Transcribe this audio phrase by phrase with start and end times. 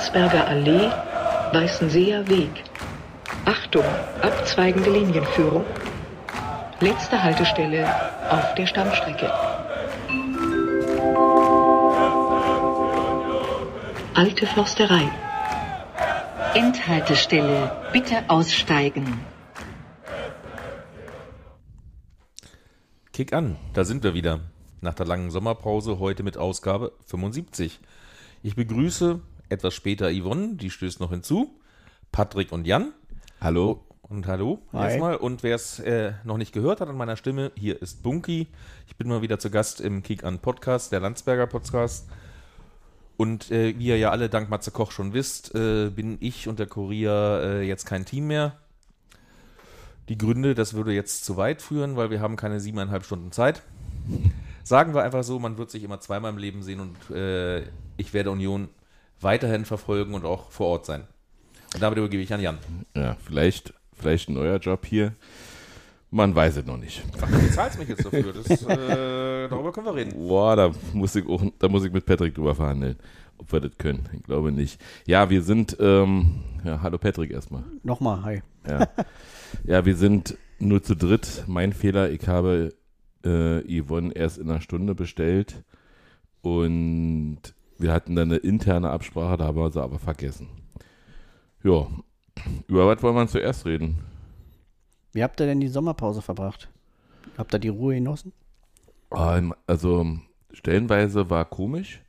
[0.00, 0.90] Landsberger Allee,
[1.52, 2.64] Weißenseer Weg.
[3.44, 3.84] Achtung,
[4.22, 5.62] abzweigende Linienführung.
[6.80, 7.86] Letzte Haltestelle
[8.30, 9.30] auf der Stammstrecke.
[14.14, 15.06] Alte Forsterei.
[16.54, 17.70] Endhaltestelle.
[17.92, 19.20] Bitte aussteigen.
[23.12, 24.40] Kick an, da sind wir wieder.
[24.80, 27.80] Nach der langen Sommerpause heute mit Ausgabe 75.
[28.42, 31.54] Ich begrüße etwas später Yvonne, die stößt noch hinzu.
[32.12, 32.92] Patrick und Jan.
[33.40, 33.84] Hallo.
[34.02, 34.88] Und hallo Hi.
[34.88, 35.16] erstmal.
[35.16, 38.48] Und wer es äh, noch nicht gehört hat an meiner Stimme, hier ist Bunky.
[38.88, 42.08] Ich bin mal wieder zu Gast im Kick an Podcast, der Landsberger Podcast.
[43.16, 46.58] Und äh, wie ihr ja alle dank Matze Koch schon wisst, äh, bin ich und
[46.58, 48.56] der Kurier äh, jetzt kein Team mehr.
[50.08, 53.62] Die Gründe, das würde jetzt zu weit führen, weil wir haben keine siebeneinhalb Stunden Zeit.
[54.64, 57.60] Sagen wir einfach so, man wird sich immer zweimal im Leben sehen und äh,
[57.96, 58.68] ich werde Union
[59.20, 61.04] weiterhin verfolgen und auch vor Ort sein.
[61.74, 62.58] Und damit übergebe ich an Jan.
[62.96, 65.14] Ja, vielleicht, vielleicht ein neuer Job hier.
[66.10, 67.04] Man weiß es noch nicht.
[67.20, 68.32] Ach, du zahlst mich jetzt dafür.
[68.32, 70.12] Das, äh, darüber können wir reden.
[70.14, 72.96] Boah, da muss ich auch, da muss ich mit Patrick drüber verhandeln,
[73.38, 74.08] ob wir das können.
[74.12, 74.80] Ich glaube nicht.
[75.06, 77.62] Ja, wir sind, ähm, ja, hallo Patrick erstmal.
[77.84, 78.42] Nochmal, hi.
[78.68, 78.88] Ja.
[79.64, 81.44] ja, wir sind nur zu dritt.
[81.46, 82.74] Mein Fehler, ich habe
[83.24, 85.62] äh, Yvonne erst in einer Stunde bestellt
[86.42, 87.38] und
[87.80, 90.48] wir hatten dann eine interne Absprache, da haben wir sie aber vergessen.
[91.62, 91.86] Ja,
[92.68, 93.98] über was wollen wir zuerst reden?
[95.12, 96.68] Wie habt ihr denn die Sommerpause verbracht?
[97.36, 98.32] Habt ihr die Ruhe genossen?
[99.14, 100.06] Ähm, Also
[100.52, 102.00] stellenweise war komisch.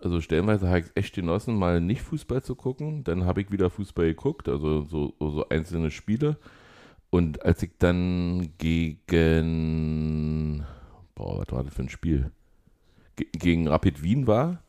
[0.00, 3.04] Also stellenweise habe ich es echt genossen, mal nicht Fußball zu gucken.
[3.04, 6.38] Dann habe ich wieder Fußball geguckt, also so, so einzelne Spiele.
[7.10, 9.04] Und als ich dann gegen,
[11.14, 12.32] boah, was war das für ein Spiel?
[13.16, 14.62] Ge gegen Rapid Wien war,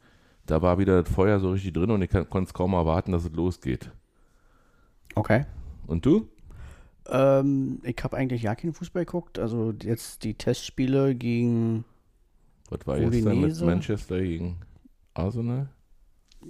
[0.46, 3.26] da war wieder das Feuer so richtig drin und ich konnte es kaum erwarten, dass
[3.26, 3.92] es losgeht.
[5.16, 5.46] Okay.
[5.88, 6.28] Und du?
[7.10, 9.40] Ähm, ich habe eigentlich ja keinen Fußball geguckt.
[9.40, 11.86] Also jetzt die Testspiele gegen.
[12.70, 13.66] Was war jetzt dann mit Udinese?
[13.66, 14.58] Manchester gegen
[15.14, 15.70] Arsenal?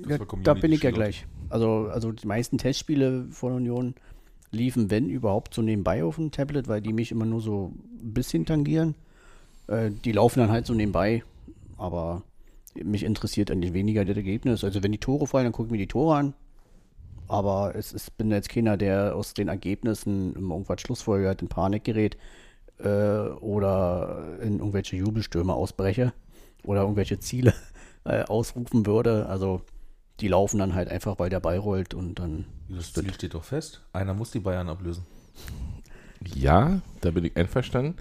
[0.07, 1.27] Ja, war Community da bin ich ja gleich.
[1.49, 3.95] Also, also die meisten Testspiele von Union
[4.51, 8.13] liefen, wenn überhaupt, so nebenbei auf dem Tablet, weil die mich immer nur so ein
[8.13, 8.95] bisschen tangieren.
[9.67, 11.23] Äh, die laufen dann halt so nebenbei,
[11.77, 12.23] aber
[12.81, 14.63] mich interessiert eigentlich weniger das Ergebnis.
[14.63, 16.33] Also wenn die Tore fallen, dann gucke ich mir die Tore an.
[17.27, 22.17] Aber es ist, bin jetzt keiner, der aus den Ergebnissen irgendwas Schlussfolgert, in Panik gerät
[22.79, 26.13] äh, oder in irgendwelche Jubelstürme ausbreche
[26.63, 27.53] oder irgendwelche Ziele
[28.03, 29.27] äh, ausrufen würde.
[29.27, 29.61] Also
[30.19, 33.43] die laufen dann halt einfach, weil der Ball rollt und dann Das Ziel steht doch
[33.43, 33.81] fest.
[33.93, 35.05] Einer muss die Bayern ablösen.
[36.35, 37.97] Ja, da bin ich einverstanden.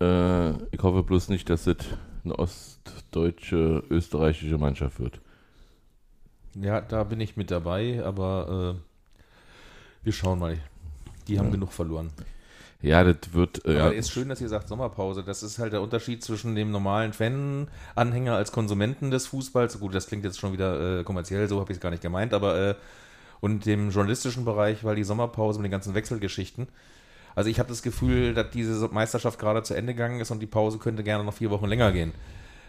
[0.00, 1.76] Äh, ich hoffe bloß nicht, dass es
[2.24, 5.20] eine ostdeutsche, österreichische Mannschaft wird.
[6.54, 10.58] Ja, da bin ich mit dabei, aber äh, wir schauen mal.
[11.28, 11.52] Die haben Ja.
[11.52, 12.10] genug verloren.
[12.80, 13.64] Ja, das wird.
[13.66, 15.24] Äh, Aber ja, ist schön, dass ihr sagt Sommerpause.
[15.24, 19.80] Das ist halt der Unterschied zwischen dem normalen Fan-Anhänger als Konsumenten des Fußballs.
[19.80, 22.32] Gut, das klingt jetzt schon wieder äh, kommerziell, so habe ich es gar nicht gemeint,
[22.32, 22.74] aber äh,
[23.40, 26.68] und dem journalistischen Bereich, weil die Sommerpause mit den ganzen Wechselgeschichten.
[27.38, 30.46] Also ich habe das Gefühl, dass diese Meisterschaft gerade zu Ende gegangen ist und die
[30.48, 32.12] Pause könnte gerne noch vier Wochen länger gehen.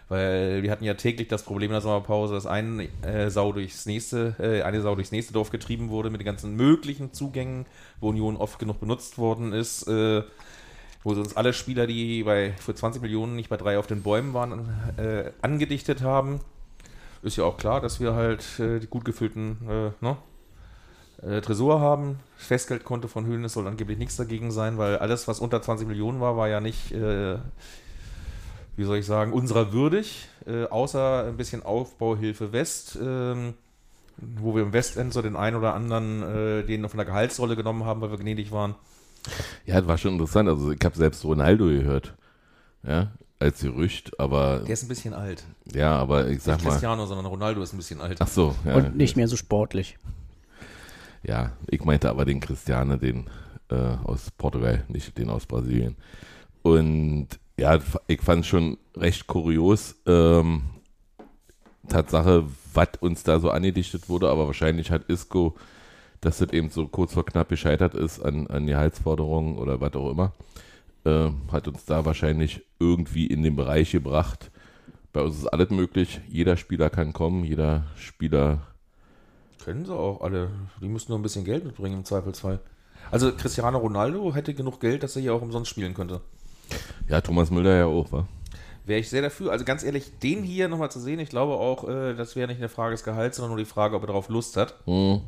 [0.08, 3.86] Weil wir hatten ja täglich das Problem in der Sommerpause, dass eine äh, Sau durchs
[3.86, 7.66] nächste, äh, eine Sau durchs nächste Dorf getrieben wurde mit den ganzen möglichen Zugängen,
[7.98, 10.22] wo Union oft genug benutzt worden ist, äh,
[11.02, 14.04] wo sie uns alle Spieler, die bei für 20 Millionen nicht bei drei auf den
[14.04, 16.38] Bäumen waren, äh, angedichtet haben.
[17.24, 20.16] Ist ja auch klar, dass wir halt äh, die gut gefüllten äh, ne?
[21.22, 22.18] Äh, Tresor haben.
[22.36, 26.36] Festgeldkonto von Höhnes soll angeblich nichts dagegen sein, weil alles, was unter 20 Millionen war,
[26.36, 27.36] war ja nicht, äh,
[28.76, 33.54] wie soll ich sagen, unserer würdig, äh, außer ein bisschen Aufbauhilfe West, ähm,
[34.16, 37.84] wo wir im Westend so den einen oder anderen, äh, den von der Gehaltsrolle genommen
[37.84, 38.74] haben, weil wir gnädig waren.
[39.66, 40.48] ja, das war schon interessant.
[40.48, 42.14] Also, ich habe selbst Ronaldo gehört.
[42.82, 43.08] Ja,
[43.38, 44.60] als Gerücht, aber.
[44.60, 45.44] Der ist ein bisschen alt.
[45.74, 46.70] Ja, aber ich sag Nicht mal.
[46.70, 48.18] Cristiano, sondern Ronaldo ist ein bisschen alt.
[48.20, 48.74] Ach so, ja.
[48.74, 49.98] und nicht mehr so sportlich.
[51.22, 53.26] Ja, ich meinte aber den Cristiano, den
[53.68, 55.96] äh, aus Portugal, nicht den aus Brasilien.
[56.62, 59.96] Und ja, ich fand es schon recht kurios.
[60.06, 60.62] Ähm,
[61.88, 65.56] Tatsache, was uns da so angedichtet wurde, aber wahrscheinlich hat Isco,
[66.20, 69.94] dass das eben so kurz vor knapp gescheitert ist an, an die Halsforderungen oder was
[69.94, 70.32] auch immer,
[71.04, 74.50] äh, hat uns da wahrscheinlich irgendwie in den Bereich gebracht.
[75.12, 76.20] Bei uns ist alles möglich.
[76.28, 78.60] Jeder Spieler kann kommen, jeder Spieler
[79.64, 80.50] Können sie auch alle.
[80.80, 82.60] Die müssen nur ein bisschen Geld mitbringen im Zweifelsfall.
[83.10, 86.20] Also Cristiano Ronaldo hätte genug Geld, dass er hier auch umsonst spielen könnte.
[87.08, 88.26] Ja, Thomas Müller ja auch, wa?
[88.84, 89.52] Wäre ich sehr dafür.
[89.52, 92.58] Also ganz ehrlich, den hier nochmal zu sehen, ich glaube auch, äh, das wäre nicht
[92.58, 94.74] eine Frage des Gehalts, sondern nur die Frage, ob er darauf Lust hat.
[94.84, 95.20] Hm.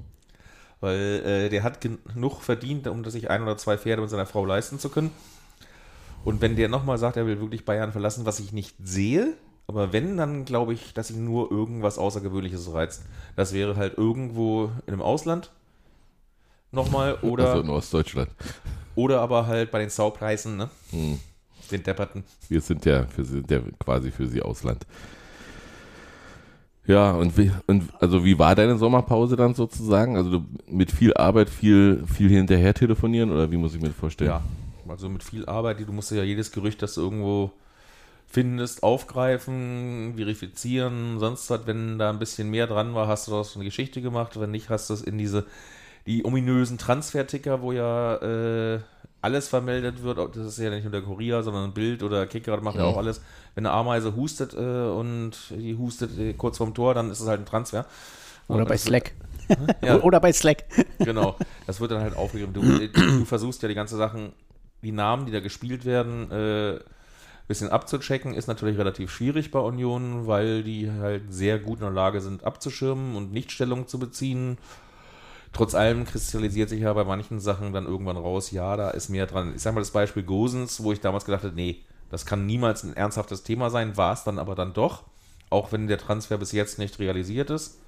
[0.80, 4.44] Weil äh, der hat genug verdient, um sich ein oder zwei Pferde mit seiner Frau
[4.44, 5.10] leisten zu können.
[6.24, 9.34] Und wenn der nochmal sagt, er will wirklich Bayern verlassen, was ich nicht sehe,
[9.66, 13.02] aber wenn, dann glaube ich, dass ihn nur irgendwas Außergewöhnliches reizt.
[13.36, 15.50] Das wäre halt irgendwo in einem Ausland
[16.70, 18.30] nochmal oder, Also in Ostdeutschland.
[18.94, 20.70] oder aber halt bei den Saupreisen, ne?
[20.90, 21.18] Hm.
[21.70, 22.24] Den Depperten.
[22.48, 24.84] Wir sind ja, wir sind ja quasi für sie Ausland.
[26.84, 30.16] Ja, und wie, und also wie war deine Sommerpause dann sozusagen?
[30.16, 33.96] Also du, mit viel Arbeit, viel, viel hinterher telefonieren oder wie muss ich mir das
[33.96, 34.30] vorstellen?
[34.30, 34.42] Ja,
[34.88, 37.52] also mit viel Arbeit, du musst ja jedes Gerücht, das irgendwo
[38.32, 43.54] findest, aufgreifen, verifizieren, sonst was, wenn da ein bisschen mehr dran war, hast du daraus
[43.54, 45.44] eine Geschichte gemacht, wenn nicht, hast du es in diese,
[46.06, 48.80] die ominösen Transferticker, wo ja äh,
[49.20, 52.56] alles vermeldet wird, das ist ja nicht nur der Kurier, sondern ein Bild oder Kicker,
[52.56, 52.88] das macht ja Mhm.
[52.88, 53.20] auch alles.
[53.54, 57.28] Wenn eine Ameise hustet äh, und die hustet äh, kurz vorm Tor, dann ist es
[57.28, 57.84] halt ein Transfer.
[58.48, 59.12] Oder Und bei Slack.
[59.84, 60.00] Ja.
[60.02, 60.64] Oder bei Slack.
[60.98, 61.36] Genau,
[61.66, 62.54] das wird dann halt aufgegriffen.
[62.54, 64.32] Du, du versuchst ja die ganze Sachen,
[64.82, 66.80] die Namen, die da gespielt werden, äh,
[67.48, 71.92] bisschen abzuchecken, ist natürlich relativ schwierig bei Union, weil die halt sehr gut in der
[71.92, 74.58] Lage sind, abzuschirmen und nicht Stellung zu beziehen.
[75.52, 79.26] Trotz allem kristallisiert sich ja bei manchen Sachen dann irgendwann raus, ja, da ist mehr
[79.26, 79.52] dran.
[79.54, 82.84] Ich sag mal das Beispiel Gosens, wo ich damals gedacht habe, nee, das kann niemals
[82.84, 85.04] ein ernsthaftes Thema sein, war es dann aber dann doch,
[85.50, 87.78] auch wenn der Transfer bis jetzt nicht realisiert ist.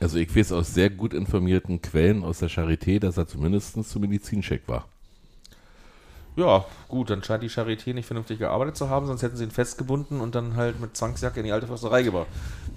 [0.00, 4.00] Also ich weiß aus sehr gut informierten Quellen aus der Charité, dass er zumindest zum
[4.00, 4.88] Medizincheck war.
[6.34, 9.50] Ja, gut, dann scheint die Charité nicht vernünftig gearbeitet zu haben, sonst hätten sie ihn
[9.50, 12.26] festgebunden und dann halt mit Zwangsjacke in die alte Försterei gebracht.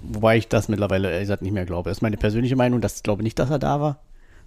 [0.02, 1.88] Wobei ich das mittlerweile ehrlich gesagt nicht mehr glaube.
[1.88, 4.00] Das ist meine persönliche Meinung, dass ich glaube nicht, dass er da war.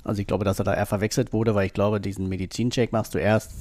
[0.04, 3.16] Also ich glaube, dass er da eher verwechselt wurde, weil ich glaube, diesen Medizincheck machst
[3.16, 3.52] du erst,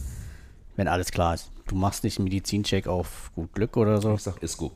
[0.77, 1.51] wenn alles klar ist.
[1.67, 4.15] Du machst nicht einen Medizincheck auf gut Glück oder so.
[4.15, 4.71] Ich sag Isco.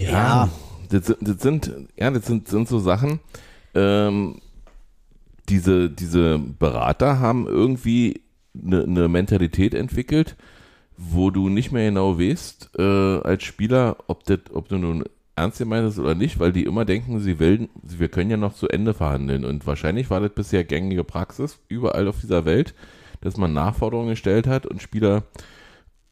[0.00, 0.48] Ja.
[0.88, 3.20] Das, sind- das sind, ja, das sind, sind so Sachen,
[3.74, 4.40] ähm,
[5.48, 8.20] diese, diese Berater haben irgendwie
[8.64, 10.36] eine, eine Mentalität entwickelt,
[10.96, 15.04] wo du nicht mehr genau weißt, äh, als Spieler, ob, das, ob du nun
[15.36, 18.54] ernst gemeint ist oder nicht, weil die immer denken, sie will, wir können ja noch
[18.54, 19.44] zu Ende verhandeln.
[19.44, 22.74] Und wahrscheinlich war das bisher gängige Praxis überall auf dieser Welt,
[23.20, 25.24] dass man Nachforderungen gestellt hat und Spieler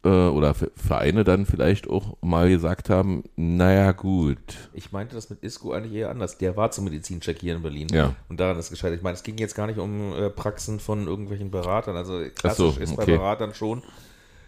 [0.05, 4.39] äh, oder Ve- Vereine dann vielleicht auch mal gesagt haben, naja gut,
[4.73, 6.39] Ich meinte das mit Isco eigentlich eher anders.
[6.39, 7.89] Der war zum Medizincheck hier in Berlin.
[7.93, 8.15] Ja.
[8.29, 8.99] Und daran ist gescheitert.
[8.99, 11.97] Ich meine, es ging jetzt gar nicht um äh, Praxen von irgendwelchen Beratern.
[11.97, 13.17] Also klassisch so, ist bei okay.
[13.17, 13.83] Beratern schon,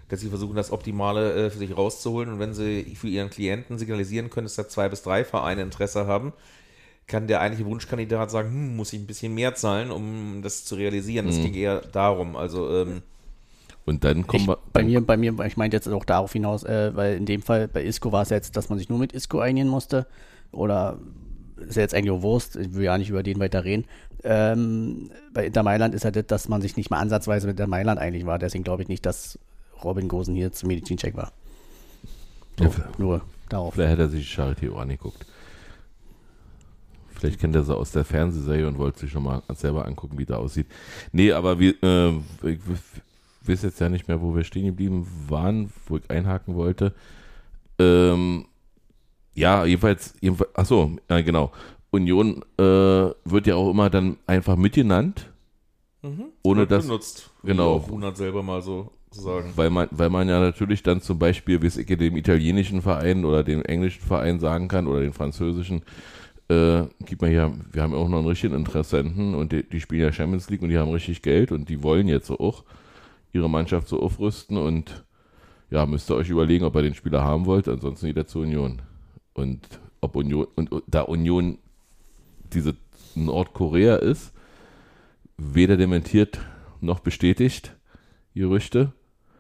[0.08, 2.32] dass sie versuchen, das Optimale äh, für sich rauszuholen.
[2.32, 6.06] Und wenn sie für ihren Klienten signalisieren können, dass da zwei bis drei Vereine Interesse
[6.06, 6.32] haben,
[7.08, 10.74] kann der eigentliche Wunschkandidat sagen, hm, muss ich ein bisschen mehr zahlen, um das zu
[10.74, 11.26] realisieren.
[11.26, 11.30] Mhm.
[11.30, 12.34] Das ging eher darum.
[12.36, 13.02] Also ähm,
[13.86, 14.58] Und dann kommen Ich, wir.
[14.72, 17.68] bei mir, bei mir, ich meinte jetzt auch darauf hinaus, äh, weil in dem Fall
[17.68, 20.06] bei Isco war es jetzt, dass man sich nur mit Isco einigen musste.
[20.52, 20.98] Oder
[21.56, 23.84] ist ja jetzt eigentlich Wurst, ich will ja nicht über den weiter reden.
[24.24, 27.68] Ähm, bei Inter Mailand ist halt das, dass man sich nicht mal ansatzweise mit Inter
[27.68, 28.38] Mailand einig war.
[28.38, 29.38] Deswegen glaube ich nicht, dass
[29.84, 31.32] Robin Gosen hier zum Medizincheck war.
[32.58, 33.74] So, Ja, nur darauf.
[33.74, 35.24] Vielleicht hätte er sich die Charity auch angeguckt.
[37.14, 40.38] Vielleicht kennt er sie aus der Fernsehserie und wollte sich nochmal selber angucken, wie der
[40.38, 40.66] aussieht.
[41.12, 42.12] Nee, aber wir, äh,
[43.48, 46.94] weiß jetzt ja nicht mehr, wo wir stehen geblieben waren, wo ich einhaken wollte.
[47.78, 48.46] Ähm,
[49.34, 51.52] ja, jedenfalls, jedenfalls achso, ja, genau.
[51.90, 55.30] Union äh, wird ja auch immer dann einfach mitgenannt,
[56.42, 57.30] ohne wird dass, benutzt.
[57.42, 57.76] genau.
[57.76, 59.52] Runert selber mal so zu sagen.
[59.56, 63.24] weil man, weil man ja natürlich dann zum Beispiel, wie es ich dem italienischen Verein
[63.24, 65.82] oder dem englischen Verein sagen kann oder den französischen,
[66.48, 69.80] äh, gibt man ja, wir haben ja auch noch einen richtigen Interessenten und die, die
[69.80, 72.64] spielen ja Champions League und die haben richtig Geld und die wollen jetzt so auch
[73.36, 75.04] ihre Mannschaft so aufrüsten und
[75.70, 78.42] ja, müsst ihr euch überlegen, ob ihr den Spieler haben wollt, ansonsten geht er zur
[78.42, 78.82] Union.
[79.34, 81.58] Und ob Union, und da Union
[82.52, 82.76] diese
[83.14, 84.32] Nordkorea ist,
[85.36, 86.40] weder dementiert
[86.80, 87.76] noch bestätigt,
[88.34, 88.92] Gerüchte,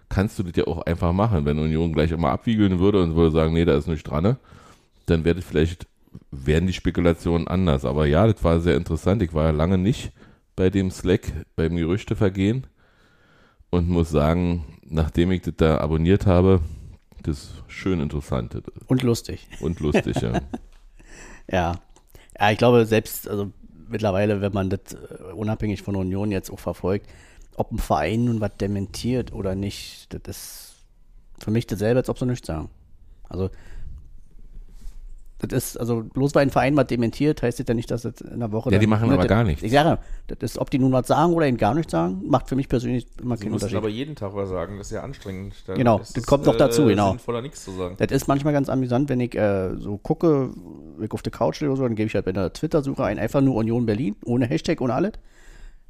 [0.08, 1.44] kannst du das ja auch einfach machen.
[1.44, 4.38] Wenn Union gleich immer abwiegeln würde und würde sagen, nee, da ist nichts dran, ne?
[5.06, 5.86] dann wäre vielleicht,
[6.30, 7.84] wären die Spekulationen anders.
[7.84, 9.22] Aber ja, das war sehr interessant.
[9.22, 10.12] Ich war ja lange nicht
[10.56, 12.66] bei dem Slack, beim Gerüchtevergehen
[13.70, 16.60] und muss sagen, nachdem ich das da abonniert habe,
[17.22, 19.46] das ist schön interessant Und lustig.
[19.60, 20.40] und lustig, ja.
[21.50, 21.74] Ja.
[22.38, 23.52] Ja, ich glaube, selbst, also
[23.88, 27.08] mittlerweile, wenn man das äh, unabhängig von Union jetzt auch verfolgt,
[27.56, 30.76] ob ein Verein nun was dementiert oder nicht, das ist
[31.38, 32.68] für mich dasselbe, als ob sie nichts sagen.
[33.28, 33.50] Also,
[35.38, 38.22] Das ist, also bloß weil ein Verein mal dementiert, heißt das ja nicht, dass das
[38.22, 38.70] in einer Woche.
[38.70, 39.62] Ja, die dann- machen aber das- gar nichts.
[39.62, 42.48] Ich sage, das ist, ob die nun was sagen oder ihnen gar nichts sagen, macht
[42.48, 43.76] für mich persönlich immer Sie keinen müssen Unterschied.
[43.76, 45.54] aber jeden Tag was sagen, das ist ja anstrengend.
[45.66, 47.10] Da Genau, das kommt noch dazu, genau.
[47.10, 47.96] Sinnvoller, nichts zu sagen.
[47.98, 50.50] Das ist manchmal ganz amüsant, wenn ich äh, so gucke,
[50.96, 53.04] wenn ich auf der Couch stehe oder so, dann gebe ich halt bei der Twitter-Suche
[53.04, 55.12] ein, einfach nur Union Berlin, ohne Hashtag, ohne alles.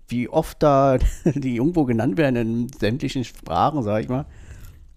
[0.08, 4.26] Wie oft da die irgendwo genannt werden in sämtlichen Sprachen, sag ich mal,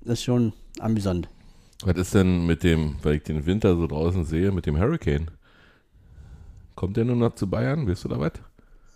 [0.06, 1.30] ist schon amüsant.
[1.86, 5.32] Was ist denn mit dem, weil ich den Winter so draußen sehe, mit dem Hurricane?
[6.76, 7.88] Kommt der nun noch zu Bayern?
[7.88, 8.34] Weißt du da was?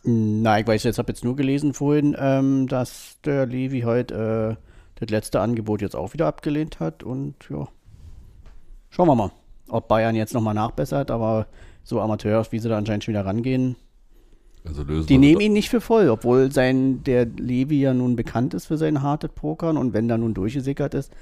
[0.04, 4.64] Na, ich weiß jetzt, habe jetzt nur gelesen vorhin, ähm, dass der Levi heute äh,
[5.00, 7.68] das letzte Angebot jetzt auch wieder abgelehnt hat und ja,
[8.90, 9.32] schauen wir mal,
[9.70, 11.48] ob Bayern jetzt nochmal nachbessert, aber
[11.84, 13.78] so Amateurs, wie sie da anscheinend schon wieder rangehen,
[14.66, 18.66] Also Die nehmen ihn nicht für voll, obwohl sein, der Levi ja nun bekannt ist
[18.66, 21.14] für sein hartes Pokern und wenn da nun durchgesickert ist,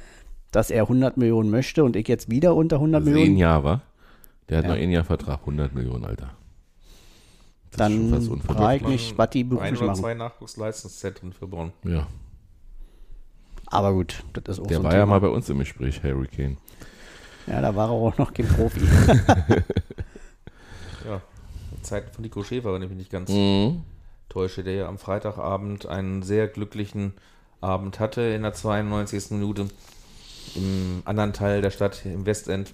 [0.52, 3.38] dass er 100 Millionen möchte und ich jetzt wieder unter 100 Das ist ein Millionen,
[3.38, 3.82] Jahr, wa?
[4.50, 4.72] Der hat Ja.
[4.72, 6.32] noch ein Jahr Vertrag, 100 Millionen, Alter.
[7.72, 10.02] Das dann frage ich mich, was die ein beruflich oder machen.
[10.02, 11.72] zwei Nachwuchsleistungszentren für Bonn.
[11.86, 12.08] Ja,
[13.68, 15.12] Aber gut, das ist auch der so ein war ja Thema.
[15.14, 16.58] mal bei uns im Gespräch, Harry Kane.
[17.48, 18.82] Ja, da war er auch noch kein Profi.
[21.06, 21.22] Ja,
[21.82, 23.82] Zeiten von Nico Schäfer, wenn ich mich nicht ganz Mhm.
[24.30, 27.14] täusche, der ja am Freitagabend einen sehr glücklichen
[27.60, 29.32] Abend hatte in der 92.
[29.32, 29.68] Minute
[30.56, 32.74] im anderen Teil der Stadt, im Westend.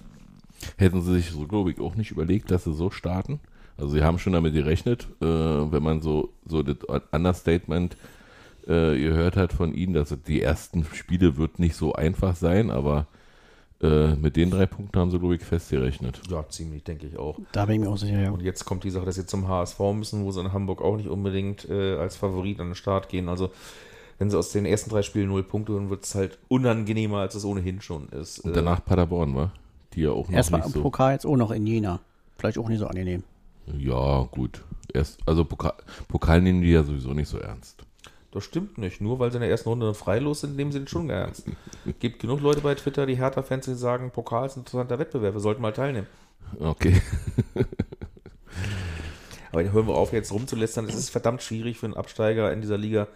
[0.76, 3.40] Hätten sie sich so, glaube ich, auch nicht überlegt, dass sie so starten.
[3.76, 6.78] Also sie haben schon damit gerechnet, äh, wenn man so, so das
[7.12, 7.96] Understatement
[8.66, 13.06] äh, gehört hat von ihnen, dass die ersten Spiele wird nicht so einfach sein, aber
[13.80, 16.20] äh, mit den drei Punkten haben sie, glaube ich, festgerechnet.
[16.28, 17.38] Ja, ziemlich, denke ich auch.
[17.52, 18.30] da bin ich mir auch sicher, ja.
[18.30, 20.96] Und jetzt kommt die Sache, dass sie zum HSV müssen, wo sie in Hamburg auch
[20.96, 23.28] nicht unbedingt äh, als Favorit an den Start gehen.
[23.28, 23.52] Also,
[24.18, 27.34] wenn sie aus den ersten drei Spielen null Punkte holen, wird es halt unangenehmer, als
[27.34, 28.40] es ohnehin schon ist.
[28.40, 29.52] Und Äh, danach Paderborn, war,
[29.94, 30.82] die ja auch noch Erstmal nicht im so.
[30.82, 32.00] Pokal jetzt auch noch in Jena.
[32.36, 33.22] Vielleicht auch nicht so angenehm.
[33.78, 34.62] Ja, gut.
[34.92, 35.74] Erst, also Pokal,
[36.08, 37.84] Pokal nehmen die ja sowieso nicht so ernst.
[38.30, 39.00] Das stimmt nicht.
[39.00, 41.44] Nur weil sie in der ersten Runde freilos sind, nehmen sie den schon ernst.
[42.00, 45.40] Gibt genug Leute bei Twitter, die Hertha-Fans, die sagen, Pokal ist ein interessanter Wettbewerb, wir
[45.40, 46.06] sollten mal teilnehmen.
[46.58, 47.00] Okay.
[49.52, 50.86] Aber hören wir auf, jetzt rumzulästern.
[50.86, 53.08] Es ist verdammt schwierig für einen Absteiger in dieser Liga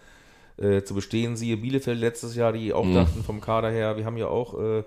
[0.57, 1.35] äh, zu bestehen.
[1.35, 2.95] Siehe Bielefeld letztes Jahr, die auch Mhm.
[2.95, 4.83] dachten vom Kader her, wir haben ja auch, äh,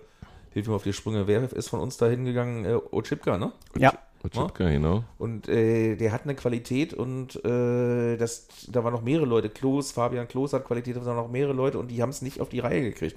[0.51, 2.65] hilf mir auf die Sprünge, wer ist von uns da hingegangen?
[2.65, 3.53] Äh, Ochipka, ne?
[3.79, 3.93] Ja,
[4.23, 5.05] Otschipka, genau.
[5.19, 9.49] Und äh, der hat eine Qualität und äh, das, da waren noch mehrere Leute.
[9.51, 12.41] Klos, Fabian Klos hat Qualität, da waren noch mehrere Leute und die haben es nicht
[12.41, 13.17] auf die Reihe gekriegt.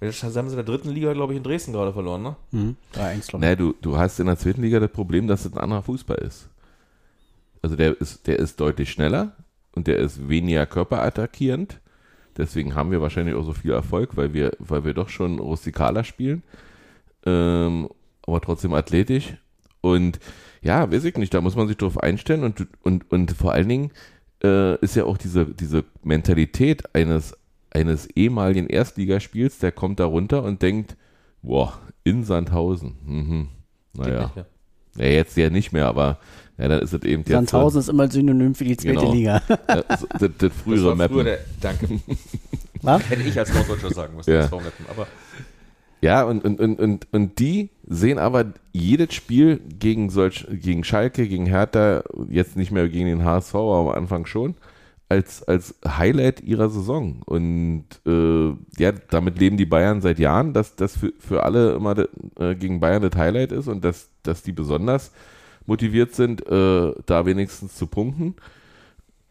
[0.00, 2.36] Und jetzt haben sie in der dritten Liga, glaube ich, in Dresden gerade verloren, ne?
[2.52, 2.76] mhm.
[2.94, 3.32] 3-1, glaube ich.
[3.32, 6.18] Naja, du, du hast in der zweiten Liga das Problem, dass es ein anderer Fußball
[6.18, 6.48] ist.
[7.60, 9.32] Also der ist, der ist deutlich schneller
[9.78, 11.80] und der ist weniger körperattackierend.
[12.36, 16.02] Deswegen haben wir wahrscheinlich auch so viel Erfolg, weil wir, weil wir doch schon rustikaler
[16.02, 16.42] spielen.
[17.24, 17.88] Ähm,
[18.26, 19.36] aber trotzdem athletisch.
[19.80, 20.18] Und
[20.60, 23.68] ja, weiß ich nicht, da muss man sich drauf einstellen und, und, und vor allen
[23.68, 23.92] Dingen
[24.42, 27.36] äh, ist ja auch diese, diese Mentalität eines,
[27.70, 30.96] eines ehemaligen Erstligaspiels, der kommt da runter und denkt,
[31.40, 32.96] boah, in Sandhausen.
[33.04, 33.48] Mhm.
[33.94, 34.32] Naja.
[34.96, 36.18] Ja, jetzt ja nicht mehr, aber
[36.58, 39.12] ja, dann ist es eben Sandhausen ist immer Synonym für die zweite Genau.
[39.12, 39.42] Liga.
[39.66, 41.24] das, das Das frühere war früher Mappen.
[41.24, 41.88] der, danke.
[42.82, 43.08] Was?
[43.10, 44.40] Hätte ich als Norddeutscher sagen müssen, Ja.
[44.42, 44.86] das Mappen.
[44.90, 45.06] Aber
[46.00, 51.26] Ja, und, und, und, und, und die sehen aber jedes Spiel gegen solch, gegen Schalke,
[51.26, 54.54] gegen Hertha, jetzt nicht mehr gegen den HSV, aber am Anfang schon,
[55.08, 57.22] als, als Highlight ihrer Saison.
[57.24, 58.48] Und äh,
[58.80, 62.54] ja, damit leben die Bayern seit Jahren, dass das für, für alle immer de, äh,
[62.54, 65.10] gegen Bayern das Highlight ist und dass, dass die besonders
[65.68, 68.34] motiviert sind, äh, da wenigstens zu punkten.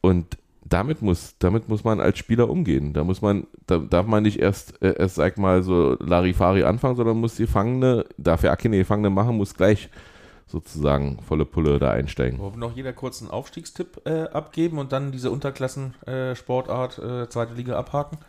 [0.01, 2.93] Und damit muss, damit muss man als Spieler umgehen.
[2.93, 6.95] Da muss man, da darf man nicht erst, äh, erst sag mal so Larifari anfangen,
[6.95, 9.89] sondern muss die Gefangene, darf ja keine Gefangene machen, muss gleich
[10.45, 12.39] sozusagen volle Pulle da einsteigen.
[12.39, 17.53] wollen wir noch jeder kurz einen Aufstiegstipp äh, abgeben und dann diese Unterklassen-Sportart, äh, zweite
[17.55, 18.19] Liga abhaken?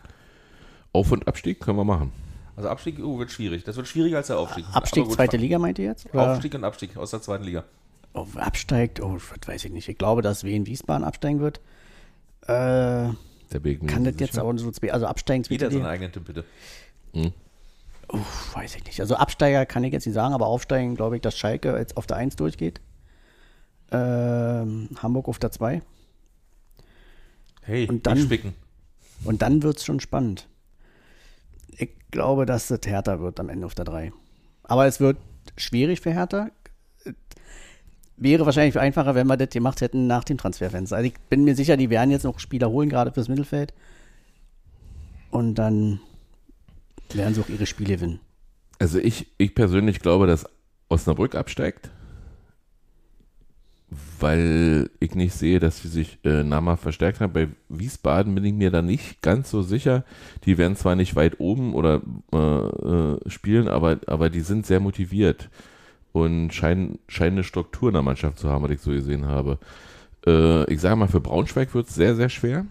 [0.91, 2.11] Auf- und Abstieg können wir machen.
[2.57, 3.63] Also Abstieg oh, wird schwierig.
[3.63, 4.65] Das wird schwieriger als der Aufstieg.
[4.73, 6.13] Abstieg, zweite Liga meint ihr jetzt?
[6.13, 6.33] Oder?
[6.33, 7.63] Aufstieg und Abstieg aus der zweiten Liga.
[8.13, 9.87] Oh, absteigt, oh, das weiß ich nicht.
[9.87, 11.59] Ich glaube, dass Wien Wiesbaden absteigen wird.
[12.43, 13.13] Äh,
[13.51, 16.43] Der Big kann das jetzt auch so zwei, also absteigen Jeder seinen eigenen Tipp, bitte.
[18.11, 18.99] Uff, weiß ich nicht.
[18.99, 22.07] Also Absteiger kann ich jetzt nicht sagen, aber aufsteigen glaube ich, dass Schalke jetzt auf
[22.07, 22.81] der 1 durchgeht.
[23.91, 25.81] Ähm, Hamburg auf der 2.
[27.61, 28.55] Hey, Und dann- spicken.
[29.25, 30.47] Und dann wird es schon spannend.
[31.77, 34.11] Ich glaube, dass das Hertha wird am Ende auf der 3.
[34.63, 35.17] Aber es wird
[35.57, 36.49] schwierig für Hertha.
[38.21, 40.97] Wäre wahrscheinlich einfacher, wenn wir das gemacht hätten nach dem Transferfenster.
[40.97, 43.73] Also ich bin mir sicher, die werden jetzt noch Spieler holen, gerade fürs Mittelfeld.
[45.31, 46.01] Und dann
[47.13, 48.19] werden sie auch ihre Spiele gewinnen.
[48.77, 50.45] Also ich, ich persönlich glaube, dass
[50.89, 51.91] Osnabrück absteigt.
[54.19, 57.33] weil ich nicht sehe, dass sie sich äh, namhaft verstärkt haben.
[57.33, 60.03] Bei Wiesbaden bin ich mir da nicht ganz so sicher.
[60.45, 64.79] Die werden zwar nicht weit oben oder äh, äh, spielen, aber, aber die sind sehr
[64.79, 65.49] motiviert
[66.11, 69.59] und scheinen, scheinen eine Struktur in der Mannschaft zu haben, was ich so gesehen habe.
[70.25, 72.65] Äh, ich sage mal, für Braunschweig wird es sehr, sehr schwer.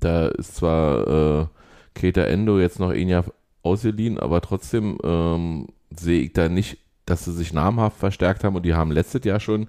[0.00, 1.46] Da ist zwar äh,
[1.94, 3.24] Keter Endo jetzt noch ein Jahr
[3.62, 8.64] ausgeliehen, aber trotzdem ähm, sehe ich da nicht, dass sie sich namhaft verstärkt haben und
[8.64, 9.68] die haben letztes Jahr schon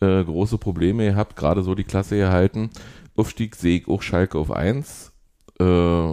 [0.00, 2.70] äh, große Probleme gehabt, gerade so die Klasse gehalten.
[3.16, 5.12] Aufstieg sehe ich auch Schalke auf 1.
[5.58, 6.12] Äh,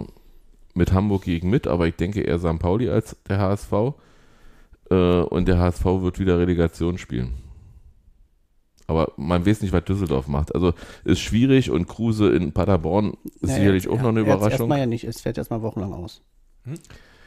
[0.74, 2.58] mit Hamburg gegen mit, aber ich denke eher St.
[2.58, 3.72] Pauli als der HSV.
[4.90, 7.34] Äh, und der HSV wird wieder Relegation spielen.
[8.86, 10.54] Aber man weiß nicht, was Düsseldorf macht.
[10.54, 10.72] Also
[11.04, 14.50] ist schwierig und Kruse in Paderborn ist Ja, sicherlich ja, auch noch eine Überraschung.
[14.50, 16.22] erstmal ja nicht, es fällt erstmal wochenlang aus.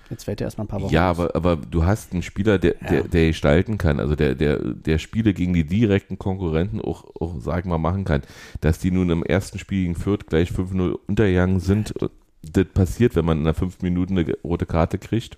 [0.10, 1.20] Jetzt fällt er erstmal ein paar Wochen Ja, aus.
[1.20, 4.98] aber, aber du hast einen Spieler, der, der, der gestalten kann, also der, der, der
[5.00, 8.22] Spiele gegen die direkten Konkurrenten auch, auch, sag mal, machen kann.
[8.62, 11.94] Dass die nun im ersten Spiel gegen Fürth gleich 5-0 untergegangen sind,
[12.42, 15.38] das passiert, wenn man in einer 5 Minuten eine rote Karte kriegt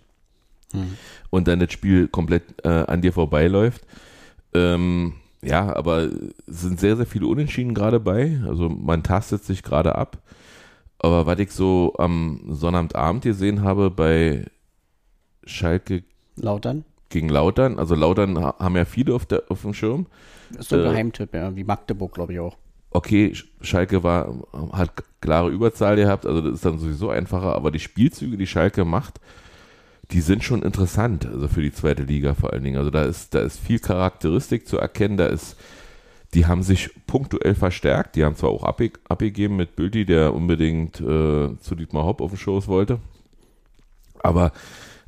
[0.74, 0.98] Hm.
[1.30, 3.84] und dann das Spiel komplett äh, an dir vorbeiläuft.
[4.54, 5.14] Ähm,
[5.44, 6.04] ja, aber
[6.48, 8.40] es sind sehr, sehr viele Unentschieden gerade bei.
[8.48, 10.18] Also man tastet sich gerade ab.
[11.00, 14.46] Aber was ich so am Sonnabendabend gesehen habe bei
[15.46, 16.04] Schalke
[16.36, 16.86] Lautern.
[17.10, 20.06] gegen Lautern, also Lautern ha- haben ja viele auf, der, auf dem Schirm.
[20.58, 22.58] Ist so ein Äh, Geheimtipp, ja, wie Magdeburg, glaube ich auch.
[22.92, 24.36] Okay, Sch- Schalke war,
[24.74, 28.86] hat klare Überzahl gehabt, also das ist dann sowieso einfacher, aber die Spielzüge, die Schalke
[28.86, 29.20] macht,
[30.12, 32.78] die sind schon interessant, also für die zweite Liga vor allen Dingen.
[32.78, 35.56] Also da ist, da ist viel Charakteristik zu erkennen, da ist,
[36.34, 41.00] die haben sich punktuell verstärkt, die haben zwar auch abge abgegeben mit Bülti, der unbedingt
[41.00, 43.00] äh, zu Dietmar Hopp auf den Schoß wollte,
[44.20, 44.52] aber,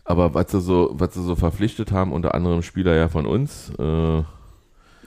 [0.06, 3.72] aber was sie so, was sie so verpflichtet haben, unter anderem Spieler ja von uns,
[3.80, 4.24] äh,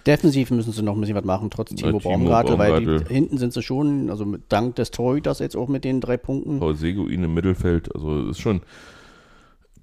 [0.06, 3.38] Defensiv müssen sie noch ein bisschen was machen, trotz Timo, Timo Baumgartel, weil die, hinten
[3.38, 6.60] sind sie schon, also dank des Torhüters jetzt auch mit den drei Punkten.
[6.60, 8.60] Paul Seguin im Mittelfeld, also ist schon,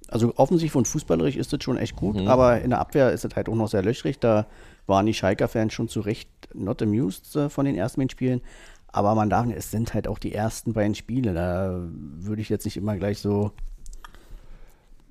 [0.10, 2.28] Also offensiv und fußballerisch ist das schon echt gut, Mhm.
[2.28, 4.20] aber in der Abwehr ist es halt auch noch sehr löchrig.
[4.20, 4.46] Da
[4.86, 8.42] waren die Schalker-Fans schon zu Recht not amused äh, von den ersten beiden Spielen.
[8.88, 11.34] Aber man darf nicht, es sind halt auch die ersten beiden Spiele.
[11.34, 13.52] Da würde ich jetzt nicht immer gleich so.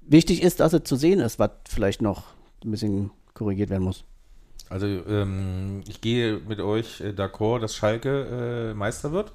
[0.06, 2.24] Wichtig ist, dass es zu sehen ist, was vielleicht noch
[2.64, 4.04] ein bisschen korrigiert werden muss.
[4.68, 9.32] Also ähm, ich gehe mit euch äh, d'accord, dass Schalke äh, Meister wird.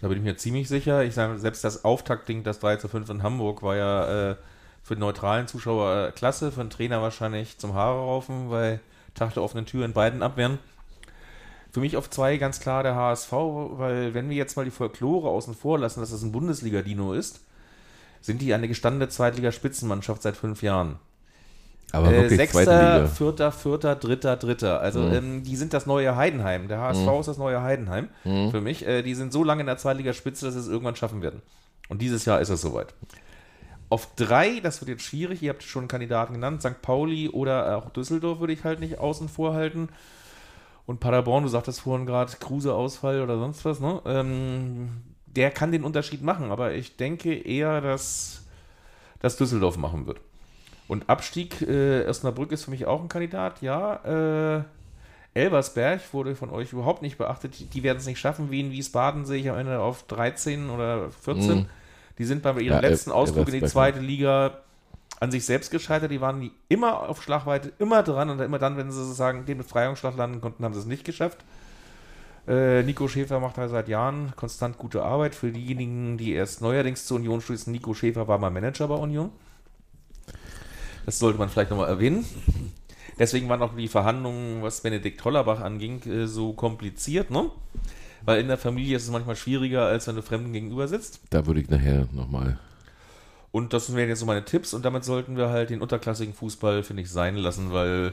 [0.00, 1.04] Da bin ich mir ziemlich sicher.
[1.04, 4.36] Ich sage, selbst das Auftaktding, das 3 zu 5 in Hamburg, war ja äh,
[4.86, 8.78] für den neutralen Zuschauer äh, klasse, für den Trainer wahrscheinlich zum Haare raufen, weil
[9.14, 10.58] Tag der offenen Tür in beiden Abwehren.
[11.72, 15.28] Für mich auf zwei ganz klar der HSV, weil wenn wir jetzt mal die Folklore
[15.28, 17.40] außen vor lassen, dass das ein Bundesliga-Dino ist,
[18.22, 20.96] sind die eine gestandene Zweitliga-Spitzenmannschaft seit fünf Jahren.
[21.92, 23.06] aber Äh, wirklich Sechster.
[23.08, 24.80] Vierter, Vierter, Dritter, Dritter.
[24.80, 25.14] Also Mhm.
[25.14, 26.68] ähm, die sind das neue Heidenheim.
[26.68, 28.50] Der HSV ist das neue Heidenheim Mhm.
[28.52, 28.86] für mich.
[28.86, 31.42] Äh, die sind so lange in der Zweitligaspitze, dass sie es irgendwann schaffen werden.
[31.88, 32.94] Und dieses Jahr ist es soweit.
[33.88, 36.82] Auf drei, das wird jetzt schwierig, ihr habt schon Kandidaten genannt, St.
[36.82, 39.88] Pauli oder auch Düsseldorf würde ich halt nicht außen vor halten.
[40.86, 44.00] Und Paderborn, du sagtest vorhin gerade Kruse-Ausfall oder sonst was, ne?
[44.06, 44.88] Ähm,
[45.26, 48.44] der kann den Unterschied machen, aber ich denke eher, dass
[49.20, 50.20] das Düsseldorf machen wird.
[50.88, 54.58] Und Abstieg, äh, Osnabrück ist für mich auch ein Kandidat, ja.
[54.58, 54.64] Äh,
[55.34, 57.74] Elversberg wurde von euch überhaupt nicht beachtet.
[57.74, 58.50] Die, werden es nicht schaffen.
[58.50, 61.58] Wie in Wiesbaden sehe ich am Ende auf 13 oder 14.
[61.58, 61.66] Mhm.
[62.18, 64.58] Die sind bei ihrem Ja, letzten Ausflug in die zweite Liga
[65.20, 66.10] an sich selbst gescheitert.
[66.10, 70.16] Die waren immer auf Schlagweite, immer dran und immer dann, wenn sie sozusagen den Befreiungsschlag
[70.16, 71.38] landen konnten, haben sie es nicht geschafft.
[72.46, 75.34] Äh, Nico Schäfer macht da seit Jahren konstant gute Arbeit.
[75.34, 79.30] Für diejenigen, die erst neuerdings zur Union schließen, Nico Schäfer war mal Manager bei Union.
[81.04, 82.24] Das sollte man vielleicht nochmal erwähnen.
[83.18, 87.50] Deswegen waren auch die Verhandlungen, was Benedikt Hollerbach anging, äh, so kompliziert, ne?
[88.24, 91.20] Weil in der Familie ist es manchmal schwieriger, als wenn du Fremden gegenüber sitzt.
[91.30, 92.58] Da würde ich nachher nochmal.
[93.52, 96.82] Und das wären jetzt so meine Tipps und damit sollten wir halt den unterklassigen Fußball,
[96.82, 98.12] finde ich, sein lassen, weil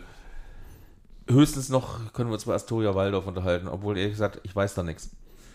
[1.29, 4.83] höchstens noch können wir uns bei Astoria Waldorf unterhalten, obwohl ehrlich gesagt, ich weiß da
[4.83, 5.09] nichts.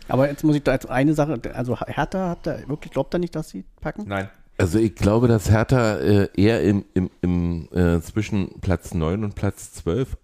[0.09, 3.19] Aber jetzt muss ich da jetzt eine Sache, also Hertha, habt ihr wirklich, glaubt ihr
[3.19, 4.05] nicht, dass sie packen?
[4.07, 4.29] Nein.
[4.57, 9.35] Also ich glaube, dass Hertha äh, eher im, im, im äh, zwischen Platz 9 und
[9.37, 10.17] Platz 12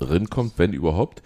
[0.00, 1.22] rinkommt, wenn überhaupt.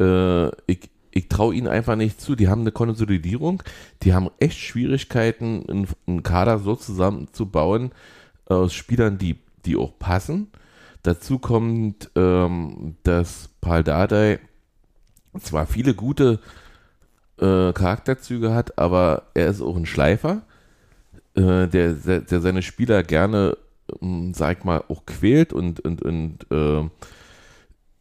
[0.00, 2.34] Äh, ich ich traue ihnen einfach nicht zu.
[2.34, 3.62] Die haben eine Konsolidierung,
[4.02, 7.92] die haben echt Schwierigkeiten, einen, Kader so zusammenzubauen
[8.46, 10.48] aus Spielern, die, die auch passen.
[11.02, 14.40] Dazu kommt, ähm, dass Paul Dardai
[15.40, 16.40] zwar viele gute
[17.38, 20.42] äh, Charakterzüge hat, aber er ist auch ein Schleifer
[21.34, 23.56] äh, der, der, seine Spieler gerne,
[24.02, 26.88] ähm, sag mal, auch quält und, und, und äh,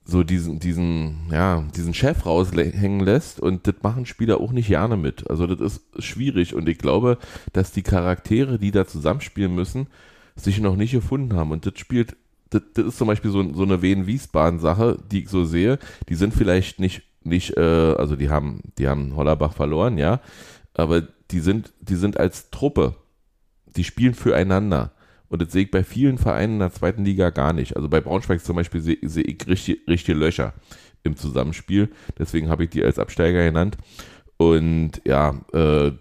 [0.06, 4.98] so diesen, diesen, ja, diesen Chef raushängen lässt und das machen Spieler auch nicht gerne
[4.98, 5.30] mit.
[5.30, 7.18] Also das ist schwierig und ich glaube,
[7.54, 9.88] dass die Charaktere, die da zusammenspielen müssen,
[10.36, 12.18] sich noch nicht gefunden haben und das spielt,
[12.50, 16.34] das, das ist zum Beispiel so, so eine Wien-Wiesbaden-Sache, die ich so sehe, die sind
[16.34, 20.20] vielleicht nicht, nicht, äh, also die haben, die haben Hollerbach verloren, ja,
[20.74, 22.96] aber die sind, die sind als Truppe,
[23.76, 24.92] die spielen füreinander.
[25.34, 27.76] Und das sehe ich bei vielen Vereinen in der zweiten Liga gar nicht.
[27.76, 30.54] Also bei Braunschweig zum Beispiel sehe, sehe ich richtig, richtige Löcher
[31.02, 31.90] im Zusammenspiel.
[32.20, 33.76] Deswegen habe ich die als Absteiger genannt.
[34.38, 35.94] Und ja, äh,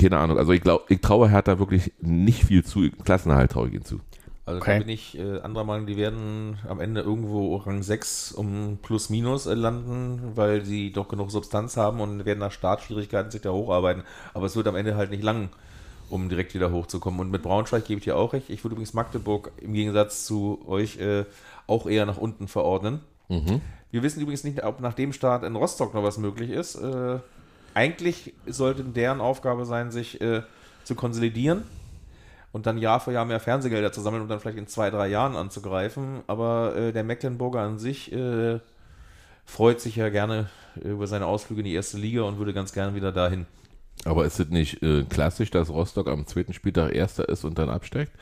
[0.00, 0.38] keine Ahnung.
[0.38, 2.88] Also ich glaube, ich traue Hertha wirklich nicht viel zu.
[3.04, 4.00] Klassenerhalt traue ich ihnen zu.
[4.46, 4.78] Also Okay.
[4.78, 9.10] da bin ich äh, anderer Meinung, die werden am Ende irgendwo Rang 6 um plus
[9.10, 13.50] minus äh, landen, weil sie doch genug Substanz haben und werden nach Startschwierigkeiten sich da
[13.50, 14.02] hocharbeiten.
[14.32, 15.50] Aber es wird am Ende halt nicht lang,
[16.10, 17.20] um direkt wieder hochzukommen.
[17.20, 18.50] Und mit Braunschweig gebe ich dir auch recht.
[18.50, 21.24] Ich würde übrigens Magdeburg im Gegensatz zu euch äh,
[21.66, 23.00] auch eher nach unten verordnen.
[23.90, 26.76] Wir wissen übrigens nicht, ob nach dem Start in Rostock noch was möglich ist.
[26.76, 27.18] Äh,
[27.74, 30.42] eigentlich sollte deren Aufgabe sein, sich äh,
[30.84, 31.62] zu konsolidieren
[32.52, 35.08] und dann Jahr für Jahr mehr Fernsehgelder zu sammeln und dann vielleicht in zwei, drei
[35.08, 36.22] Jahren anzugreifen.
[36.26, 38.58] Aber äh, der Mecklenburger an sich äh,
[39.44, 40.48] freut sich ja gerne
[40.82, 43.46] über seine Ausflüge in die erste Liga und würde ganz gerne wieder dahin.
[44.04, 47.68] Aber ist es nicht äh, klassisch, dass Rostock am zweiten Spieltag Erster ist und dann
[47.68, 48.12] absteigt?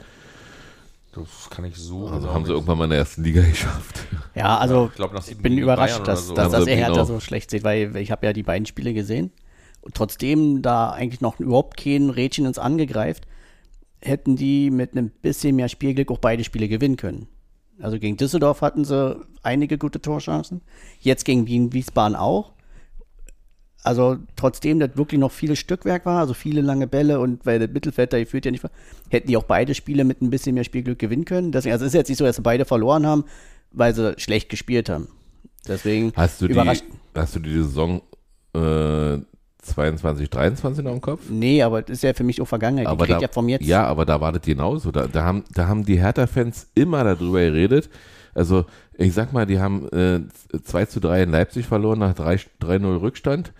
[1.12, 2.06] Das kann ich so.
[2.06, 4.00] Also genau haben sie irgendwann mal in der ersten Liga geschafft.
[4.34, 6.34] Ja, also ich glaub, ich bin überrascht, dass, so.
[6.34, 7.04] dass, dass Also er Hertha genau.
[7.04, 9.30] so schlecht sieht, weil ich habe ja die beiden Spiele gesehen.
[9.80, 13.26] Und trotzdem da eigentlich noch überhaupt kein Rädchen ins Angegreift,
[14.00, 17.28] hätten die mit einem bisschen mehr Spielglück auch beide Spiele gewinnen können.
[17.80, 20.62] Also gegen Düsseldorf hatten sie einige gute Torchancen.
[21.00, 22.52] Jetzt gegen Wien Wiesbaden auch.
[23.84, 27.70] Also trotzdem, das wirklich noch viel Stückwerk war, also viele lange Bälle und weil das
[27.70, 28.72] Mittelfeld da geführt ja nicht war,
[29.08, 31.52] hätten die auch beide Spiele mit ein bisschen mehr Spielglück gewinnen können.
[31.52, 33.24] Deswegen, also es ist jetzt nicht so, dass sie beide verloren haben,
[33.70, 35.08] weil sie schlecht gespielt haben.
[35.66, 36.58] Deswegen Hast du die,
[37.14, 38.02] hast du die Saison
[38.54, 39.18] äh,
[39.62, 41.22] 22, 23 noch im Kopf?
[41.30, 42.86] Nee, aber das ist ja für mich auch Vergangenheit.
[42.86, 43.64] Die aber kriegt da, ja vom jetzt.
[43.64, 44.90] ja, aber da war das genauso.
[44.90, 47.90] Da, da, haben, da haben die Hertha-Fans immer darüber geredet.
[48.34, 50.20] Also, ich sag mal, die haben äh,
[50.62, 53.52] 2 zu 3 in Leipzig verloren nach 3 3-0 Rückstand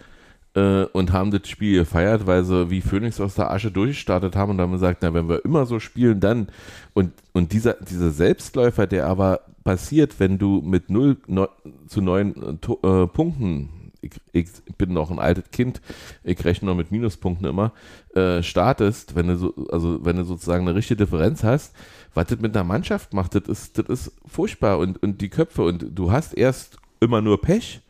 [0.58, 4.50] äh, und haben das Spiel gefeiert, weil sie wie Phoenix aus der Asche durchgestartet haben
[4.50, 6.48] und haben gesagt, na, wenn wir immer so spielen, dann.
[6.94, 11.48] Und, und dieser, dieser Selbstläufer, der aber passiert, wenn du mit 0 neu-
[11.86, 15.80] zu 9 äh, äh, Punkten ich, ich bin noch ein altes Kind,
[16.22, 17.72] ich rechne noch mit Minuspunkten immer,
[18.14, 21.74] äh, startest, wenn du so, also wenn du sozusagen eine richtige Differenz hast,
[22.14, 25.62] was das mit einer Mannschaft macht, das ist, das ist furchtbar und, und die Köpfe
[25.62, 27.80] und du hast erst immer nur Pech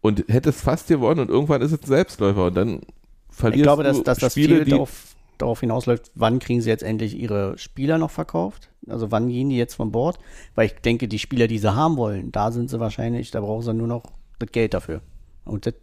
[0.00, 2.80] und hättest fast gewonnen und irgendwann ist es ein Selbstläufer und dann
[3.28, 6.70] verlierst ich glaube, du dass, dass das Spiele, die, darauf, darauf hinausläuft, wann kriegen sie
[6.70, 8.70] jetzt endlich ihre Spieler noch verkauft?
[8.88, 10.18] Also wann gehen die jetzt von Bord?
[10.54, 13.62] Weil ich denke, die Spieler, die sie haben wollen, da sind sie wahrscheinlich, da brauchen
[13.62, 14.04] sie nur noch
[14.38, 15.02] das Geld dafür.
[15.44, 15.74] Und das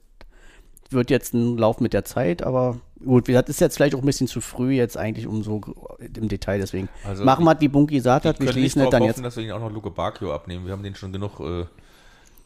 [0.89, 4.06] wird jetzt ein Lauf mit der Zeit, aber gut, das ist jetzt vielleicht auch ein
[4.06, 5.62] bisschen zu früh jetzt eigentlich um so
[5.99, 9.01] im Detail, deswegen Also machen wir, wie Bunky gesagt hat, wir nicht schließen darauf dann
[9.03, 9.25] hoffen, jetzt.
[9.25, 10.65] dass wir ihn auch noch Luke Bacchio abnehmen.
[10.65, 11.65] Wir haben den schon genug äh,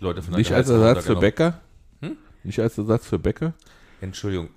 [0.01, 1.15] Leute von der nicht als Ersatz für.
[1.15, 1.59] Becker?
[2.01, 2.17] Hm?
[2.43, 3.53] Nicht als Ersatz für Becker?
[4.01, 4.49] Entschuldigung.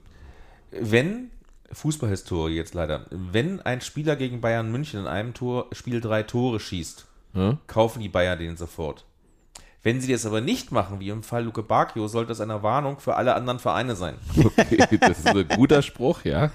[0.71, 1.31] Wenn,
[1.71, 6.59] Fußballhistorie jetzt leider, wenn ein Spieler gegen Bayern München in einem Tor, Spiel drei Tore
[6.61, 7.59] schießt, Ja?
[7.67, 9.05] kaufen die Bayern den sofort.
[9.83, 12.99] Wenn sie das aber nicht machen, wie im Fall Luke Bacchio, sollte das eine Warnung
[13.01, 14.15] für alle anderen Vereine sein.
[14.43, 16.51] Okay, das ist ein guter Spruch, ja.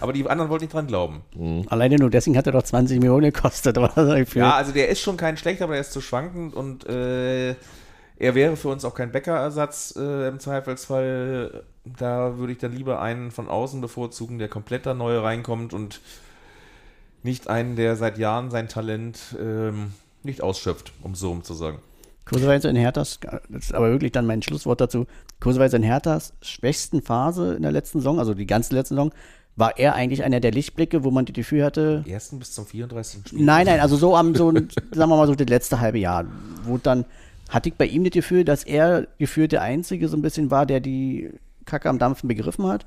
[0.00, 1.22] Aber die anderen wollten nicht dran glauben.
[1.68, 3.76] Alleine nur deswegen hat er doch 20 Millionen gekostet.
[4.34, 7.50] Ja, also der ist schon kein schlechter, aber der ist zu schwankend und äh,
[8.18, 11.64] er wäre für uns auch kein Bäckerersatz äh, im Zweifelsfall.
[11.84, 16.00] Da würde ich dann lieber einen von außen bevorzugen, der komplett da neu reinkommt und
[17.22, 21.78] nicht einen, der seit Jahren sein Talent ähm, nicht ausschöpft, um so um zu sagen.
[22.24, 25.06] Kurseweise in Herthas, das ist aber wirklich dann mein Schlusswort dazu,
[25.38, 29.12] kurseweise in Herthas schwächsten Phase in der letzten Saison, also die ganze letzte Saison,
[29.56, 33.20] war er eigentlich einer der Lichtblicke, wo man die Gefühl hatte, Ersten bis zum 34.
[33.26, 33.42] Spiel.
[33.42, 36.26] nein, nein, also so am, so, sagen wir mal so das letzte halbe Jahr,
[36.64, 37.06] wo dann,
[37.48, 40.66] hatte ich bei ihm das Gefühl, dass er gefühlt der Einzige so ein bisschen war,
[40.66, 41.30] der die
[41.64, 42.84] Kacke am Dampfen begriffen hat.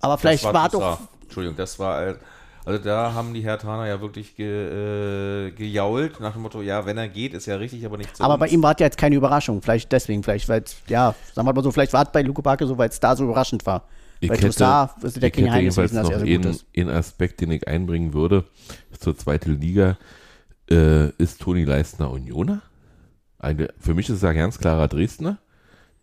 [0.00, 1.00] Aber vielleicht das war, Toussaint.
[1.00, 2.16] doch, Entschuldigung, das war.
[2.64, 6.98] Also da haben die Hertaner ja wirklich ge, äh, gejault, nach dem Motto, ja, wenn
[6.98, 8.54] er geht, ist ja richtig, aber nicht zu aber bei uns.
[8.54, 11.52] ihm war es ja jetzt keine Überraschung, vielleicht deswegen, vielleicht, weil es, ja, sagen wir
[11.52, 13.84] mal so, vielleicht war es bei Luke Backe so, weil es da so überraschend war.
[14.20, 16.64] Ich bei hätte, Toussaint ist der ich kein hätte Geheimnis jedenfalls dass noch er so
[16.76, 18.44] einen, Aspekt, den ich einbringen würde
[18.98, 19.98] zur zweiten Liga.
[20.70, 22.62] Äh, ist Toni Leistner Unioner?
[23.38, 25.38] Eine, für mich ist er ein ganz klarer Dresdner,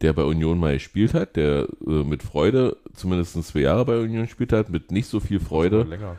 [0.01, 4.25] der bei Union mal gespielt hat, der äh, mit Freude zumindest zwei Jahre bei Union
[4.25, 5.83] gespielt hat, mit nicht so viel Freude.
[5.83, 6.17] länger,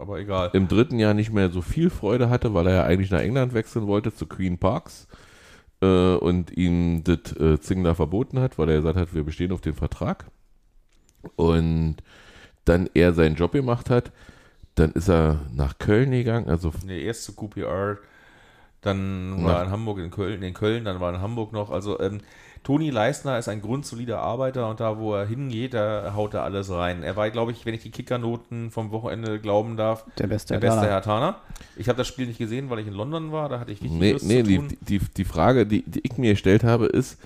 [0.00, 0.50] aber egal.
[0.54, 3.52] Im dritten Jahr nicht mehr so viel Freude hatte, weil er ja eigentlich nach England
[3.52, 5.08] wechseln wollte, zu Queen Parks.
[5.84, 9.60] äh, und ihm das äh, Zingler verboten hat, weil er gesagt hat, wir bestehen auf
[9.60, 10.26] den Vertrag.
[11.36, 11.96] Und
[12.64, 14.10] dann er seinen Job gemacht hat,
[14.74, 17.98] dann ist er nach Köln gegangen, also Nee, erst zu QPR,
[18.80, 19.44] dann Na.
[19.44, 21.70] war er in Hamburg, in Köln, in Köln, dann war er in Hamburg noch.
[21.70, 22.20] Also ähm,
[22.64, 26.70] Toni Leistner ist ein grundsolider Arbeiter und da, wo er hingeht, da haut er alles
[26.70, 27.02] rein.
[27.02, 30.60] Er war, glaube ich, wenn ich die Kickernoten vom Wochenende glauben darf, Der beste der
[30.60, 31.26] beste Hertaner.
[31.26, 31.40] Hertaner.
[31.76, 34.14] Ich habe das Spiel nicht gesehen, weil ich in London war, da hatte ich Nee,
[34.14, 34.68] Wichtigeres nee zu die, tun.
[34.80, 37.18] die, die Frage, die, die ich mir gestellt habe, ist,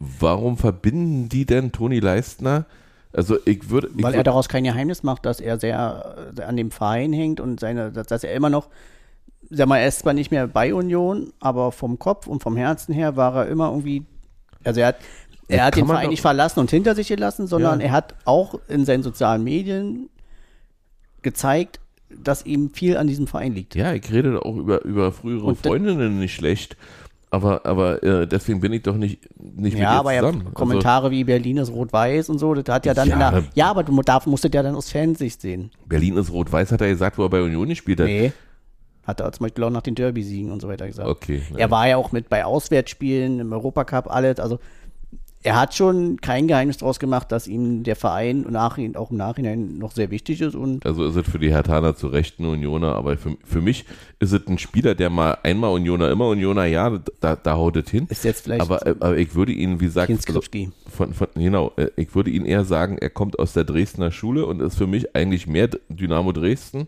[0.00, 2.66] warum verbinden die denn Toni Leistner?
[3.12, 3.90] Also ich würde.
[3.96, 7.60] Ich Weil er daraus kein Geheimnis macht, dass er sehr an dem Verein hängt und
[7.60, 8.68] seine, dass, er immer noch,
[9.50, 12.94] sag mal, er ist zwar nicht mehr bei Union, aber vom Kopf und vom Herzen
[12.94, 14.06] her war er immer irgendwie,
[14.64, 14.96] also er hat,
[15.48, 17.86] er hat den Verein nicht verlassen und hinter sich gelassen, sondern Ja.
[17.86, 20.08] er hat auch in seinen sozialen Medien
[21.20, 23.74] gezeigt, dass ihm viel an diesem Verein liegt.
[23.74, 26.76] ja, ich rede auch über, über frühere Und Freundinnen nicht schlecht.
[27.32, 30.22] Aber, aber äh, deswegen bin ich doch nicht, nicht Ja, aber ja.
[30.22, 33.30] Also, Kommentare wie Berlin ist rot-weiß und so, das hat ja dann Ja, in der,
[33.40, 35.70] da- ja, aber du darf, musstet ja dann aus Fansicht sehen.
[35.72, 38.06] Also Berlin ist rot-weiß, hat er gesagt, wo er bei Union gespielt hat.
[38.06, 38.32] Nee.
[39.06, 41.08] Hat er zum Beispiel auch nach den Derby-Siegen und so weiter gesagt.
[41.08, 41.40] Okay.
[41.56, 44.38] Er war ja auch mit bei Auswärtsspielen im Europacup, alles.
[44.38, 44.58] Also
[45.44, 49.78] er hat schon kein Geheimnis daraus gemacht, dass ihm der Verein nach, auch im Nachhinein
[49.78, 50.54] noch sehr wichtig ist.
[50.54, 53.84] Und Also ist es für die Hertaner zu Recht ein Unioner, aber für, für mich
[54.20, 57.90] ist es ein Spieler, der mal einmal Unioner, immer Unioner, ja, da, da haut es
[57.90, 58.06] hin.
[58.08, 60.12] ist jetzt vielleicht Aber, äh, aber ich würde ihn, wie gesagt,
[60.88, 64.46] von, von, genau, äh, ich würde ihn eher sagen, er kommt aus der Dresdner Schule
[64.46, 66.86] und ist für mich eigentlich mehr Dynamo Dresden.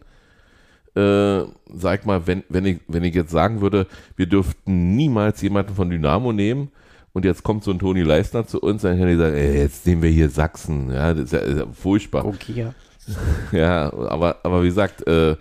[0.94, 1.42] Äh,
[1.74, 5.90] sag mal, wenn, wenn, ich, wenn ich jetzt sagen würde, wir dürften niemals jemanden von
[5.90, 6.70] Dynamo nehmen
[7.14, 9.86] und jetzt kommt so ein Toni Leistner zu uns, dann kann ich sagen, ey, jetzt
[9.86, 10.92] nehmen wir hier Sachsen.
[10.92, 12.26] Ja, das ist ja, ist ja furchtbar.
[12.26, 12.66] okay.
[13.52, 15.36] Ja, aber, aber wie gesagt, äh,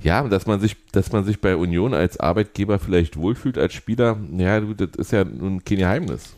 [0.00, 4.16] ja, dass man sich, dass man sich bei Union als Arbeitgeber vielleicht wohlfühlt als Spieler,
[4.36, 6.34] ja, du, das ist ja nun kein Geheimnis.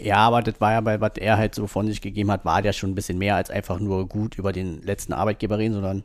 [0.00, 2.62] Ja, aber das war ja bei, was er halt so von sich gegeben hat, war
[2.62, 6.04] der schon ein bisschen mehr als einfach nur gut über den letzten Arbeitgeber reden, sondern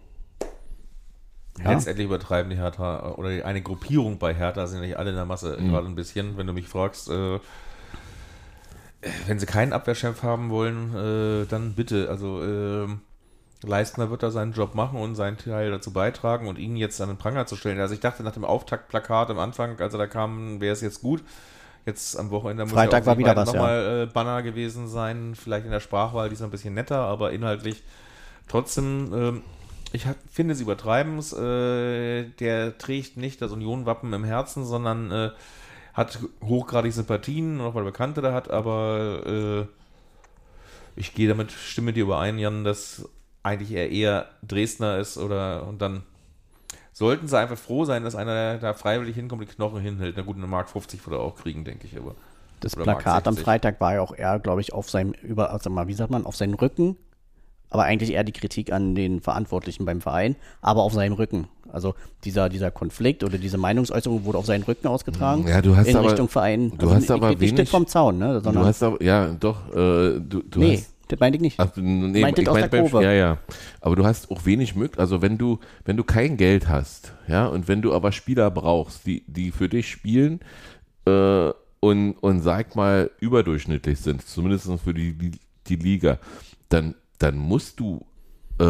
[1.63, 1.71] Ja.
[1.73, 5.15] Letztendlich übertreiben die Hertha oder die- eine Gruppierung bei Hertha sind ja nicht alle in
[5.15, 5.69] der Masse Mhm.
[5.69, 7.09] gerade ein bisschen, wenn du mich fragst.
[7.11, 7.39] Äh,
[9.27, 12.09] wenn sie keinen Abwehrchef haben wollen, äh, dann bitte.
[12.09, 13.01] Also ähm,
[13.63, 17.09] Leistner wird da seinen Job machen und seinen Teil dazu beitragen und ihn jetzt an
[17.09, 17.79] den Pranger zu stellen.
[17.79, 21.01] Also ich dachte nach dem Auftaktplakat am Anfang, als er da kam, wäre es jetzt
[21.01, 21.23] gut.
[21.85, 25.35] Jetzt am Wochenende muss Freitag ja war wieder was, nochmal äh, Banner gewesen sein.
[25.35, 27.83] Vielleicht in der Sprachwahl, die ist ein bisschen netter, aber inhaltlich
[28.47, 29.41] trotzdem, ähm,
[29.91, 31.33] ich hab, finde, sie übertreiben es.
[31.33, 35.31] Äh, der trägt nicht das Union-Wappen im Herzen, sondern äh,
[35.93, 39.65] hat hochgradig Sympathien, noch weil Bekannte da hat, aber äh,
[40.95, 43.09] ich gehe damit, stimme dir überein, Jan, dass
[43.43, 46.03] eigentlich er eher Dresdner ist oder und dann
[46.93, 50.15] sollten sie einfach froh sein, dass einer da freiwillig hinkommt, die Knochen hinhält.
[50.15, 52.15] Na gut, eine Mark 50 würde er auch kriegen, denke ich, aber.
[52.59, 53.43] das Plakat am 60.
[53.43, 56.25] Freitag war ja auch eher, glaube ich, auf seinem, über, also mal, wie sagt man,
[56.25, 56.95] auf seinen Rücken.
[57.69, 61.47] Aber eigentlich eher die Kritik an den Verantwortlichen beim Verein, aber auf seinem Rücken.
[61.73, 65.47] Also dieser, dieser Konflikt oder diese Meinungsäußerung wurde auf seinen Rücken ausgetragen.
[65.47, 66.71] Ja, du hast in aber- Richtung Verein.
[66.77, 68.35] du hast ich aber red nicht wenig- vom Zaun, ne?
[68.35, 70.93] Du Sondern, hast aber, ja, doch, äh, du, du nee, hast.
[71.07, 71.59] das meinte ich nicht.
[71.59, 73.01] Ach, nee, Meint das aus der beim-.
[73.01, 73.37] Ja, ja.
[73.81, 75.01] Aber du hast auch wenig Möglichkeiten.
[75.01, 79.05] Also wenn du, wenn du kein Geld hast, ja, und wenn du aber Spieler brauchst,
[79.07, 80.39] die, die für dich spielen
[81.05, 85.31] äh, und, und sag mal überdurchschnittlich sind, zumindest für die, die,
[85.67, 86.19] die Liga,
[86.69, 88.05] dann, dann musst du
[88.59, 88.63] äh,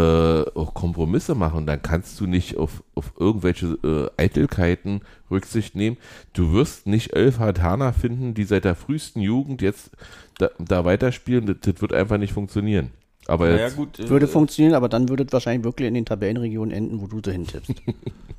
[0.56, 1.66] auch Kompromisse machen.
[1.66, 5.98] Dann kannst du nicht auf, auf irgendwelche äh, Eitelkeiten Rücksicht nehmen.
[6.34, 9.92] Du wirst nicht elf Hartaner finden, die seit der frühesten Jugend jetzt
[10.38, 11.46] da, da weiterspielen.
[11.46, 12.92] Das, das wird einfach nicht funktionieren.
[13.28, 14.00] Aber Naja, jetzt, gut.
[14.00, 17.22] äh, Würde funktionieren, aber dann würde es wahrscheinlich wirklich in den Tabellenregionen enden, wo du
[17.24, 17.74] sie hintippst.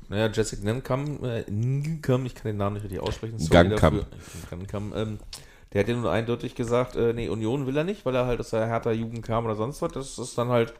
[0.07, 3.37] Naja, Jessic Nenkam, äh, Nkam, ich kann den Namen nicht richtig aussprechen.
[3.49, 3.95] Gangkam.
[3.95, 4.05] dafür.
[4.51, 5.17] Gangkam, ähm,
[5.73, 8.39] der hat ja nun eindeutig gesagt, äh, nee, Union will er nicht, weil er halt
[8.39, 9.91] aus der Hertha Jugend kam oder sonst was.
[9.93, 10.75] Das ist dann halt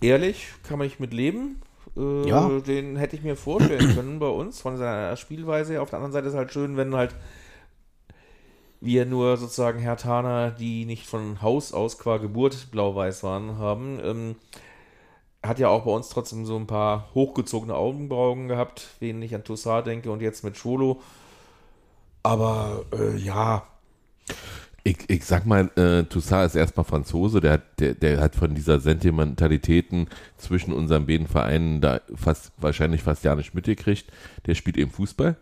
[0.00, 1.60] ehrlich, kann man nicht mit leben.
[1.96, 2.48] Äh, Ja.
[2.60, 5.80] Den hätte ich mir vorstellen können bei uns, von seiner Spielweise.
[5.80, 7.14] Auf der anderen Seite ist halt schön, wenn halt
[8.80, 13.98] wir nur sozusagen Hertaner, die nicht von Haus aus qua Geburt blau-weiß waren, haben.
[14.02, 14.36] Ähm,
[15.42, 19.44] hat ja auch bei uns trotzdem so ein paar hochgezogene Augenbrauen gehabt, wen ich an
[19.44, 21.00] Toussaint denke und jetzt mit Scholo.
[22.22, 23.66] Aber äh, ja,
[24.86, 28.54] ich, ich sag mal, äh, Toussaint ist erstmal Franzose, der hat, der, der hat von
[28.54, 34.06] dieser Sentimentalitäten zwischen unseren beiden Vereinen da fast, wahrscheinlich fast ja nicht mitgekriegt.
[34.46, 35.36] Der spielt eben Fußball.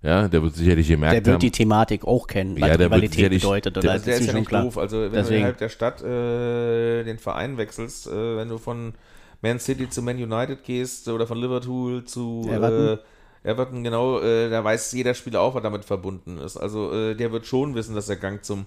[0.00, 1.40] Ja, der wird sicherlich gemerkt Der wird haben.
[1.40, 3.76] die Thematik auch kennen, was Ja, der wird Rivalität bedeutet.
[3.76, 4.62] der, Oder der das ist mir ja schon nicht klar.
[4.62, 4.78] doof.
[4.78, 5.28] Also wenn Deswegen.
[5.28, 8.94] du innerhalb der Stadt äh, den Verein wechselst, äh, wenn du von
[9.42, 12.98] Man City zu Man United gehst oder von Liverpool zu Everton.
[12.98, 12.98] äh,
[13.42, 16.56] Everton, genau, äh, da weiß jeder Spieler auch, was damit verbunden ist.
[16.56, 18.66] Also äh, der wird schon wissen, dass der Gang zum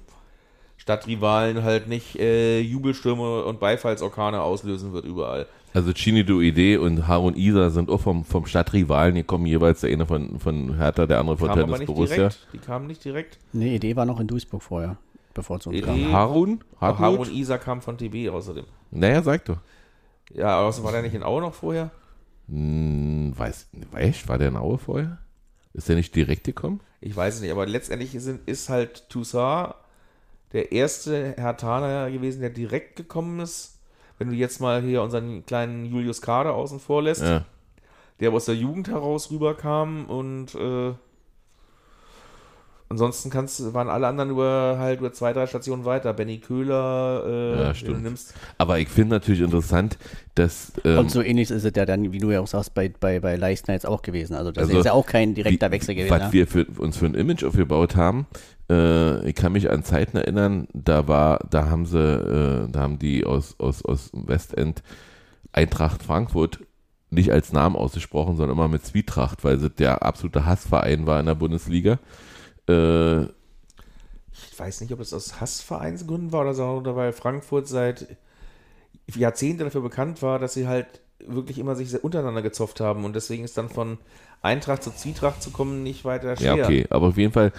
[0.77, 5.45] Stadtrivalen halt nicht äh, Jubelstürme und Beifallsorkane auslösen wird überall.
[5.73, 10.05] Also Chini Duide und Harun Isa sind auch vom, vom Stadtrivalen gekommen, jeweils der eine
[10.05, 12.15] von, von Hertha, der andere von Kamen aber Tennis nicht Borussia.
[12.17, 12.47] direkt.
[12.53, 13.37] Die kamen nicht direkt.
[13.53, 14.97] Nee, Idee war noch in Duisburg vorher,
[15.33, 16.11] bevor es uns Idee- kam.
[16.11, 16.63] Harun?
[16.81, 17.31] Harun Harun?
[17.31, 18.65] Isa kam von TB außerdem.
[18.89, 19.57] Naja, sag doch.
[20.33, 21.91] Ja, außerdem war der nicht in Aue noch vorher?
[22.51, 25.17] Hm, weiß, weißt, war der in Aue vorher?
[25.73, 26.81] Ist der nicht direkt gekommen?
[26.99, 29.73] Ich weiß es nicht, aber letztendlich sind, ist halt Toussaint
[30.51, 33.79] der erste Hertaner gewesen, der direkt gekommen ist.
[34.17, 37.45] Wenn du jetzt mal hier unseren kleinen Julius Kader außen vor lässt, Ja.
[38.19, 40.93] der aus der Jugend heraus rüberkam und äh,
[42.91, 46.13] ansonsten kannst, waren alle anderen über halt über zwei, drei Stationen weiter.
[46.13, 47.97] Benny Köhler, äh, Ja, den stimmt.
[47.97, 48.33] du nimmst.
[48.59, 49.97] Aber ich finde natürlich interessant,
[50.35, 50.73] dass.
[50.85, 53.19] Ähm, Und so ähnlich ist es ja dann, wie du ja auch sagst, bei, bei,
[53.19, 54.35] bei Leistner jetzt auch gewesen.
[54.35, 56.11] Also das Also, ist ja auch kein direkter wie- Wechsel gewesen.
[56.11, 56.33] Was ne?
[56.33, 58.27] wir für, uns für ein Image aufgebaut haben,
[58.69, 62.99] äh, ich kann mich an Zeiten erinnern, da war, da haben sie, äh, da haben
[62.99, 64.83] die aus, aus, aus Westend
[65.53, 66.59] Eintracht Frankfurt
[67.09, 71.25] nicht als Namen ausgesprochen, sondern immer mit Zwietracht, weil sie der absolute Hassverein war in
[71.25, 71.99] der Bundesliga.
[72.67, 73.25] Äh,
[74.31, 78.17] Ich weiß nicht, ob das aus Hassvereinsgründen war oder, so, oder weil Frankfurt seit
[79.13, 83.15] Jahrzehnten dafür bekannt war, dass sie halt wirklich immer sich sehr untereinander gezopft haben und
[83.15, 83.99] deswegen ist dann von
[84.41, 86.55] Eintracht zu Zwietracht zu kommen nicht weiter schwer.
[86.55, 87.51] Ja, okay, aber auf jeden Fall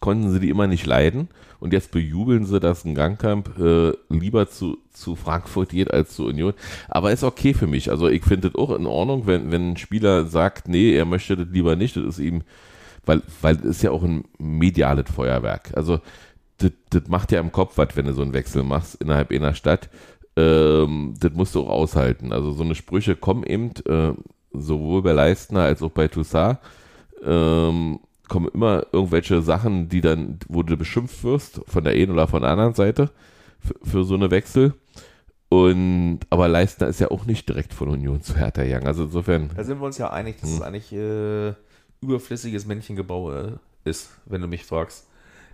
[0.00, 4.48] konnten sie die immer nicht leiden und jetzt bejubeln sie, dass ein Gangkamp äh, lieber
[4.48, 6.54] zu, zu Frankfurt geht als zu Union.
[6.88, 7.90] Aber ist okay für mich.
[7.90, 11.36] Also ich finde das auch in Ordnung, wenn, wenn ein Spieler sagt, nee, er möchte
[11.36, 12.42] das lieber nicht, das ist ihm,
[13.06, 15.70] weil, weil das ist ja auch ein mediales Feuerwerk.
[15.74, 16.00] Also
[16.58, 19.54] das, das macht ja im Kopf was, wenn du so einen Wechsel machst innerhalb einer
[19.54, 19.88] Stadt.
[20.36, 22.32] Ähm, das musst du auch aushalten.
[22.32, 24.12] Also so eine Sprüche kommen eben äh,
[24.52, 26.58] sowohl bei Leistner als auch bei Toussaint
[27.24, 32.28] ähm, kommen immer irgendwelche Sachen, die dann, wo du beschimpft wirst, von der einen oder
[32.28, 33.10] von der anderen Seite,
[33.58, 34.74] für, für so eine Wechsel.
[35.48, 38.86] Und, aber Leistner ist ja auch nicht direkt von Union zu Hertha Young.
[38.86, 40.56] Also insofern, Da sind wir uns ja einig, dass Hm.
[40.56, 41.54] es eigentlich äh,
[42.00, 45.06] überflüssiges Männchengebaue ist, wenn du mich fragst.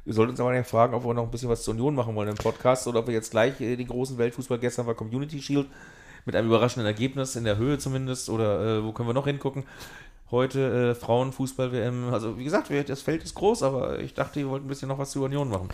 [0.04, 2.14] Wir sollten uns aber nicht fragen, ob wir noch ein bisschen was zur Union machen
[2.14, 5.42] wollen im Podcast oder ob wir jetzt gleich äh, den großen Weltfußball gestern war Community
[5.42, 5.66] Shield
[6.24, 9.64] mit einem überraschenden Ergebnis in der Höhe zumindest oder äh, wo können wir noch hingucken?
[10.30, 12.12] Heute äh, Frauenfußball-WM.
[12.12, 14.88] Also wie gesagt, wir- das Feld ist groß, aber ich dachte, ihr wollt ein bisschen
[14.88, 15.68] noch was zur Union machen.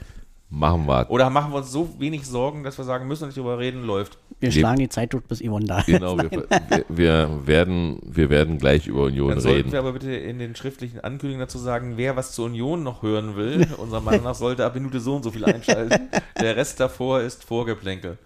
[0.52, 1.10] Machen wir.
[1.10, 3.82] Oder machen wir uns so wenig Sorgen, dass wir sagen, müssen wir nicht drüber reden,
[3.84, 4.18] läuft.
[4.38, 4.54] Wir Nee.
[4.60, 5.86] schlagen die Zeit durch, bis Yvonne da ist.
[5.86, 9.72] Genau, wir, wir, wir, werden, wir werden gleich über Union Dann sollten reden.
[9.72, 13.36] wir aber bitte in den schriftlichen Ankündigungen dazu sagen, wer was zur Union noch hören
[13.36, 13.66] will.
[13.78, 16.08] Unserer Meinung nach sollte ab Minute so und so viel einschalten.
[16.40, 18.18] Der Rest davor ist Vorgeplänkel.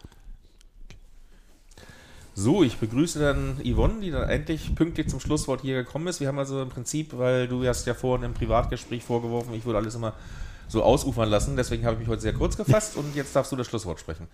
[2.35, 6.21] So, ich begrüße dann Yvonne, die dann endlich pünktlich zum Schlusswort hier gekommen ist.
[6.21, 9.79] Wir haben also im Prinzip, weil du hast ja vorhin im Privatgespräch vorgeworfen, ich würde
[9.79, 10.13] alles immer
[10.69, 11.57] so ausufern lassen.
[11.57, 14.27] Deswegen habe ich mich heute sehr kurz gefasst und jetzt darfst du das Schlusswort sprechen.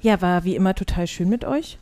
[0.00, 1.78] Ja, war wie immer total schön mit euch.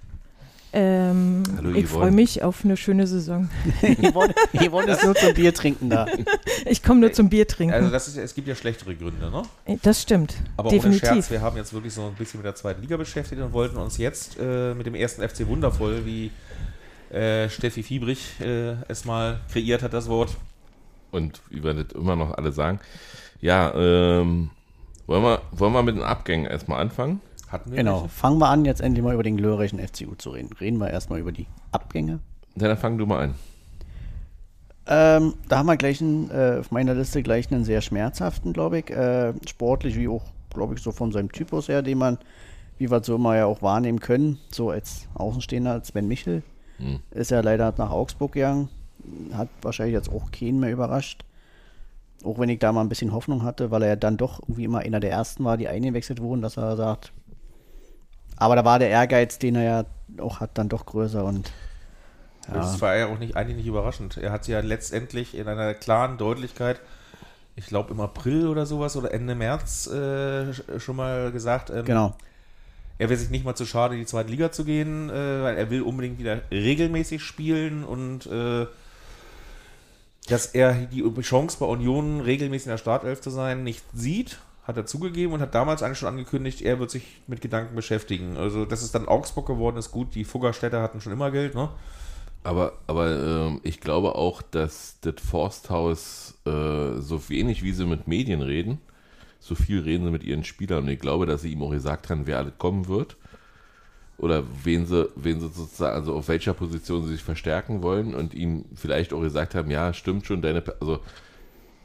[0.71, 3.49] Ähm, Hallo, ich freue mich auf eine schöne Saison.
[3.81, 6.07] Yvonne, Yvonne ist nur zum Bier trinken da.
[6.67, 7.73] Ich komme nur zum Bier trinken.
[7.73, 9.79] Also das ist, es gibt ja schlechtere Gründe, ne?
[9.83, 10.37] das stimmt.
[10.59, 11.09] Aber ohne definitiv.
[11.09, 13.79] Scherz, wir haben jetzt wirklich so ein bisschen mit der zweiten Liga beschäftigt und wollten
[13.79, 16.31] uns jetzt äh, mit dem ersten FC Wundervoll, wie
[17.15, 20.37] äh, Steffi Fiebrich äh, es mal kreiert hat, das Wort.
[21.11, 22.81] Und wie wir das immer noch alle sagen.
[23.41, 24.51] Ja, ähm,
[25.07, 27.21] wollen wir, wollen wir mit den Abgängen erstmal anfangen?
[27.49, 28.03] Hatten wir Genau.
[28.03, 28.09] welche?
[28.11, 30.51] Fangen wir an, jetzt endlich mal über den glorreichen FCU zu reden.
[30.61, 32.21] Reden wir erstmal über die Abgänge.
[32.57, 33.35] Dann fang du mal an.
[34.87, 38.79] Ähm, da haben wir gleich einen, äh, auf meiner Liste gleich einen sehr schmerzhaften, glaube
[38.81, 38.91] ich.
[38.91, 42.19] Äh, sportlich wie auch, glaube ich, so von seinem Typus her, den man,
[42.79, 46.43] wie wir so immer ja auch wahrnehmen können, so als Außenstehender, als Sven Michel.
[46.79, 47.01] Hm.
[47.11, 48.69] Ist ja leider nach Augsburg gegangen.
[49.33, 51.25] Hat wahrscheinlich jetzt auch keinen mehr überrascht.
[52.25, 54.65] Auch wenn ich da mal ein bisschen Hoffnung hatte, weil er ja dann doch irgendwie
[54.65, 57.13] immer einer der ersten war, die eingewechselt wurden, dass er sagt.
[58.37, 59.85] Aber da war der Ehrgeiz, den er ja
[60.23, 61.53] auch hat, dann doch größer und
[62.51, 64.17] Das war ja auch nicht, eigentlich nicht überraschend.
[64.17, 66.81] Er hat ja letztendlich in einer klaren Deutlichkeit,
[67.57, 71.85] ich glaube im April oder sowas oder Ende März äh, sch- schon mal gesagt, ähm,
[71.85, 72.17] genau.
[72.99, 75.13] er wäre sich nicht mal zu schade, in die zweite Liga zu gehen, äh,
[75.43, 78.67] weil er will unbedingt wieder regelmäßig spielen und äh,
[80.29, 84.77] dass er die Chance bei Union regelmäßig in der Startelf zu sein nicht sieht, hat
[84.77, 88.37] er zugegeben und hat damals eigentlich schon angekündigt, er wird sich mit Gedanken beschäftigen.
[88.37, 91.71] Also, dass es dann Augsburg geworden ist, gut, die Fuggerstädter hatten schon immer Geld, ne?
[92.45, 98.07] Aber, aber ähm, ich glaube auch, dass das Forsthaus äh, so wenig wie sie mit
[98.07, 98.79] Medien reden,
[99.41, 100.85] so viel reden sie mit ihren Spielern.
[100.85, 103.17] Und ich glaube, dass sie ihm auch gesagt haben, wer alles kommen wird.
[104.19, 108.35] Oder wen sie, wen sie sozusagen, also auf welcher Position sie sich verstärken wollen und
[108.35, 110.99] ihm vielleicht auch gesagt haben, ja, stimmt schon, deine, also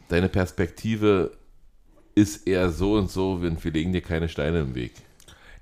[0.10, 1.32] deine Perspektive
[2.16, 4.94] ist eher so und so, wir legen dir keine Steine im Weg.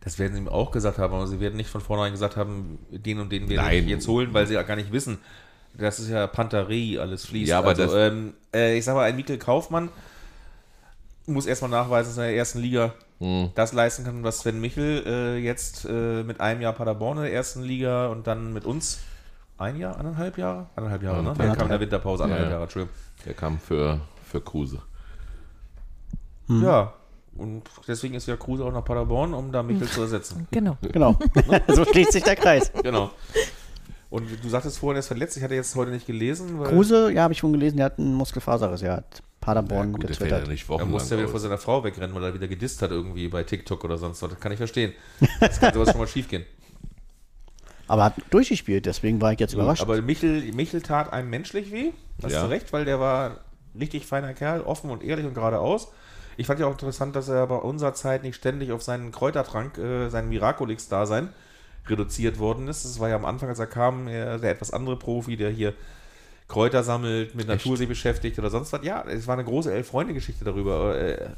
[0.02, 2.80] Das werden sie ihm auch gesagt haben, aber sie werden nicht von vornherein gesagt haben,
[2.90, 3.84] den und den werde Nein.
[3.84, 5.20] ich jetzt holen, weil sie ja gar nicht wissen.
[5.78, 7.50] Das ist ja Panterie, alles fließt.
[7.50, 9.90] Ja, aber also, das- ähm, äh, ich sag mal, ein Mikkel Kaufmann
[11.28, 13.52] muss erstmal nachweisen, dass er in der ersten Liga Hm.
[13.54, 17.34] das leisten kann, was Sven Michel äh, jetzt äh, mit einem Jahr Paderborn in der
[17.34, 19.00] ersten Liga und dann mit uns
[19.60, 20.68] ein Jahr, anderthalb Jahre?
[20.76, 21.34] Anderthalb Jahre, ne?
[21.38, 22.52] Der kam in der Winterpause, anderthalb Ja.
[22.54, 22.96] Jahre, Entschuldigung.
[23.26, 24.82] Der kam für, für Kruse.
[26.48, 26.94] Ja,
[27.38, 30.48] und deswegen ist ja Kruse auch nach Paderborn, um da Michel zu ersetzen.
[30.52, 30.78] Genau.
[30.82, 31.18] Genau.
[31.68, 32.72] so schließt sich der Kreis.
[32.84, 33.12] Genau.
[34.12, 35.38] Und du sagtest vorhin, er ist verletzt.
[35.38, 36.60] Ich hatte jetzt heute nicht gelesen.
[36.60, 38.82] Weil Kruse, ja, habe ich schon gelesen, der hat einen Muskelfaserriss.
[38.84, 40.48] Er hat Ja, Paderborn gut, ja getwittert.
[40.50, 41.32] nicht Er musste ja wieder aus.
[41.32, 44.30] vor seiner Frau wegrennen, weil er wieder gedisst hat irgendwie bei TikTok oder sonst was.
[44.30, 44.94] Das kann ich verstehen.
[45.40, 46.46] Das kann sowas schon mal schief gehen.
[47.88, 49.82] Aber hat durchgespielt, deswegen war ich jetzt überrascht.
[49.82, 51.92] Aber Michel, Michel tat einem menschlich weh.
[52.22, 52.44] Hast Ja.
[52.44, 53.30] du recht, weil der war
[53.74, 55.88] ein richtig feiner Kerl, offen und ehrlich und geradeaus.
[56.38, 59.78] Ich fand ja auch interessant, dass er bei unserer Zeit nicht ständig auf seinen Kräutertrank,
[59.78, 61.30] äh, seinen Miraculix-Dasein
[61.92, 62.86] reduziert worden ist.
[62.86, 65.74] Das war ja am Anfang, als er kam, er, der etwas andere Profi, der hier
[66.48, 68.84] Kräuter sammelt, mit Natur sich beschäftigt oder sonst was.
[68.84, 71.30] Ja, es war eine große Elf-Freunde-Geschichte darüber äh,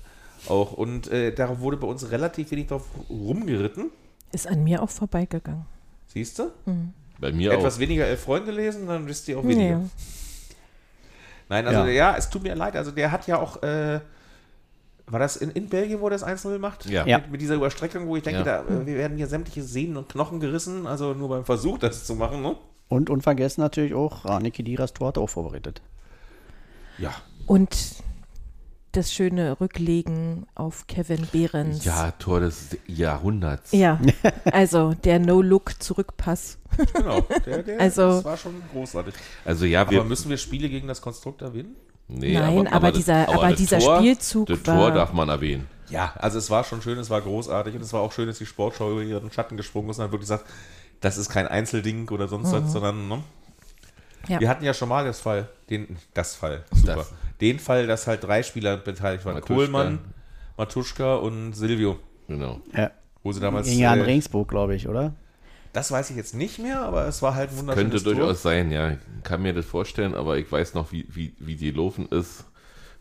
[0.49, 0.73] auch.
[0.73, 3.91] Und äh, darauf wurde bei uns relativ wenig drauf rumgeritten.
[4.31, 5.65] Ist an mir auch vorbeigegangen.
[6.07, 6.51] Siehst du?
[7.19, 7.79] Bei mir Etwas auch.
[7.79, 9.77] weniger Elf-Freunde lesen, dann wisst ihr auch weniger.
[9.77, 9.89] Nee.
[11.49, 12.11] Nein, also Ja.
[12.11, 12.17] ja.
[12.17, 12.75] es tut mir leid.
[12.75, 13.99] Also der hat ja auch, äh,
[15.07, 16.85] war das in, in Belgien, wo er das 1-0 macht?
[16.85, 17.05] Ja.
[17.05, 17.17] Ja.
[17.19, 18.63] Mit, mit dieser Überstreckung, wo ich denke, Ja.
[18.63, 22.05] da, äh, wir werden hier sämtliche Sehnen und Knochen gerissen, also nur beim Versuch, das
[22.05, 22.41] zu machen.
[22.41, 22.55] Ne?
[22.87, 25.81] Und unvergessen natürlich auch, Rani Kediras Tor hat auch vorbereitet.
[26.97, 27.11] Ja.
[27.47, 27.75] Und
[28.91, 31.83] das schöne Rücklegen auf Kevin Behrens.
[31.83, 33.71] Ja, Tor des Jahrhunderts.
[33.71, 33.99] Ja,
[34.51, 36.59] also der No-Look-Zurückpass.
[36.93, 37.21] Genau.
[37.45, 39.15] Der, der, Also- das war schon großartig.
[39.45, 41.75] Also ja, Aber wir, müssen wir Spiele gegen das Konstrukt erwähnen?
[42.07, 45.29] Nee, Nein, aber das- dieser- aber das dieser Tor, Spielzug Das war- Tor darf man
[45.29, 45.67] erwähnen.
[45.89, 48.37] Ja, also es war schon schön, es war großartig und es war auch schön, dass
[48.39, 50.45] die Sportschau über ihren Schatten gesprungen ist und dann wirklich sagt,
[51.01, 53.23] das ist kein Einzelding oder sonst was, sondern ne?
[54.29, 54.39] Ja.
[54.39, 57.13] wir hatten ja schon mal das Fall, den, das Fall, super, Das.
[57.41, 59.53] den Fall, dass halt drei Spieler beteiligt waren, Matuschka.
[59.53, 59.99] Kohlmann,
[60.57, 62.61] Matuschka und Silvio, Genau.
[62.73, 62.91] Ja.
[63.21, 65.13] wo sie damals, Ging ja an äh, Regensburg, glaube ich, oder?
[65.73, 68.13] Das weiß ich jetzt nicht mehr, aber es war halt ein wunderschönes Könnte Tor.
[68.13, 68.91] durchaus sein, ja.
[68.91, 72.45] Ich kann mir das vorstellen, aber ich weiß noch, wie, wie, wie die laufen ist.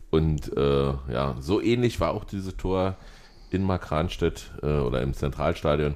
[0.09, 2.97] Und äh, ja, so ähnlich war auch dieses Tor
[3.51, 5.95] in Markranstädt äh, oder im Zentralstadion.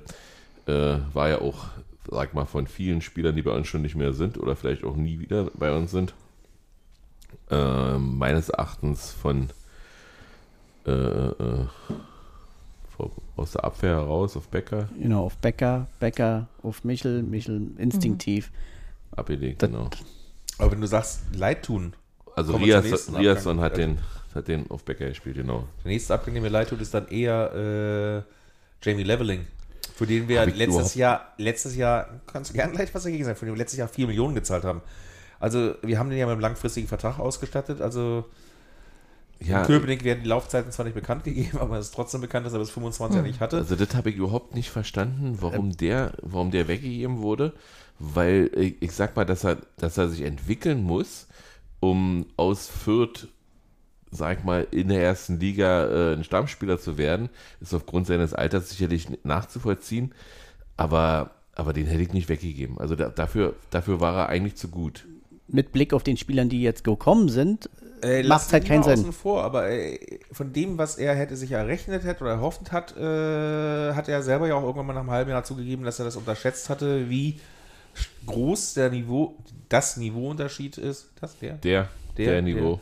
[0.68, 1.66] Äh, war ja auch,
[2.10, 4.96] sag mal, von vielen Spielern, die bei uns schon nicht mehr sind oder vielleicht auch
[4.96, 6.14] nie wieder bei uns sind.
[7.50, 9.50] Äh, meines Erachtens von
[10.86, 11.68] äh, äh,
[13.36, 18.52] aus der Abwehr heraus auf Becker Genau, auf Becker, Becker, auf Michel, Michel instinktiv.
[19.16, 19.89] abgelegt, Das- genau.
[20.60, 21.93] Aber wenn du sagst, leid tun,
[22.36, 24.00] Also Rias, Riasson hat den,
[24.34, 25.68] hat den auf Becker gespielt, genau.
[25.84, 28.24] der nächste Abgang, der mir leid tut, ist dann eher
[28.84, 29.45] äh, Jamie Leveling.
[29.95, 33.45] Für den wir letztes Jahr, letztes Jahr, kannst du gerne gleich was dagegen sagen, für
[33.45, 34.82] den wir letztes Jahr 4 Millionen gezahlt haben.
[35.39, 37.82] Also wir haben den ja mit einem langfristigen Vertrag ausgestattet.
[37.82, 38.26] Also
[39.40, 42.46] Ja, in Köpenick werden die Laufzeiten zwar nicht bekannt gegeben, aber es ist trotzdem bekannt,
[42.46, 43.58] dass er bis 25 nicht hatte.
[43.58, 47.54] also das habe ich überhaupt nicht verstanden, warum der, warum der weggegeben wurde,
[48.00, 51.28] weil ich, ich sag mal, dass er, dass er sich entwickeln muss,
[51.80, 53.28] um aus Fürth,
[54.12, 57.30] sag ich mal, in der ersten Liga äh, ein Stammspieler zu werden,
[57.60, 60.14] ist aufgrund seines Alters sicherlich nachzuvollziehen,
[60.78, 62.80] aber, aber den hätte ich nicht weggegeben.
[62.80, 65.06] Also da, dafür, dafür war er eigentlich zu gut.
[65.48, 67.70] Mit Blick auf den Spielern, die jetzt gekommen sind,
[68.02, 68.93] Äh, macht lass halt keinen Sinn.
[68.93, 72.95] Außen vor, aber äh, von dem, was er hätte sich errechnet hätte oder erhofft hat,
[72.95, 76.06] äh, hat er selber ja auch irgendwann mal nach einem halben Jahr zugegeben, dass er
[76.06, 77.39] das unterschätzt hatte, wie
[78.28, 79.36] groß der Niveau,
[79.70, 81.10] das Niveauunterschied ist.
[81.20, 81.54] Das der?
[81.56, 81.88] Der,
[82.18, 82.80] der, Der- Niveau.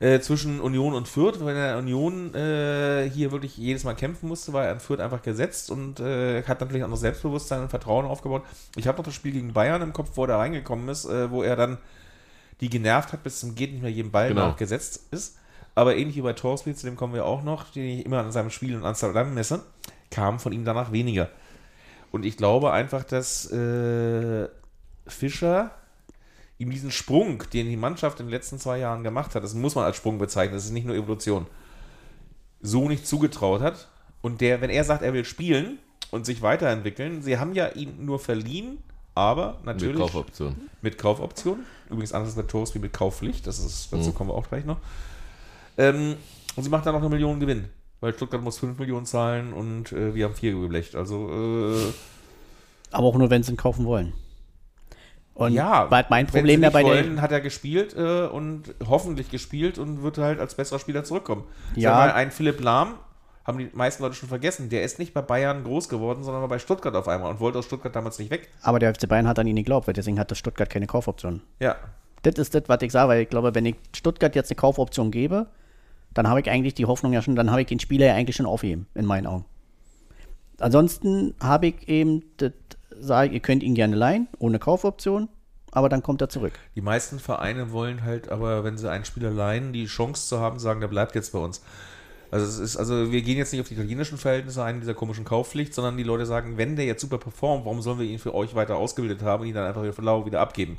[0.00, 4.52] Äh, zwischen Union und Fürth, wenn er Union äh, hier wirklich jedes Mal kämpfen musste,
[4.52, 8.04] war er an Fürth einfach gesetzt und äh, hat natürlich auch noch Selbstbewusstsein und Vertrauen
[8.04, 8.42] aufgebaut.
[8.76, 11.30] Ich habe noch das Spiel gegen Bayern im Kopf, wo er da reingekommen ist, äh,
[11.30, 11.78] wo er dann
[12.64, 14.48] die genervt hat, bis zum geht nicht mehr jedem Ball Genau.
[14.48, 15.36] nachgesetzt ist.
[15.74, 18.32] Aber ähnlich wie bei Torspiel, zu dem kommen wir auch noch, den ich immer an
[18.32, 19.62] seinem Spiel in Amsterdam messe,
[20.10, 21.28] kam von ihm danach weniger.
[22.12, 24.48] Und ich glaube einfach, dass äh,
[25.06, 25.72] Fischer
[26.58, 29.74] ihm diesen Sprung, den die Mannschaft in den letzten zwei Jahren gemacht hat, das muss
[29.74, 31.46] man als Sprung bezeichnen, das ist nicht nur Evolution,
[32.60, 33.88] so nicht zugetraut hat.
[34.22, 35.78] Und der, wenn er sagt, er will spielen
[36.12, 38.78] und sich weiterentwickeln, sie haben ja ihn nur verliehen,
[39.14, 40.56] aber natürlich Mit Kaufoption.
[40.82, 41.58] mit Kaufoption.
[41.88, 43.46] Übrigens anders bei Tours wie mit Kaufpflicht.
[43.46, 44.14] Das ist, dazu Mhm.
[44.14, 44.78] kommen wir auch gleich noch.
[45.78, 46.16] Ähm,
[46.56, 47.68] und sie macht dann noch eine Million Gewinn.
[48.00, 50.94] Weil Stuttgart muss 5 Millionen zahlen und äh, wir haben 4 geblecht.
[50.94, 51.28] Also,
[51.74, 51.92] äh,
[52.90, 54.12] Aber auch nur, wenn sie ihn kaufen wollen.
[55.34, 58.26] Und Ja, weil mein wenn sie Problem ja nicht bei wollen, hat er gespielt äh,
[58.26, 61.44] und hoffentlich gespielt und wird halt als besserer Spieler zurückkommen.
[61.74, 61.90] Ja.
[61.90, 62.94] Sag mal, ein Philipp Lahm,
[63.44, 66.48] haben die meisten Leute schon vergessen, der ist nicht bei Bayern groß geworden, sondern war
[66.48, 68.48] bei Stuttgart auf einmal und wollte aus Stuttgart damals nicht weg.
[68.62, 71.42] Aber der FC Bayern hat an ihn geglaubt, weil deswegen hat das Stuttgart keine Kaufoption.
[71.60, 71.76] Ja,
[72.22, 75.10] Das ist das, was ich sage, weil ich glaube, wenn ich Stuttgart jetzt eine Kaufoption
[75.10, 75.46] gebe,
[76.14, 78.36] dann habe ich eigentlich die Hoffnung ja schon, dann habe ich den Spieler ja eigentlich
[78.36, 79.44] schon aufheben, in meinen Augen.
[80.58, 82.52] Ansonsten habe ich eben, das
[82.98, 85.28] sage ich, ihr könnt ihn gerne leihen, ohne Kaufoption,
[85.72, 86.52] aber dann kommt er zurück.
[86.76, 90.58] die meisten Vereine wollen halt aber, wenn sie einen Spieler leihen, die Chance zu haben,
[90.60, 91.60] sagen, der bleibt jetzt bei uns.
[92.34, 95.24] Also es ist, also wir gehen jetzt nicht auf die italienischen Verhältnisse ein, dieser komischen
[95.24, 98.34] Kaufpflicht, sondern die Leute sagen, wenn der jetzt super performt, warum sollen wir ihn für
[98.34, 100.78] euch weiter ausgebildet haben und ihn dann einfach wieder für lau wieder abgeben?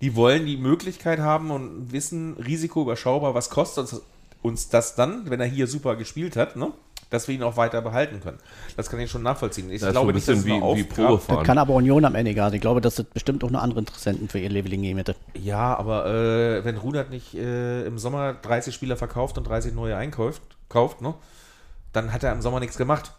[0.00, 4.02] Die wollen die Möglichkeit haben und wissen, Risiko überschaubar, was kostet uns,
[4.42, 6.70] uns das dann, wenn er hier super gespielt hat, ne?
[7.10, 8.38] dass wir ihn auch weiter behalten können.
[8.76, 9.68] Das kann ich schon nachvollziehen.
[9.72, 11.38] Ich Das glaube ein nicht, dass bisschen es eine wie, wie Aufgabe- Probefahren.
[11.40, 12.54] Das kann aber Union am Ende egal.
[12.54, 15.16] Ich glaube, dass es bestimmt auch noch andere Interessenten für ihr Leveling geben hätte.
[15.34, 19.96] Ja, aber äh, wenn Rudert nicht äh, im Sommer 30 Spieler verkauft und 30 neue
[19.96, 20.40] einkauft,
[20.70, 21.12] kauft, ne,
[21.92, 23.12] dann hat er im Sommer nichts gemacht.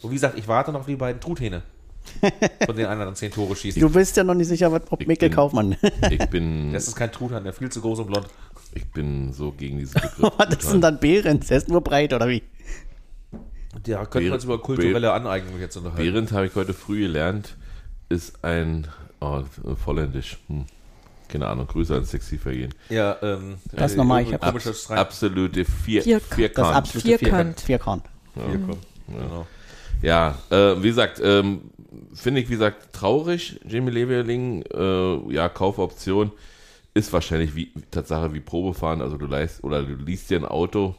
[0.00, 1.62] Und wie gesagt, ich warte noch auf die beiden Truthähne,
[2.64, 3.80] von denen einer dann 10 Tore schießt.
[3.82, 5.76] Du bist ja noch nicht sicher, was- ob Mikkel bin- Kaufmann.
[6.10, 8.28] Ich bin, Das ist kein Truthahn, der ist viel zu groß und blond.
[8.74, 10.32] ich bin so gegen diesen Begriff.
[10.36, 11.48] was ist denn dann Behrens?
[11.48, 12.44] Der ist nur breit, oder wie?
[13.84, 16.02] Da könnte man uns über kulturelle Aneignung jetzt unterhalten.
[16.12, 17.56] Behrend habe ich heute früh gelernt,
[18.08, 18.86] ist ein
[19.20, 19.42] oh,
[19.84, 20.38] Volländisch.
[20.48, 20.64] Hm.
[21.28, 22.74] Keine Ahnung, Grüße ans Sexy-Vergehen.
[22.88, 26.74] Ja, ähm, Das äh, nochmal, ich hab- komisches Rein- Absolute Vier, Vier- Das Vierkant.
[26.76, 27.60] absolute Vierkant.
[27.60, 28.02] Vierkant.
[28.34, 28.78] Vierkant.
[29.06, 29.46] Genau.
[30.02, 31.62] Ja, äh, wie gesagt, ähm,
[32.14, 33.60] finde ich, wie gesagt, traurig.
[33.68, 36.30] Jamie Leveling, äh, ja, Kaufoption
[36.94, 39.02] ist wahrscheinlich wie Tatsache wie Probefahren.
[39.02, 40.94] Also du leist oder du liest dir ein Auto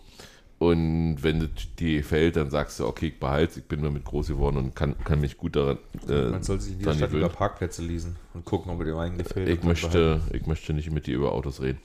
[0.60, 1.49] und wenn es
[1.80, 4.95] dir gefällt, dann sagst du, okay, ich behalte ich bin damit groß geworden und kann,
[5.05, 7.26] kann mich gut daran äh, Man soll sich in dieser dran Stadt gewöhnen.
[7.26, 9.47] über Parkplätze lesen und gucken, ob er dem einen gefällt.
[9.47, 11.80] Ich möchte, ich möchte nicht mit dir über Autos reden.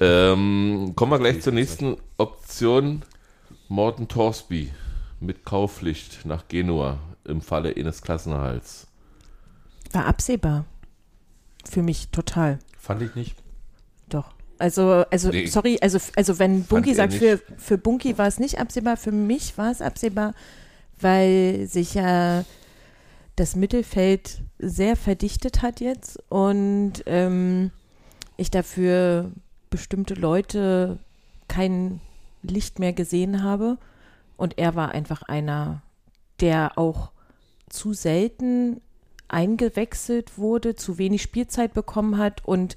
[0.00, 3.02] Ähm, kommen wir gleich zur nächsten Option.
[3.68, 4.70] Morten Torsby
[5.20, 8.86] mit Kaufpflicht nach Genua im Falle eines Klassenerhalts.
[9.92, 10.64] War absehbar.
[11.68, 12.60] Für mich total.
[12.78, 13.36] Fand ich nicht.
[14.08, 14.35] Doch.
[14.58, 15.46] Also, also, Nee.
[15.46, 19.58] sorry, also, also wenn Bunky sagt, für, für Bunky war es nicht absehbar, für mich
[19.58, 20.34] war es absehbar,
[21.00, 22.44] weil sich ja
[23.36, 27.70] das Mittelfeld sehr verdichtet hat jetzt und ähm,
[28.38, 29.30] ich dafür
[29.68, 30.98] bestimmte Leute
[31.48, 32.00] kein
[32.42, 33.78] Licht mehr gesehen habe.
[34.36, 35.82] Und er war einfach einer,
[36.40, 37.10] der auch
[37.68, 38.80] zu selten
[39.28, 42.44] eingewechselt wurde, zu wenig Spielzeit bekommen hat.
[42.44, 42.76] Und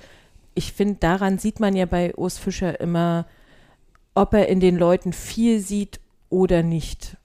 [0.60, 3.26] ich finde, daran sieht man ja bei Urs Fischer immer,
[4.14, 7.16] ob er in den Leuten viel sieht oder nicht.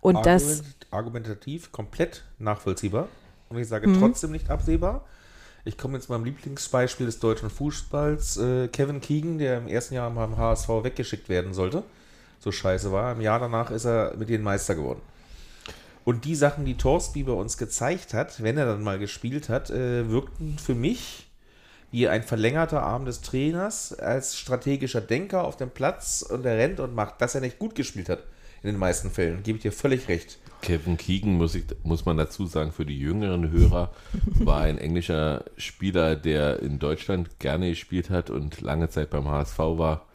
[0.00, 3.06] Und das, Argument, argumentativ komplett nachvollziehbar.
[3.50, 4.00] Und ich sage Mhm.
[4.00, 5.04] trotzdem nicht absehbar.
[5.64, 8.36] Ich komme jetzt meinem Lieblingsbeispiel des deutschen Fußballs.
[8.38, 11.84] Äh, Kevin Keegan, der im ersten Jahr beim HSV weggeschickt werden sollte,
[12.40, 13.12] so scheiße war.
[13.12, 15.02] Im Jahr danach ist er mit den Meister geworden.
[16.04, 19.70] Und die Sachen, die Torsby bei uns gezeigt hat, wenn er dann mal gespielt hat,
[19.70, 21.21] äh, wirkten für mich
[21.92, 26.80] wie ein verlängerter Arm des Trainers als strategischer Denker auf dem Platz und er rennt
[26.80, 28.24] und macht, dass er nicht gut gespielt hat.
[28.62, 30.38] In den meisten Fällen, gebe ich dir völlig recht.
[30.62, 33.90] Kevin Keegan, muss, ich, muss man dazu sagen, für die jüngeren Hörer,
[34.34, 39.58] war ein englischer Spieler, der in Deutschland gerne gespielt hat und lange Zeit beim HSV
[39.58, 40.06] war.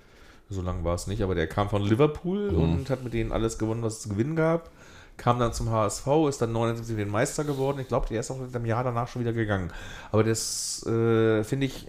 [0.50, 2.58] So lange war es nicht, aber der kam von Liverpool Mhm.
[2.62, 4.72] und hat mit denen alles gewonnen, was es zu gewinnen gab.
[5.18, 7.80] Kam dann zum HSV, ist dann 79 den Meister geworden.
[7.80, 9.72] Ich glaube, der ist auch im Jahr danach schon wieder gegangen.
[10.12, 11.88] Aber das äh, finde ich,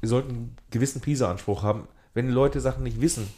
[0.00, 1.86] wir sollten einen gewissen PISA-Anspruch haben.
[2.12, 3.28] Wenn die Leute Sachen nicht wissen,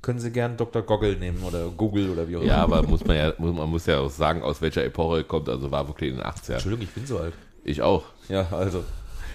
[0.00, 0.82] können sie gern Dr.
[0.82, 2.50] Goggle nehmen oder Google oder wie auch immer.
[2.50, 5.24] Ja, aber muss man ja, muss, man muss ja auch sagen, aus welcher Epoche er
[5.24, 5.48] kommt.
[5.48, 6.52] Also war wirklich in den 80ern.
[6.54, 7.34] Entschuldigung, ich bin so alt.
[7.64, 8.04] Ich auch.
[8.28, 8.84] Ja, also.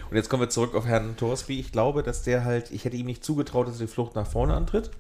[0.10, 1.60] Und jetzt kommen wir zurück auf Herrn Torsby.
[1.60, 4.28] Ich glaube, dass der halt, ich hätte ihm nicht zugetraut, dass er die Flucht nach
[4.28, 4.92] vorne antritt,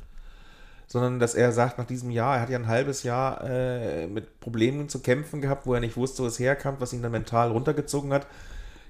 [0.87, 4.39] sondern dass er sagt, nach diesem Jahr, er hat ja ein halbes Jahr äh, mit
[4.39, 7.51] Problemen zu kämpfen gehabt, wo er nicht wusste, wo es herkam, was ihn dann mental
[7.51, 8.27] runtergezogen hat.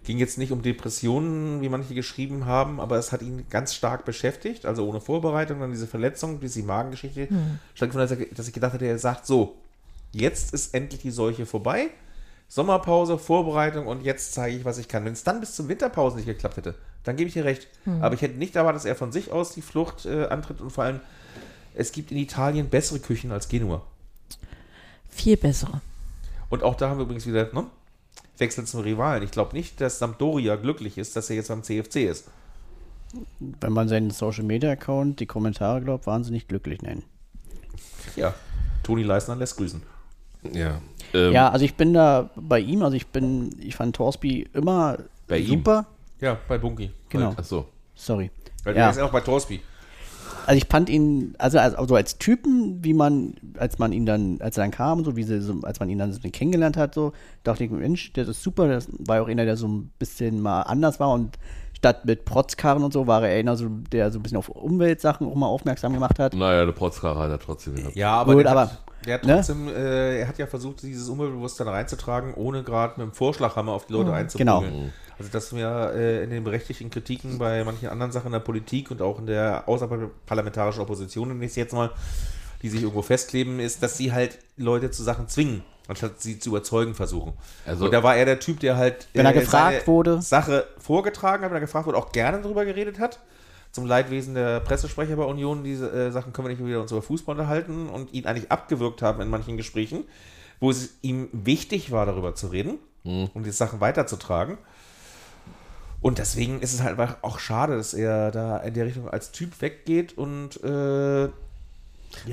[0.04, 4.04] Ging jetzt nicht um Depressionen, wie manche geschrieben haben, aber es hat ihn ganz stark
[4.04, 7.30] beschäftigt, also ohne Vorbereitung, dann diese Verletzung, diese Magengeschichte,
[7.74, 9.56] stattgefunden, dass, dass ich gedacht hätte, er sagt so,
[10.12, 11.88] jetzt ist endlich die Seuche vorbei,
[12.50, 15.06] Sommerpause, Vorbereitung und jetzt zeige ich, was ich kann.
[15.06, 17.68] Wenn es dann bis zur Winterpause nicht geklappt hätte, dann gebe ich dir recht.
[18.02, 20.70] Aber ich hätte nicht erwartet, dass er von sich aus die Flucht äh, antritt und
[20.70, 21.00] vor allem,
[21.76, 23.82] es gibt in Italien bessere Küchen als Genua.
[25.10, 25.82] viel bessere.
[26.50, 27.66] Und auch da haben wir übrigens wieder, ne?
[28.38, 29.24] Wechsel zum Rivalen.
[29.24, 32.30] Ich glaube nicht, dass Sampdoria glücklich ist, dass er jetzt beim CFC ist.
[33.40, 37.04] Wenn man seinen Social Media Account, die Kommentare glaubt, wahnsinnig glücklich nennen.
[38.16, 38.34] Ja.
[38.82, 39.84] Toni Leisner lässt grüßen.
[40.52, 40.82] Ja.
[41.14, 44.98] Ähm, Ja, also ich bin da bei ihm, also ich bin, ich fand Torsby immer
[45.28, 45.60] Bei ihm?
[45.60, 45.86] super.
[46.20, 46.90] Ja, bei Bunky.
[47.10, 47.68] Genau, Achso.
[47.96, 48.32] sorry.
[48.64, 48.82] Weil Ja.
[48.84, 49.62] der ist ja auch bei Torsby.
[50.46, 54.40] Also ich fand ihn, also als, also als Typen, wie man, als man ihn dann,
[54.42, 56.94] als er dann kam, so wie sie, so, als man ihn dann so kennengelernt hat,
[56.94, 57.14] so,
[57.44, 60.62] dachte ich, Mensch, der ist super, das war auch einer, der so ein bisschen mal
[60.64, 61.38] anders war und
[61.84, 65.28] statt mit Protzkarren und so war er einer, so, der so ein bisschen auf Umweltsachen
[65.28, 66.34] auch mal aufmerksam gemacht hat.
[66.34, 67.96] Naja, der Protzkracher hat er trotzdem gehabt.
[67.96, 69.36] Ja, aber, Gut, der, aber, hat, der hat ne?
[69.36, 73.86] trotzdem, äh, er hat ja versucht, dieses Umweltbewusstsein reinzutragen, ohne gerade mit dem Vorschlaghammer auf
[73.88, 74.62] die Leute einzuprügeln.
[74.62, 74.84] genau.
[75.18, 78.92] Also dass wir äh, in den berechtigten Kritiken bei manchen anderen Sachen in der Politik
[78.92, 81.92] und auch in der außerparlamentarischen Opposition, nenne ich es jetzt mal,
[82.62, 86.50] die sich irgendwo festkleben, ist, dass sie halt Leute zu Sachen zwingen, anstatt sie zu
[86.50, 87.34] überzeugen versuchen.
[87.66, 90.22] Also- und da war er der Typ, der halt Wenn er gefragt seine wurde.
[90.22, 93.20] Sache vorgetragen hat, wenn er gefragt wurde, auch gerne darüber geredet hat.
[93.72, 97.02] Zum Leidwesen der Pressesprecher bei Union, diese äh, Sachen können wir nicht wieder uns über
[97.02, 100.04] Fußball unterhalten und ihn eigentlich abgewürgt haben in manchen Gesprächen,
[100.60, 102.78] wo es ihm wichtig war, darüber zu reden
[103.34, 104.58] und die Sachen weiterzutragen.
[106.04, 109.32] Und deswegen ist es halt einfach auch schade, dass er da in der Richtung als
[109.32, 111.30] Typ weggeht und äh, ja,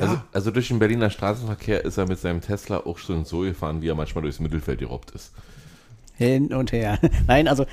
[0.00, 3.80] Also, also durch den Berliner Straßenverkehr ist er mit seinem Tesla auch schon so gefahren,
[3.80, 5.32] wie er manchmal durchs Mittelfeld gerobbt ist.
[6.16, 6.98] Hin und her.
[7.28, 7.64] Nein, also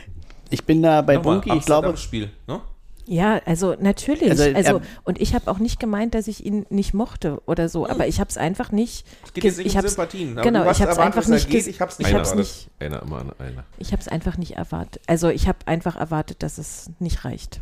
[0.51, 2.61] ich bin da bei nochmal, Bunky, ich glaube, Spiel, ne?
[3.10, 4.30] Ja, also natürlich.
[4.30, 7.70] Also, Also, er- und ich habe auch nicht gemeint, dass ich ihn nicht mochte oder
[7.70, 9.05] so, aber ich habe es einfach nicht.
[9.24, 10.34] Es geht ge- jetzt nicht ich hab's- Sympathien.
[10.34, 11.49] aber Genau, ich habe es einfach nicht.
[11.49, 12.70] geht, ich hab's nicht ich Einer hab's war nicht.
[12.80, 13.64] Einer immer einer.
[13.78, 15.01] Ich habe es einfach nicht erwartet.
[15.08, 17.62] Also ich habe einfach erwartet, dass es nicht reicht.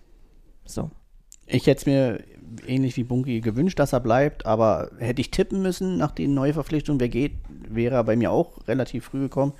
[0.66, 0.90] So.
[1.48, 2.24] ich hätte es mir
[2.66, 7.00] ähnlich wie Bunky gewünscht, dass er bleibt, aber hätte ich tippen müssen nach den Neuverpflichtungen,
[7.00, 7.34] wer geht,
[7.70, 9.54] wäre er bei mir auch relativ früh gekommen.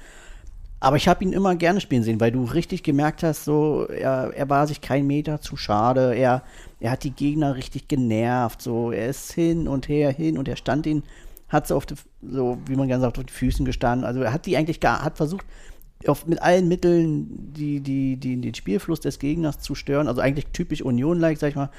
[0.80, 4.34] Aber ich habe ihn immer gerne spielen sehen, weil du richtig gemerkt hast, so er,
[4.36, 6.44] er war sich kein Meter zu schade, er,
[6.80, 10.58] er hat die Gegner richtig genervt, so er ist hin und her, hin und er
[10.58, 11.04] stand ihn,
[11.48, 14.06] hat so auf die, so wie man gerne sagt, auf den Füßen gestanden.
[14.06, 15.46] Also er hat die eigentlich gar, hat versucht,
[16.08, 20.08] auf, mit allen Mitteln die, die, die, den Spielfluss des Gegners zu stören.
[20.08, 21.70] Also eigentlich typisch Union-like, sag ich mal.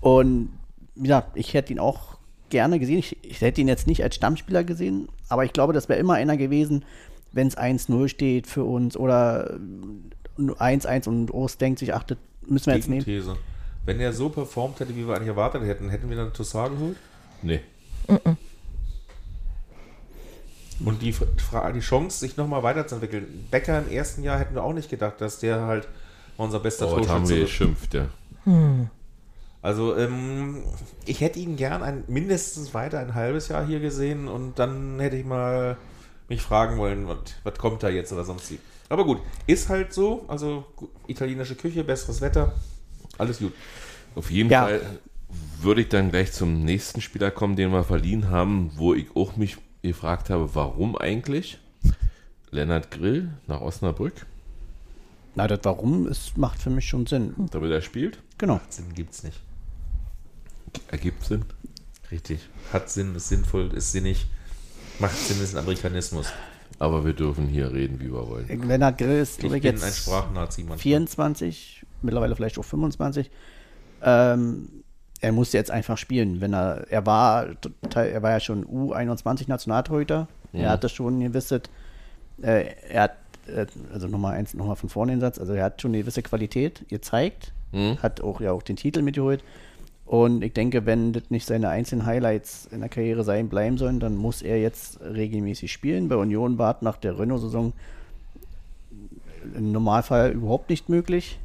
[0.00, 0.50] Und
[0.94, 2.18] wie gesagt, ich hätte ihn auch
[2.50, 2.98] gerne gesehen.
[2.98, 6.14] Ich, ich hätte ihn jetzt nicht als Stammspieler gesehen, aber ich glaube, das wäre immer
[6.14, 6.84] einer gewesen,
[7.34, 9.58] wenn es 1-0 steht für uns oder
[10.38, 13.36] äh, 1-1 und Ost denkt sich, ach, das müssen wir jetzt nehmen.
[13.84, 16.96] Wenn er so performt hätte, wie wir eigentlich erwartet hätten, hätten wir dann Toussaint geholt?
[17.42, 17.60] Nee.
[20.84, 21.14] Und die,
[21.74, 23.46] die Chance, sich nochmal weiterzuentwickeln.
[23.50, 25.86] Becker im ersten Jahr hätten wir auch nicht gedacht, dass der halt
[26.36, 28.08] unser bester Oh, das haben Torschütze wir geschimpft, ja.
[29.62, 30.62] Also, ähm,
[31.06, 35.16] ich hätte ihn gern ein, mindestens weiter ein halbes Jahr hier gesehen und dann hätte
[35.16, 35.76] ich mal
[36.28, 38.58] mich fragen wollen, was, was kommt da jetzt oder sonst wie.
[38.88, 40.24] Aber gut, ist halt so.
[40.28, 40.64] Also,
[41.06, 42.54] italienische Küche, besseres Wetter,
[43.18, 43.52] alles gut.
[44.14, 44.62] Auf jeden Ja.
[44.64, 44.80] Fall
[45.60, 49.36] würde ich dann gleich zum nächsten Spieler kommen, den wir verliehen haben, wo ich auch
[49.36, 51.58] mich gefragt habe, warum eigentlich?
[52.50, 54.26] Lennart Grill nach Osnabrück,
[55.34, 57.34] Na, das Warum, es macht für mich schon Sinn.
[57.50, 58.18] damit er spielt.
[58.38, 58.60] Genau.
[58.68, 59.40] Sinn gibt's nicht.
[60.88, 61.44] Ergibt Sinn.
[62.12, 62.38] Richtig.
[62.72, 64.26] Hat Sinn, ist sinnvoll, ist sinnig.
[64.98, 66.32] Macht Sinn, ist ein Amerikanismus.
[66.78, 68.46] Aber wir dürfen hier reden, wie wir wollen.
[68.68, 70.78] Lennart Grill ist, Ich glaube ich, jetzt ein Sprachnazi manchmal.
[70.78, 73.30] 24, mittlerweile vielleicht auch 25.
[74.02, 74.68] Ähm,
[75.20, 76.40] er muss jetzt einfach spielen.
[76.40, 77.46] Wenn er, er war,
[77.94, 80.28] er war ja schon U21 Nationaltorhüter.
[80.52, 81.62] Er hatte schon ein gewisses,
[82.42, 83.16] äh, er hat,
[83.48, 86.22] äh, also nochmal eins, nochmal von vorne den Satz, also er hat schon eine gewisse
[86.22, 87.52] Qualität gezeigt,
[88.02, 89.42] hat auch ja auch den Titel mitgeholt.
[90.14, 93.98] Und ich denke, wenn das nicht seine einzelnen Highlights in der Karriere sein bleiben sollen,
[93.98, 96.08] dann muss er jetzt regelmäßig spielen.
[96.08, 97.72] Bei Union war nach der Renault-Saison
[99.56, 101.40] im Normalfall überhaupt nicht möglich.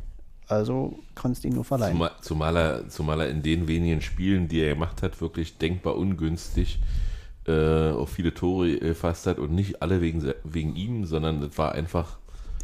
[0.47, 1.93] Also kannst du ihn nur verleihen.
[1.93, 5.95] Zumal, zumal, er, zumal er in den wenigen Spielen, die er gemacht hat, wirklich denkbar
[5.97, 6.77] ungünstig
[7.47, 11.71] äh, auch viele Tore gefasst hat und nicht alle wegen, wegen ihm, sondern das war
[11.71, 12.18] einfach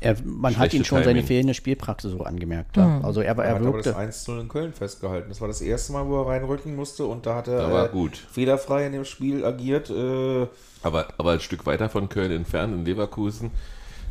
[0.05, 1.25] Er, man hat ihn schon seine Timing.
[1.25, 2.77] fehlende Spielpraxis so angemerkt.
[2.77, 3.01] Ja.
[3.03, 4.01] Also er, war- Er er hat aber das wirkte.
[4.01, 5.29] 1-0 in Köln festgehalten.
[5.29, 7.89] Das war das erste Mal, wo er reinrücken musste und da hat er war äh,
[7.89, 8.15] gut.
[8.15, 9.89] fehlerfrei in dem Spiel agiert.
[9.89, 10.47] Äh,
[10.83, 13.51] Aber, aber ein Stück weiter von Köln entfernt, in Leverkusen,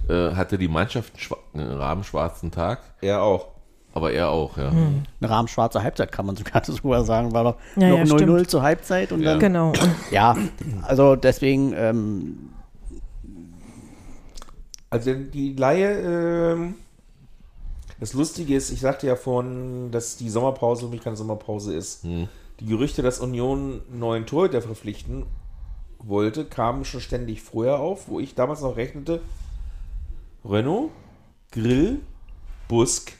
[0.09, 1.13] äh, hatte die Mannschaft
[1.55, 3.49] einen, einen rabenschwarzen Tag, er auch.
[3.93, 4.69] aber er auch, ja.
[4.71, 7.33] Eine rahmenschwarze Halbzeit kann man sogar sogar sagen.
[7.33, 8.51] War doch Ja, ja, noch 0-0 stimmt.
[8.51, 9.39] zur Halbzeit und dann.
[9.39, 9.73] Genau.
[10.11, 10.37] Ja,
[10.83, 12.51] also deswegen, ähm,
[14.95, 16.77] Also die Laie, ähm,
[17.99, 22.05] das Lustige ist, ich sagte ja vorhin, dass die Sommerpause für mich keine Sommerpause ist.
[22.61, 25.27] Die Gerüchte, dass Union einen neuen Torhüter verpflichten
[25.99, 29.21] wollte, kamen schon ständig vorher auf, wo ich damals noch rechnete,
[30.45, 30.93] Renault,
[31.51, 31.99] Grill,
[32.69, 33.15] Busk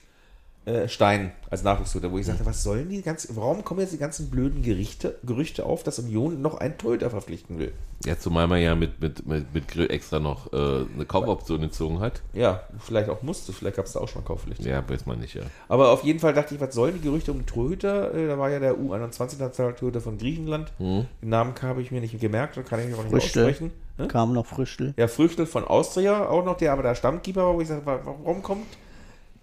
[0.67, 3.99] äh, Stein als Nachwuchstorhüter, wo ich sagte, was sollen die ganzen, warum kommen jetzt die
[3.99, 7.73] ganzen blöden Gerichte, Gerüchte auf, dass Union noch einen Torhüter verpflichten will?
[8.05, 10.57] Ja, zumal man ja mit, mit, mit, mit Grill extra noch äh,
[10.95, 12.23] eine Kaufoption gezogen hat.
[12.33, 14.65] Ja, vielleicht auch musste, vielleicht gab es da auch schon Kaufpflicht.
[14.65, 15.43] Ja, weiß man nicht, ja.
[15.69, 18.13] Aber auf jeden Fall dachte ich, was sollen die Gerüchte um den Torhüter?
[18.15, 20.73] Äh, da war ja der U21-Nationaltorhüter von Griechenland.
[20.79, 21.07] Hm.
[21.23, 23.45] Den Namen habe ich mir nicht gemerkt, da kann ich mir auch nicht Früchtel.
[23.45, 23.71] aussprechen.
[23.99, 24.09] Ne?
[24.09, 24.93] Kam noch Früchtel.
[24.97, 28.01] Ja, Früchtel von Austria, auch noch der, aber der Stammkeeper war, wo ich sage, wa-
[28.05, 28.67] warum kommt,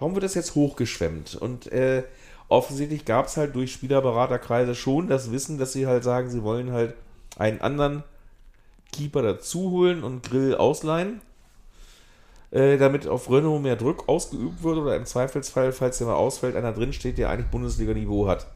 [0.01, 1.35] warum wird das jetzt hochgeschwemmt?
[1.35, 2.03] Und äh,
[2.49, 6.71] offensichtlich gab es halt durch Spielerberaterkreise schon das Wissen, dass sie halt sagen, sie wollen
[6.73, 6.95] halt
[7.37, 8.03] einen anderen
[8.91, 11.21] Keeper dazu holen und Grill ausleihen,
[12.49, 16.57] äh, damit auf Renault mehr Druck ausgeübt wird oder im Zweifelsfall, falls der mal ausfällt,
[16.57, 18.47] einer drin steht, der eigentlich Bundesliga-Niveau hat.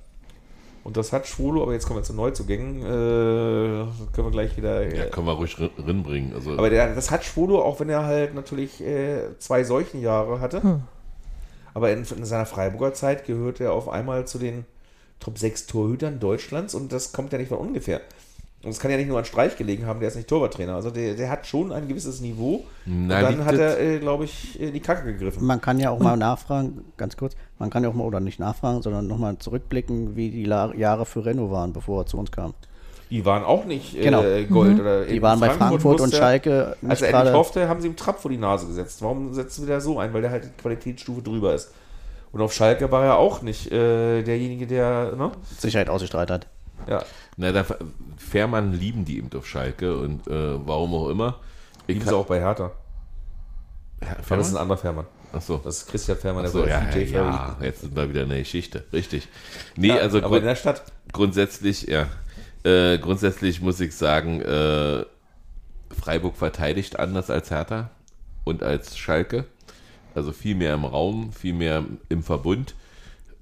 [0.83, 4.83] Und das hat Schwolo, aber jetzt kommen wir zu Neuzugängen, äh, können wir gleich wieder...
[4.93, 6.33] Ja, äh, können wir ruhig rin- rinbringen.
[6.33, 10.41] Also, aber der, das hat Schwolo, auch wenn er halt natürlich äh, zwei solchen Jahre
[10.41, 10.81] hatte.
[11.75, 14.65] Aber in, in seiner Freiburger Zeit gehört er auf einmal zu den
[15.19, 18.01] Top 6 Torhütern Deutschlands und das kommt ja nicht von ungefähr.
[18.63, 20.73] Und es kann ja nicht nur an Streich gelegen haben, der ist nicht Torwarttrainer.
[20.73, 22.65] Also der, der hat schon ein gewisses Niveau.
[22.85, 25.45] Na, und dann hat er, äh, glaube ich, in die Kacke gegriffen.
[25.45, 28.39] Man kann ja auch mal nachfragen, ganz kurz, man kann ja auch mal, oder nicht
[28.39, 32.31] nachfragen, sondern nochmal zurückblicken, wie die La Jahre für Renault waren, bevor er zu uns
[32.31, 32.55] kam.
[33.09, 34.23] Die waren auch nicht äh, Genau.
[34.49, 34.79] Gold.
[34.79, 37.95] Oder Die in waren bei Frankfurt und Schalke Als er endlich hoffte, haben sie ihm
[37.95, 39.01] Trapp vor die Nase gesetzt.
[39.01, 40.13] Warum setzen wir da so ein?
[40.13, 41.71] Weil der halt die Qualitätsstufe drüber ist.
[42.31, 45.31] Und auf Schalke war er auch nicht äh, derjenige, der, ne?
[45.57, 46.47] Sicherheit ausgestrahlt hat.
[46.87, 47.03] Ja.
[47.37, 47.65] Na, da,
[48.17, 51.39] Fährmann lieben die eben auf Schalke und äh, warum auch immer.
[51.87, 52.71] Ich Lieben sie auch bei Hertha.
[54.01, 55.05] Ja, das ist ein anderer Fährmann.
[55.31, 55.59] Achso.
[55.63, 58.21] Das ist Christian Fährmann, Achso, der ja, bei ja, DJ ja, jetzt sind wir wieder
[58.23, 58.83] eine Geschichte.
[58.93, 59.27] Richtig.
[59.75, 60.83] Nee, Ja, also aber grund in der Stadt.
[61.11, 62.07] grundsätzlich, ja.
[62.65, 65.05] Äh, grundsätzlich muss ich sagen, äh,
[65.91, 67.91] Freiburg verteidigt anders als Hertha
[68.43, 69.45] und als Schalke.
[70.15, 72.73] Also viel mehr im Raum, viel mehr im Verbund.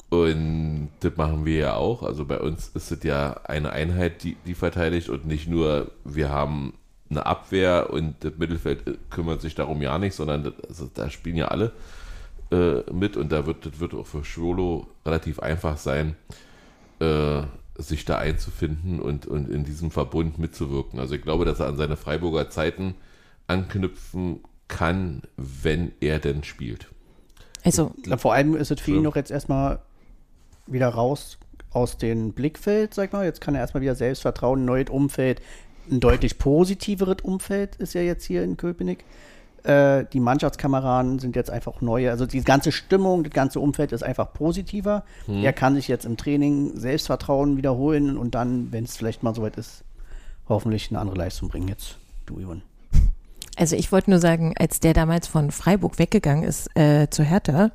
[0.09, 2.03] Und das machen wir ja auch.
[2.03, 6.29] Also bei uns ist es ja eine Einheit, die, die verteidigt und nicht nur, wir
[6.29, 6.73] haben
[7.09, 11.09] eine Abwehr und das Mittelfeld äh, kümmert sich darum ja nicht, sondern das, also da
[11.09, 11.71] spielen ja alle
[12.51, 16.15] äh, mit und da wird das wird auch für Schwolo relativ einfach sein,
[16.99, 17.43] äh,
[17.77, 20.99] sich da einzufinden und, und in diesem Verbund mitzuwirken.
[20.99, 22.95] Also ich glaube, dass er an seine Freiburger Zeiten
[23.47, 26.87] anknüpfen kann, wenn er denn spielt.
[27.63, 29.79] Also, Ja, vor allem ist es für ihn noch jetzt erstmal
[30.67, 31.37] wieder raus
[31.71, 33.25] aus dem Blickfeld, sag mal.
[33.25, 35.41] Jetzt kann er erstmal wieder Selbstvertrauen, ein neues Umfeld,
[35.89, 39.03] ein deutlich positiveres Umfeld ist ja jetzt hier in Köpenick.
[39.63, 42.11] Äh, die Mannschaftskameraden sind jetzt einfach neue.
[42.11, 45.03] Also die ganze Stimmung, das ganze Umfeld ist einfach positiver.
[45.25, 45.43] Hm.
[45.43, 49.55] Er kann sich jetzt im Training Selbstvertrauen wiederholen und dann, wenn es vielleicht mal soweit
[49.57, 49.83] ist,
[50.49, 51.69] hoffentlich eine andere Leistung bringen.
[51.69, 52.61] Jetzt, du, Ivan.
[53.57, 57.71] also ich wollte nur sagen, als der damals von Freiburg weggegangen ist äh, zu Hertha,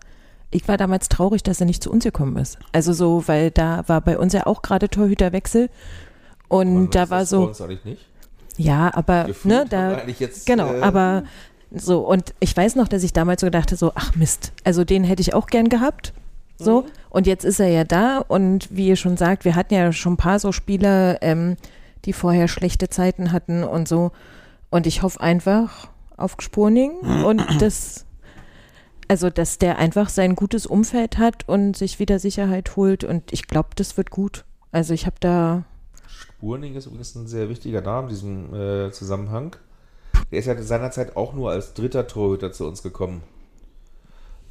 [0.50, 2.58] ich war damals traurig, dass er nicht zu uns gekommen ist.
[2.72, 5.68] Also so, weil da war bei uns ja auch gerade Torhüterwechsel
[6.48, 8.06] und da war so, eigentlich nicht.
[8.56, 11.24] ja, aber Gefühlt ne, haben wir da eigentlich jetzt, genau, äh, aber
[11.70, 14.84] so und ich weiß noch, dass ich damals so gedacht habe, so ach Mist, also
[14.84, 16.12] den hätte ich auch gern gehabt.
[16.60, 19.92] So, und jetzt ist er ja da und wie ihr schon sagt, wir hatten ja
[19.92, 21.56] schon ein paar so Spieler, ähm,
[22.04, 24.10] die vorher schlechte Zeiten hatten und so.
[24.68, 28.06] Und ich hoffe einfach auf Gsporning und das,
[29.06, 33.46] also dass der einfach sein gutes Umfeld hat und sich wieder Sicherheit holt und ich
[33.46, 34.44] glaube, das wird gut.
[34.72, 35.62] Also ich habe da,
[36.08, 39.56] Spurning ist übrigens ein sehr wichtiger Name in diesem äh, Zusammenhang.
[40.30, 43.22] Der ist ja seinerzeit auch nur als dritter Torhüter zu uns gekommen.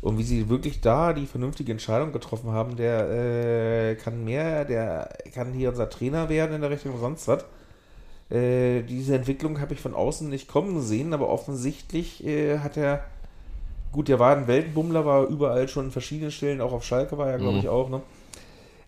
[0.01, 3.09] Und wie sie wirklich da die vernünftige Entscheidung getroffen haben, der
[3.91, 7.43] äh, kann mehr, der kann hier unser Trainer werden in der Richtung sonst was.
[8.29, 13.03] Äh, diese Entwicklung habe ich von außen nicht kommen sehen, aber offensichtlich äh, hat er,
[13.91, 17.29] gut, der war ein Weltenbummler, war überall schon in verschiedenen Stellen, auch auf Schalke war
[17.29, 17.59] er, glaube Mhm.
[17.59, 18.01] ich, auch, ne?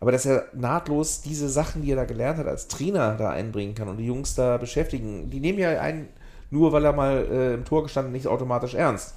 [0.02, 3.76] Aber dass er nahtlos diese Sachen, die er da gelernt hat, als Trainer da einbringen
[3.76, 6.08] kann und die Jungs da beschäftigen, die nehmen ja einen,
[6.52, 9.16] nur weil er mal äh, im Tor gestanden nicht automatisch ernst.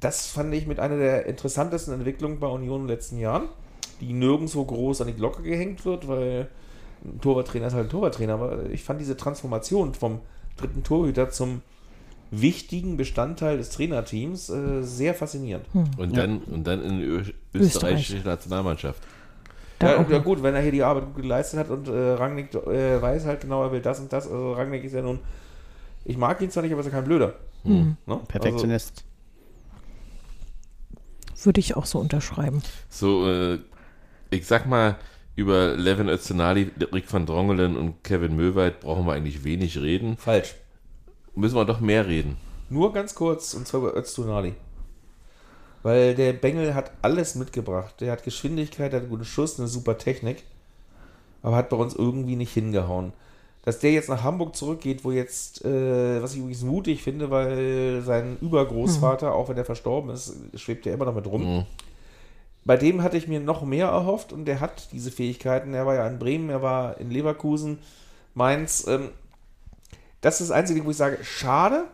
[0.00, 3.48] Das fand ich mit einer der interessantesten Entwicklungen bei Union in den letzten Jahren,
[4.00, 6.48] die nirgendwo groß an die Glocke gehängt wird, weil
[7.04, 10.20] ein Torwarttrainer ist halt ein Torwarttrainer, aber ich fand diese Transformation vom
[10.56, 11.62] dritten Torhüter zum
[12.30, 15.66] wichtigen Bestandteil des Trainerteams äh, sehr faszinierend.
[15.98, 17.18] Und dann, und dann in die Ö-
[17.54, 17.66] Österreich.
[17.66, 19.02] österreichische Nationalmannschaft.
[19.78, 22.54] da Ja, ja gut, wenn er hier die Arbeit gut geleistet hat und äh, Rangnick
[22.54, 24.26] äh, weiß halt genau, er will das und das.
[24.26, 25.18] Also Rangnick ist ja nun,
[26.04, 27.34] ich mag ihn zwar nicht, aber ist ja kein Blöder.
[27.64, 27.96] Hm.
[28.06, 28.20] Ne?
[28.28, 29.04] Perfektionist.
[31.42, 32.62] würde ich auch so unterschreiben.
[32.88, 33.58] So, äh,
[34.30, 34.96] ich sag mal,
[35.34, 40.10] über Levin Öztunali, Rick van Drongelen und Kevin Möwald brauchen wir eigentlich wenig reden.
[40.10, 40.54] Also, falsch.
[41.34, 42.36] Müssen wir doch mehr reden.
[42.68, 44.54] Nur ganz kurz, und zwar über Öztunali.
[45.82, 48.00] Weil der Bengel hat alles mitgebracht.
[48.00, 50.44] Der hat Geschwindigkeit, der hat einen guten Schuss, eine super Technik.
[51.42, 53.12] Aber hat bei uns irgendwie nicht hingehauen.
[53.64, 58.02] Dass der jetzt nach Hamburg zurückgeht, wo jetzt, äh, was ich übrigens mutig finde, weil
[58.02, 61.58] sein Übergroßvater, auch wenn er verstorben ist, schwebt ja immer noch mit rum.
[61.58, 61.66] Mhm.
[62.64, 65.74] Bei dem hatte ich mir noch mehr erhofft und der hat diese Fähigkeiten.
[65.74, 67.78] Er war ja in Bremen, er war in Leverkusen,
[68.34, 68.86] Mainz.
[68.86, 69.10] Ähm,
[70.20, 71.84] das ist das einzige, wo ich sage, schade,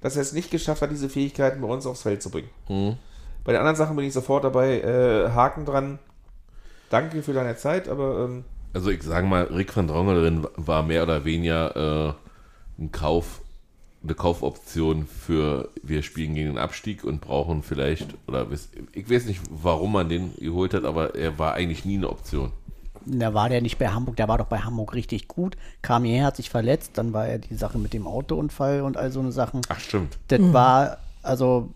[0.00, 2.50] dass er es nicht geschafft hat, diese Fähigkeiten bei uns aufs Feld zu bringen.
[2.68, 2.96] Mhm.
[3.44, 5.98] Bei den anderen Sachen bin ich sofort dabei, äh, Haken dran.
[6.90, 8.44] Danke für deine Zeit, aber ähm,
[8.76, 12.12] Also ich sage mal, Rick van Drongelen war mehr oder weniger äh,
[12.78, 13.40] ein Kauf,
[14.04, 18.46] eine Kaufoption für wir spielen gegen den Abstieg und brauchen vielleicht, oder
[18.92, 22.52] ich weiß nicht, warum man den geholt hat, aber er war eigentlich nie eine Option.
[23.06, 25.56] Da war der nicht bei Hamburg, der war doch bei Hamburg richtig gut.
[25.80, 29.10] Kam hierher, hat sich verletzt, dann war ja die Sache mit dem Autounfall und all
[29.10, 29.62] so eine Sachen.
[29.70, 30.18] Ach stimmt.
[30.28, 31.70] Das war, also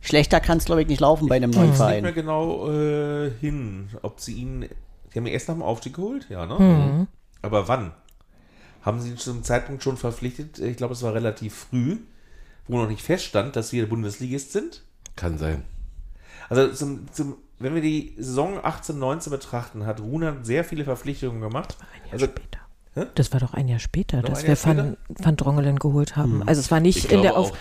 [0.00, 2.14] schlechter kann es, glaube ich, nicht laufen bei einem neuen ich weiß nicht mehr Verein.
[2.14, 4.68] genau äh, hin, ob sie ihn.
[5.12, 7.06] Die haben ihn erst nach dem Aufstieg geholt, ja, ne?
[7.42, 7.92] Aber wann?
[8.82, 10.58] Haben sie ihn zum Zeitpunkt schon verpflichtet?
[10.58, 11.98] Ich glaube, es war relativ früh,
[12.68, 14.82] wo noch nicht feststand, dass wir Bundesligist sind.
[15.16, 15.64] Kann sein.
[16.48, 21.40] Also, zum, zum, wenn wir die Saison 18, 19 betrachten, hat Runert sehr viele Verpflichtungen
[21.40, 21.76] gemacht.
[22.10, 22.26] Also,
[23.14, 26.16] Das war doch ein Jahr später, Noch dass ein wir Jahr Van, Van Drongelen geholt
[26.16, 26.42] haben.
[26.46, 27.52] Also es war nicht Ich in der auch,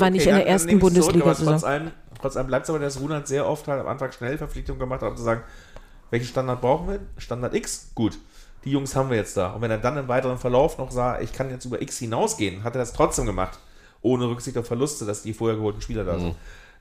[0.00, 1.54] war nicht in ersten Bundesliga-Saison.
[1.54, 1.90] Trotz allem,
[2.20, 5.02] trotz allem bleibt es aber, dass Runert sehr oft halt am Anfang schnell Verpflichtungen gemacht
[5.02, 5.42] hat, um zu sagen,
[6.10, 7.00] welchen Standard brauchen wir?
[7.18, 7.90] Standard X?
[7.94, 8.18] Gut.
[8.64, 9.52] Die Jungs haben wir jetzt da.
[9.52, 12.64] Und wenn er dann im weiteren Verlauf noch sah, ich kann jetzt über X hinausgehen,
[12.64, 13.58] hat er das trotzdem gemacht.
[14.02, 16.34] Ohne Rücksicht auf Verluste, dass die vorher geholten Spieler da sind.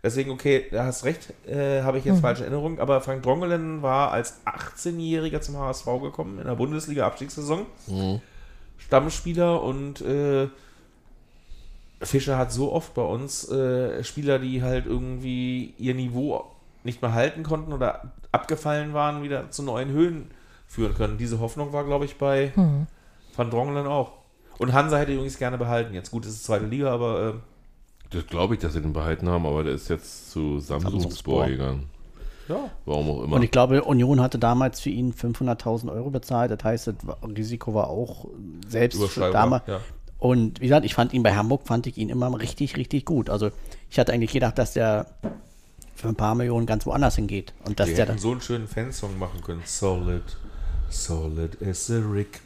[0.04, 2.80] Deswegen, okay, da hast recht, äh, habe ich jetzt falsche Erinnerungen.
[2.80, 7.66] Aber Frank Drongelen war als 18-Jähriger zum HSV gekommen in der Bundesliga-Abstiegssaison.
[8.78, 10.48] Stammspieler und äh,
[12.02, 16.46] Fischer hat so oft bei uns äh, Spieler, die halt irgendwie ihr Niveau
[16.84, 20.30] nicht mehr halten konnten oder abgefallen waren, wieder zu neuen Höhen
[20.68, 21.18] führen können.
[21.18, 22.52] Diese Hoffnung war, glaube ich, bei
[23.36, 24.12] Van Drongelen auch.
[24.58, 25.94] Und Hansa hätte übrigens gerne behalten.
[25.94, 27.34] Jetzt gut, es ist zweite Liga, aber äh,
[28.12, 31.46] Das glaube ich, dass sie den behalten haben, aber der ist jetzt zu Samsungspor Samsungspor.
[31.48, 31.90] gegangen.
[32.48, 32.70] ja.
[32.86, 33.36] Warum auch immer.
[33.36, 36.52] Und ich glaube, Union hatte damals für ihn 500.000 Euro bezahlt.
[36.52, 36.96] Das heißt, das
[37.36, 38.28] Risiko war auch
[38.68, 39.64] selbst damals.
[39.68, 39.80] ja.
[40.18, 43.30] Und wie gesagt, ich fand ihn bei Hamburg, fand ich ihn immer richtig, richtig gut.
[43.30, 43.52] Also
[43.90, 45.08] ich hatte eigentlich gedacht, dass der
[45.96, 47.54] für ein paar Millionen ganz woanders hingeht.
[47.66, 49.62] Und dass Die der hätten dann, so einen schönen Fansong machen können.
[49.66, 50.24] Solid,
[50.90, 52.42] solid as a Rick.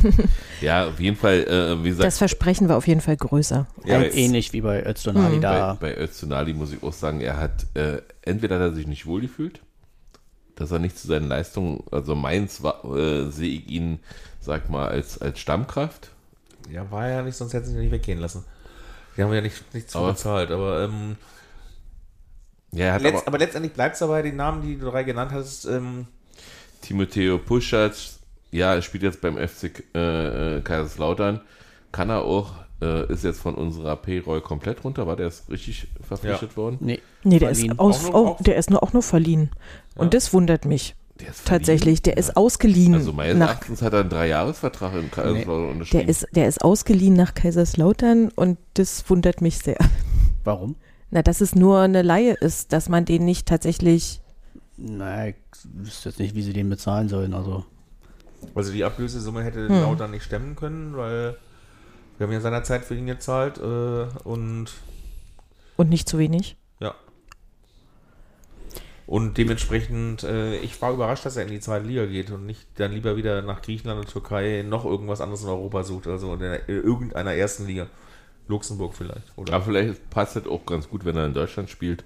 [0.60, 3.66] ja, auf jeden Fall, äh, wie gesagt, Das Versprechen war auf jeden Fall größer.
[3.84, 5.74] Ja, als, ähnlich wie bei Öztunali da.
[5.74, 9.06] bei, bei Öztunali muss ich auch sagen, er hat, äh, entweder hat er sich nicht
[9.06, 9.60] wohlgefühlt,
[10.54, 13.98] dass er nicht zu seinen Leistungen, also war, äh, sehe ich ihn,
[14.40, 16.10] sag mal, als, als Stammkraft.
[16.70, 18.44] Ja, war ja nicht, sonst hätten sie ihn nicht weggehen lassen.
[19.16, 21.16] Die haben ja nicht, nichts Aber- bezahlt, aber ähm,
[22.72, 25.32] Ja, hat Letzt, aber, aber, letztendlich bleibt es dabei, die Namen, die du drei genannt
[25.32, 26.06] hast, ähm,
[26.82, 28.18] Timoteo Puschatz,
[28.50, 31.40] ja, er spielt jetzt beim FC äh, äh, Kaiserslautern,
[31.92, 35.88] kann er auch, äh, ist jetzt von unserer Payroll komplett runter, war der jetzt richtig
[36.06, 36.76] verpflichtet worden?
[36.80, 37.72] Nee, Nee, der verliehen.
[37.72, 39.50] ist, aus, Auch nur- oh, auch- der ist nur auch nur verliehen.
[39.96, 41.58] Und das wundert mich Der ist verliehen.
[41.58, 42.02] tatsächlich.
[42.02, 46.00] Der ist ausgeliehen Also meines nach Erachtens hat er einen Dreijahresvertrag in Kaiserslautern unterschrieben.
[46.06, 49.78] der ist, der ist ausgeliehen nach Kaiserslautern und das wundert mich sehr.
[50.44, 50.76] Warum?
[51.10, 54.20] Na, dass es nur eine Laie ist, dass man den nicht tatsächlich.
[54.76, 57.34] Na, ich wüsste jetzt nicht, wie sie den bezahlen sollen.
[57.34, 57.64] Also
[58.54, 59.80] also die Ablösesumme hätte Hm.
[59.82, 61.36] Lautern nicht stemmen können, weil
[62.18, 64.66] wir haben ja seinerzeit für ihn gezahlt äh, und
[65.76, 66.56] Und nicht zu wenig.
[66.80, 66.94] ja.
[69.06, 72.66] Und dementsprechend, äh, ich war überrascht, dass er in die zweite Liga geht und nicht
[72.76, 76.40] dann lieber wieder nach Griechenland und Türkei noch irgendwas anderes in Europa sucht, also in,
[76.40, 77.86] der, in irgendeiner ersten Liga.
[78.48, 79.36] Luxemburg vielleicht.
[79.36, 79.52] Oder?
[79.54, 82.04] Aber vielleicht passt das auch ganz gut, wenn er in Deutschland spielt.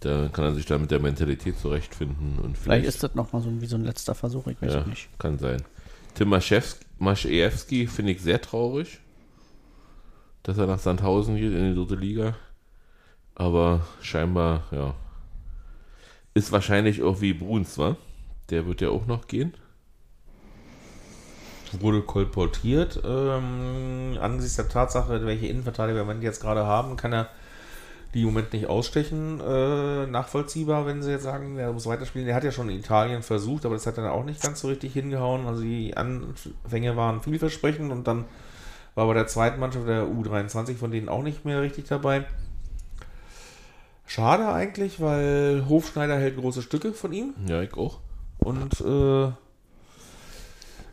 [0.00, 2.38] Da kann er sich da mit der Mentalität zurechtfinden.
[2.38, 4.84] Und vielleicht vielleicht, ist das nochmal so wie so ein letzter Versuch, ich weiß ja,
[4.84, 5.08] nicht.
[5.18, 5.62] kann sein.
[6.14, 8.98] Tim Maschewski- Maschewski finde ich sehr traurig,
[10.42, 12.36] dass er nach Sandhausen geht in die dritte Liga.
[13.34, 14.94] Aber scheinbar, ja.
[16.34, 17.96] Ist wahrscheinlich auch wie Bruns, wa?
[18.50, 19.54] Der wird ja auch noch gehen.
[21.78, 23.00] Wurde kolportiert.
[23.04, 27.28] Ähm, angesichts der Tatsache, welche Innenverteidiger wir im Moment jetzt gerade haben, kann er
[28.14, 29.40] die im Moment nicht ausstechen.
[29.40, 32.26] Äh, nachvollziehbar, wenn sie jetzt sagen, er muss weiterspielen.
[32.26, 34.68] Der hat ja schon in Italien versucht, aber das hat dann auch nicht ganz so
[34.68, 35.46] richtig hingehauen.
[35.46, 38.24] Also die Anfänge waren vielversprechend und dann
[38.96, 42.24] war bei der zweiten Mannschaft der U23 von denen auch nicht mehr richtig dabei.
[44.06, 48.00] Schade eigentlich, weil Hofschneider hält große Stücke von ihm Ja, ich auch.
[48.38, 49.30] und äh,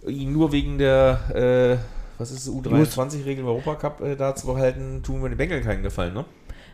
[0.06, 1.84] ihn nur wegen der, äh,
[2.18, 6.14] was ist U23-Regel im Europacup äh, da zu behalten, tun wir den Bengel keinen Gefallen,
[6.14, 6.26] ne?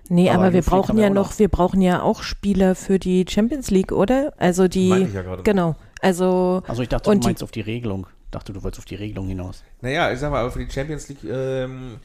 [0.10, 3.72] Nee, Aber aber, wir brauchen ja noch, wir brauchen ja auch Spieler für die Champions
[3.72, 4.34] League, oder?
[4.38, 5.44] Also die, ich ja gerade.
[5.44, 5.76] genau.
[6.02, 8.08] Also, Also ich dachte, Und du die- meinst auf die Regelung.
[8.30, 9.64] dachte, du wolltest auf die Regelung hinaus.
[9.82, 12.00] Naja, ich sag mal, aber für die Champions League, ähm,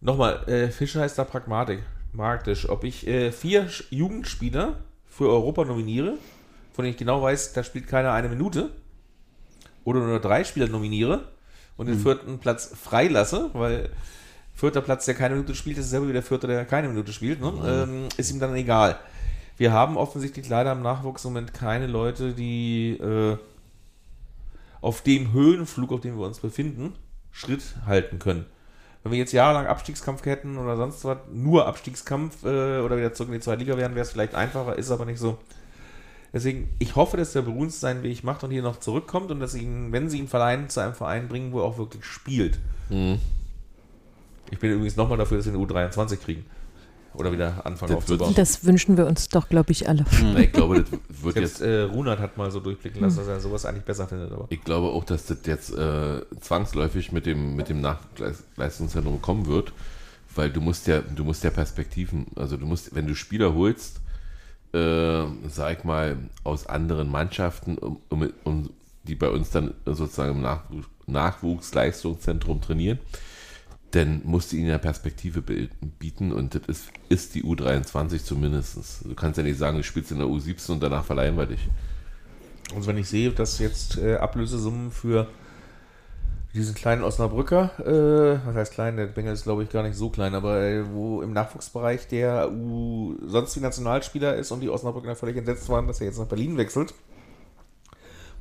[0.00, 1.80] nochmal, äh, Fischer ist da Pragmatik,
[2.16, 2.68] praktisch.
[2.68, 4.74] Ob ich äh, vier Jugendspieler
[5.06, 6.14] für Europa nominiere,
[6.72, 8.70] von denen ich genau weiß, da spielt keiner eine Minute,
[9.84, 11.28] oder nur drei Spieler nominiere
[11.76, 13.90] und den vierten Platz freilasse, weil
[14.54, 17.40] vierter Platz, der keine Minute spielt, ist dasselbe wie der vierte, der keine Minute spielt,
[17.40, 17.52] ne?
[17.66, 18.98] ähm, ist ihm dann egal.
[19.56, 23.36] Wir haben offensichtlich leider im Nachwuchs im Moment keine Leute, die äh,
[24.80, 26.94] auf dem Höhenflug, auf dem wir uns befinden,
[27.30, 28.46] Schritt halten können.
[29.02, 33.28] Wenn wir jetzt jahrelang Abstiegskampf hätten oder sonst was, nur Abstiegskampf äh, oder wieder zurück
[33.28, 35.38] in die zweite Liga wären, wäre es vielleicht einfacher, ist aber nicht so.
[36.32, 39.52] Deswegen, ich hoffe, dass der Bruns seinen Weg macht und hier noch zurückkommt und dass
[39.52, 42.58] sie ihn, wenn sie ihn verleihen, zu einem Verein bringen, wo er auch wirklich spielt.
[44.50, 46.44] Ich bin übrigens nochmal dafür, dass wir eine U23 kriegen.
[47.14, 48.34] Oder wieder anfangen Das aufzubauen.
[48.36, 50.04] das wünschen wir uns doch, glaube ich, alle.
[50.22, 50.90] Na, ich glaube, das
[51.24, 54.06] wird Jetzt, jetzt, äh, Runert hat mal so durchblicken lassen, dass er sowas eigentlich besser
[54.06, 54.30] findet.
[54.30, 59.46] Aber ich glaube auch, dass das jetzt äh, zwangsläufig mit dem, mit dem Nachleistungszentrum kommen
[59.46, 59.72] wird,
[60.36, 64.00] weil du musst ja, du musst ja Perspektiven, also du musst, wenn du Spieler holst,
[64.72, 68.70] äh, sag mal, aus anderen Mannschaften, um, um, um,
[69.04, 72.98] die bei uns dann sozusagen im Nachwuchs, Nachwuchsleistungszentrum trainieren,
[73.90, 75.68] dann musst du ihnen ja Perspektive bi-
[75.98, 79.04] bieten und das ist, ist die U23 zumindest.
[79.04, 81.68] Du kannst ja nicht sagen, du spielst in der U17 und danach verleihen wir dich.
[82.74, 85.26] Also wenn ich sehe, dass jetzt äh, Ablösesummen für
[86.54, 90.10] diesen kleinen Osnabrücker, äh, was heißt klein, der Bengel ist glaube ich gar nicht so
[90.10, 95.14] klein, aber äh, wo im Nachwuchsbereich der U sonst wie Nationalspieler ist und die Osnabrücker
[95.14, 96.94] völlig entsetzt waren, dass er jetzt nach Berlin wechselt.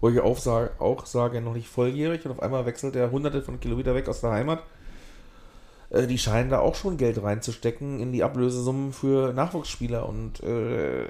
[0.01, 3.41] Wo ich auch sage, auch sage, noch nicht volljährig und auf einmal wechselt er hunderte
[3.41, 4.63] von Kilometer weg aus der Heimat.
[5.91, 11.09] Äh, die scheinen da auch schon Geld reinzustecken in die Ablösesummen für Nachwuchsspieler und äh,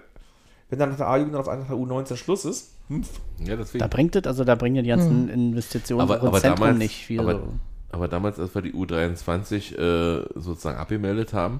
[0.69, 3.79] wenn dann nach der A-Jugend auf einmal nach der U19 Schluss ist, Ja, deswegen.
[3.79, 7.05] Da bringt es, also da bringen ja die ganzen Investitionen aber, aber, Zentrum damals, nicht
[7.05, 7.19] viel.
[7.19, 7.53] aber, so.
[7.91, 11.59] aber damals, als wir die U23 äh, sozusagen abgemeldet haben,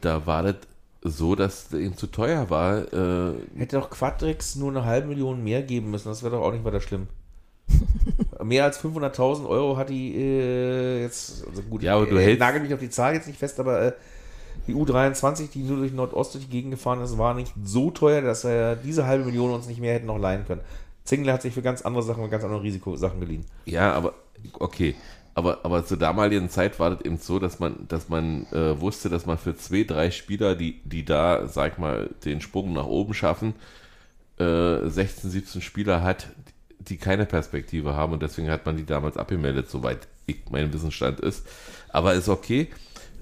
[0.00, 0.56] da war das
[1.02, 2.92] so, dass das eben zu teuer war.
[2.92, 6.52] Äh, Hätte doch Quadrix nur eine halbe Million mehr geben müssen, das wäre doch auch
[6.52, 7.08] nicht weiter schlimm.
[8.42, 12.24] mehr als 500.000 Euro hat die äh, jetzt, also gut, Ja, aber ich du äh,
[12.24, 13.92] hältst- nagel mich auf die Zahl jetzt nicht fest, aber äh,
[14.68, 18.20] die U23, die nur durch Nordost durch die Gegend gefahren ist, war nicht so teuer,
[18.22, 20.60] dass wir diese halbe Million uns nicht mehr hätten noch leihen können.
[21.04, 23.44] Zingler hat sich für ganz andere Sachen und ganz andere Risikosachen geliehen.
[23.64, 24.14] ja, aber
[24.58, 24.94] okay.
[25.34, 29.08] Aber, aber zur damaligen Zeit war das eben so, dass man, dass man äh, wusste,
[29.08, 33.14] dass man für zwei, drei Spieler, die, die da, sag mal, den Sprung nach oben
[33.14, 33.54] schaffen,
[34.38, 36.26] äh, 16, 17 Spieler hat,
[36.80, 41.20] die keine Perspektive haben und deswegen hat man die damals abgemeldet, soweit ich mein Wissensstand
[41.20, 41.46] ist.
[41.90, 42.68] Aber ist okay.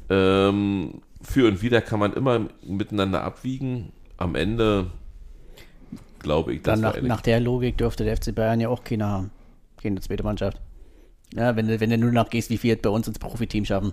[0.08, 3.92] Ähm, für und wieder kann man immer miteinander abwiegen.
[4.16, 4.90] Am Ende
[6.20, 9.08] glaube ich, dass Dann nach, nach der Logik dürfte der FC Bayern ja auch keiner
[9.08, 9.30] haben.
[9.82, 10.60] Keine zweite Mannschaft.
[11.34, 13.92] Ja, wenn du, wenn du nur nachgehst, wie viel bei uns ins Profiteam schaffen.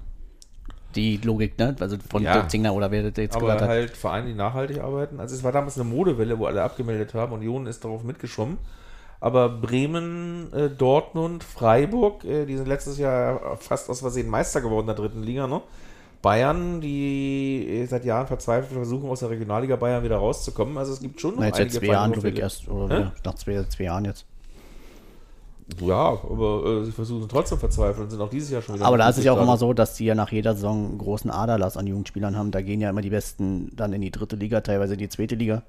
[0.95, 1.75] Die Logik, ne?
[1.79, 2.34] Also von Ja.
[2.34, 3.69] Dirk Zingler oder wer das jetzt Aber gesagt hat.
[3.69, 5.19] halt Vereine, die nachhaltig arbeiten.
[5.19, 7.34] Also es war damals eine Modewelle, wo alle abgemeldet haben.
[7.34, 8.59] Union ist darauf mitgeschwommen.
[9.19, 14.81] Aber Bremen, äh, Dortmund, Freiburg, äh, die sind letztes Jahr fast aus Versehen Meister geworden
[14.81, 15.47] in der dritten Liga.
[15.47, 15.61] Ne?
[16.24, 20.78] Bayern, die äh, seit Jahren verzweifelt versuchen, aus der Regionalliga Bayern wieder rauszukommen.
[20.78, 22.67] Also es gibt schon noch Na, jetzt seit einige zwei Jahren, glaube ich, erst.
[22.69, 24.26] Oder nach zwei, zwei Jahren jetzt.
[25.80, 28.86] Ja, aber äh, sie versuchen trotzdem verzweifeln und sind auch dieses Jahr schon wieder.
[28.86, 30.97] Aber da ist es ja auch immer so, dass die ja nach jeder Saison einen
[30.97, 32.51] großen Aderlass an Jugendspielern haben.
[32.51, 35.36] Da gehen ja immer die Besten dann in die dritte Liga, teilweise in die zweite
[35.36, 35.63] Liga.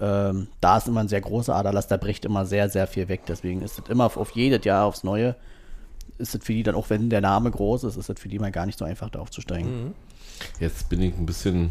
[0.00, 3.22] Ähm, da ist immer ein sehr großer Aderlass, da bricht immer sehr, sehr viel weg.
[3.28, 5.36] Deswegen ist es immer auf jedes Jahr aufs Neue,
[6.18, 8.38] ist es für die dann, auch wenn der Name groß ist, ist es für die
[8.38, 9.94] mal gar nicht so einfach, da aufzusteigen.
[10.60, 11.70] Jetzt bin ich ein bisschen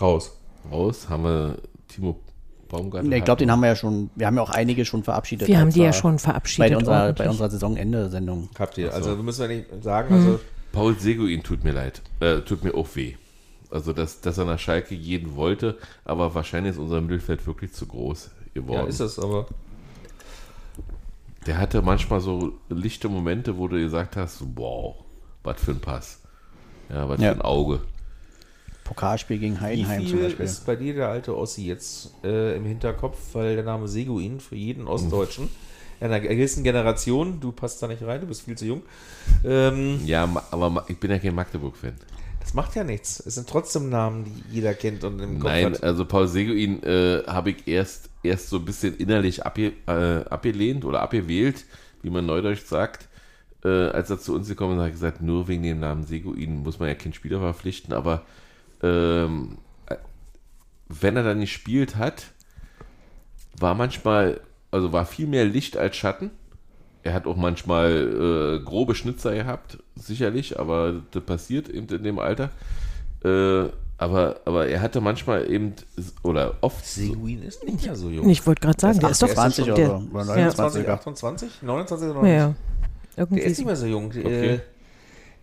[0.00, 0.38] raus.
[0.70, 1.08] raus.
[1.08, 1.56] Haben wir
[1.88, 2.20] Timo
[2.68, 3.08] Baumgarten?
[3.08, 5.48] Nee, ich glaube, den haben wir ja schon, wir haben ja auch einige schon verabschiedet.
[5.48, 6.76] Wir haben die ja wir schon bei verabschiedet.
[6.76, 7.24] unserer, ordentlich.
[7.24, 8.48] bei unserer Saisonende-Sendung.
[8.58, 8.92] Habt ihr.
[8.92, 10.40] Also wir müssen ja nicht sagen, also
[10.72, 12.02] Paul Seguin tut mir leid.
[12.20, 13.14] Äh, tut mir auch weh.
[13.70, 17.86] Also, dass, dass er nach Schalke jeden wollte, aber wahrscheinlich ist unser Mittelfeld wirklich zu
[17.86, 18.84] groß geworden.
[18.84, 19.46] ja, ist es, aber
[21.46, 24.96] Der hatte manchmal so lichte Momente, wo du gesagt hast, wow,
[25.42, 26.20] was für ein Pass.
[26.90, 27.30] Ja, was Ja.
[27.32, 27.80] für ein Auge.
[28.84, 30.44] Pokalspiel gegen Wie Heidenheim zum viel Beispiel.
[30.46, 34.56] ist bei dir der alte Ossi jetzt äh, im Hinterkopf, weil der Name Seguin für
[34.56, 35.48] jeden Ostdeutschen
[36.00, 38.82] in einer gewissen Generation, du passt da nicht rein, du bist viel zu jung,
[39.44, 41.94] ähm, Ja, aber ich bin ja kein Magdeburg-Fan.
[42.40, 43.20] das macht ja nichts.
[43.20, 45.82] Es sind trotzdem Namen, die jeder kennt und im Kopf Nein, hat.
[45.82, 50.84] also Paul Seguin äh, habe ich erst, erst so ein bisschen innerlich abge, äh, abgelehnt
[50.84, 51.64] oder abgewählt,
[52.02, 53.08] wie man neudeutsch sagt.
[53.64, 56.62] Äh, als er zu uns gekommen ist, habe ich gesagt, nur wegen dem Namen Seguin
[56.62, 58.22] muss man ja keinen Spieler verpflichten, aber
[58.82, 59.96] ähm, äh,
[60.88, 62.26] wenn er dann gespielt hat,
[63.58, 64.40] war manchmal,
[64.70, 66.30] also war viel mehr Licht als Schatten.
[67.02, 72.18] Er hat auch manchmal äh, grobe Schnitzer gehabt, sicherlich, aber das passiert eben in dem
[72.18, 72.50] Alter.
[73.24, 75.74] Äh, aber, aber er hatte manchmal eben,
[76.22, 76.86] oder oft.
[76.86, 78.28] Seguin ist nicht mehr so jung.
[78.30, 80.02] Ich wollte gerade sagen, der ist doch 20 schon oder der-.
[80.12, 80.46] Oder Ja.
[80.46, 82.46] 29 28, 28, 29 oder Ja, ja.
[82.46, 82.56] 29?
[83.16, 84.06] Der Irgendwie ist nicht mehr so jung.
[84.06, 84.54] Okay.
[84.54, 84.60] Äh,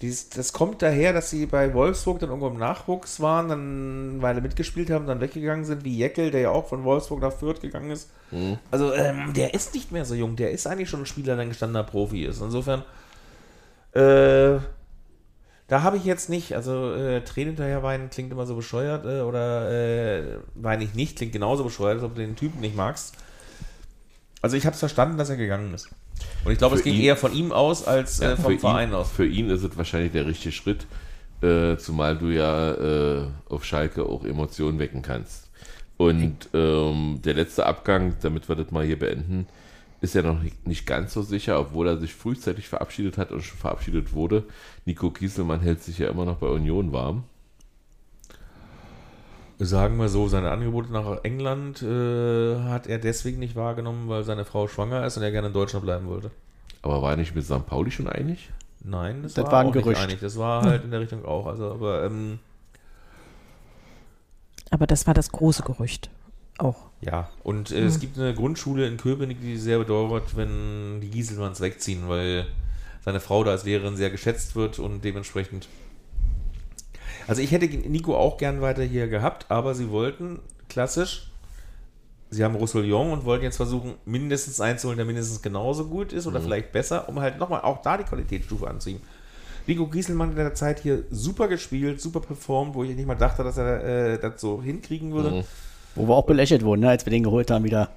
[0.02, 4.22] dieses, das kommt daher, dass sie bei Wolfsburg dann irgendwo im Nachwuchs waren, dann eine
[4.22, 7.62] Weile mitgespielt haben, dann weggegangen sind, wie Jeckel, der ja auch von Wolfsburg nach Fürth
[7.62, 8.10] gegangen ist.
[8.72, 10.36] Also, ähm, der ist nicht mehr so jung.
[10.36, 12.42] Der ist eigentlich schon ein Spieler, der ein gestandener Profi ist.
[12.42, 12.84] Insofern,
[13.94, 14.58] äh,
[15.68, 19.22] da habe ich jetzt nicht, also äh, Tränen hinterher weinen klingt immer so bescheuert äh,
[19.22, 23.16] oder äh, weine ich nicht, klingt genauso bescheuert, als ob du den Typen nicht magst.
[24.42, 25.90] Also ich habe es verstanden, dass er gegangen ist.
[26.44, 28.96] Und ich glaube, es ging ihn- eher von ihm aus als äh, vom Verein ihn,
[28.96, 29.10] aus.
[29.12, 30.86] Für ihn ist es wahrscheinlich der richtige Schritt,
[31.42, 32.74] äh, zumal du ja
[33.24, 35.50] äh, auf Schalke auch Emotionen wecken kannst.
[35.98, 39.48] Und ähm, der letzte Abgang, damit wir das mal hier beenden,
[40.02, 43.58] ist ja noch nicht, ganz so sicher, obwohl er sich frühzeitig verabschiedet hat und schon
[43.58, 44.44] verabschiedet wurde.
[44.86, 47.24] Nico Kieselmann hält sich ja immer noch bei Union warm.
[49.58, 54.44] Sagen wir so, seine Angebote nach England äh, hat er deswegen nicht wahrgenommen, weil seine
[54.44, 56.30] Frau schwanger ist und er gerne in Deutschland bleiben wollte.
[56.82, 57.66] Aber war er nicht mit St.
[57.66, 58.52] Pauli schon einig?
[58.84, 60.02] Nein, das, Das war, war ein auch nicht Gerücht.
[60.02, 60.20] einig.
[60.20, 61.48] Das war halt in der Richtung auch.
[61.48, 62.40] Also, aber ähm,
[64.70, 66.10] Aber das war das große Gerücht.
[66.58, 66.90] Auch.
[67.06, 71.62] Ja, und äh, es gibt eine Grundschule in Köpenick, die sehr bedauert, wenn die Gieselmanns
[71.62, 72.48] wegziehen, weil
[73.04, 75.68] seine Frau da als Lehrerin sehr geschätzt wird und dementsprechend.
[77.28, 81.30] Also ich hätte Nico auch gern weiter hier gehabt, aber sie wollten klassisch.
[82.32, 86.42] Sie haben Roussillon und wollten jetzt versuchen, mindestens einzuholen, der mindestens genauso gut ist oder
[86.42, 89.00] vielleicht besser, um halt nochmal auch da die Qualitätsstufe anzuziehen.
[89.68, 93.16] Nico Gieselmann hat in der Zeit hier super gespielt, super performt, wo ich nicht mal
[93.16, 95.46] dachte, dass er äh, das so hinkriegen würde.
[95.96, 97.90] Wo wir auch belächelt wurden, ne, als wir den geholt haben wieder.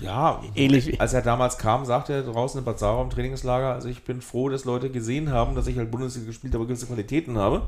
[0.00, 4.20] Ja, Ähnlich wie- als er damals kam, sagte er draußen im Trainingslager, also ich bin
[4.20, 7.62] froh, dass Leute gesehen haben, dass ich halt Bundesliga gespielt habe, gewisse Qualitäten habe.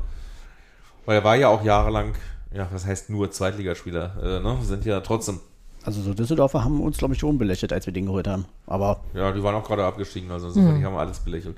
[1.06, 2.14] Weil er war ja auch jahrelang,
[2.52, 4.56] ja, was heißt nur Zweitligaspieler, äh, ne?
[4.62, 5.40] Sind ja trotzdem,
[5.84, 8.44] Also so Düsseldorfer haben uns, glaube ich, schon belächelt, als wir den geholt haben.
[8.66, 11.56] Aber ja, die waren auch gerade abgestiegen, also insofern, die haben alles belächelt.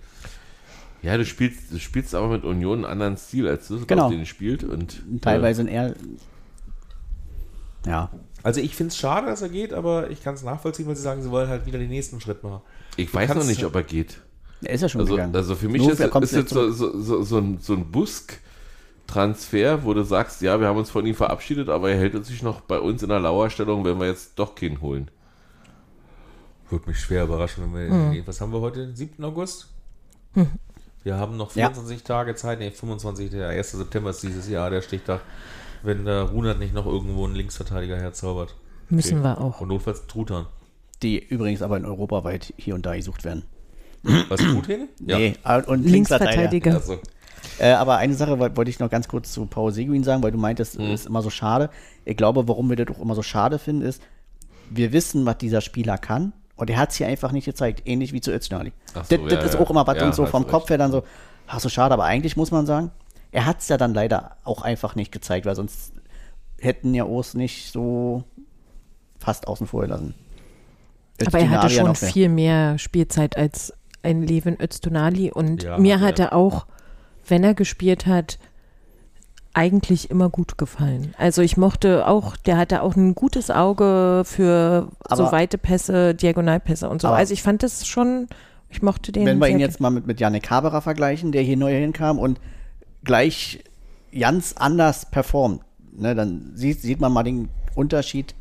[1.02, 4.10] Ja, du spielst, du spielst aber mit Union einen anderen Stil als Düsseldorf, Genau.
[4.10, 4.64] den spielt.
[4.64, 5.94] Und, teilweise in eher.
[7.86, 8.10] Ja.
[8.42, 11.02] Also ich finde es schade, dass er geht, aber ich kann es nachvollziehen, weil sie
[11.02, 12.60] sagen, sie wollen halt wieder den nächsten Schritt machen.
[12.96, 14.20] Ich weiß noch nicht, ob er geht.
[14.62, 15.34] Er ist ja schon Also, gegangen.
[15.36, 19.84] also für mich Nur, ist, ist jetzt so, so, so, so ein, so ein Busk-Transfer,
[19.84, 22.60] wo du sagst, ja, wir haben uns von ihm verabschiedet, aber er hält sich noch
[22.62, 25.10] bei uns in der Lauerstellung, wenn wir jetzt doch keinen holen.
[26.70, 28.26] Würde mich schwer überraschen, wenn wir.
[28.26, 28.94] Was haben wir heute?
[28.94, 29.24] 7.
[29.24, 29.68] August?
[31.04, 31.68] Wir haben noch Ja.
[31.70, 33.30] 24 Tage Zeit, nee, 25.
[33.30, 33.72] Der 1.
[33.72, 35.20] September ist dieses Jahr der Stichtag,
[35.82, 38.54] wenn der Runert nicht noch irgendwo einen Linksverteidiger herzaubert.
[38.88, 39.60] Müssen wir auch.
[39.60, 40.46] Und notfalls Truthahn.
[41.02, 43.44] Die übrigens aber in Europa weit hier und da gesucht werden.
[44.28, 44.88] Was, Truthähne?
[45.00, 46.74] Nee, äh, und Linksverteidiger.
[46.74, 46.98] Also,
[47.60, 50.32] Äh, aber eine Sache woll- wollte ich noch ganz kurz zu Paul Seguin sagen, weil
[50.32, 51.70] du meintest, es ist immer so schade.
[52.04, 54.02] Ich glaube, warum wir das auch immer so schade finden, ist,
[54.70, 58.12] wir wissen, was dieser Spieler kann und er hat es hier einfach nicht gezeigt, ähnlich
[58.12, 58.72] wie zu Öztunali.
[58.94, 59.60] Ach so, das ja, das ist ja.
[59.60, 60.50] auch immer, was Ja, uns so vom recht.
[60.52, 61.02] Kopf her dann so,
[61.46, 62.90] ach so schade, aber eigentlich muss man sagen,
[63.32, 65.92] er hat es ja dann leider auch einfach nicht gezeigt, weil sonst
[66.60, 68.24] hätten ja O's nicht so
[69.18, 70.14] fast außen vor gelassen.
[71.26, 71.94] Aber er hatte schon mehr.
[71.94, 73.72] viel mehr Spielzeit als
[74.02, 76.32] ein Levin Öztunali und Ja, mir hat er.
[76.32, 76.66] auch,
[77.26, 78.38] wenn er gespielt hat,
[79.54, 81.14] eigentlich immer gut gefallen.
[81.18, 86.14] Also ich mochte auch, der hatte auch ein gutes Auge für so Aber- weite Pässe,
[86.14, 87.08] Diagonalpässe und so.
[87.08, 88.28] Aber- also ich fand das schon,
[88.70, 89.26] ich mochte den.
[89.26, 92.38] Wenn wir ihn jetzt mal mit, mit Janik Haberer vergleichen, der hier neu hinkam und
[93.04, 93.62] gleich
[94.18, 95.62] ganz anders performt,
[95.92, 98.34] ne, dann sieht, sieht man mal den Unterschied,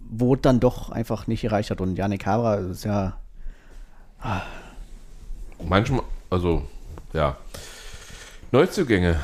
[0.00, 1.80] wo es dann doch einfach nicht gereicht hat.
[1.80, 3.18] Und Janik Haberer ist ja,
[5.62, 6.62] Manchmal, also,
[7.12, 7.36] ja.
[8.52, 9.20] Neuzugänge.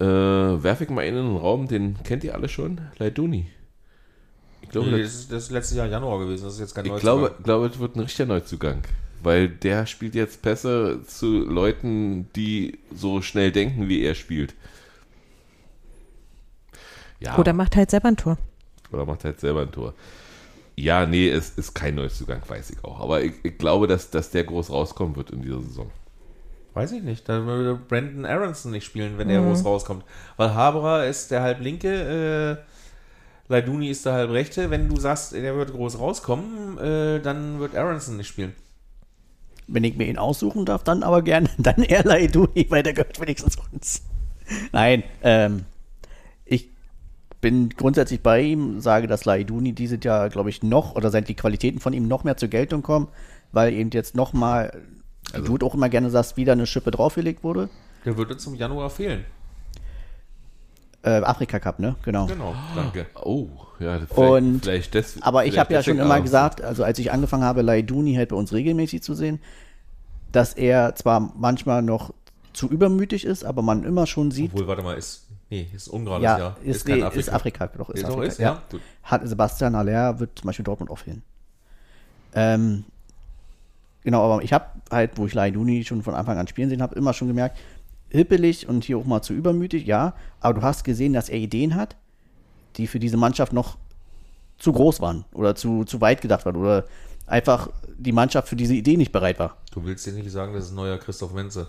[0.00, 2.80] Äh, werf ich mal einen in den Raum, den kennt ihr alle schon?
[2.98, 3.48] Leiduni.
[4.60, 6.84] Ich glaube, nee, das, ist, das ist letztes Jahr Januar gewesen, das ist jetzt kein
[6.84, 7.18] ich Neuzugang.
[7.18, 8.82] glaube, glaube, es wird ein richtiger Neuzugang.
[9.24, 14.54] Weil der spielt jetzt Pässe zu Leuten, die so schnell denken, wie er spielt.
[17.20, 18.38] Ja, Oder macht halt selber ein Tor.
[18.92, 19.94] oder macht halt selber ein Tor.
[20.76, 23.00] Ja, nee, es ist kein Neuzugang, weiß ich auch.
[23.00, 25.90] Aber ich, ich glaube, dass, dass der groß rauskommen wird in dieser Saison.
[26.74, 27.28] Weiß ich nicht.
[27.28, 30.04] Dann würde Brandon Aronson nicht spielen, wenn er groß rauskommt.
[30.36, 34.70] Weil Haberer ist der halb linke, äh, Leiduni ist der halb rechte.
[34.70, 38.54] Wenn du sagst, der wird groß rauskommen, äh, dann wird Aronson nicht spielen.
[39.66, 43.20] Wenn ich mir ihn aussuchen darf, dann aber gerne, dann eher Laiduni, weil der gehört
[43.20, 44.02] wenigstens uns.
[44.72, 45.64] Nein, ähm,
[47.44, 51.34] bin grundsätzlich bei ihm, sage, dass Laiduni dieses Jahr, glaube ich, noch oder seit die
[51.34, 53.08] Qualitäten von ihm noch mehr zur Geltung kommen,
[53.52, 54.80] weil eben jetzt noch mal,
[55.30, 57.68] wie Also du auch immer gerne sagst, wieder eine Schippe draufgelegt wurde.
[58.06, 59.26] Der würde zum Januar fehlen.
[61.04, 61.96] Äh, Afrika Cup, ne?
[62.02, 62.26] Genau.
[62.26, 63.06] Genau, danke.
[63.22, 63.48] Oh,
[63.78, 67.12] ja, vielleicht, Und- vielleicht des, Aber ich habe ja schon immer gesagt, also als ich
[67.12, 69.38] angefangen habe, Laiduni halt bei uns regelmäßig zu sehen,
[70.32, 72.14] dass er zwar manchmal noch
[72.54, 75.26] zu übermütig ist, aber man immer schon sieht, Obwohl, warte mal, ist.
[75.50, 76.56] Nee, ist ungerades ja, Jahr.
[76.64, 77.66] ist, kein ist, Afrika.
[77.66, 78.62] doch, ist Ist doch Afrika, ist, ja.
[78.70, 78.80] Gut.
[79.02, 81.22] Hat Sebastian Haller wird zum Beispiel Dortmund auch fehlen.
[82.34, 82.84] Ähm,
[84.02, 86.94] genau, aber ich habe halt, wo ich Laiduni schon von Anfang an spielen sehen habe,
[86.94, 87.58] immer schon gemerkt,
[88.14, 91.74] hippelig und hier auch mal zu übermütig, ja, aber du hast gesehen, dass er Ideen
[91.74, 91.96] hat,
[92.76, 93.76] die für diese Mannschaft noch
[94.58, 96.84] zu groß waren oder zu, zu weit gedacht waren oder
[97.26, 97.68] einfach
[97.98, 99.56] die Mannschaft für diese Idee nicht bereit war.
[99.72, 101.66] Du willst dir nicht sagen, das ist ein neuer Christoph Menze.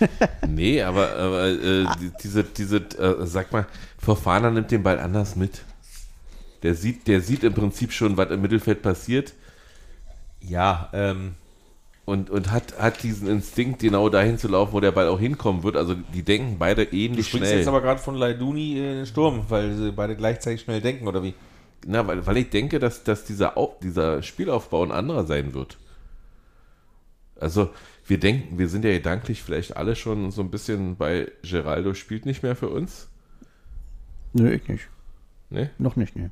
[0.48, 3.66] Nee, aber, aber äh, die- diese, diese äh, sag mal,
[3.98, 5.62] Verfahrener nimmt den Ball anders mit.
[6.62, 9.34] Der sieht, der sieht im Prinzip schon, was im Mittelfeld passiert
[10.40, 11.34] Ja, ähm,
[12.06, 15.64] und, und hat, hat diesen Instinkt, genau dahin zu laufen, wo der Ball auch hinkommen
[15.64, 15.76] wird.
[15.76, 17.58] Also die denken beide du ähnlich springst schnell.
[17.58, 21.22] jetzt aber gerade von Laiduni in den Sturm, weil sie beide gleichzeitig schnell denken, oder
[21.22, 21.34] wie?
[21.84, 25.78] Na, weil, weil ich denke, dass, dass dieser, Au dieser Spielaufbau ein anderer sein wird.
[27.38, 27.70] Also,
[28.06, 32.24] wir denken, wir sind ja gedanklich vielleicht alle schon so ein bisschen bei Geraldo spielt
[32.24, 33.08] nicht mehr für uns.
[34.32, 34.88] Nö, ich nicht.
[35.50, 35.70] Ne?
[35.78, 36.30] Noch nicht, ne.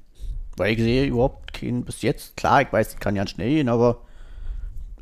[0.57, 2.37] Weil ich sehe überhaupt keinen bis jetzt.
[2.37, 4.03] Klar, ich weiß, es kann ja schnell gehen, aber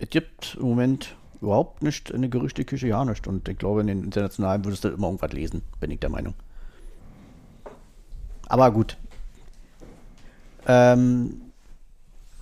[0.02, 3.28] es gibt im Moment überhaupt nicht in der Gerüchteküche ja nicht.
[3.28, 6.34] Und ich glaube, in den internationalen würdest du immer irgendwas lesen, bin ich der Meinung.
[8.48, 8.96] Aber gut.
[10.66, 11.40] Ähm,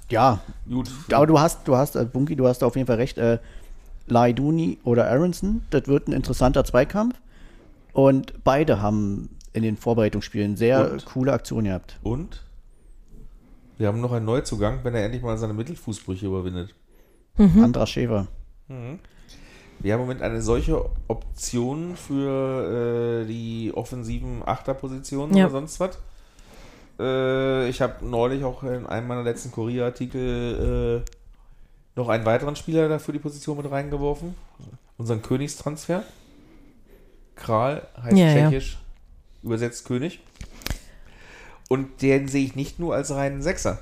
[0.09, 0.91] ja, Gut.
[1.13, 3.19] aber du hast, du hast, äh, Bunky, du hast auf jeden Fall recht.
[3.19, 3.39] Äh,
[4.07, 7.15] Laiduni oder Aronson, das wird ein interessanter Zweikampf.
[7.93, 11.05] Und beide haben in den Vorbereitungsspielen sehr Und?
[11.05, 11.99] coole Aktionen gehabt.
[12.03, 12.43] Und?
[13.77, 16.75] Wir haben noch einen Neuzugang, wenn er endlich mal seine Mittelfußbrüche überwindet.
[17.41, 18.27] Andras Schäfer.
[18.69, 25.45] Wir haben im Moment eine solche Option für äh, die offensiven Achterpositionen Ja.
[25.47, 25.99] oder sonst was.
[26.99, 31.11] Äh, ich habe neulich auch in einem meiner letzten Kurierartikel äh,
[31.97, 34.35] noch einen weiteren Spieler da für die Position mit reingeworfen.
[34.99, 36.03] Unseren Königstransfer.
[37.37, 38.51] Kral heißt Ja, ja.
[38.51, 38.79] tschechisch,
[39.43, 40.21] übersetzt König.
[41.71, 43.79] Und den sehe ich nicht nur als reinen Sechser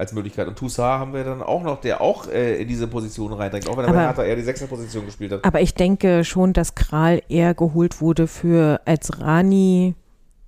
[0.00, 0.48] als Möglichkeit.
[0.48, 3.76] Und Toussaint haben wir dann auch noch, der auch äh, in diese Position reindrängt, auch
[3.76, 5.44] wenn er bei Aber- Hertha eher die Sechserposition gespielt hat.
[5.44, 9.94] Aber ich denke schon, dass Kral eher geholt wurde für als Rani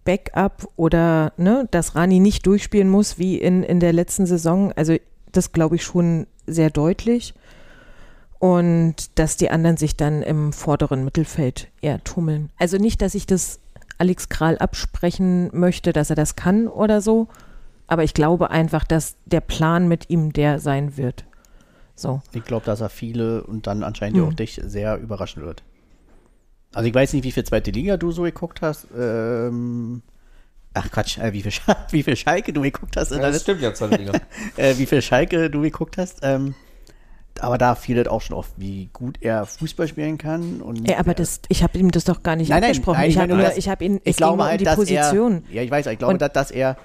[0.04, 4.72] Backup oder ne, dass Rani nicht durchspielen muss wie in, in der letzten Saison.
[4.72, 4.96] Also
[5.30, 7.34] das glaube ich schon sehr deutlich.
[8.38, 12.50] Und dass die anderen sich dann im vorderen Mittelfeld eher tummeln.
[12.58, 13.60] Also nicht, dass ich das
[13.98, 17.28] Alex Kral absprechen möchte, dass er das kann oder so.
[17.92, 21.26] Aber ich glaube einfach, dass der Plan mit ihm der sein wird.
[21.94, 22.22] So.
[22.32, 24.30] Ich glaube, dass er viele und dann anscheinend ja Hm.
[24.30, 25.62] auch dich sehr überraschen wird.
[26.72, 28.86] Also ich weiß nicht, wie viel zweite Liga du so geguckt hast.
[28.98, 30.00] Ähm,
[30.72, 31.60] ach Quatsch, äh, wie, viel Sch
[31.90, 33.10] wie viel Schalke du geguckt hast.
[33.12, 34.12] Ja, das stimmt ja, zwei Dinger.
[34.56, 36.20] äh, wie viel Schalke du geguckt hast.
[36.22, 36.54] Ähm,
[37.40, 40.62] aber da fiel es auch schon auf, wie gut er Fußball spielen kann.
[40.62, 43.00] Und Ey, aber äh, das, ich habe ihm das doch gar nicht Nein, nein, abgesprochen.
[43.00, 45.44] nein, ich ich habe habe ihn, ich glaube um halt, die dass Position.
[45.50, 46.78] er, ja, ich weiß, ich glaube, Und- dass, dass er,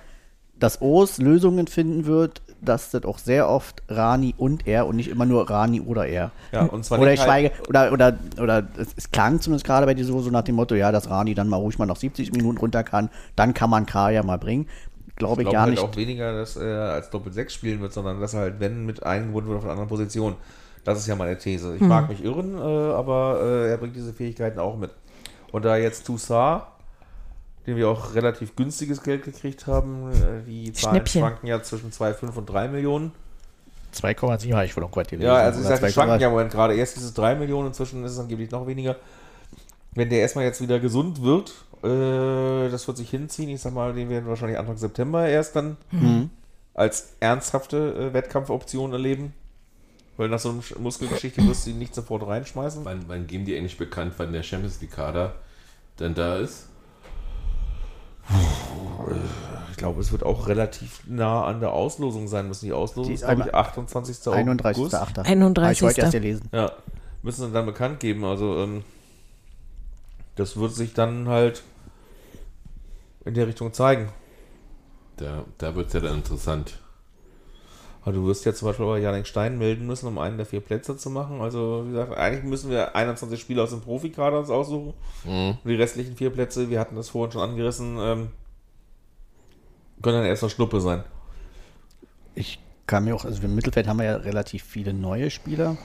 [0.59, 5.09] dass O's Lösungen finden wird, dass das auch sehr oft Rani und er und nicht
[5.09, 6.31] immer nur Rani oder er.
[6.51, 9.93] Ja, und zwar Oder ich halt- schweige, oder, oder, oder es, klang zumindest gerade bei
[9.93, 12.31] dir so, so nach dem Motto, ja, dass Rani dann mal ruhig mal nach 70
[12.31, 14.67] Minuten runter kann, dann kann man K ja mal bringen.
[15.17, 15.83] Glaube Ich ich glaube gar halt nicht.
[15.83, 19.49] auch weniger, dass er als Doppel-6 spielen wird, sondern dass er halt, wenn, mit eingebunden
[19.49, 20.35] wird auf einer anderen Position.
[20.83, 21.75] Das ist ja meine These.
[21.75, 24.91] Ich mag mich irren, äh, aber äh, er bringt diese Fähigkeiten auch mit.
[25.51, 26.63] Und da jetzt Toussaint,
[27.67, 31.21] den wir auch relativ günstiges Geld gekriegt haben, äh, die Zahlen Schnäppchen.
[31.21, 33.11] schwanken ja zwischen 2,5 und 3 Millionen.
[33.93, 35.27] 2,7 habe ich wohl noch gerade gelesen.
[35.27, 35.93] Ja, also ich sage, die 2,8.
[35.93, 36.75] schwanken ja im Moment gerade.
[36.75, 38.95] Erst dieses 3 Millionen, inzwischen ist es angeblich noch weniger.
[39.93, 41.53] Wenn der erstmal jetzt wieder gesund wird,
[41.83, 43.49] äh, das wird sich hinziehen.
[43.49, 46.29] Ich sag mal, den werden wir wahrscheinlich Anfang September erst dann Mhm.
[46.73, 49.33] als ernsthafte äh, Wettkampfoption erleben.
[50.17, 52.83] Weil nach so einer Sch- Muskelgeschichte wirst du ihn nicht sofort reinschmeißen.
[52.85, 55.35] Wann, wann geben die eigentlich bekannt, wann der Champions League Kader
[55.99, 56.67] denn da ist?
[59.71, 62.65] Ich glaube, es wird auch relativ nah an der Auslosung sein müssen.
[62.65, 64.27] Die Auslosung Die ist, ist glaube ich, 28.
[64.27, 64.95] August.
[64.95, 65.25] 31.8.
[65.25, 65.63] 31..
[65.63, 66.49] Habe ich heute erst gelesen.
[66.51, 66.71] Ja,
[67.21, 68.25] müssen sie dann bekannt geben.
[68.25, 68.83] Also, ähm,
[70.35, 71.63] das wird sich dann halt
[73.25, 74.09] in der Richtung zeigen.
[75.17, 76.79] Da, da wird es ja dann interessant.
[78.07, 80.61] Aber du wirst ja zum Beispiel bei Janik Stein melden müssen, um einen der vier
[80.61, 81.41] Plätze zu machen.
[81.41, 84.93] Also, wie gesagt, eigentlich müssen wir 21 Spieler aus dem Profikader uns aussuchen.
[85.25, 85.57] Mhm.
[85.61, 88.29] Und die restlichen vier Plätze, wir hatten das vorhin schon angerissen, ähm,
[90.01, 91.03] Können dann erst noch Schnuppe sein.
[92.33, 95.75] Ich kann mir auch, also im Mittelfeld haben wir ja relativ viele neue Spieler.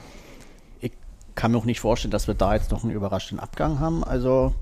[0.79, 0.93] Ich
[1.35, 4.01] kann mir auch nicht vorstellen, dass wir da jetzt noch einen überraschenden Abgang haben.
[4.01, 4.55] Also,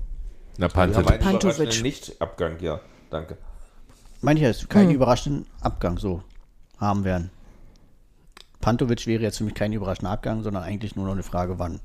[0.58, 1.44] Na, einen Pantovic.
[1.44, 2.80] überraschenden Nicht-Abgang, ja.
[3.08, 3.38] Danke.
[4.20, 6.24] meine ich ja, keinen überraschenden Abgang so
[6.80, 7.30] haben werden.
[8.62, 11.80] Pantovic wäre jetzt für mich kein überraschender Abgang, sondern eigentlich nur noch eine Frage, wann.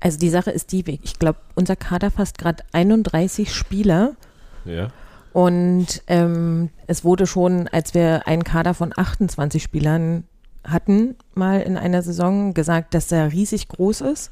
[0.00, 4.12] Also die Sache ist die, ich glaube, unser Kader fasst gerade 31 Spieler
[4.64, 4.88] Ja.
[5.32, 10.24] und ähm, es wurde schon, als wir einen Kader von 28 Spielern
[10.64, 14.30] hatten, mal in einer Saison gesagt, dass er riesig groß ist.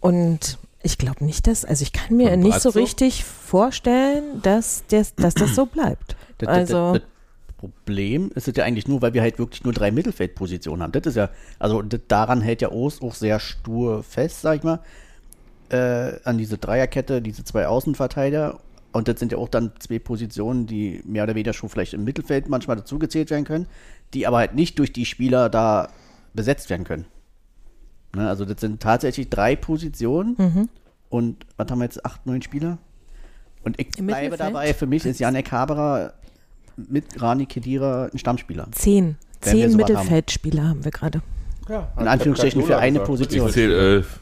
[0.00, 5.14] Und ich glaube nicht, dass, also ich kann mir nicht so richtig vorstellen, dass, das,
[5.14, 6.16] dass das so bleibt.
[6.38, 7.02] Das, Also, das
[7.60, 10.92] Problem ist es ja eigentlich nur, weil wir halt wirklich nur drei Mittelfeldpositionen haben.
[10.92, 11.28] Das ist ja,
[11.58, 14.80] also das, daran hält ja Ost auch sehr stur fest, sag ich mal,
[15.68, 18.60] äh, an diese Dreierkette, diese zwei Außenverteidiger.
[18.92, 22.02] Und das sind ja auch dann zwei Positionen, die mehr oder weniger schon vielleicht im
[22.02, 23.66] Mittelfeld manchmal dazugezählt werden können,
[24.14, 25.90] die aber halt nicht durch die Spieler da
[26.32, 27.04] besetzt werden können.
[28.16, 30.68] Ne, also das sind tatsächlich drei Positionen
[31.10, 32.78] und was haben wir jetzt, acht, neun Spieler?
[33.62, 34.54] Und ich Im bleibe Mittelfeld?
[34.54, 36.14] dabei, für mich ist Janek Haberer
[36.76, 38.68] mit Rani Kedira ein Stammspieler.
[38.72, 39.76] zehn, Wenn zehn haben.
[39.76, 41.22] Mittelfeldspieler haben wir gerade.
[41.68, 43.50] Ja, In Anführungsstrichen für eine Ich Position.
[43.50, 44.20] zähle elf.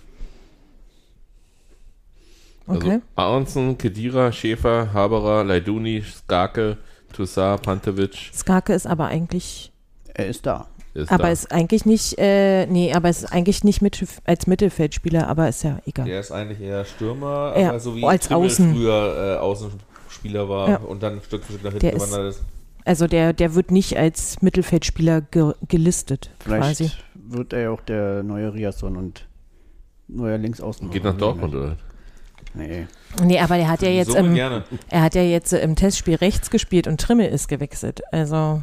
[2.66, 2.90] Okay.
[2.90, 6.76] Also Aronson, Kedira, Schäfer, Haberer, Leiduni, Skarke,
[7.14, 9.72] Toussaint, Pantovic Skarke ist aber eigentlich,
[10.12, 10.66] Er ist da.
[10.92, 11.30] ist aber da.
[11.30, 15.78] ist eigentlich nicht, äh, nee, aber ist eigentlich nicht mit, als Mittelfeldspieler, aber ist ja
[15.86, 16.04] egal.
[16.04, 18.74] Der ist eigentlich eher Stürmer, Ja, aber so wie als Trimmel Außen.
[18.74, 19.38] früher äh,
[20.18, 20.76] Außenspieler war Ja.
[20.78, 22.42] und dann Stück für Stück nach hinten gewandert ist.
[22.84, 26.90] Also der, der wird nicht als Mittelfeldspieler ge gelistet, Vielleicht quasi.
[27.14, 29.26] wird er ja auch der neue Riasson und
[30.08, 30.90] neuer Linksaußen.
[30.90, 31.76] Geht nach Dortmund, oder?
[32.54, 32.86] Nee.
[33.22, 34.64] Nee, aber der hat ja jetzt so im, gerne.
[34.88, 38.00] er hat ja jetzt äh, im Testspiel rechts gespielt und Trimmel ist gewechselt.
[38.10, 38.62] Also,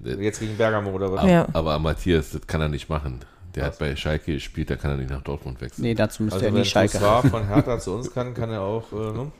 [0.00, 1.20] Jetzt gegen Bergamo oder was?
[1.20, 1.48] Aber, Ja.
[1.54, 3.20] aber Matthias, das kann er nicht machen.
[3.56, 5.82] Der hat bei Schalke gespielt, da kann er nicht nach Dortmund wechseln.
[5.82, 7.30] Nee, dazu müsste Also er nicht Schalke haben.
[7.30, 8.92] von Hertha zu uns kann, kann er auch.
[8.92, 9.32] Äh, ne?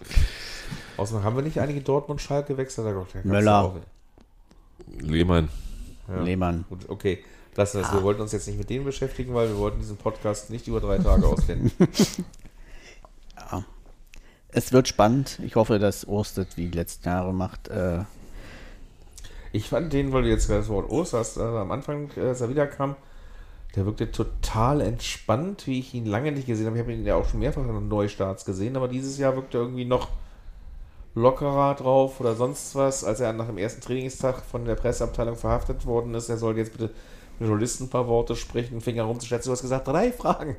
[0.97, 2.87] Außerdem haben wir nicht einige Dortmund-Schalke gewechselt.
[2.87, 3.77] Da gab's ja Möller.
[5.01, 5.49] Lehmann.
[6.09, 6.23] Ja.
[6.23, 6.65] Lehmann.
[6.71, 7.23] Gut, okay.
[7.55, 10.51] Das heißt, wir wollten uns jetzt nicht mit denen beschäftigen, weil wir wollten diesen Podcast
[10.51, 11.71] nicht über drei Tage auskennen.
[14.49, 15.39] Es wird spannend.
[15.45, 17.69] Ich hoffe, dass Orsted wie die letzten Jahre macht.
[17.69, 18.05] Äh,
[19.53, 22.41] Ich fand den, weil du jetzt das Wort Ost hast, also am Anfang, äh, als
[22.41, 22.97] er wiederkam,
[23.77, 26.79] der wirkte total entspannt, wie ich ihn lange nicht gesehen habe.
[26.79, 29.65] Ich habe ihn ja auch schon mehrfach in Neustarts gesehen, aber dieses Jahr wirkte er
[29.65, 30.09] irgendwie noch
[31.15, 35.85] lockerer drauf oder sonst was, als er nach dem ersten Trainingstag von der Presseabteilung verhaftet
[35.85, 36.31] worden ist.
[36.31, 36.91] Er sollte jetzt bitte
[37.39, 39.51] mit Journalisten ein paar Worte sprechen, Finger rumzuschätzen.
[39.51, 40.57] Du hast gesagt, drei Fragen.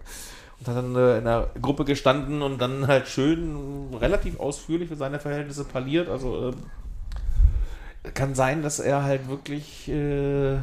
[0.59, 4.95] Und hat dann äh, in einer Gruppe gestanden und dann halt schön relativ ausführlich für
[4.95, 6.09] seine Verhältnisse parliert.
[6.09, 6.55] Also ähm,
[8.13, 10.57] kann sein, dass er halt wirklich äh,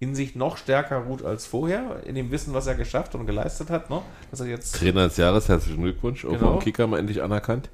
[0.00, 3.68] in sich noch stärker ruht als vorher, in dem Wissen, was er geschafft und geleistet
[3.70, 3.90] hat.
[3.90, 4.00] Ne?
[4.30, 6.24] Dass er jetzt, Trainer des Jahres, herzlichen Glückwunsch.
[6.24, 6.52] Auch Genau.
[6.52, 7.68] vom Kicker mal endlich anerkannt.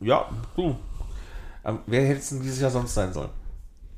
[0.00, 0.76] ja, du.
[1.64, 3.28] Ähm, wer hätte es denn dieses Jahr sonst sein sollen?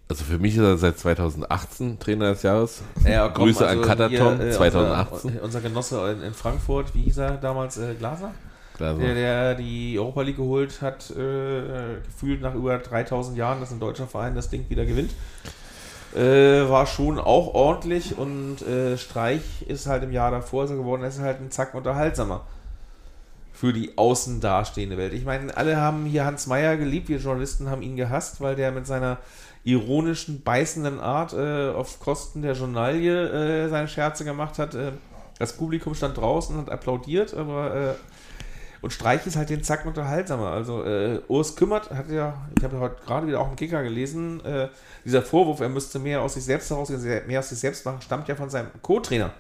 [0.09, 2.83] Also für mich ist er seit 2018 Trainer des Jahres.
[3.07, 5.31] Ja, komm, Grüße an also Kataton, hier, äh, 2018.
[5.31, 8.33] Unser, unser Genosse in, in Frankfurt, wie hieß er damals, äh, Glaser?
[8.79, 8.97] So.
[8.97, 13.79] Der, der die Europa League geholt hat, äh, gefühlt nach über 3000 Jahren, dass ein
[13.79, 15.12] deutscher Verein das Ding wieder gewinnt.
[16.14, 21.05] Äh, war schon auch ordentlich und äh, Streich ist halt im Jahr davor so geworden,
[21.05, 22.43] ist halt ein Zack unterhaltsamer
[23.52, 25.12] für die außen dastehende Welt.
[25.12, 28.72] Ich meine, alle haben hier Hans Meyer geliebt, wir Journalisten haben ihn gehasst, weil der
[28.72, 29.18] mit seiner
[29.64, 34.74] ironischen, beißenden Art äh, auf Kosten der Journalie äh, seine Scherze gemacht hat.
[34.74, 34.93] Äh,
[35.39, 37.94] das Publikum stand draußen und hat applaudiert, aber äh,
[38.83, 40.49] und Streich ist halt den Zacken unterhaltsamer.
[40.51, 43.83] Also äh, Urs Kümmert hat ja, ich habe ja heute gerade wieder auch im Kicker
[43.83, 44.69] gelesen, äh,
[45.05, 48.29] dieser Vorwurf, er müsste mehr aus sich selbst heraus, mehr aus sich selbst machen, stammt
[48.29, 49.31] ja von seinem Co-Trainer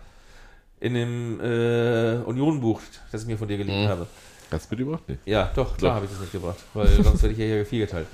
[0.80, 2.80] in dem äh, Union-Buch,
[3.12, 3.88] das ich mir von dir geliehen Mhm.
[3.88, 4.06] habe.
[4.50, 5.02] Hast du mitgebracht?
[5.06, 5.18] Nee.
[5.24, 8.06] Ja, doch, klar habe ich das mitgebracht, weil sonst werde ich ja hier viel geteilt.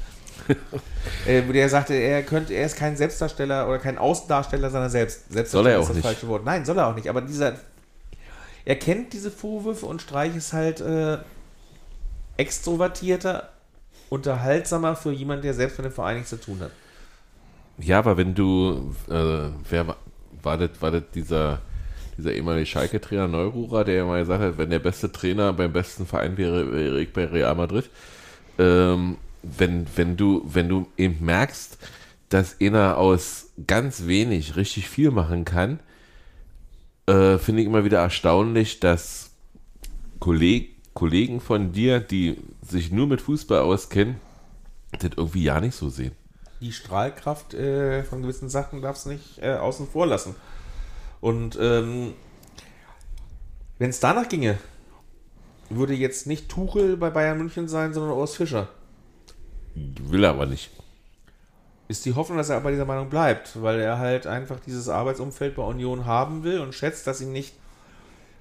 [1.26, 5.32] äh, wo der sagte, er könnte, er ist kein Selbstdarsteller oder kein Außendarsteller seiner selbst.
[5.32, 6.04] Selbstdarsteller Soll er auch ist das nicht.
[6.06, 6.44] falsche Wort.
[6.44, 7.08] Nein, soll er auch nicht.
[7.08, 7.54] Aber dieser,
[8.68, 11.16] er kennt diese Vorwürfe und Streich ist halt äh,
[12.36, 13.48] extrovertierter,
[14.10, 16.70] unterhaltsamer für jemanden, der selbst mit dem Verein nichts zu tun hat.
[17.78, 19.96] Ja, aber wenn du, äh, wer
[20.42, 21.62] war, das, war das dieser,
[22.18, 26.04] dieser ehemalige Schalke-Trainer Neururer, der ja mal gesagt hat, wenn der beste Trainer beim besten
[26.04, 27.88] Verein wäre, wäre ich bei Real Madrid.
[28.58, 31.78] Ähm, wenn, wenn du, wenn du eben merkst,
[32.28, 35.80] dass einer aus ganz wenig richtig viel machen kann,
[37.08, 39.30] äh, finde ich immer wieder erstaunlich, dass
[40.20, 44.16] Kolleg, Kollegen von dir, die sich nur mit Fußball auskennen,
[44.92, 46.12] das irgendwie ja nicht so sehen.
[46.60, 50.34] die Strahlkraft äh, von gewissen Sachen darfst du nicht äh, außen vor lassen.
[51.20, 52.14] Und ähm,
[53.78, 54.58] wenn es danach ginge,
[55.70, 58.68] würde jetzt nicht Tuchel bei Bayern München sein, sondern Urs Fischer.
[59.74, 60.70] Will er aber nicht.
[61.88, 65.56] Ist die Hoffnung, dass er bei dieser Meinung bleibt, weil er halt einfach dieses Arbeitsumfeld
[65.56, 67.54] bei Union haben will und schätzt, dass ihm nicht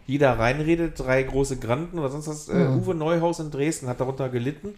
[0.05, 2.49] jeder reinredet, drei große Granden oder sonst was.
[2.49, 4.75] Äh, Uwe Neuhaus in Dresden hat darunter gelitten,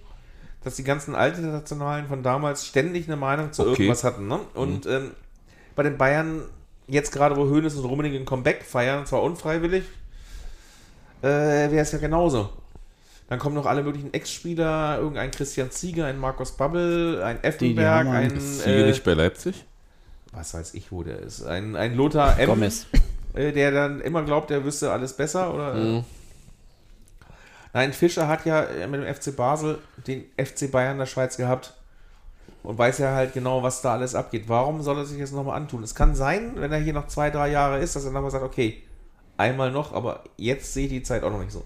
[0.63, 3.71] dass die ganzen Internationalen von damals ständig eine Meinung zu Okay.
[3.71, 4.27] irgendwas hatten.
[4.27, 4.39] Ne?
[4.53, 5.11] Und ähm,
[5.75, 6.43] bei den Bayern,
[6.87, 9.83] jetzt gerade wo Hoeneß und Rummenigge ein Comeback feiern, zwar unfreiwillig,
[11.21, 12.49] äh, wäre es ja genauso.
[13.29, 18.35] Dann kommen noch alle möglichen Ex-Spieler, irgendein Christian Zieger, ein Markus Babbel, ein Effenberg, ein
[18.35, 19.65] Ist nicht bei Leipzig?
[20.31, 21.43] was weiß ich, wo der ist.
[21.43, 22.85] Ein, ein Lothar M., Gomez.
[23.33, 25.53] äh, der dann immer glaubt, er wüsste alles besser.
[25.53, 26.03] Oder, Mhm.
[27.73, 29.77] Nein, Fischer hat ja äh, mit dem FC Basel
[30.07, 31.75] den FC Bayern der Schweiz gehabt
[32.63, 34.45] und weiß ja halt genau, was da alles abgeht.
[34.47, 35.83] Warum soll er sich das nochmal antun?
[35.83, 38.43] Es kann sein, wenn er hier noch zwei, drei Jahre ist, dass er nochmal sagt,
[38.43, 38.81] okay,
[39.37, 41.63] einmal noch, aber jetzt sehe ich die Zeit auch noch nicht so.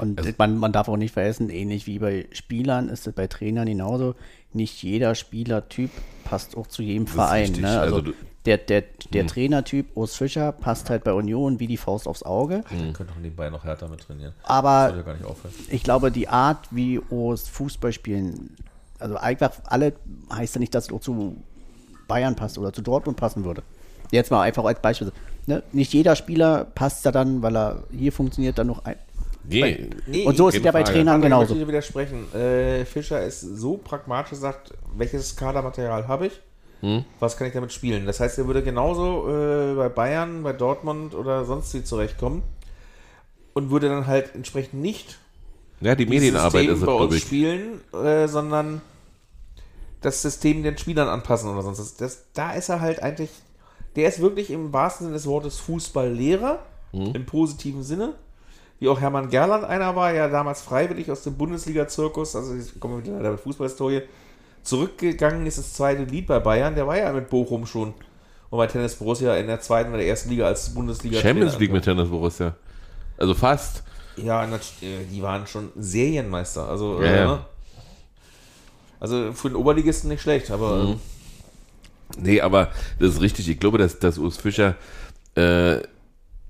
[0.00, 3.26] Und Also man, man darf auch nicht vergessen, ähnlich wie bei Spielern ist es bei
[3.26, 4.14] Trainern genauso.
[4.52, 5.90] Nicht jeder Spielertyp
[6.24, 7.52] passt auch zu jedem Verein.
[7.52, 7.68] Ne?
[7.80, 8.14] Also, Also du-
[8.46, 12.64] der, der, der Trainertyp Urs Fischer passt halt bei Union wie die Faust aufs Auge.
[12.70, 12.94] Mhm.
[12.94, 14.32] Könnte auch nebenbei noch härter mit trainieren.
[14.44, 15.52] Aber ja gar nicht aufhören.
[15.70, 18.56] ich glaube, die Art, wie Urs Fußball spielen,
[18.98, 19.92] also einfach alle,
[20.32, 21.36] heißt ja nicht, dass es auch zu
[22.06, 23.62] Bayern passt oder zu Dortmund passen würde.
[24.10, 25.12] Jetzt mal einfach als Beispiel.
[25.46, 25.62] Ne?
[25.72, 28.96] Nicht jeder Spieler passt da dann, weil er hier funktioniert, dann noch ein.
[29.48, 29.90] Nee.
[30.06, 30.92] Nee, Und so ist es ja bei Frage.
[30.92, 31.54] Trainern Aber Ich genauso.
[31.54, 32.32] möchte dir widersprechen.
[32.34, 36.40] Äh, Fischer ist so pragmatisch, sagt, welches Kadermaterial habe ich?
[36.80, 37.04] Hm?
[37.18, 38.06] Was kann ich damit spielen?
[38.06, 42.42] Das heißt, er würde genauso äh, bei Bayern, bei Dortmund oder sonst wie zurechtkommen
[43.54, 45.18] und würde dann halt entsprechend nicht
[45.80, 47.22] Ja, die Medienarbeit System ist es, bei uns ich.
[47.22, 48.80] spielen, äh, sondern
[50.00, 51.96] das System den Spielern anpassen oder sonst was.
[51.96, 53.30] Das, da ist er halt eigentlich,
[53.96, 56.60] der ist wirklich im wahrsten Sinne des Wortes Fußballlehrer,
[56.92, 57.12] Hm?
[57.14, 58.14] im positiven Sinne.
[58.80, 63.02] Wie auch Hermann Gerland einer war, ja damals freiwillig aus dem Bundesliga-Zirkus, also ich komme
[63.02, 64.02] wieder leider mit Fußballhistorie,
[64.62, 67.94] zurückgegangen ist das zweite Lied bei Bayern, der war ja mit Bochum schon.
[68.50, 71.20] Und bei Tennis Borussia in der zweiten oder der ersten Liga als Bundesliga.
[71.20, 72.54] Champions League mit Tennis Borussia.
[73.18, 73.82] Also fast.
[74.16, 74.48] Ja, äh,
[75.12, 76.66] die waren schon Serienmeister.
[76.68, 77.26] Also, Ja, äh, ja.
[77.26, 77.44] ne?
[79.00, 80.88] also für den Oberligisten nicht schlecht, aber Mhm.
[80.90, 81.00] ähm,
[82.16, 83.48] Nee, aber das ist richtig.
[83.50, 84.76] Ich glaube, dass, dass Urs Fischer
[85.34, 85.76] äh,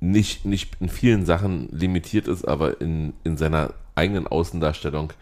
[0.00, 5.12] nicht, nicht in vielen Sachen limitiert ist, aber in, in seiner eigenen Außendarstellung,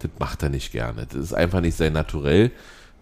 [0.00, 1.06] das macht er nicht gerne.
[1.06, 2.50] Das ist einfach nicht sein Naturell.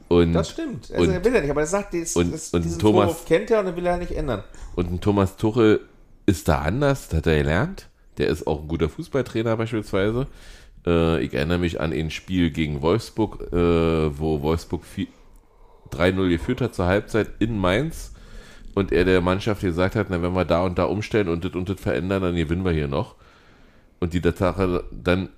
[0.09, 0.91] Und, das stimmt.
[0.93, 3.07] Also und, er will er nicht, aber er sagt, das, und- das, und diesen Thomas-
[3.07, 4.45] Vorwurf kennt er und den will er nicht ändern.
[4.77, 5.81] und ein Thomas Tuchel
[6.27, 7.89] ist da anders, das hat er gelernt.
[8.19, 10.29] Der ist auch ein guter Fußballtrainer beispielsweise.
[10.87, 13.57] Äh, ich erinnere mich an ein Spiel gegen Wolfsburg, äh,
[14.19, 15.09] wo Wolfsburg vi-
[15.91, 18.13] 3-0 geführt hat zur Halbzeit in Mainz
[18.75, 21.53] und er der Mannschaft gesagt hat, na, wenn wir da und da umstellen und das
[21.53, 23.15] und das verändern, dann gewinnen wir hier noch.
[24.01, 25.31] Und die Tatsache dann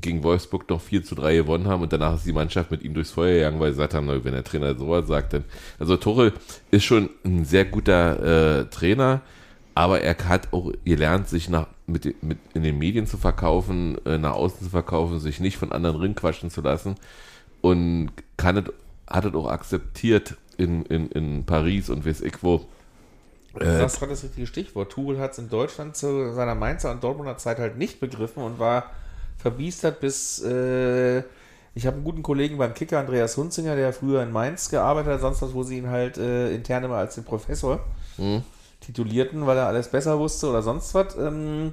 [0.00, 2.94] gegen Wolfsburg noch 4 zu 3 gewonnen haben und danach ist die Mannschaft mit ihm
[2.94, 5.44] durchs Feuer gegangen, weil sie gesagt haben, wenn der Trainer sowas sagt, dann.
[5.78, 6.32] Also Tuchel
[6.70, 9.20] ist schon ein sehr guter äh, Trainer,
[9.74, 14.18] aber er hat auch gelernt, sich nach, mit, mit in den Medien zu verkaufen, äh,
[14.18, 16.94] nach außen zu verkaufen, sich nicht von anderen rinquatschen zu lassen
[17.60, 18.64] und kann es,
[19.06, 22.66] hat es auch akzeptiert in, in, in Paris und weiß ich wo.
[23.54, 24.92] Du sagst gerade das richtige Stichwort.
[24.92, 28.58] Tuchel hat es in Deutschland zu seiner Mainzer und Dortmunder Zeit halt nicht begriffen und
[28.60, 28.90] war
[29.38, 30.40] verbiestert bis.
[30.42, 31.24] Äh,
[31.74, 35.20] ich habe einen guten Kollegen beim Kicker, Andreas Hunzinger, der früher in Mainz gearbeitet hat,
[35.20, 37.80] sonst was, wo sie ihn halt äh, intern immer als den Professor
[38.16, 38.42] Hm?
[38.80, 41.16] titulierten, weil er alles besser wusste oder sonst was.
[41.16, 41.72] Ähm,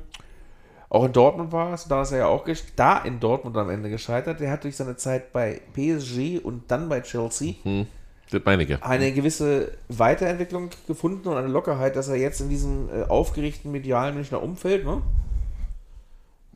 [0.90, 3.90] auch in Dortmund war es, da ist er ja auch da in Dortmund am Ende
[3.90, 4.40] gescheitert.
[4.40, 7.88] Der hat durch seine Zeit bei PSG und dann bei Chelsea Hm,
[8.30, 8.82] das meine ich ja.
[8.82, 14.16] eine gewisse Weiterentwicklung gefunden und eine Lockerheit, dass er jetzt in diesem äh, aufgeregten medialen
[14.16, 15.02] Münchner Umfeld ne,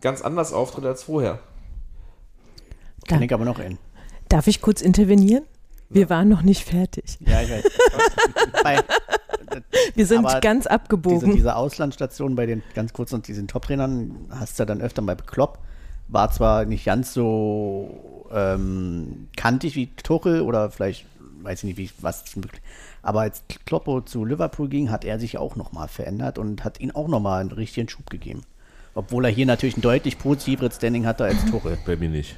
[0.01, 1.39] ganz anders auftritt als vorher.
[3.07, 3.77] Kann Da- ich aber noch in.
[4.29, 5.43] Darf ich kurz intervenieren?
[5.89, 7.17] Wir waren noch nicht fertig.
[7.19, 7.63] Ja, ich weiß.
[8.63, 8.81] Bei,
[9.95, 11.33] Wir sind Aber ganz diese, abgebogen.
[11.35, 15.15] diese Auslandsstation bei den ganz kurz und diesen Top-Trainern hast du ja dann öfter bei
[15.15, 15.59] Klopp.
[16.07, 21.05] War zwar nicht ganz so ähm, kantig wie Tuchel oder vielleicht,
[21.43, 22.61] weiß ich nicht, wie, was Glück-
[23.01, 26.91] aber als Kloppo zu Liverpool ging, hat er sich auch nochmal verändert und hat ihn
[26.91, 28.43] auch nochmal einen richtigen Schub gegeben.
[28.93, 31.77] Obwohl er hier natürlich ein deutlich positiveres Standing hatte als Tuchel.
[31.85, 32.35] Bei mir nicht.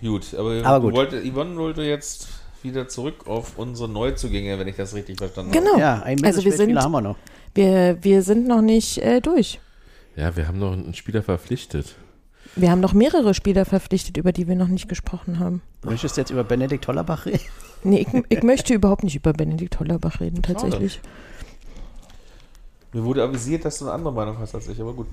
[0.00, 0.94] Gut, aber, Aber gut.
[0.94, 2.28] Wollte, Yvonne wollte jetzt
[2.62, 5.64] wieder zurück auf unsere Neuzugänge, wenn ich das richtig verstanden habe.
[5.64, 5.78] Genau.
[5.78, 7.16] Ja, ein also wir sind, haben wir noch.
[7.54, 9.60] wir, wir sind noch nicht äh, durch.
[10.16, 11.94] Ja, wir haben noch einen Spieler verpflichtet.
[12.56, 15.62] Wir haben noch mehrere Spieler verpflichtet, über die wir noch nicht gesprochen haben.
[15.84, 17.40] Möchtest du jetzt über Benedikt Hollerbach reden?
[17.84, 21.00] Nee, ich, ich möchte überhaupt nicht über Benedikt Hollerbach reden, tatsächlich.
[22.92, 25.06] Mir wurde avisiert, dass du eine andere Meinung hast als ich, aber gut.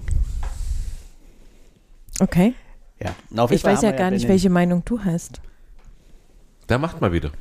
[2.20, 2.54] Okay.
[3.00, 3.14] Ja.
[3.30, 5.42] Na, auf jeden Ich Fall weiß ja gar nicht, welche Meinung du hast.
[6.68, 7.32] Da macht mal wieder.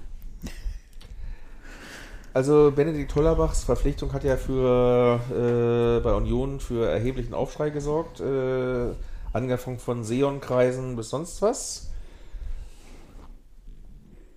[2.35, 8.89] Also Benedikt Hollerbachs Verpflichtung hat ja für äh, bei Union für erheblichen Aufschrei gesorgt, äh,
[9.35, 11.91] angefangen von Seon-Kreisen bis sonst was,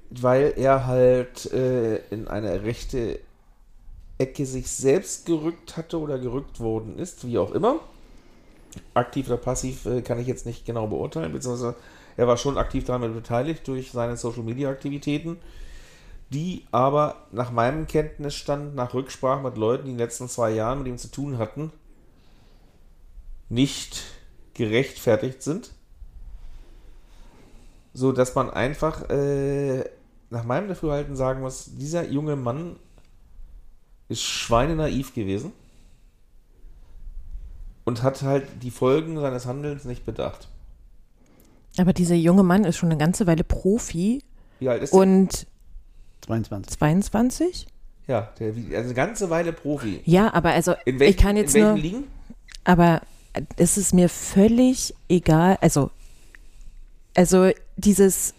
[0.10, 3.19] weil er halt äh, in eine rechte
[4.18, 7.80] Ecke sich selbst gerückt hatte oder gerückt worden ist, wie auch immer.
[8.94, 11.76] Aktiv oder passiv äh, kann ich jetzt nicht genau beurteilen, beziehungsweise
[12.18, 15.38] er war schon aktiv daran beteiligt durch seine Social-Media-Aktivitäten
[16.30, 20.80] die aber nach meinem Kenntnisstand, nach Rücksprache mit Leuten, die in den letzten zwei Jahren
[20.80, 21.72] mit ihm zu tun hatten,
[23.49, 24.03] nicht
[24.58, 25.72] gerechtfertigt sind.
[27.94, 29.84] So dass man einfach äh,
[30.30, 32.76] nach meinem Dafürhalten sagen muss, dieser junge Mann
[34.10, 35.52] ist schweinenaiv gewesen
[37.86, 40.48] und hat halt die Folgen seines Handelns nicht bedacht.
[41.78, 44.24] Aber dieser junge Mann ist schon eine ganze Weile Profi
[44.60, 45.00] Wie alt ist der?
[45.00, 45.48] und
[46.22, 46.78] 22.
[46.78, 47.68] 22?
[48.08, 50.02] Ja, der, also eine ganze Weile Profi.
[50.06, 52.08] Ja, aber also In welchen, ich kann jetzt in welchen nur, Ligen?
[52.64, 53.02] aber
[53.57, 55.91] es ist mir völlig egal, also
[57.15, 58.34] also dieses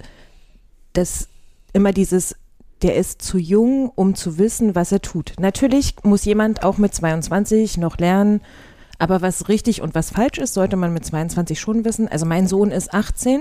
[0.92, 1.28] das
[1.72, 2.34] immer dieses
[2.82, 5.32] der ist zu jung, um zu wissen, was er tut.
[5.40, 8.40] Natürlich muss jemand auch mit 22 noch lernen,
[8.98, 12.08] aber was richtig und was falsch ist, sollte man mit 22 schon wissen.
[12.08, 13.40] Also mein Sohn ist 18.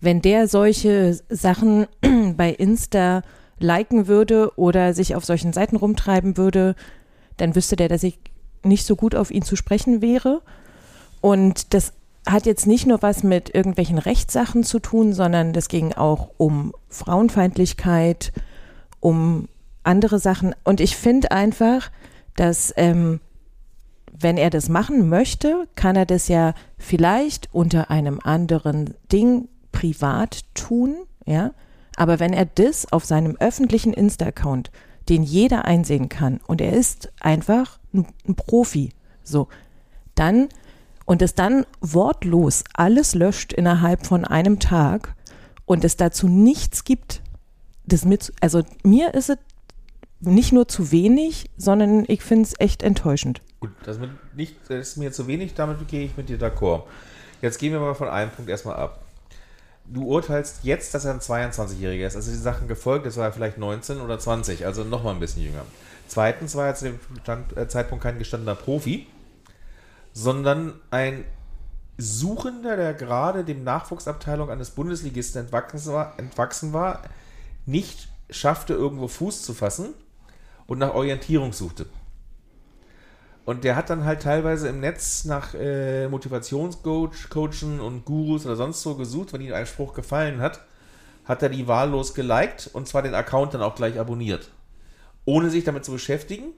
[0.00, 1.86] Wenn der solche Sachen
[2.36, 3.22] bei Insta
[3.58, 6.74] liken würde oder sich auf solchen Seiten rumtreiben würde,
[7.36, 8.18] dann wüsste der, dass ich
[8.68, 10.42] nicht so gut auf ihn zu sprechen wäre.
[11.20, 11.92] Und das
[12.26, 16.74] hat jetzt nicht nur was mit irgendwelchen Rechtssachen zu tun, sondern das ging auch um
[16.88, 18.32] Frauenfeindlichkeit,
[19.00, 19.48] um
[19.82, 20.54] andere Sachen.
[20.64, 21.90] Und ich finde einfach,
[22.36, 23.20] dass ähm,
[24.20, 30.44] wenn er das machen möchte, kann er das ja vielleicht unter einem anderen Ding privat
[30.54, 31.52] tun, ja.
[31.96, 34.70] Aber wenn er das auf seinem öffentlichen Insta-Account,
[35.08, 39.48] den jeder einsehen kann, und er ist einfach ein, Profi, so,
[40.14, 40.48] dann
[41.04, 45.14] und es dann wortlos alles löscht innerhalb von einem Tag
[45.64, 47.22] und es dazu nichts gibt,
[47.86, 49.38] das mit, also mir ist es
[50.20, 53.40] nicht nur zu wenig, sondern ich finde es echt enttäuschend.
[53.60, 56.82] Gut, das, mit nicht, das ist mir zu wenig, damit gehe ich mit dir d'accord.
[57.40, 59.04] Jetzt gehen wir mal von einem Punkt erstmal ab.
[59.90, 62.16] Du urteilst jetzt, dass er ein 22-Jähriger ist.
[62.16, 65.20] Also die Sachen gefolgt, das war er vielleicht 19 oder 20, also noch mal ein
[65.20, 65.64] bisschen jünger.
[66.06, 69.06] Zweitens war er zu dem Stand, äh, Zeitpunkt kein gestandener Profi,
[70.12, 71.24] sondern ein
[71.96, 77.02] Suchender, der gerade dem Nachwuchsabteilung eines Bundesligisten entwachsen war, entwachsen war,
[77.66, 79.94] nicht schaffte, irgendwo Fuß zu fassen
[80.66, 81.86] und nach Orientierung suchte.
[83.48, 88.82] Und der hat dann halt teilweise im Netz nach äh, Motivationscoachen und Gurus oder sonst
[88.82, 90.60] so gesucht, wenn ihm ein Spruch gefallen hat,
[91.24, 94.50] hat er die wahllos geliked und zwar den Account dann auch gleich abonniert.
[95.24, 96.52] Ohne sich damit zu beschäftigen,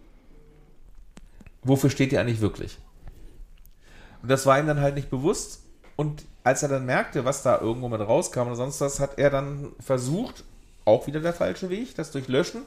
[1.62, 2.78] wofür steht ihr eigentlich wirklich?
[4.22, 5.62] Und das war ihm dann halt nicht bewusst.
[5.94, 9.30] Und als er dann merkte, was da irgendwo mit rauskam oder sonst was, hat er
[9.30, 10.42] dann versucht,
[10.84, 12.62] auch wieder der falsche Weg, das durch Löschen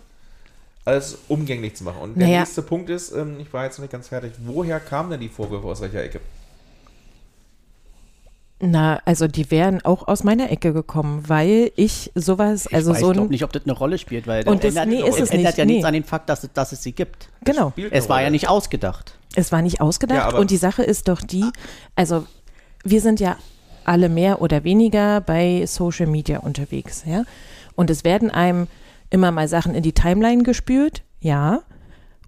[0.85, 2.01] alles umgänglich zu machen.
[2.01, 2.39] Und der Naja.
[2.41, 5.30] nächste Punkt ist, ähm, ich war jetzt noch nicht ganz fertig, woher kamen denn die
[5.30, 6.19] Vorwürfe aus welcher Ecke?
[8.65, 13.01] Na, also die wären auch aus meiner Ecke gekommen, weil ich sowas, also ich weiß
[13.01, 15.19] so glaub ein, nicht, ob das eine Rolle spielt, weil Und das- ändert, nee, ist
[15.19, 15.72] es ändert nicht, ja nee.
[15.73, 17.27] nichts an dem Fakt, dass, es- dass es sie gibt.
[17.43, 17.73] genau.
[17.91, 18.31] Es war ja Rolle.
[18.31, 19.18] nicht ausgedacht.
[19.35, 21.43] Es war nicht ausgedacht Ja, und die Sache ist doch die,
[21.95, 22.26] also
[22.85, 23.35] wir sind ja
[23.84, 27.23] alle mehr oder weniger bei Social Media unterwegs, ja.
[27.76, 28.68] Und es werden einem
[29.14, 31.61] immer mal Sachen in die Timeline gespült, ja.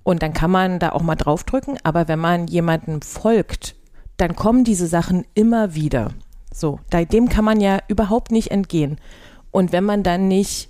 [0.03, 3.75] Und dann kann man da auch mal draufdrücken, aber wenn man jemandem folgt,
[4.17, 6.11] dann kommen diese Sachen immer wieder.
[6.53, 8.97] So, dem kann man ja überhaupt nicht entgehen.
[9.49, 10.69] Und wenn man dann nicht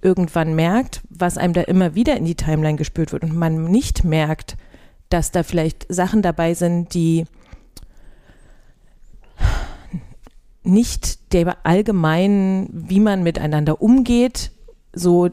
[0.00, 4.02] irgendwann merkt, was einem da immer wieder in die Timeline gespült wird und man nicht
[4.02, 4.56] merkt,
[5.10, 7.26] dass da vielleicht Sachen dabei sind, die
[10.62, 14.52] nicht der allgemeinen, wie man miteinander umgeht,
[14.92, 15.28] so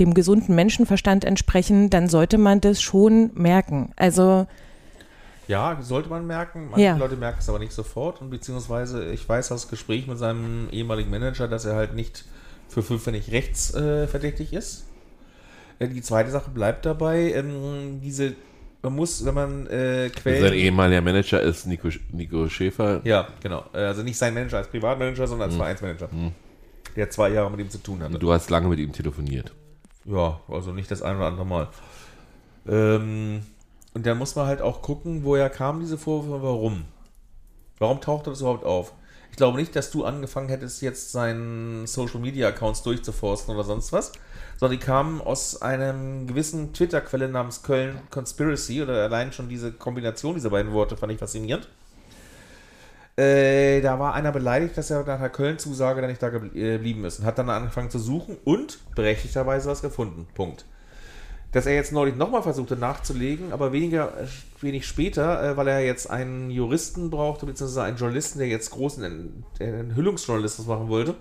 [0.00, 3.92] dem gesunden Menschenverstand entsprechen, dann sollte man das schon merken.
[3.96, 4.46] Also
[5.48, 6.68] Ja, sollte man merken.
[6.70, 6.96] Manche Ja.
[6.96, 8.20] Leute merken es aber nicht sofort.
[8.20, 12.24] Und beziehungsweise, ich weiß aus Gespräch mit seinem ehemaligen Manager, dass er halt nicht
[12.68, 14.86] für fünfpfennig rechts äh, verdächtig ist.
[15.78, 18.34] Äh, die zweite Sache bleibt dabei, ähm, diese
[18.82, 20.42] man muss, wenn man äh, Quellen.
[20.42, 23.00] Sein ehemaliger Manager ist Nico, Nico Schäfer.
[23.04, 23.64] Ja, genau.
[23.72, 26.08] Äh, Also nicht sein Manager als Privatmanager, sondern als Vereinsmanager.
[26.94, 28.18] Der zwei Jahre mit ihm zu tun hatte.
[28.18, 29.52] Du hast lange mit ihm telefoniert.
[30.06, 31.68] Ja, also nicht das ein oder andere Mal.
[32.66, 33.42] Ähm,
[33.94, 36.84] und dann muss man halt auch gucken, woher kamen diese Vorwürfe, warum.
[37.78, 38.92] Warum tauchte das überhaupt auf?
[39.30, 43.92] Ich glaube nicht, dass du angefangen hättest, jetzt seinen Social Media Accounts durchzuforsten oder sonst
[43.92, 44.12] was,
[44.58, 50.34] sondern die kamen aus einem gewissen Twitter-Quelle namens Köln Conspiracy oder allein schon diese Kombination
[50.34, 51.68] dieser beiden Worte fand ich faszinierend.
[53.16, 56.40] Äh, da war einer beleidigt, dass er nach der Köln-Zusage dann nicht da äh,
[56.74, 60.26] geblieben ist und hat dann angefangen zu suchen und berechtigterweise was gefunden.
[60.34, 60.66] Punkt.
[61.52, 64.12] Dass er jetzt neulich nochmal versuchte nachzulegen, aber weniger,
[64.60, 69.02] wenig später, äh, weil er jetzt einen Juristen brauchte, beziehungsweise einen Journalisten, der jetzt großen
[69.02, 71.14] En- Enthüllungsjournalismus machen wollte,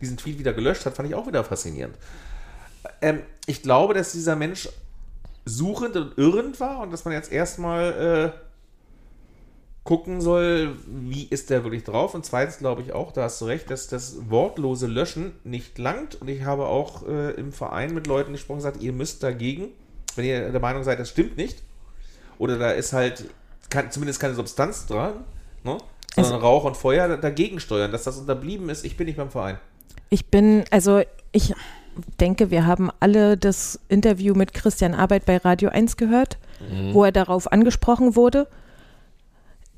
[0.00, 1.96] diesen Tweet wieder gelöscht hat, fand ich auch wieder faszinierend.
[3.02, 4.70] Ähm, ich glaube, dass dieser Mensch
[5.44, 8.43] suchend und irrend war und dass man jetzt erstmal äh,
[9.84, 12.14] gucken soll, wie ist der wirklich drauf.
[12.14, 16.14] Und zweitens glaube ich auch, da hast du recht, dass das wortlose Löschen nicht langt.
[16.20, 19.68] Und ich habe auch äh, im Verein mit Leuten gesprochen und gesagt, ihr müsst dagegen,
[20.16, 21.62] wenn ihr der Meinung seid, das stimmt nicht,
[22.38, 23.24] oder da ist halt
[23.68, 25.24] kein, zumindest keine Substanz dran,
[25.64, 25.76] ne?
[26.14, 28.84] sondern Rauch und Feuer da- dagegen steuern, dass das unterblieben ist.
[28.84, 29.58] Ich bin nicht beim Verein.
[30.10, 31.02] Ich bin, also
[31.32, 31.52] ich
[32.20, 36.38] denke, wir haben alle das Interview mit Christian Arbeit bei Radio 1 gehört,
[36.92, 38.46] wo er darauf angesprochen wurde.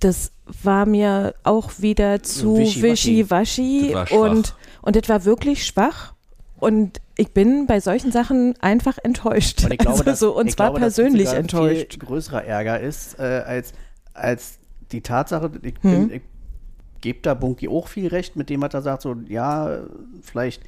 [0.00, 0.32] Das
[0.62, 3.94] war mir auch wieder zu Wischiwaschi.
[4.12, 6.14] und, und das war wirklich schwach.
[6.58, 9.64] Und ich bin bei solchen Sachen einfach enttäuscht.
[9.64, 11.92] Und ich glaube, also dass, so, und ich zwar glaube, dass persönlich enttäuscht.
[11.94, 13.72] Viel größerer Ärger ist, äh, als,
[14.14, 14.58] als
[14.92, 16.08] die Tatsache, ich, Hm.
[16.08, 16.22] bin- ich
[17.02, 19.80] gebe da Bunky auch viel recht, mit dem hat er sagt, so, ja,
[20.22, 20.62] vielleicht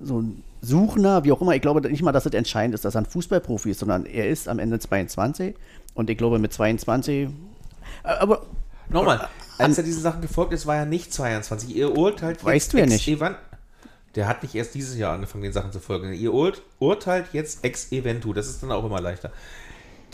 [0.00, 1.54] so ein Suchender, wie auch immer.
[1.54, 4.28] Ich glaube nicht mal, dass es entscheidend ist, dass er ein Fußballprofi ist, sondern er
[4.28, 5.54] ist am Ende 22
[5.94, 7.28] und ich glaube mit 22, äh,
[8.02, 8.46] aber
[8.90, 11.76] Nochmal, als er diesen Sachen gefolgt ist, war er nicht 22.
[11.76, 13.08] Ihr urteilt Weißt du ja ex nicht.
[13.08, 13.36] evan-
[14.14, 16.10] Der hat nicht erst dieses Jahr angefangen, den Sachen zu folgen.
[16.14, 18.32] Ihr ur urteilt jetzt ex eventu.
[18.32, 19.30] Das ist dann auch immer leichter.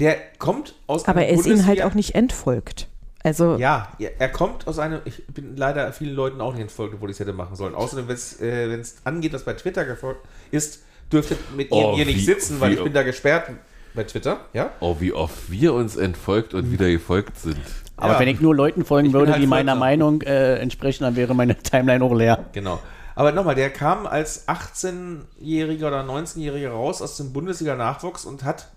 [0.00, 2.88] Der kommt aus Aber einem er ist ihnen halt auch nicht entfolgt.
[3.22, 5.00] Also Ja, er kommt aus einem.
[5.04, 7.76] Ich bin leider vielen Leuten auch nicht entfolgt, obwohl ich es hätte machen sollen.
[7.76, 10.80] Außerdem, wenn es äh, angeht, was bei Twitter gefolgt ist,
[11.12, 13.50] dürftet mit ihr Oh, hier nicht wie- sitzen, weil wie- ich bin da gesperrt
[13.94, 14.40] bei Twitter.
[14.52, 14.70] Ja?
[14.80, 17.60] Oh, wie oft wir uns entfolgt und wieder gefolgt sind.
[17.96, 18.20] Aber Ja.
[18.20, 19.78] wenn ich nur Leuten folgen würde, halt die meiner folgsam.
[19.78, 22.44] Meinung äh, entsprechen, dann wäre meine Timeline auch leer.
[22.52, 22.80] Genau.
[23.14, 28.68] Aber nochmal, der kam als 18-Jähriger oder 19-Jähriger raus aus dem Bundesliga-Nachwuchs und hat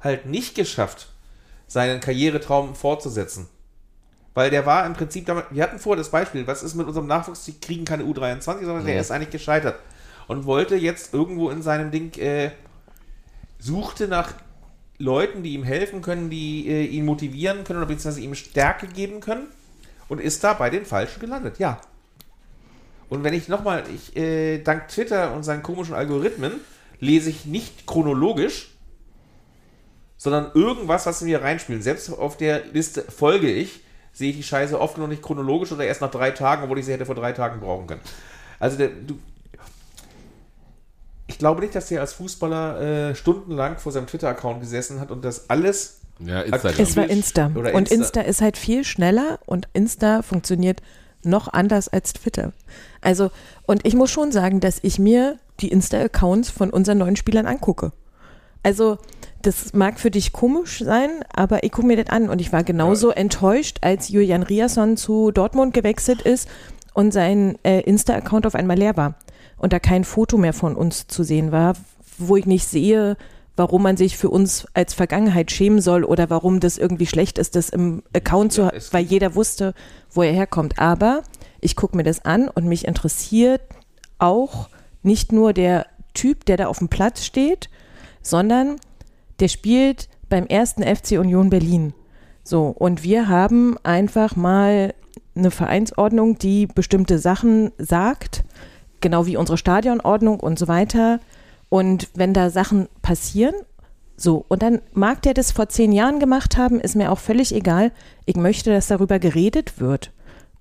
[0.00, 1.08] halt nicht geschafft,
[1.68, 3.46] seinen Karrieretraum fortzusetzen.
[4.34, 7.06] Weil der war im Prinzip damals, wir hatten vorher das Beispiel, was ist mit unserem
[7.06, 9.76] Nachwuchs, die kriegen keine U23, sondern der ist eigentlich gescheitert.
[10.26, 12.50] Und wollte jetzt irgendwo in seinem Ding, äh,
[13.60, 14.32] suchte nach
[14.98, 19.20] Leuten, die ihm helfen können, die äh, ihn motivieren können oder beziehungsweise ihm Stärke geben
[19.20, 19.48] können
[20.08, 21.58] und ist da bei den Falschen gelandet.
[21.58, 21.80] Ja,
[23.08, 26.52] und wenn ich nochmal, ich, äh, dank Twitter und seinen komischen Algorithmen
[27.00, 28.70] lese ich nicht chronologisch,
[30.16, 31.82] sondern irgendwas, was mir reinspielen.
[31.82, 33.80] Selbst auf der Liste folge ich,
[34.12, 36.86] sehe ich die Scheiße oft noch nicht chronologisch oder erst nach drei Tagen, obwohl ich
[36.86, 38.00] sie hätte vor drei Tagen brauchen können.
[38.58, 39.18] Also der, du,
[41.26, 45.24] ich glaube nicht, dass der als Fußballer äh, stundenlang vor seinem Twitter-Account gesessen hat und
[45.24, 46.82] das alles Ja, Instagram.
[46.82, 47.50] es war Insta.
[47.54, 47.94] Oder Und Insta.
[47.94, 50.82] Insta ist halt viel schneller und Insta funktioniert
[51.24, 52.52] noch anders als Twitter.
[53.00, 53.30] Also,
[53.66, 57.92] und ich muss schon sagen, dass ich mir die Insta-Accounts von unseren neuen Spielern angucke.
[58.62, 58.98] Also,
[59.40, 62.64] das mag für dich komisch sein, aber ich gucke mir das an und ich war
[62.64, 66.48] genauso enttäuscht, als Julian Riasson zu Dortmund gewechselt ist
[66.94, 69.14] und sein äh, Insta-Account auf einmal leer war
[69.56, 71.74] und da kein Foto mehr von uns zu sehen war,
[72.18, 73.16] wo ich nicht sehe,
[73.56, 77.54] warum man sich für uns als Vergangenheit schämen soll oder warum das irgendwie schlecht ist,
[77.54, 79.74] das im Account zu haben, weil jeder wusste,
[80.10, 80.78] wo er herkommt.
[80.78, 81.22] Aber
[81.60, 83.62] ich gucke mir das an und mich interessiert
[84.18, 84.68] auch
[85.02, 87.68] nicht nur der Typ, der da auf dem Platz steht,
[88.22, 88.76] sondern
[89.40, 91.94] der spielt beim ersten FC Union Berlin.
[92.42, 94.94] So, und wir haben einfach mal
[95.34, 98.44] eine Vereinsordnung, die bestimmte Sachen sagt,
[99.04, 101.20] genau wie unsere Stadionordnung und so weiter.
[101.68, 103.54] Und wenn da Sachen passieren,
[104.16, 107.54] so, und dann mag der das vor zehn Jahren gemacht haben, ist mir auch völlig
[107.54, 107.92] egal.
[108.24, 110.10] Ich möchte, dass darüber geredet wird.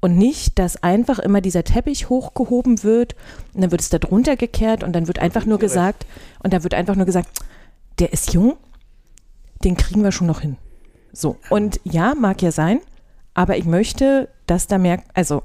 [0.01, 3.15] Und nicht, dass einfach immer dieser Teppich hochgehoben wird
[3.53, 6.05] und dann wird es da drunter gekehrt und dann wird einfach nur gesagt,
[6.43, 7.29] und dann wird einfach nur gesagt,
[7.99, 8.57] der ist jung,
[9.63, 10.57] den kriegen wir schon noch hin.
[11.13, 12.81] So, und ja, mag ja sein,
[13.33, 15.43] aber ich möchte, dass da mehr, also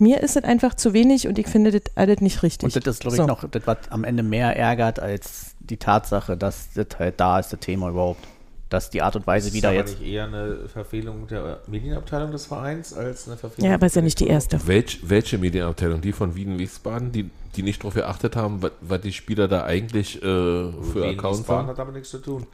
[0.00, 2.74] mir ist es einfach zu wenig und ich finde das alles nicht richtig.
[2.74, 3.26] Und das ist, glaube ich, So.
[3.26, 7.52] noch das, was am Ende mehr ärgert als die Tatsache, dass das halt da ist,
[7.52, 8.26] das Thema überhaupt.
[8.70, 9.98] dass die Art und Weise, ist wie da jetzt.
[9.98, 14.02] nicht eher eine Verfehlung der Medienabteilung des Vereins als eine Verfehlung Ja, aber ist ja
[14.02, 14.64] nicht die erste.
[14.66, 16.00] Welch, welche Medienabteilung?
[16.00, 20.16] Die von Wien Wiesbaden, die, die nicht darauf geachtet haben, was, die Spieler da eigentlich
[20.18, 21.68] äh, für Wien Accounts Wiesbaden haben?
[21.68, 22.46] hat damit nichts zu tun.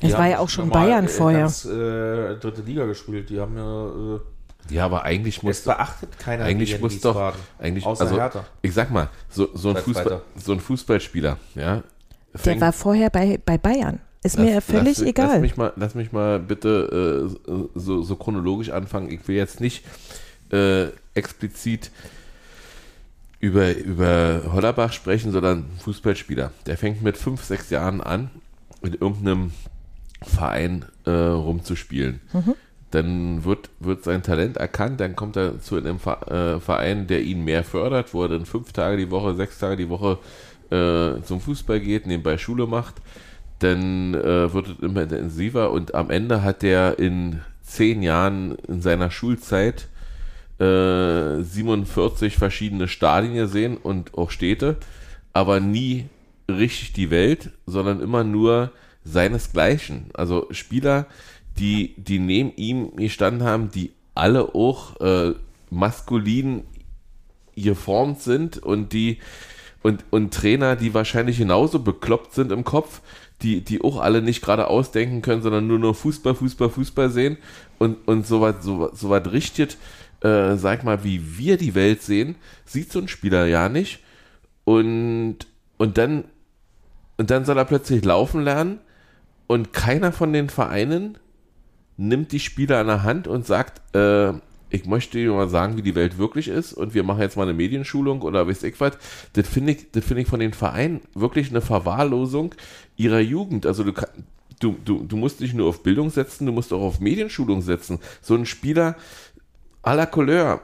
[0.00, 1.40] Es war ja auch schon Bayern äh, vorher.
[1.40, 3.28] Ganz, äh, dritte Liga gespielt.
[3.30, 4.16] Die haben ja.
[4.16, 4.20] Äh,
[4.70, 8.44] Ja, aber eigentlich muss es beachtet keiner eigentlich muss doch eigentlich Außer also Hertha.
[8.62, 11.82] ich sag mal so, so ein Fußball so ein Fußballspieler ja
[12.44, 14.00] Der war vorher bei, bei Bayern.
[14.22, 15.28] Ist mir ja völlig lass, egal.
[15.34, 19.10] Lass mich mal, lass mich mal bitte äh, so, so chronologisch anfangen.
[19.10, 19.84] Ich will jetzt nicht
[20.50, 21.90] äh, explizit
[23.40, 26.52] über, über Hollerbach sprechen, sondern Fußballspieler.
[26.66, 28.30] Der fängt mit fünf, sechs Jahren an,
[28.82, 29.52] in irgendeinem
[30.22, 32.20] Verein äh, rumzuspielen.
[32.90, 37.44] Dann wird, wird sein Talent erkannt, dann kommt er zu einem äh, Verein, der ihn
[37.44, 40.18] mehr fördert, wo er dann fünf Tage die Woche, sechs Tage die Woche
[40.70, 42.96] äh, zum Fußball geht, nebenbei Schule macht.
[43.58, 48.80] Dann äh, wird es immer intensiver und am Ende hat er in zehn Jahren in
[48.80, 49.88] seiner Schulzeit
[50.58, 54.76] äh, 47 verschiedene Stadien gesehen und auch Städte,
[55.32, 56.06] aber nie
[56.50, 58.72] richtig die Welt, sondern immer nur
[59.04, 60.06] seinesgleichen.
[60.14, 61.06] Also Spieler,
[61.58, 65.34] die, die neben ihm gestanden haben, die alle auch äh,
[65.70, 66.64] maskulin
[67.56, 69.18] geformt sind und die
[69.82, 73.00] und, und Trainer, die wahrscheinlich genauso bekloppt sind im Kopf,
[73.42, 77.38] die, die auch alle nicht gerade ausdenken können, sondern nur noch Fußball, Fußball, Fußball sehen
[77.78, 79.76] und, und so was so, so was richtet,
[80.20, 84.00] äh, sag mal, wie wir die Welt sehen, sieht so ein Spieler ja nicht.
[84.64, 85.38] Und,
[85.76, 86.24] und dann,
[87.16, 88.80] und dann soll er plötzlich laufen lernen
[89.46, 91.18] und keiner von den Vereinen
[91.98, 94.32] nimmt die Spieler an der Hand und sagt, äh,
[94.70, 97.42] ich möchte dir mal sagen, wie die Welt wirklich ist und wir machen jetzt mal
[97.42, 98.92] eine Medienschulung oder weiß ich was.
[99.32, 102.54] Das finde ich, das finde ich von den Vereinen wirklich eine Verwahrlosung
[102.96, 103.66] ihrer Jugend.
[103.66, 103.92] Also du,
[104.60, 107.98] du, du, du musst nicht nur auf Bildung setzen, du musst auch auf Medienschulung setzen.
[108.20, 108.96] So ein Spieler
[109.82, 110.60] à la Couleur,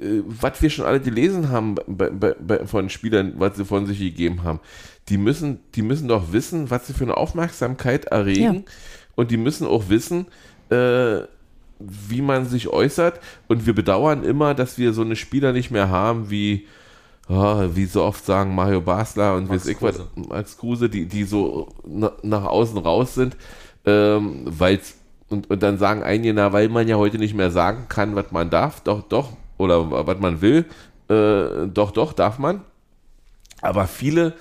[0.00, 3.84] äh, was wir schon alle gelesen haben bei, bei, bei, von Spielern, was sie von
[3.86, 4.60] sich gegeben haben,
[5.08, 8.62] die müssen, die müssen doch wissen, was sie für eine Aufmerksamkeit erregen Ja.
[9.16, 10.26] und die müssen auch wissen,
[10.70, 11.26] äh,
[11.80, 13.20] wie man sich äußert.
[13.48, 16.66] Und wir bedauern immer, dass wir so eine Spieler nicht mehr haben wie,
[17.28, 20.08] ah, wie so oft sagen, Mario Basler und Max Kruse.
[20.14, 23.36] Max Kruse, die, die so na, nach außen raus sind,
[23.84, 24.96] ähm, weil's,
[25.28, 28.30] und, und dann sagen einige, na, weil man ja heute nicht mehr sagen kann, was
[28.30, 30.66] man darf, doch, doch, oder was man will,
[31.08, 32.62] äh, doch, doch, darf man.
[33.62, 34.34] Aber viele,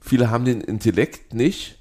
[0.00, 1.78] viele haben den Intellekt nicht,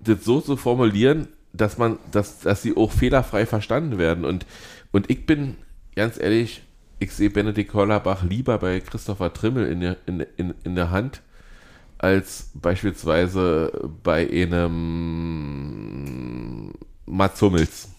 [0.00, 4.24] das so zu formulieren, dass man, dass, dass sie auch fehlerfrei verstanden werden.
[4.24, 4.46] Und,
[4.92, 5.56] und ich bin,
[5.94, 6.62] ganz ehrlich,
[6.98, 11.22] ich sehe Benedikt Hollerbach lieber bei Christopher Trimmel in der, in, in, in der Hand,
[11.98, 14.72] als beispielsweise bei einem
[17.06, 17.90] Mats Hummels.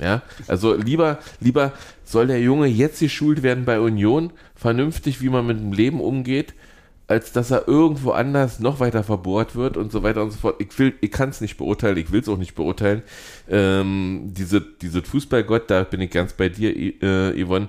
[0.00, 1.72] Ja, also lieber, lieber
[2.04, 6.54] soll der Junge jetzt geschult werden bei Union, vernünftig, wie man mit dem Leben umgeht,
[7.06, 10.56] als dass er irgendwo anders noch weiter verbohrt wird und so weiter und so fort.
[10.58, 13.02] Ich will, ich kann es nicht beurteilen, ich will es auch nicht beurteilen.
[13.48, 17.68] Ähm, diese, diese Fußballgott, da bin ich ganz bei dir, äh, Yvonne.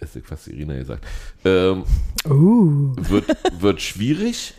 [0.00, 1.04] Ist fast Irina gesagt.
[1.44, 1.84] Ähm,
[2.24, 3.26] wird,
[3.60, 4.54] wird schwierig,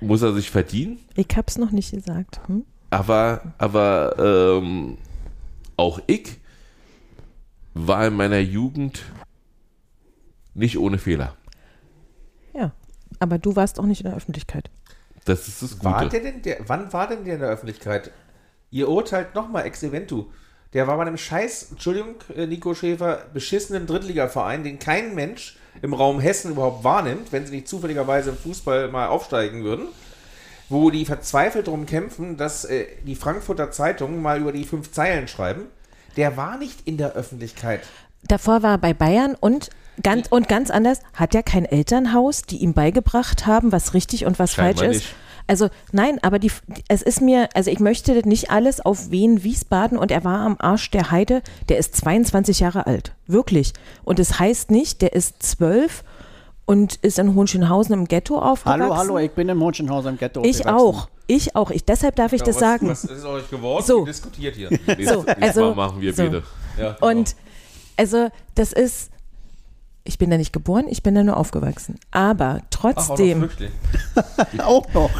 [0.00, 2.40] muss er sich verdienen, Ich hab's noch nicht gesagt.
[2.46, 2.64] Hm?
[2.90, 4.98] aber, aber ähm,
[5.76, 6.36] auch ich
[7.74, 9.04] war in meiner Jugend
[10.54, 11.37] nicht ohne Fehler.
[13.18, 14.70] Aber du warst auch nicht in der Öffentlichkeit.
[15.24, 16.20] Das ist das War Gute.
[16.20, 18.10] der denn der, wann war denn der in der Öffentlichkeit?
[18.70, 20.26] Ihr urteilt nochmal ex eventu.
[20.74, 25.94] Der war bei einem scheiß, Entschuldigung, äh, Nico Schäfer, beschissenen Drittligaverein, den kein Mensch im
[25.94, 29.86] Raum Hessen überhaupt wahrnimmt, wenn sie nicht zufälligerweise im Fußball mal aufsteigen würden.
[30.68, 35.26] Wo die verzweifelt darum kämpfen, dass äh, die Frankfurter Zeitungen mal über die fünf Zeilen
[35.28, 35.62] schreiben.
[36.16, 37.80] Der war nicht in der Öffentlichkeit.
[38.26, 39.70] Davor war er bei Bayern und
[40.02, 44.38] ganz, und ganz anders, hat er kein Elternhaus, die ihm beigebracht haben, was richtig und
[44.38, 45.02] was Scheinbar falsch ist.
[45.04, 45.14] nicht.
[45.50, 46.52] Also nein, aber die,
[46.88, 50.56] es ist mir, also ich möchte nicht alles auf Wien, Wiesbaden und er war am
[50.58, 53.72] Arsch der Heide, der ist 22 Jahre alt, wirklich.
[54.04, 56.04] Und es heißt nicht, der ist zwölf
[56.66, 58.82] und ist in Hohenschönhausen im Ghetto aufgewachsen.
[58.82, 60.44] Hallo, hallo, ich bin im Hohenschönhausen im Ghetto.
[60.44, 61.70] Ich auch, ich auch.
[61.70, 62.88] Ich, deshalb darf ich das was, sagen.
[62.90, 63.84] Was ist euch geworden?
[63.86, 64.04] So.
[64.04, 64.68] Diskutiert hier.
[64.68, 66.24] Nächstes, So, also- Mal machen wir so.
[66.24, 66.42] beide.
[66.78, 67.08] Ja, genau.
[67.10, 67.34] Und
[67.96, 69.10] also das ist,
[70.08, 72.00] ich bin da nicht geboren, ich bin da nur aufgewachsen.
[72.10, 73.48] Aber Ach, auch trotzdem.
[74.58, 75.10] Auch noch.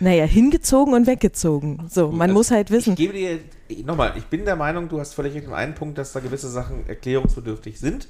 [0.00, 1.86] naja, hingezogen und weggezogen.
[1.88, 2.90] So, man Also, muss halt wissen.
[2.90, 3.38] Ich gebe dir,
[3.84, 6.48] nochmal, ich bin der Meinung, du hast völlig recht in einem Punkt, dass da gewisse
[6.50, 8.08] Sachen erklärungsbedürftig sind.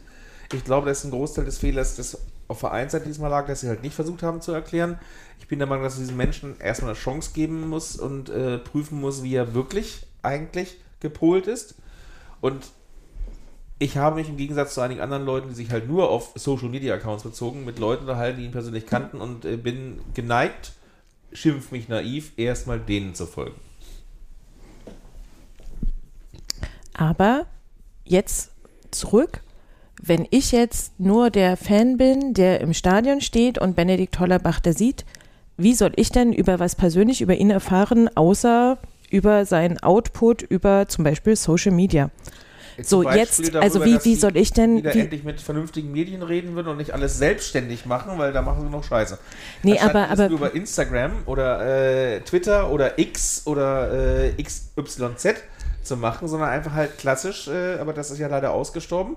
[0.53, 2.19] Ich glaube, das ist ein Großteil des Fehlers des
[2.49, 4.99] auf Vereinsseite diesmal lag, dass sie halt nicht versucht haben zu erklären.
[5.39, 8.59] Ich bin der Meinung, dass es diesen Menschen erstmal eine Chance geben muss und äh,
[8.59, 11.77] prüfen muss, wie er wirklich eigentlich gepolt ist.
[12.43, 12.67] Und
[13.83, 16.69] ich habe mich im Gegensatz zu einigen anderen Leuten, die sich halt nur auf Social
[16.69, 20.73] Media Accounts bezogen, mit Leuten unterhalten, die ihn persönlich kannten und äh, bin geneigt,
[21.33, 23.57] schimpf mich naiv, erstmal denen zu folgen.
[26.95, 27.47] Aber
[28.05, 28.53] jetzt
[28.93, 29.41] zurück.
[30.01, 34.73] Wenn ich jetzt nur der Fan bin, der im Stadion steht und Benedikt Hollerbach da
[34.73, 35.05] sieht,
[35.57, 38.79] wie soll ich denn über was persönlich über ihn erfahren, außer
[39.11, 42.11] über seinen Output über zum Beispiel Social Media?
[42.81, 45.41] So, Zum jetzt, Beispiel also darüber, wie, wie soll ich denn, wieder wie, endlich mit
[45.41, 49.19] vernünftigen Medien reden würden und nicht alles selbstständig machen, weil da machen sie noch Scheiße.
[49.63, 55.35] Nee, Anstatt aber- aber- über Instagram oder äh, Twitter oder X oder äh, XYZ
[55.83, 59.17] zu machen, sondern einfach halt klassisch, äh, aber das ist ja leider ausgestorben.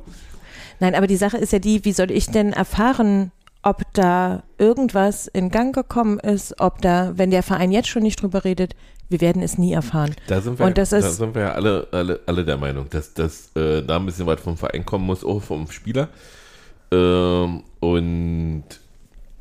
[0.79, 5.27] Nein, aber die Sache ist ja die, wie soll ich denn erfahren, ob da irgendwas
[5.27, 8.75] in Gang gekommen ist, ob da, wenn der Verein jetzt schon nicht drüber redet,
[9.09, 10.15] wir werden es nie erfahren.
[10.27, 12.89] Da sind wir, Und das da ist- sind wir ja alle, alle, alle der Meinung,
[12.89, 16.09] dass, dass äh, da ein bisschen was vom Verein kommen muss, auch vom Spieler.
[16.91, 18.63] Ähm, und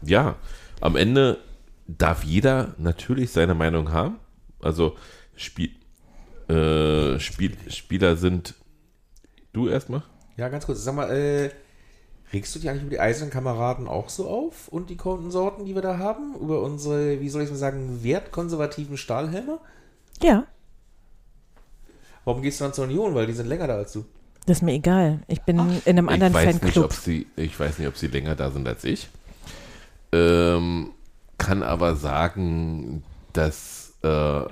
[0.02, 0.36] ja,
[0.80, 1.38] am Ende
[1.86, 4.18] darf jeder natürlich seine Meinung haben.
[4.60, 4.96] Also
[5.36, 5.70] Spiel,
[6.48, 8.54] äh, Spiel, Spieler sind
[9.52, 10.02] du erstmal?
[10.36, 10.82] Ja, ganz kurz.
[10.84, 11.50] Sag mal, äh,
[12.34, 15.74] regst du dich eigentlich über die eisernen Kameraden auch so auf und die Konsorten, die
[15.74, 16.34] wir da haben?
[16.40, 19.58] Über unsere, wie soll ich mal sagen, wertkonservativen Stahlhelme?
[20.22, 20.46] Ja,
[22.24, 23.14] Warum gehst du dann zur Union?
[23.14, 24.04] Weil die sind länger da als du.
[24.46, 25.20] das ist mir egal.
[25.28, 26.84] Ich bin in einem anderen ich weiß nicht, Fanclub.
[26.86, 29.08] ob sie, ich weiß nicht, ob sie länger da sind als ich.
[30.12, 30.90] Ähm,
[31.38, 33.02] kann aber sagen,
[33.32, 34.44] dass äh,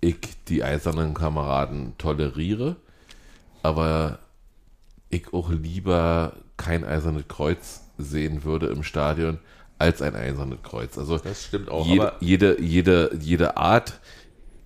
[0.00, 0.18] ich
[0.48, 2.76] die eisernen Kameraden toleriere,
[3.62, 4.18] aber
[5.10, 9.38] ich auch lieber kein eisernes Kreuz sehen würde im Stadion
[9.78, 10.98] als ein eisernes Kreuz.
[10.98, 11.86] Also Das stimmt auch.
[11.86, 13.98] jede, aber jede, jede, jede Art,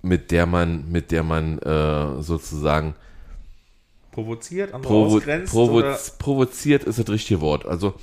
[0.03, 2.95] mit der man, mit der man äh, sozusagen
[4.13, 7.67] provoziert, andere provo ausgrenzt provo oder provoziert ist das richtige Wort.
[7.67, 7.95] Also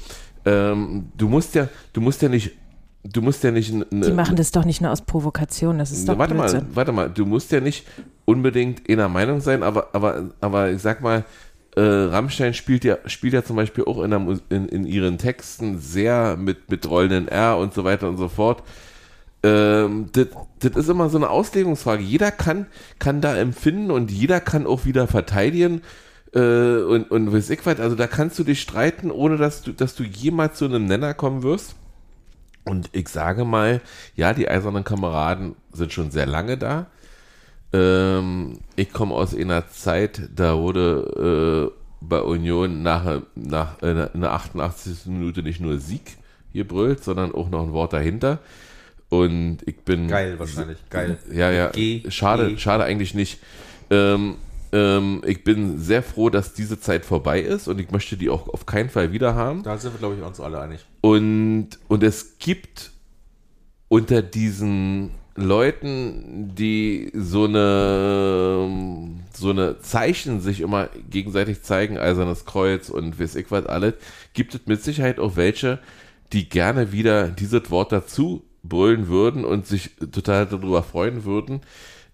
[0.45, 2.51] ähm, du musst ja, du musst ja nicht,
[3.03, 3.71] du musst ja nicht.
[3.71, 6.75] n- Die machen das doch nicht nur aus Provokation, das ist doch warte mal, Blödsinn.
[6.75, 7.85] warte mal, du musst ja nicht
[8.25, 11.23] unbedingt einer Meinung sein, aber, aber, aber ich sag mal,
[11.75, 15.79] äh, Rammstein spielt ja, spielt ja zum Beispiel auch in, der, in, in ihren Texten
[15.79, 18.63] sehr mit, mit rollenden R und so weiter und so fort.
[19.43, 20.27] Ähm, das,
[20.59, 22.03] das ist immer so eine Auslegungsfrage.
[22.03, 22.67] Jeder kann,
[22.99, 25.81] kann da empfinden und jeder kann auch wieder verteidigen.
[26.33, 29.71] Äh, und, und weiß ich was, also da kannst du dich streiten, ohne dass du,
[29.71, 31.75] dass du jemals zu einem Nenner kommen wirst.
[32.63, 33.81] Und ich sage mal,
[34.15, 36.87] ja, die eisernen Kameraden sind schon sehr lange da.
[37.73, 44.21] Ähm, ich komme aus einer Zeit, da wurde äh, bei Union nach, nach äh, in
[44.21, 45.05] der 88.
[45.05, 46.17] Minute nicht nur Sieg
[46.53, 48.39] gebrüllt, sondern auch noch ein Wort dahinter.
[49.09, 50.07] Und ich bin.
[50.07, 50.77] geil wahrscheinlich.
[50.89, 51.17] Geil.
[51.31, 51.69] Ja, ja.
[51.69, 52.57] Geh, schade, geh.
[52.57, 53.39] schade eigentlich nicht.
[53.89, 54.35] Ähm,
[54.71, 58.47] ähm, ich bin sehr froh, dass diese Zeit vorbei ist und ich möchte die auch
[58.47, 59.63] auf keinen Fall wieder haben.
[59.63, 60.85] Da sind wir, glaube ich, uns alle einig.
[61.01, 62.91] Und, und es gibt
[63.89, 68.69] unter diesen Leuten, die so eine,
[69.33, 73.93] so eine Zeichen sich immer gegenseitig zeigen, Eisernes Kreuz und weiß ich was alles,
[74.33, 75.79] gibt es mit Sicherheit auch welche,
[76.33, 81.61] die gerne wieder dieses Wort dazu brüllen würden und sich total darüber freuen würden.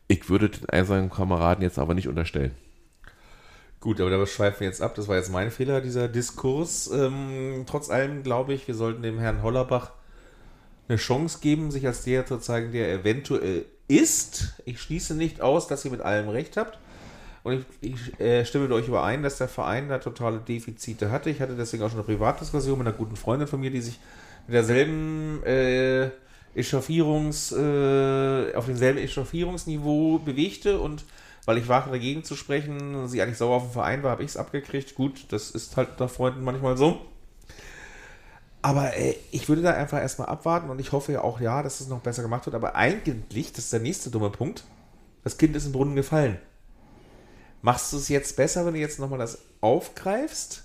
[0.07, 2.51] Ich würde den eisernen Kameraden jetzt aber nicht unterstellen.
[3.79, 4.95] Gut, aber da schweifen wir jetzt ab.
[4.95, 6.89] Das war jetzt mein Fehler, dieser Diskurs.
[6.91, 9.91] Ähm, trotz allem glaube ich, wir sollten dem Herrn Hollerbach
[10.87, 14.55] eine Chance geben, sich als der zu zeigen, der er eventuell ist.
[14.65, 16.79] Ich schließe nicht aus, dass ihr mit allem recht habt.
[17.43, 21.29] Und ich, ich äh, stimme mit euch überein, dass der Verein da totale Defizite hatte.
[21.29, 23.99] Ich hatte deswegen auch schon eine Privatdiskussion mit einer guten Freundin von mir, die sich
[24.47, 26.09] mit derselben äh,
[26.55, 31.05] Echauffierungs, äh, auf demselben Echauffierungsniveau bewegte und
[31.45, 34.31] weil ich wagte dagegen zu sprechen, sie eigentlich sauer auf den Verein war, habe ich
[34.31, 34.95] es abgekriegt.
[34.95, 36.99] Gut, das ist halt unter Freunden manchmal so.
[38.67, 41.79] Aber äh, ich würde da einfach erstmal abwarten und ich hoffe ja auch, ja, dass
[41.79, 42.53] es noch besser gemacht wird.
[42.53, 44.65] Aber eigentlich, das ist der nächste dumme Punkt,
[45.23, 46.37] das Kind ist im Brunnen gefallen.
[47.61, 50.63] Machst du es jetzt besser, wenn du jetzt nochmal das aufgreifst?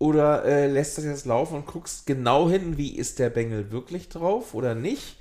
[0.00, 4.08] Oder äh, lässt das jetzt laufen und guckst genau hin, wie ist der Bengel wirklich
[4.08, 5.16] drauf oder nicht?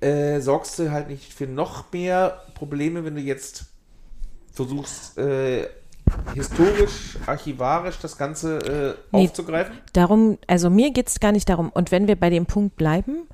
[0.00, 3.64] Äh, sorgst du halt nicht für noch mehr Probleme, wenn du jetzt
[4.52, 5.66] versuchst, äh,
[6.34, 8.58] historisch, archivarisch das Ganze
[9.12, 9.24] äh, Nee.
[9.24, 9.74] aufzugreifen?
[9.92, 11.70] Darum, also mir geht es gar nicht darum.
[11.70, 13.26] Und wenn wir bei dem Punkt bleiben,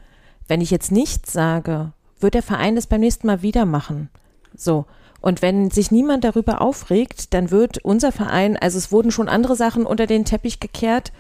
[0.47, 4.11] wenn ich jetzt nichts sage, wird der Verein das beim nächsten Mal wieder machen.
[4.57, 4.87] So.
[5.21, 9.57] Und wenn sich niemand darüber aufregt, dann wird unser Verein, also es wurden schon andere
[9.57, 11.13] Sachen unter den Teppich gekehrt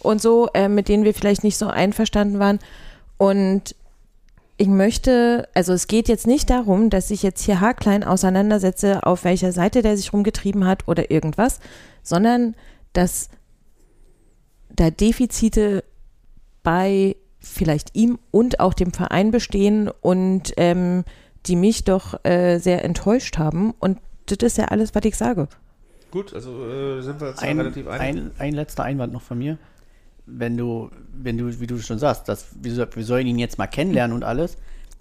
[0.00, 2.58] und so, äh, mit denen wir vielleicht nicht so einverstanden waren.
[3.16, 3.74] Und
[4.58, 9.24] ich möchte, also es geht jetzt nicht darum, dass ich jetzt hier haarklein auseinandersetze, auf
[9.24, 11.60] welcher Seite der sich rumgetrieben hat oder irgendwas,
[12.02, 12.54] sondern
[12.92, 13.28] dass
[14.70, 15.84] da Defizite
[16.62, 21.04] bei vielleicht ihm und auch dem Verein bestehen und ähm,
[21.46, 23.72] die mich doch äh, sehr enttäuscht haben.
[23.78, 25.48] Und das ist ja alles, was ich sage.
[26.10, 28.00] Gut, also äh, sind wir jetzt Ein, relativ einig.
[28.00, 29.58] ein, ein letzter Einwand noch von mir.
[30.26, 33.66] Wenn du, wenn du, wie du schon sagst, dass, wir, wir sollen ihn jetzt mal
[33.66, 34.56] kennenlernen und alles,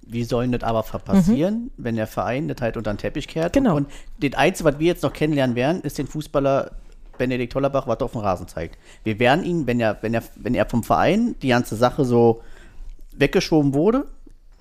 [0.08, 3.54] wie soll das aber passieren, wenn der Verein das halt unter den Teppich kehrt?
[3.54, 3.76] Genau.
[3.76, 3.88] Und
[4.20, 6.72] das Einzige, was wir jetzt noch kennenlernen werden, ist den Fußballer
[7.18, 8.78] Benedikt Hollerbach, was er auf dem Rasen zeigt.
[9.04, 12.42] Wir werden ihn, wenn er, wenn er, wenn er vom Verein die ganze Sache so
[13.14, 14.06] weggeschoben wurde,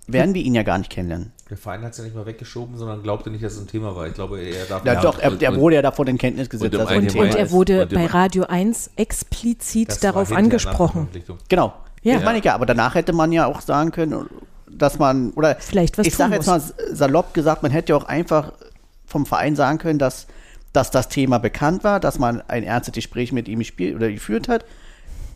[0.07, 1.33] werden wir ihn ja gar nicht kennenlernen.
[1.55, 3.95] Der Verein hat es ja nicht mal weggeschoben, sondern glaubte nicht, dass es ein Thema
[3.95, 4.09] war.
[4.09, 4.85] Ich glaube, er darf.
[4.85, 6.75] Ja, Ja, doch, er, er wurde ja davon in Kenntnis gesetzt.
[6.75, 10.33] und im dass er ein Und, und er wurde Und bei Radio 1 explizit darauf
[10.33, 11.07] angesprochen.
[11.49, 11.73] Genau.
[12.03, 12.15] Ja.
[12.17, 14.29] Das meine ich ja, aber danach hätte man ja auch sagen können,
[14.69, 16.61] dass man, oder Vielleicht was ich sage jetzt mal
[16.93, 18.53] salopp gesagt, man hätte ja auch einfach
[19.07, 20.27] vom Verein sagen können, dass,
[20.73, 24.49] dass das Thema bekannt war, dass man ein ernstes Gespräch mit ihm gespielt oder geführt
[24.49, 24.65] hat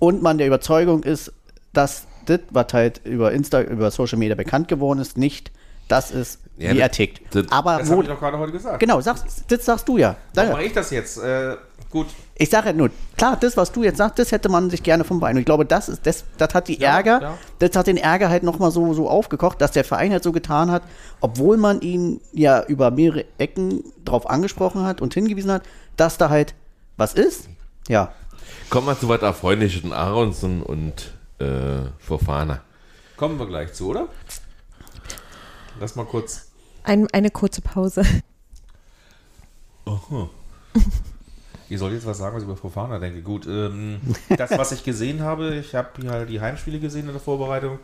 [0.00, 1.32] und man der Überzeugung ist,
[1.72, 5.52] dass das, was halt über Insta, über Social Media bekannt geworden ist, nicht
[5.88, 7.34] das ist, Ja, wie das- er tickt.
[7.34, 8.78] das- aber Das wo, habe ich doch gerade heute gesagt.
[8.80, 10.16] genau, sagst, das sagst du ja.
[10.34, 11.18] Warum mache ich das jetzt?
[11.18, 11.56] Äh,
[11.90, 12.06] gut.
[12.40, 15.02] Ich sage ja nur, klar, das, was du jetzt sagst, das hätte man sich gerne
[15.04, 15.34] vom Verein.
[15.36, 17.38] Und ich glaube, das ist, das, das hat die Ja, Ärger, ja.
[17.58, 20.70] das hat den Ärger halt nochmal so, so aufgekocht, dass der Verein halt so getan
[20.70, 20.82] hat,
[21.20, 25.62] obwohl man ihn ja über mehrere Ecken drauf angesprochen hat und hingewiesen hat,
[25.96, 26.54] dass da halt
[26.96, 27.48] was ist.
[27.88, 28.12] Ja.
[28.70, 29.92] Kommen wir zu was Erfreulichen.
[29.92, 32.60] Aronson und äh, Fofana.
[33.16, 34.06] Kommen wir gleich zu, oder?
[35.80, 36.48] Lass mal kurz.
[36.84, 38.04] Ein, eine kurze Pause.
[41.68, 43.20] Ihr sollt jetzt was sagen, was ich über Fofana denke.
[43.22, 44.00] Gut, ähm,
[44.36, 47.78] das, was ich gesehen habe, ich habe hier halt die Heimspiele gesehen in der Vorbereitung.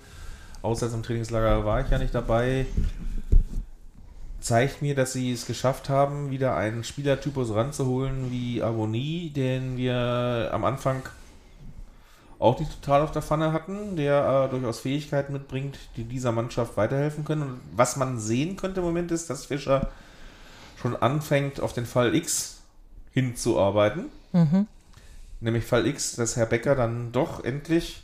[0.62, 2.64] Außer im Trainingslager war ich ja nicht dabei.
[4.40, 10.50] Zeigt mir, dass sie es geschafft haben, wieder einen Spielertypus ranzuholen wie Avoni, den wir
[10.52, 11.02] am Anfang
[12.38, 16.76] auch nicht total auf der Pfanne hatten, der äh, durchaus Fähigkeiten mitbringt, die dieser Mannschaft
[16.76, 17.42] weiterhelfen können.
[17.42, 19.88] Und was man sehen könnte im Moment ist, dass Fischer
[20.80, 22.58] schon anfängt, auf den Fall X
[23.12, 24.06] hinzuarbeiten.
[25.40, 28.02] Nämlich Fall X, dass Herr Becker dann doch endlich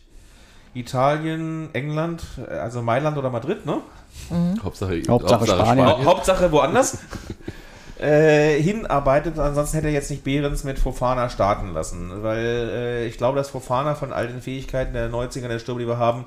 [0.74, 3.78] Italien, England, äh, also Mailand oder Madrid, ne?
[4.62, 5.86] Hauptsache, Hauptsache Spanien.
[5.86, 6.98] Hau- Hauptsache woanders
[8.00, 9.38] äh, hinarbeitet.
[9.38, 12.22] Ansonsten hätte er jetzt nicht Behrens mit Fofana starten lassen.
[12.22, 15.88] Weil äh, ich glaube, dass Fofana von all den Fähigkeiten der 90er der Stürmer, die
[15.88, 16.24] wir haben,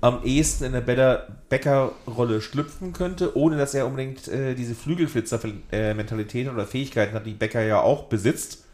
[0.00, 6.48] am ehesten in eine Better- Becker-Rolle schlüpfen könnte, ohne dass er unbedingt äh, diese Flügelflitzer-Mentalität
[6.48, 8.64] oder Fähigkeiten hat, die Becker ja auch besitzt,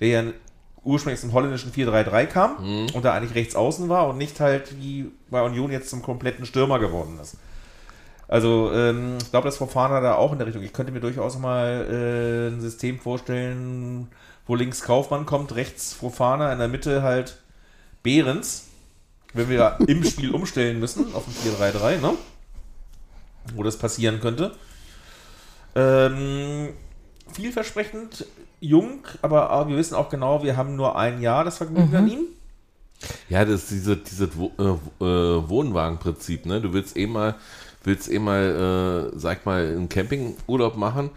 [0.00, 0.22] der ja
[0.84, 5.10] ursprünglich zum holländischen 4-3-3 kam und da eigentlich rechts außen war und nicht halt wie
[5.30, 7.36] bei Union jetzt zum kompletten Stürmer geworden ist.
[8.28, 10.62] Also ähm, ich glaube, dass Fofana da auch in der Richtung.
[10.62, 14.08] Ich könnte mir durchaus mal äh, ein System vorstellen,
[14.46, 17.42] wo links Kaufmann kommt, rechts Fofana, in der Mitte halt
[18.02, 18.68] Behrens,
[19.34, 22.14] wenn wir im Spiel umstellen müssen auf ein 4-3-3, ne?
[23.54, 24.54] Wo das passieren könnte.
[25.74, 26.70] Ähm,
[27.32, 28.26] vielversprechend,
[28.60, 32.20] jung, aber wir wissen auch genau, wir haben nur ein Jahr das Vergnügen an ihm.
[33.28, 36.60] Ja, das ist diese, dieses äh, äh, Wohnwagenprinzip, ne?
[36.60, 37.34] Du willst eh mal,
[37.84, 41.10] willst eh mal, äh, sag mal, einen Campingurlaub machen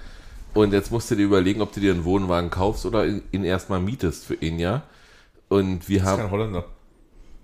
[0.54, 3.44] und jetzt musst du dir überlegen, ob du dir einen Wohnwagen kaufst oder ihn ihn
[3.44, 4.84] erstmal mietest für ein Jahr.
[5.50, 6.66] Und wir Das ist haben, kein Holländer.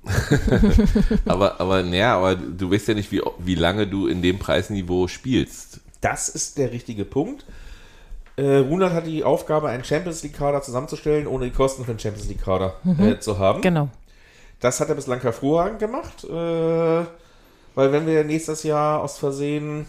[1.26, 5.08] aber, aber, naja, aber du weißt ja nicht, wie, wie lange du in dem Preisniveau
[5.08, 5.82] spielst.
[6.00, 7.46] Das ist der richtige Punkt.
[8.38, 12.28] Äh, Runert hat die Aufgabe, einen Champions League-Kader zusammenzustellen, ohne die Kosten für den Champions
[12.28, 13.62] League-Kader äh, zu haben.
[13.62, 13.90] Genau.
[14.62, 17.06] Das hat er bislang hervorragend gemacht, äh,
[17.76, 19.86] weil wenn wir nächstes Jahr aus Versehen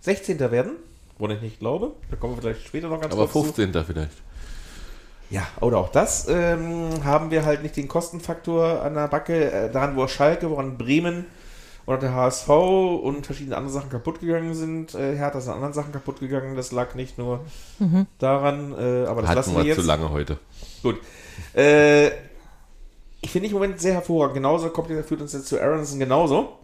[0.00, 0.38] 16.
[0.38, 0.72] werden,
[1.18, 3.52] wo ich nicht glaube, da kommen wir vielleicht später noch ganz Aber kurz zu.
[3.54, 3.84] 15.
[3.84, 4.12] vielleicht.
[5.30, 9.70] Ja, oder auch das ähm, haben wir halt nicht den Kostenfaktor an der Backe, äh,
[9.70, 11.26] daran, wo Schalke, woran Bremen
[11.84, 14.94] oder der HSV und verschiedene andere Sachen kaputt gegangen sind.
[14.94, 16.56] Äh, Hertha ist an anderen Sachen kaputt gegangen.
[16.56, 17.40] Das lag nicht nur
[18.18, 19.80] daran, äh, aber das Hatten lassen wir wir jetzt.
[19.80, 20.38] zu lange heute.
[20.82, 20.96] Gut.
[21.54, 22.08] Äh,
[23.20, 24.36] ich finde ich im Moment sehr hervorragend.
[24.36, 26.58] Genauso kommt der führt uns jetzt zu Aronson genauso.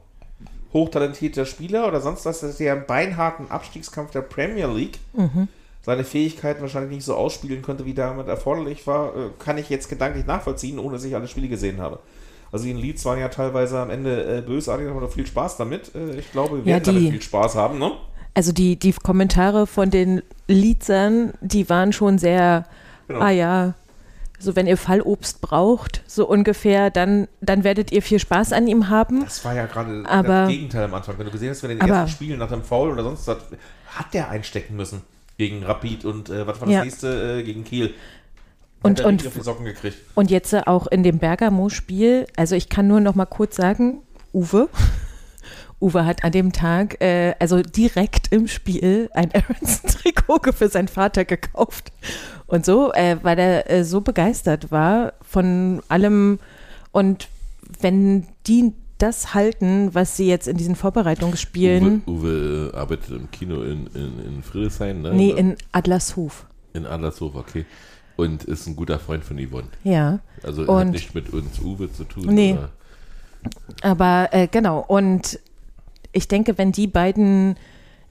[0.75, 4.99] Hochtalentierter Spieler oder sonst was, dass der im beinharten Abstiegskampf der Premier League
[5.83, 9.89] seine Fähigkeiten wahrscheinlich nicht so ausspielen konnte, wie damit erforderlich war, äh, kann ich jetzt
[9.89, 11.99] gedanklich nachvollziehen, ohne dass ich alle Spiele gesehen habe.
[12.53, 15.95] Also die Leads waren ja teilweise am Ende äh, bösartig, aber viel Spaß damit.
[15.95, 17.93] Äh, ich glaube, wir Ja, werden damit viel Spaß haben, ne?
[18.33, 22.65] Also die, die Kommentare von den Liedzern, die waren schon sehr,
[23.07, 23.21] Genau.
[23.21, 23.75] ah ja,
[24.39, 28.89] so wenn ihr Fallobst braucht, so ungefähr, dann, dann werdet ihr viel Spaß an ihm
[28.89, 29.25] haben.
[29.25, 31.19] Das war ja gerade Aber- das Gegenteil am Anfang.
[31.19, 33.03] Wenn du gesehen hast, wenn er in den Aber- ersten Spielen nach einem Foul oder
[33.05, 33.39] sonst was,
[33.87, 35.03] hat der einstecken müssen
[35.39, 36.85] gegen Rapid und äh, was war das Ja.
[36.85, 37.95] nächste äh, gegen Kiel.
[38.83, 39.23] Und- hat und-
[39.65, 39.97] gekriegt.
[40.15, 44.03] Und jetzt auch in dem Bergamo-Spiel, also ich kann nur noch mal kurz sagen,
[44.35, 44.69] Uwe,
[45.85, 51.25] Uwe hat an dem Tag, äh, also direkt im Spiel, ein Aronson-Trikot für seinen Vater
[51.27, 51.93] gekauft.
[52.47, 56.39] Und so, äh, weil er äh, so begeistert war von allem.
[56.91, 57.29] Und
[57.81, 63.31] wenn die das halten, was sie jetzt in diesen Vorbereitungsspielen, Uwe, Uwe äh, arbeitet im
[63.31, 65.13] Kino in, in, in Friedrichshain, ne?
[65.13, 66.47] nee, in Adlershof.
[66.73, 67.67] in Adlershof, okay.
[68.17, 69.69] Und ist ein guter Freund von Yvonne.
[69.83, 70.21] Ja.
[70.43, 72.27] Also hat Und- nicht mit uns Uwe zu tun.
[72.33, 72.57] Nee.
[73.83, 75.39] Aber äh, genau, und
[76.15, 77.57] ich denke, wenn die beiden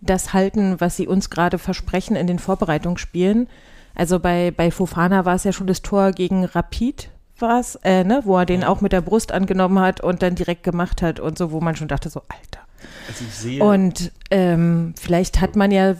[0.02, 3.48] das halten, was sie uns gerade versprechen in den Vorbereitungsspielen,
[3.96, 7.10] also bei, bei Fofana war es ja schon das Tor gegen Rapid,
[7.40, 10.36] war es, äh, ne, wo er den auch mit der Brust angenommen hat und dann
[10.36, 12.66] direkt gemacht hat und so, wo man schon dachte, so, Alter.
[13.08, 15.96] Also ich sehe, Und ähm, vielleicht hat man ja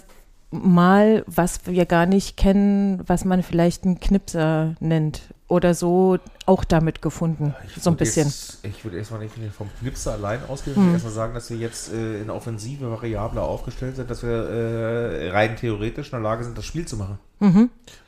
[0.52, 6.64] mal, was wir gar nicht kennen, was man vielleicht einen Knipser nennt oder so, auch
[6.64, 7.54] damit gefunden.
[7.76, 8.28] Ich so ein bisschen.
[8.28, 10.76] Jetzt, ich würde erstmal nicht vom Knipser allein ausgehen.
[10.76, 14.30] Ich würde erstmal sagen, dass wir jetzt äh, in Offensive variabler aufgestellt sind, dass wir
[14.32, 17.20] äh, rein theoretisch in der Lage sind, das Spiel zu machen.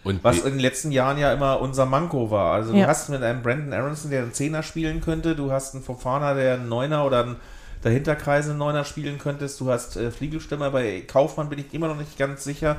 [0.06, 2.54] Und Was in den letzten Jahren ja immer unser Manko war.
[2.54, 2.88] Also du Ja.
[2.88, 6.54] hast mit einem Brandon Aronson, der einen Zehner spielen könnte, du hast einen Fofana, der
[6.54, 7.36] einen Neuner oder einen
[7.82, 11.98] dahinterkreis einen Neuner spielen könntest, du hast äh, Flügelstürmer, bei Kaufmann bin ich immer noch
[11.98, 12.78] nicht ganz sicher,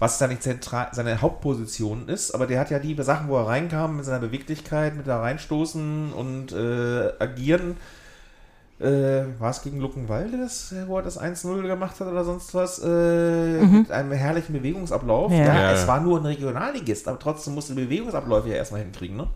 [0.00, 3.96] was seine, Zentral seine Hauptposition ist, aber der hat ja die Sachen, wo er reinkam,
[3.96, 7.76] mit seiner Beweglichkeit, mit da reinstoßen und äh, agieren.
[8.80, 12.78] Äh, war es gegen Luckenwalde, das, wo er das 1-0 gemacht hat oder sonst was?
[12.78, 15.30] Äh, Mit einem herrlichen Bewegungsablauf.
[15.32, 15.38] Ja.
[15.38, 15.72] Ja, Ja.
[15.72, 19.26] es war nur ein Regionalligist, aber trotzdem musste die Bewegungsabläufe ja erstmal hinkriegen, ne?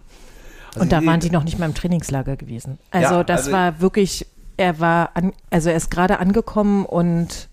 [0.68, 2.78] Also Und da waren die noch nicht mal im Trainingslager gewesen.
[2.90, 4.26] Also Ja, das also- war wirklich,
[4.56, 7.50] er war, an, also er ist gerade angekommen und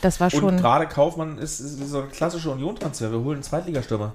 [0.00, 0.56] das war Und schon.
[0.56, 3.10] gerade Kaufmann ist, ist so ein klassischer Union-Transfer.
[3.12, 4.12] Wir holen einen Zweitligastürmer.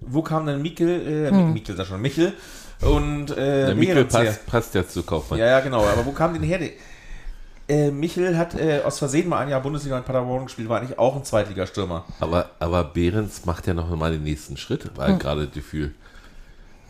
[0.00, 0.88] Wo kam denn Mikkel,
[1.26, 1.52] äh, Hm.
[1.52, 2.32] Mikkel, sag schon, Michel
[2.80, 5.38] und äh, der Mikkel passt, passt ja zu Kaufmann.
[5.38, 5.84] Ja, ja, genau.
[5.84, 6.60] Aber wo kam denn her?
[7.66, 10.98] Äh, Michel hat äh, aus Versehen mal ein Jahr Bundesliga in Paderborn gespielt, war eigentlich
[10.98, 12.04] auch ein Zweitligastürmer.
[12.20, 15.18] Aber, aber Behrens macht ja noch mal den nächsten Schritt, war Hm.
[15.18, 15.94] gerade das Gefühl.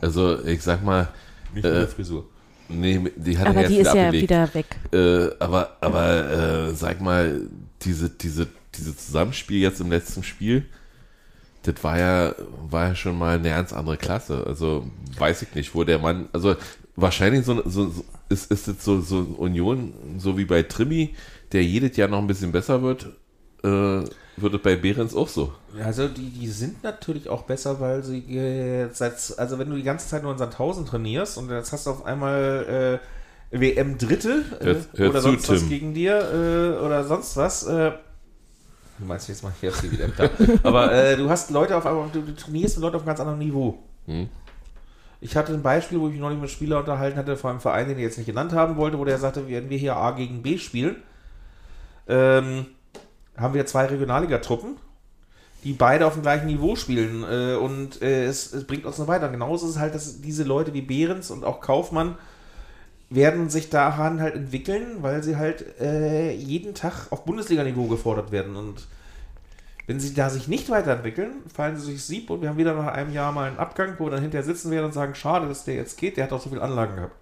[0.01, 1.09] Also ich sag mal,
[1.55, 2.25] Nicht Äh, Frisur.
[2.69, 4.23] nee, die hat aber er die jetzt ist ja abgelegt.
[4.31, 4.67] wieder weg.
[4.93, 6.31] Äh, aber aber
[6.71, 7.43] äh, sag mal,
[7.85, 10.67] diese, diese, diese Zusammenspiel jetzt im letzten Spiel,
[11.63, 12.35] das war ja,
[12.69, 14.45] war ja schon mal eine ganz andere Klasse.
[14.47, 14.87] Also
[15.19, 16.57] weiß ich nicht, wo der Mann, also
[16.97, 21.15] wahrscheinlich so, so, so ist, ist es so, so Union, so wie bei Trimi,
[21.53, 23.07] der jedes Jahr noch ein bisschen besser wird,
[23.63, 24.05] äh,
[24.37, 25.53] wird es bei Behrens auch so.
[25.83, 29.83] Also die, die sind natürlich auch besser, weil sie äh, seit, also wenn du die
[29.83, 33.07] ganze Zeit nur in Sandhausen trainierst und jetzt hast du auf einmal äh,
[33.61, 35.69] WM Dritte äh, Hör- hör oder zu, sonst was Tim.
[35.69, 37.67] gegen dir äh, oder sonst was.
[37.67, 37.93] Äh,
[38.99, 40.31] du meinst jetzt mal sie wieder klar.
[40.63, 43.39] Aber äh, du hast Leute auf du, du trainierst mit Leuten auf einem ganz anderen
[43.39, 43.79] Niveau.
[44.07, 44.29] Hm?
[45.21, 47.61] Ich hatte ein Beispiel, wo ich mich neulich mit einem Spieler unterhalten hatte, vor einem
[47.61, 50.11] Verein, den ich jetzt nicht genannt haben wollte, wo der sagte, wenn wir hier A
[50.11, 50.97] gegen B spielen,
[52.09, 52.67] ähm,
[53.37, 54.77] haben wir zwei Regionalliga-Truppen,
[55.65, 59.09] die beide auf dem gleichen Niveau spielen äh, und äh, es, es bringt uns noch
[59.09, 59.29] weiter.
[59.31, 62.17] Genauso ist es halt, dass diese Leute wie Behrens und auch Kaufmann
[63.15, 68.57] werden sich daran halt entwickeln, weil sie halt äh, jeden Tag auf Bundesliga-Niveau gefordert werden
[68.57, 68.87] und
[69.87, 72.93] wenn sie da sich nicht weiterentwickeln, fallen sie durchs Sieb und wir haben wieder nach
[72.95, 75.65] einem Jahr mal einen Abgang, wo wir dann hinterher sitzen werden und sagen, schade, dass
[75.65, 77.15] der jetzt geht, der hat doch so viele Anlagen gehabt.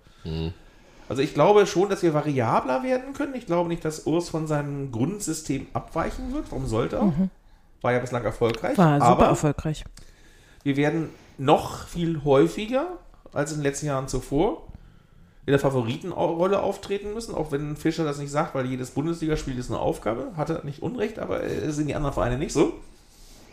[1.09, 3.35] Also ich glaube schon, dass wir variabler werden können.
[3.35, 6.51] Ich glaube nicht, dass Urs von seinem Grundsystem abweichen wird.
[6.51, 7.13] Warum sollte er?
[7.81, 8.79] War ja bislang erfolgreich.
[8.79, 9.85] War super aber erfolgreich.
[10.63, 11.09] wir werden
[11.39, 12.87] noch viel häufiger
[13.33, 14.69] als in den letzten Jahren zuvor
[15.45, 19.71] in der Favoritenrolle auftreten müssen, auch wenn Fischer das nicht sagt, weil jedes Bundesligaspiel ist
[19.71, 20.33] eine Aufgabe.
[20.37, 22.75] Hat er nicht Unrecht, aber sind die anderen Vereine nicht so.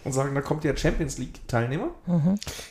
[0.05, 1.89] Und sagen, da kommt der Champions League-Teilnehmer.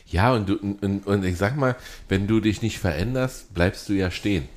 [0.06, 1.76] Ja, und, du, und, und ich sag mal,
[2.08, 4.48] wenn du dich nicht veränderst, bleibst du ja stehen.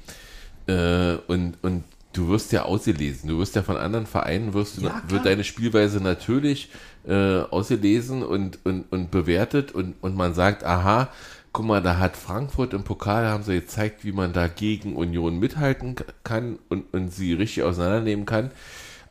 [0.67, 1.83] Äh, und, und
[2.13, 3.29] du wirst ja ausgelesen.
[3.29, 6.69] Du wirst ja von anderen Vereinen, wirst du, Ja, wird deine Spielweise natürlich
[7.07, 11.09] äh, ausgelesen und, und, und bewertet und, und man sagt, aha,
[11.53, 15.39] guck mal, da hat Frankfurt im Pokal, haben sie gezeigt, wie man da gegen Union
[15.39, 18.51] mithalten kann und, und sie richtig auseinandernehmen kann.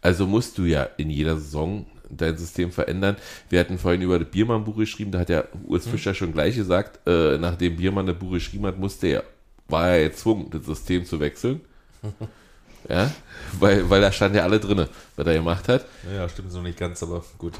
[0.03, 3.17] Also musst du ja in jeder Saison dein System verändern.
[3.49, 7.07] Wir hatten vorhin über das Biermann-Buch geschrieben, da hat ja Urs Fischer schon gleich gesagt,
[7.07, 9.25] äh, nachdem Biermann das Buch geschrieben hat, musste er,
[9.69, 11.61] war er gezwungen, das System zu wechseln.
[12.89, 13.11] ja,
[13.59, 15.85] weil, weil da stand ja alle drinne, was er gemacht hat.
[16.13, 17.55] Ja, stimmt so nicht ganz, aber gut.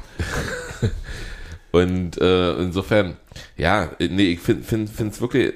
[1.71, 3.17] Und äh, insofern,
[3.55, 5.53] ja, nee, ich finde find, es wirklich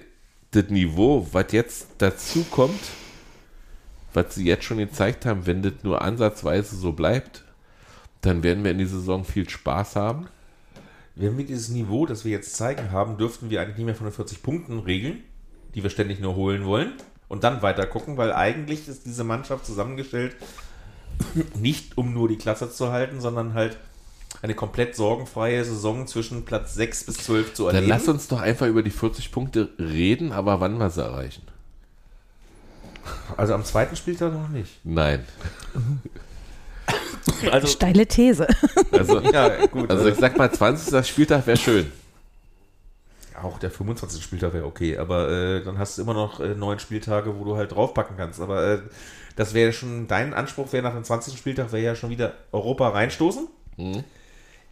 [0.52, 2.80] das Niveau, was jetzt dazu kommt,
[4.14, 7.44] was sie jetzt schon gezeigt haben, wenn das nur ansatzweise so bleibt,
[8.22, 10.28] dann werden wir in dieser Saison viel Spaß haben.
[11.16, 14.08] Wenn wir dieses Niveau, das wir jetzt zeigen haben, dürften wir eigentlich nicht mehr von
[14.08, 15.24] den 40 Punkten regeln,
[15.74, 16.94] die wir ständig nur holen wollen
[17.28, 20.36] und dann weiter gucken, weil eigentlich ist diese Mannschaft zusammengestellt,
[21.60, 23.78] nicht um nur die Klasse zu halten, sondern halt
[24.41, 27.88] eine komplett sorgenfreie Saison zwischen Platz 6 bis 12 zu erleben.
[27.88, 31.44] Dann lass uns doch einfach über die 40 Punkte reden, aber wann wir sie erreichen.
[33.38, 34.80] Also am zweiten Spieltag noch nicht.
[34.84, 35.26] Nein.
[37.52, 38.48] Also, Steile These.
[38.91, 39.90] Also, ja, gut.
[39.90, 41.07] Also ich sag mal, 20.
[41.07, 41.91] Spieltag wäre schön.
[43.41, 44.24] Auch der 25.
[44.24, 47.56] Spieltag wäre okay, aber äh, dann hast du immer noch äh, neun Spieltage, wo du
[47.57, 48.40] halt draufpacken kannst.
[48.40, 48.80] Aber äh,
[49.36, 51.38] das wäre schon, dein Anspruch wäre nach dem 20.
[51.38, 53.48] Spieltag, wäre ja schon wieder Europa reinstoßen.
[53.78, 54.03] Mhm.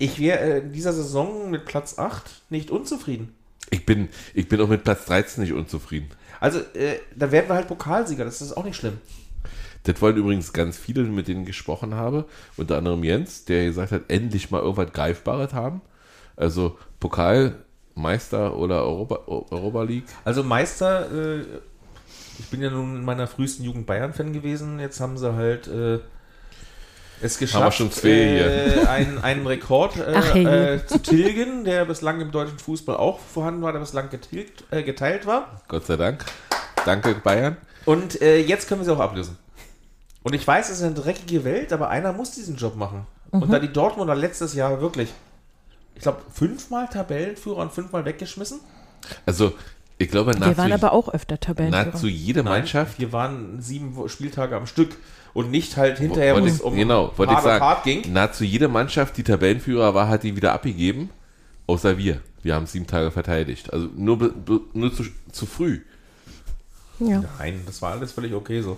[0.03, 3.33] Ich wäre äh, in dieser Saison mit Platz 8 nicht unzufrieden.
[3.69, 6.09] Ich bin, ich bin auch mit Platz 13 nicht unzufrieden.
[6.41, 8.97] Also, äh, da werden wir halt Pokalsieger, das ist auch nicht schlimm.
[9.83, 12.25] Das wollen übrigens ganz viele, mit denen ich gesprochen habe.
[12.57, 15.79] Unter anderem Jens, der gesagt hat, endlich mal irgendwas Greifbares haben.
[16.35, 20.05] Also Pokalmeister oder Europa, Europa League.
[20.25, 21.45] Also Meister, äh,
[22.39, 24.81] ich bin ja nun in meiner frühesten Jugend Bayern-Fan gewesen.
[24.81, 25.99] Jetzt haben sie halt äh,
[27.23, 32.31] es geschafft, schon zwei äh, einen, einen Rekord äh, äh, zu tilgen, der bislang im
[32.31, 35.61] deutschen Fußball auch vorhanden war, der bislang getilgt, äh, geteilt war.
[35.67, 36.25] Gott sei Dank.
[36.85, 37.57] Danke, Bayern.
[37.85, 39.37] Und äh, jetzt können wir sie auch ablösen.
[40.23, 43.05] Und ich weiß, es ist eine dreckige Welt, aber einer muss diesen Job machen.
[43.31, 43.41] Mhm.
[43.41, 45.09] Und da die Dortmunder letztes Jahr wirklich,
[45.95, 48.59] ich glaube, fünfmal Tabellenführer und fünfmal weggeschmissen.
[49.25, 49.53] Also,
[49.97, 51.85] ich glaube, nahezu, wir waren aber auch öfter Tabellenführer.
[51.85, 52.99] Nahezu jede Mannschaft.
[52.99, 54.95] Nein, wir waren sieben Spieltage am Stück
[55.33, 58.13] und nicht halt hinterher, wo es um genau, wollte ich sagen, ging.
[58.13, 61.09] Nahezu jede Mannschaft, die Tabellenführer war, hat die wieder abgegeben,
[61.67, 62.21] außer wir.
[62.43, 63.71] Wir haben sieben Tage verteidigt.
[63.71, 64.33] Also nur,
[64.73, 65.79] nur zu, zu früh.
[66.99, 67.23] Ja.
[67.39, 68.77] Nein, das war alles völlig okay so.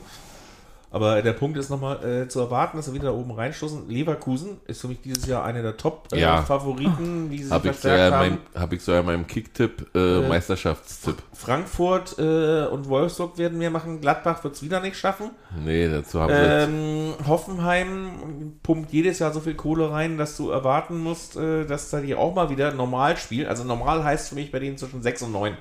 [0.96, 3.90] Aber der Punkt ist nochmal äh, zu erwarten, dass wir wieder da oben reinstoßen.
[3.90, 8.16] Leverkusen ist für mich dieses Jahr einer der Top-Favoriten, äh, wie sie sich verstärkt so
[8.16, 8.38] haben.
[8.56, 11.18] Habe ich so ja meinem Kicktipp, äh, äh, Meisterschaftstipp.
[11.34, 14.00] Frankfurt äh, und Wolfsburg werden mehr machen.
[14.00, 15.32] Gladbach wird es wieder nicht schaffen.
[15.66, 20.50] Nee, dazu haben wir ähm, Hoffenheim pumpt jedes Jahr so viel Kohle rein, dass du
[20.50, 23.50] erwarten musst, äh, dass da die auch mal wieder normal spielen.
[23.50, 25.58] Also normal heißt für mich bei denen zwischen 6 und 9.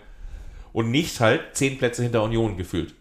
[0.73, 2.95] Und nicht halt 10 Plätze hinter Union gefühlt.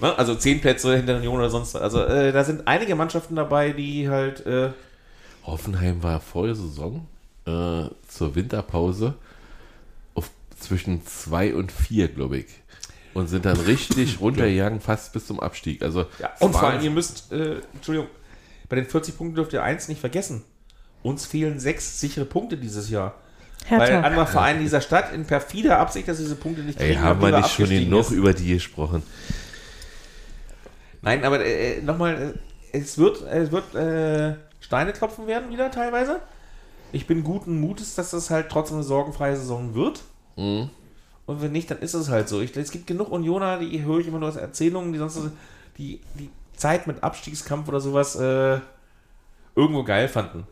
[0.00, 0.18] Ne?
[0.18, 1.82] Also zehn Plätze hinter der Union oder sonst was.
[1.82, 4.44] Also äh, da sind einige Mannschaften dabei, die halt.
[4.46, 4.70] Äh
[5.44, 7.06] Hoffenheim war vor der Saison
[7.46, 9.14] äh, zur Winterpause
[10.14, 12.46] auf zwischen zwei und vier, glaube ich.
[13.12, 15.82] Und sind dann richtig runtergegangen, fast bis zum Abstieg.
[15.82, 18.08] Also ja, und vor allem, ihr müsst, äh, Entschuldigung,
[18.68, 20.42] bei den 40 Punkten dürft ihr eins nicht vergessen.
[21.02, 23.14] Uns fehlen sechs sichere Punkte dieses Jahr.
[23.66, 23.84] Hertha.
[23.84, 27.20] Weil andere Vereine dieser Stadt in perfider Absicht, dass diese Punkte nicht kriegen, Ey, haben
[27.20, 29.02] wir nicht schon genug über die gesprochen?
[31.02, 32.34] Nein, aber äh, äh nochmal,
[32.72, 36.20] äh, es wird, es wird äh, Steine klopfen werden wieder teilweise.
[36.92, 40.02] Ich bin guten Mutes, dass das halt trotzdem eine sorgenfreie Saison wird.
[40.36, 40.70] Mhm.
[41.26, 42.40] Und wenn nicht, dann ist es halt so.
[42.40, 45.20] Ich, es gibt genug Unioner, die höre ich immer nur als Erzählungen, die sonst
[45.78, 48.58] die, die Zeit mit Abstiegskampf oder sowas äh,
[49.54, 50.46] irgendwo geil fanden.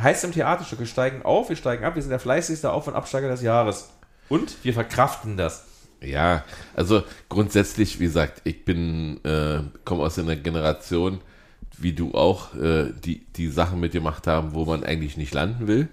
[0.00, 2.94] Heißt im Theaterstück, wir steigen auf, wir steigen ab, wir sind der fleißigste Auf- und
[2.94, 3.90] Absteiger des Jahres.
[4.28, 5.64] Und wir verkraften das.
[6.02, 6.44] Ja,
[6.74, 11.20] also grundsätzlich, wie gesagt, ich bin, äh, komme aus einer Generation,
[11.76, 15.88] wie du auch, äh, die, die Sachen mitgemacht haben, wo man eigentlich nicht landen will.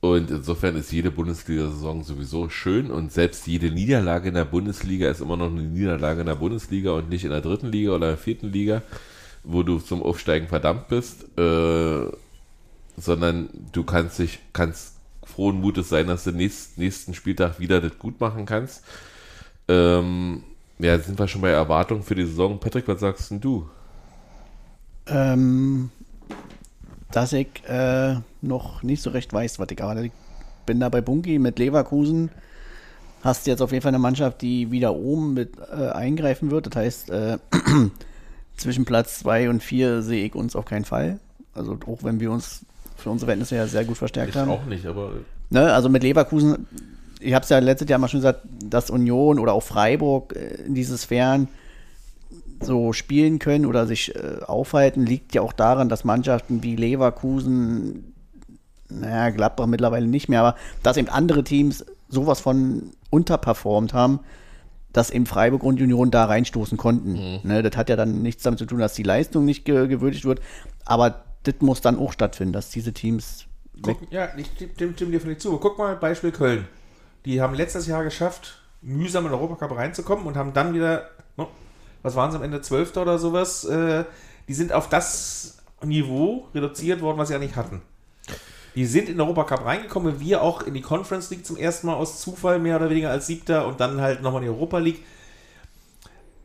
[0.00, 5.20] Und insofern ist jede Bundesliga-Saison sowieso schön und selbst jede Niederlage in der Bundesliga ist
[5.20, 8.16] immer noch eine Niederlage in der Bundesliga und nicht in der dritten Liga oder der
[8.16, 8.82] vierten Liga,
[9.42, 12.06] wo du zum Aufsteigen verdammt bist, äh,
[12.96, 14.94] sondern du kannst dich, kannst
[15.24, 18.84] frohen Mutes sein, dass du nächst, nächsten Spieltag wieder das gut machen kannst.
[19.68, 20.42] Ähm,
[20.78, 22.58] ja, sind wir schon bei Erwartungen für die Saison.
[22.58, 23.68] Patrick, was sagst denn du?
[25.06, 25.90] Ähm,
[27.10, 30.06] dass ich äh, noch nicht so recht weiß, was ich gerade.
[30.06, 30.12] Ich
[30.66, 32.30] bin da bei Bunky mit Leverkusen.
[33.22, 36.66] Hast jetzt auf jeden Fall eine Mannschaft, die wieder oben mit äh, eingreifen wird.
[36.66, 37.38] Das heißt, äh,
[38.56, 41.18] zwischen Platz 2 und 4 sehe ich uns auf keinen Fall.
[41.54, 42.64] Also auch wenn wir uns
[42.96, 44.50] für unsere Verhältnisse ja sehr gut verstärkt ich haben.
[44.50, 45.12] auch nicht, aber.
[45.50, 46.66] Ne, also mit Leverkusen
[47.20, 50.62] ich habe es ja letztes Jahr mal schon gesagt, dass Union oder auch Freiburg äh,
[50.66, 51.48] in diese Sphären
[52.60, 58.14] so spielen können oder sich äh, aufhalten, liegt ja auch daran, dass Mannschaften wie Leverkusen,
[58.88, 64.20] naja, Gladbach mittlerweile nicht mehr, aber dass eben andere Teams sowas von unterperformt haben,
[64.92, 67.12] dass eben Freiburg und Union da reinstoßen konnten.
[67.12, 67.40] Mhm.
[67.42, 70.24] Ne, das hat ja dann nichts damit zu tun, dass die Leistung nicht ge gewürdigt
[70.24, 70.40] wird,
[70.84, 73.44] aber das muss dann auch stattfinden, dass diese Teams
[73.80, 75.56] Guck, ja, ich stimme stimm dir völlig zu.
[75.58, 76.66] Guck mal, Beispiel Köln.
[77.28, 81.48] Die haben letztes Jahr geschafft, mühsam in den Europacup reinzukommen und haben dann wieder, no,
[82.02, 84.06] was waren sie am Ende, Zwölfter oder sowas, äh,
[84.48, 87.82] die sind auf das Niveau reduziert worden, was sie eigentlich hatten.
[88.74, 91.96] Die sind in den Europacup reingekommen, wir auch in die Conference League zum ersten Mal
[91.96, 95.04] aus Zufall mehr oder weniger als Siebter und dann halt nochmal in die Europa League.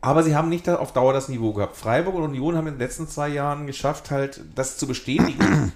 [0.02, 1.76] Aber sie haben nicht auf Dauer das Niveau gehabt.
[1.76, 5.72] Freiburg und Union haben in den letzten zwei Jahren geschafft, halt das zu bestätigen.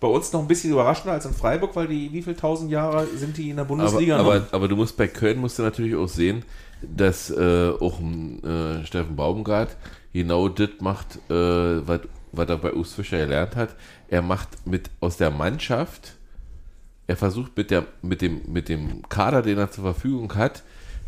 [0.00, 3.06] Bei uns noch ein bisschen überraschender als in Freiburg, weil die, wie viele tausend Jahre
[3.06, 5.96] sind die in der Bundesliga aber, aber, aber du musst bei Köln musst du natürlich
[5.96, 6.44] auch sehen,
[6.82, 9.76] dass äh, auch äh, Steffen Baumgart
[10.12, 12.00] genau das macht, äh, was
[12.32, 13.74] was er bei Urs Fischer gelernt hat.
[14.08, 16.14] Er macht mit aus der Mannschaft,
[17.06, 20.62] er versucht mit, der, mit, dem, mit dem Kader, den er zur Verfügung hat,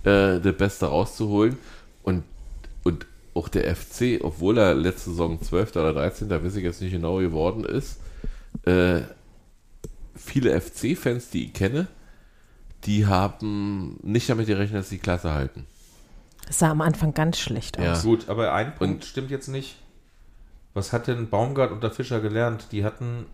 [0.05, 1.59] äh, das Beste rauszuholen.
[2.03, 2.25] Und,
[2.85, 5.77] und auch der FC, obwohl er letzte Saison 12.
[5.77, 6.29] oder 13.
[6.29, 8.00] da weiß ich jetzt nicht genau geworden ist,
[8.65, 9.01] äh,
[10.17, 11.87] viele FC-Fans, die ich kenne,
[12.85, 15.67] die haben nicht damit gerechnet, dass sie die Klasse halten.
[16.47, 17.85] Das sah am Anfang ganz schlecht aus.
[17.85, 18.01] Ja.
[18.03, 19.77] Gut, aber ein Punkt Und- stimmt jetzt nicht.
[20.75, 22.67] Was hat denn Baumgart und der Fischer gelernt?
[22.71, 23.27] Die hatten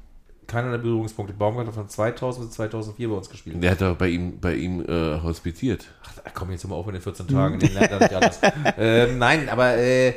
[0.47, 1.35] keinerlei Berührungspunkte.
[1.35, 3.63] Baumgart hat von 2000 bis 2004 bei uns gespielt.
[3.63, 5.87] Der hat doch bei ihm, bei ihm äh, hospitiert.
[6.03, 8.41] Ach, komm jetzt immer auf in den 14 Tagen, den lernt er nicht alles.
[8.79, 10.15] ähm, nein, aber äh,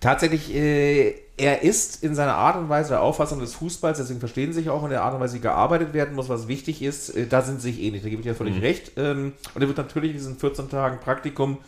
[0.00, 4.52] tatsächlich, äh, er ist in seiner Art und Weise der Auffassung des Fußballs, deswegen verstehen
[4.52, 7.10] sie sich auch in der Art und Weise, wie gearbeitet werden muss, was wichtig ist,
[7.10, 8.92] äh, da sind sie sich ähnlich, da gebe ich ja völlig recht.
[8.96, 11.58] Ähm, und er wird natürlich in diesen 14 Tagen Praktikum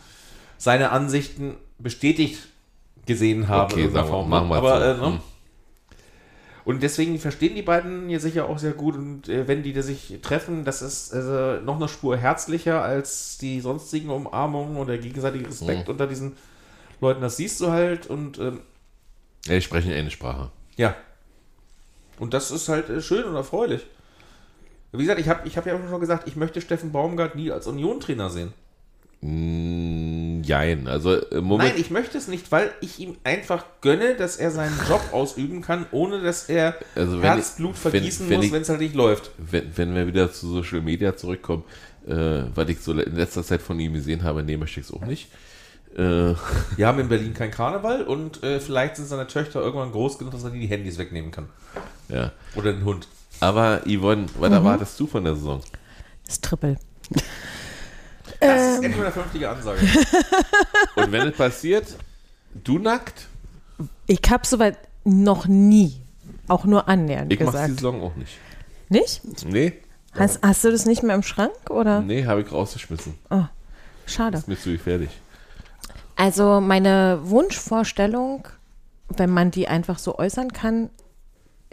[0.57, 2.39] seine Ansichten bestätigt
[3.05, 3.71] gesehen haben.
[3.71, 5.05] Okay, wir, machen wir Aber, äh, ne?
[5.07, 5.19] Hm.
[6.65, 8.95] Und deswegen verstehen die beiden hier sicher auch sehr gut.
[8.95, 13.37] Und äh, wenn die da sich treffen, das ist äh, noch eine Spur herzlicher als
[13.39, 15.91] die sonstigen Umarmungen und der gegenseitige Respekt Mhm.
[15.91, 16.33] unter diesen
[17.01, 17.21] Leuten.
[17.21, 18.59] Das siehst du halt und ähm,
[19.45, 20.51] Ja, die sprechen eine Sprache.
[20.77, 20.95] ja.
[22.19, 23.85] Und das ist halt äh, schön und erfreulich.
[24.91, 27.49] Wie gesagt, ich habe ich hab ja auch schon gesagt, ich möchte Steffen Baumgart nie
[27.49, 28.51] als Union-Trainer sehen.
[29.21, 31.71] Mm, Jein, also im Moment.
[31.71, 35.61] Nein, ich möchte es nicht, weil ich ihm einfach gönne, dass er seinen Job ausüben
[35.61, 38.69] kann, ohne dass er Also wenn Herzblut ich- wenn- vergießen wenn muss, ich- wenn es
[38.69, 39.31] halt nicht läuft.
[39.37, 41.63] wenn, wenn wir wieder zu Social Media zurückkommen,
[42.07, 44.93] äh, was ich so in letzter Zeit von ihm gesehen habe, nee, möchte ich es
[44.93, 45.29] auch nicht.
[45.97, 46.35] Äh,
[46.77, 50.33] Wir haben in Berlin keinen Karneval und äh, vielleicht sind seine Töchter irgendwann groß genug,
[50.33, 51.49] dass er die Handys wegnehmen kann.
[52.07, 52.31] ja.
[52.55, 53.07] Oder den Hund.
[53.41, 55.61] Aber Yvonne, was erwartest du von der Saison?
[56.25, 56.77] Das Triple.
[57.09, 57.23] Das
[58.41, 58.57] Ähm.
[58.57, 59.79] ist endlich mal eine vernünftige Ansage.
[60.95, 61.87] Und wenn es passiert,
[62.63, 63.27] du nackt?
[64.07, 65.99] Ich habe soweit noch nie,
[66.47, 67.73] auch nur annähernd Ich mach's die gesagt.
[67.79, 68.37] Saison auch nicht.
[68.89, 69.21] Nicht?
[69.45, 69.73] Nee,
[70.13, 72.01] Hast, hast du das nicht mehr im Schrank oder?
[72.01, 73.13] nee, habe ich rausgeschmissen.
[74.05, 74.37] Schade.
[74.39, 75.09] Ist mir zu gefährlich.
[76.19, 78.45] Also meine Wunschvorstellung,
[79.07, 80.89] wenn man die einfach so äußern kann,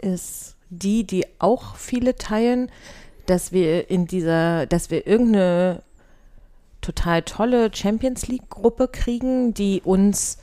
[0.01, 2.71] ist die, die auch viele teilen,
[3.25, 5.83] dass wir in dieser, dass wir irgendeine
[6.79, 10.37] total tolle Champions League Gruppe kriegen, die uns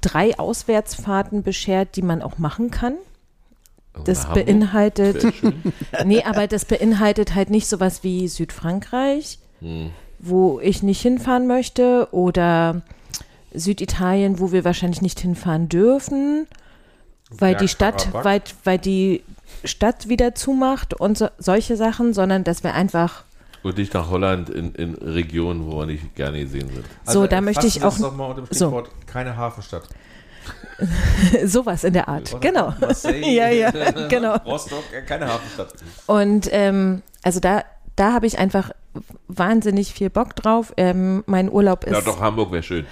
[0.00, 2.94] drei Auswärtsfahrten beschert, die man auch machen kann.
[4.04, 4.46] Das Hamburg?
[4.46, 5.32] beinhaltet,
[6.04, 9.90] nee, aber das beinhaltet halt nicht sowas wie Südfrankreich, Hm.
[10.18, 12.82] wo ich nicht hinfahren möchte oder
[13.54, 16.46] Süditalien, wo wir wahrscheinlich nicht hinfahren dürfen,
[17.30, 19.22] weil die Stadt, weil, weil die
[19.64, 23.24] Stadt wieder zumacht und so, solche Sachen, sondern dass wir einfach
[23.62, 26.84] Und nicht nach Holland in, in Regionen, wo wir nicht gerne gesehen sind.
[27.04, 28.66] so, da möchte ich auch das doch mal unter dem so.
[28.66, 29.84] Stichwort keine Hafenstadt.
[31.44, 32.74] sowas in der Art, genau.
[32.80, 33.70] Marseille, Ja, ja,
[34.08, 34.36] genau.
[34.44, 35.72] Rostock, äh, keine Hafenstadt.
[36.06, 37.64] Und ähm, also da,
[37.96, 38.70] da habe ich einfach
[39.28, 40.72] wahnsinnig viel Bock drauf.
[40.76, 42.86] Ähm, mein Urlaub ist Ja, doch, Hamburg wäre schön.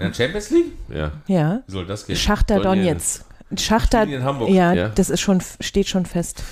[0.00, 0.72] In der Champions League?
[0.88, 1.12] Ja.
[1.26, 2.16] ja Wie soll das gehen?
[2.16, 3.24] Schachter Donetsk.
[3.56, 4.50] Schachter, in Hamburg?
[4.50, 4.88] ja, Ja.
[4.88, 6.42] das ist schon steht schon fest.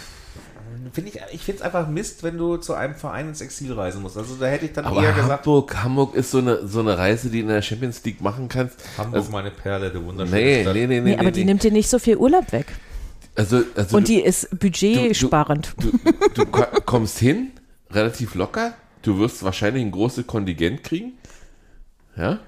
[0.93, 4.03] Find ich ich finde es einfach Mist, wenn du zu einem Verein ins Exil reisen
[4.03, 4.16] musst.
[4.16, 6.97] Also da hätte ich dann Aber eher gesagt, Hamburg, Hamburg ist so eine, so eine
[6.99, 8.77] Reise, die du in der Champions League machen kannst.
[8.97, 10.75] Hamburg, Also, meine Perle, du wunderschöne nee, Stadt.
[10.75, 11.47] nee, nee, nee, Nee, aber die nee.
[11.47, 12.66] nimmt dir nicht so viel Urlaub weg.
[13.37, 15.75] Also, also Und du, die ist budgetsparend.
[15.81, 15.93] du,
[16.35, 17.53] du ko- kommst hin,
[17.91, 18.75] relativ locker.
[19.03, 21.12] Du wirst wahrscheinlich ein großes Kontingent kriegen.
[22.16, 22.41] Ja?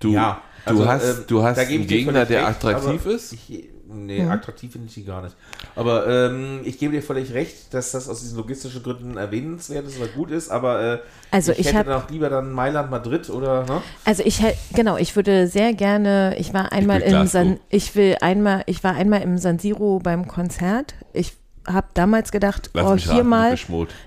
[0.00, 3.32] Du, ja, du also, hast, ähm, du hast einen ich Gegner, der recht, attraktiv ist.
[3.34, 5.36] Ich, nee, attraktiv finde ich die gar nicht.
[5.76, 9.98] Aber ähm, ich gebe dir völlig recht, dass das aus diesen logistischen Gründen erwähnenswert ist
[9.98, 10.98] oder gut ist, aber äh,
[11.30, 13.82] Also ich, ich hätte hab- noch lieber dann Mailand, Madrid oder, ne?
[14.06, 17.30] Also ich hätt- genau, ich würde sehr gerne, ich war einmal will im Glasgow.
[17.30, 20.94] San, ich will einmal, ich war einmal im San Siro beim Konzert.
[21.12, 21.34] Ich
[21.66, 23.54] habe damals gedacht, Lass oh mich hier raten, mal,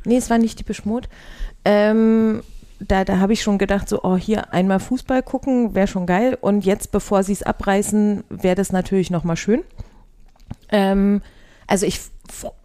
[0.05, 1.07] nee, es war nicht die Beschmut.
[1.65, 2.41] Ähm,
[2.87, 6.37] da, da habe ich schon gedacht, so, oh, hier einmal Fußball gucken, wäre schon geil.
[6.39, 9.63] Und jetzt, bevor sie es abreißen, wäre das natürlich nochmal schön.
[10.69, 11.21] Ähm,
[11.67, 12.01] also ich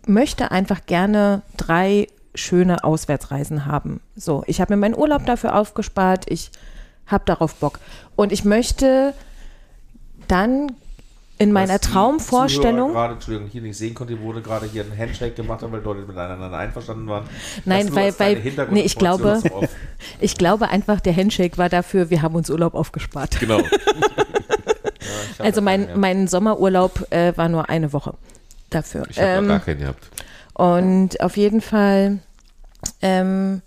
[0.06, 4.00] möchte einfach gerne drei schöne Auswärtsreisen haben.
[4.16, 6.30] So, ich habe mir meinen Urlaub dafür aufgespart.
[6.30, 6.50] Ich
[7.06, 7.80] habe darauf Bock.
[8.16, 9.14] Und ich möchte
[10.28, 10.72] dann
[11.38, 12.92] in meiner Traumvorstellung.
[12.92, 16.56] Gerade, Entschuldigung, hier nicht sehen konnte, wurde gerade hier ein Handshake gemacht, weil Leute miteinander
[16.56, 17.24] einverstanden waren.
[17.64, 19.40] Nein, weil- weil- nee, ich glaube-.
[20.20, 23.38] Ich glaube einfach, der Handshake war dafür, wir haben uns Urlaub aufgespart.
[23.40, 23.58] Genau.
[25.38, 28.14] Hab Also mein, keinen mein Sommerurlaub äh, war nur eine Woche
[28.70, 29.04] dafür.
[29.08, 30.10] Ich habe Ähm, gar keinen gehabt.
[30.54, 32.18] Und auf jeden Fall,
[33.02, 33.62] ähm,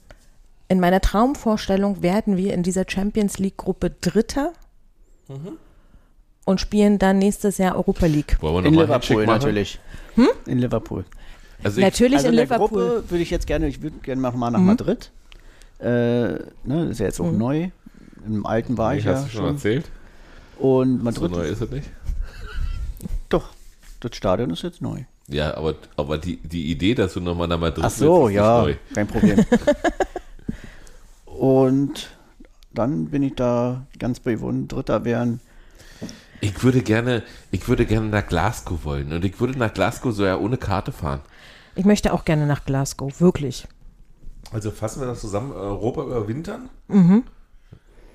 [0.68, 4.52] in meiner Traumvorstellung werden wir in dieser Champions League-Gruppe Dritter
[5.30, 5.58] Mhm.
[6.52, 8.38] Und spielen dann nächstes Jahr Europa League.
[8.42, 9.80] Wollen wir In Liverpool natürlich.
[10.46, 11.06] In Liverpool.
[11.64, 12.68] Also ich, Natürlich also in in Liverpool.
[12.68, 14.66] Gruppe würde ich jetzt gerne, ich würde gerne mal nach Mhm.
[14.66, 15.12] Madrid.
[15.80, 15.86] Äh,
[16.64, 17.38] ne, ist ja jetzt auch Mhm.
[17.38, 17.70] neu.
[18.26, 19.86] Im alten war ich hast ja du schon erzählt?
[20.60, 21.90] Und So Madrid, neu ist es nicht.
[23.30, 23.50] doch,
[24.00, 25.00] das Stadion ist jetzt neu.
[25.28, 28.36] Ja, aber, aber die, die Idee, dass du nochmal nach Madrid Ach so, willst, ist
[28.36, 29.46] ja, kein Problem.
[31.26, 32.10] Und
[32.74, 35.40] dann bin ich da ganz bewundert, Dritter werden.
[36.42, 39.14] Ich würde gerne, ich würde gerne nach Glasgow wollen.
[39.14, 41.22] Und ich würde nach Glasgow so ja ohne Karte fahren.
[41.76, 43.68] Ich möchte auch gerne nach Glasgow, wirklich.
[44.52, 45.54] Also fassen wir das zusammen.
[45.54, 46.70] Europa überwintern.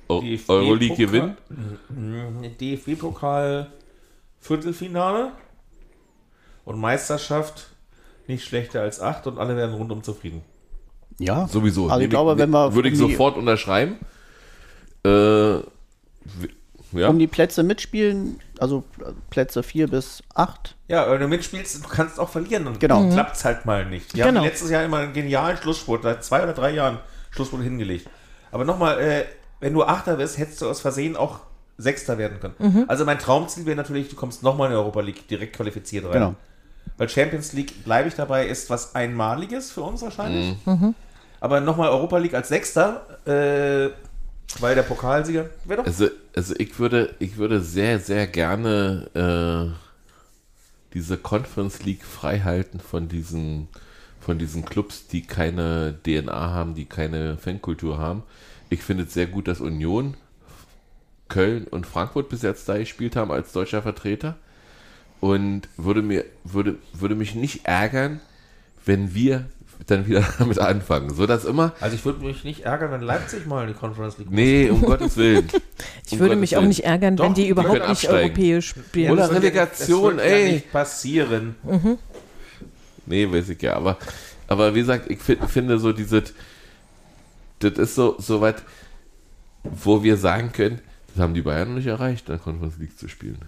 [0.08, 1.36] DFB Euroleague gewinnen.
[1.88, 3.72] Mhm, DFB-Pokal
[4.40, 5.32] Viertelfinale
[6.64, 7.70] und Meisterschaft
[8.28, 10.42] nicht schlechter als acht und alle werden rundum zufrieden.
[11.18, 11.88] Ja, Sowieso.
[11.88, 13.96] Also ich glaube, wenn wir Würde ich sofort unterschreiben.
[15.04, 15.60] Äh,
[16.98, 17.08] ja.
[17.08, 18.84] um die Plätze mitspielen, also
[19.30, 20.74] Plätze 4 bis 8.
[20.88, 22.66] Ja, wenn du mitspielst, du kannst auch verlieren.
[22.66, 23.00] Und Genau.
[23.00, 23.12] Mhm.
[23.12, 24.12] klappt es halt mal nicht.
[24.12, 24.40] Die Genau.
[24.40, 26.98] haben letztes Jahr immer einen genialen Schlussspurt, seit zwei oder drei Jahren
[27.30, 28.08] Schlussspurt hingelegt.
[28.52, 29.24] Aber nochmal, äh,
[29.60, 31.40] wenn du Achter wirst, hättest du aus Versehen auch
[31.78, 32.54] Sechster werden können.
[32.58, 32.84] Mhm.
[32.88, 36.12] Also mein Traumziel wäre natürlich, du kommst nochmal in die Europa League direkt qualifiziert rein.
[36.12, 36.34] Genau.
[36.96, 40.56] Weil Champions League, bleibe ich dabei, ist was Einmaliges für uns wahrscheinlich.
[40.64, 40.94] Mhm.
[41.40, 43.90] Aber nochmal Europa League als Sechster, äh,
[44.60, 45.86] weil der Pokalsieger wäre doch.
[45.86, 49.76] Also, also ich würde, ich würde sehr, sehr gerne äh,
[50.94, 53.68] diese Conference League freihalten von diesen,
[54.20, 58.22] von diesen Clubs, die keine DNA haben, die keine Fankultur haben.
[58.70, 60.14] Ich finde es sehr gut, dass Union,
[61.28, 64.36] Köln und Frankfurt bis jetzt da gespielt haben als deutscher Vertreter.
[65.20, 68.20] Und würde mir, würde, würde mich nicht ärgern,
[68.84, 69.46] wenn wir
[69.86, 71.12] dann wieder damit anfangen.
[71.14, 74.18] So dass immer, Also ich würde mich nicht ärgern, wenn Leipzig mal in die Conference
[74.18, 75.46] League nee, um Gottes Willen.
[76.06, 78.28] Ich Um würde Gottes mich auch nicht ärgern, wenn Doch, die die überhaupt nicht absteigen.
[78.30, 79.12] europäisch spielen.
[79.12, 80.46] Oder Relegation, ey.
[80.46, 81.56] Ja nicht passieren.
[83.06, 83.96] Nee, weiß ich ja, aber,
[84.48, 86.32] aber wie gesagt, ich fi- finde so dieses,
[87.60, 88.62] das ist so, so weit,
[89.64, 90.80] wo wir sagen können,
[91.14, 93.38] das haben die Bayern noch nicht erreicht, in der Conference League zu spielen.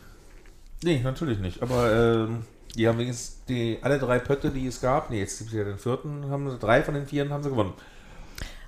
[0.83, 1.63] Nee, natürlich nicht.
[1.63, 1.93] Aber
[2.29, 2.39] ähm,
[2.77, 5.65] die haben wenigstens die, alle drei Pötte, die es gab, nee, jetzt gibt es ja
[5.65, 7.73] den vierten, haben sie, drei von den vieren haben sie gewonnen.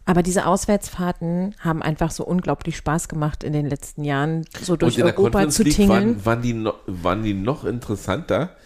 [0.06, 4.94] Aber diese Auswärtsfahrten haben einfach so unglaublich Spaß gemacht in den letzten Jahren, so durch
[4.94, 6.16] Und in der Europa Conference zu League tingeln.
[6.16, 8.56] waren, waren, die no, waren die noch interessanter.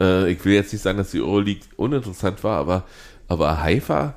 [0.00, 2.84] Äh, ich will jetzt nicht sagen, dass die Euroleague uninteressant war, aber,
[3.26, 4.14] aber Haifa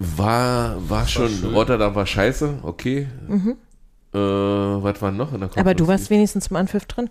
[0.00, 1.54] war, war schon, schön.
[1.54, 3.06] Rotterdam war scheiße, okay.
[4.12, 5.60] Äh, was war noch in der Conference Mhm.
[5.60, 7.10] Aber du warst wenigstens zum Anpfiff drin.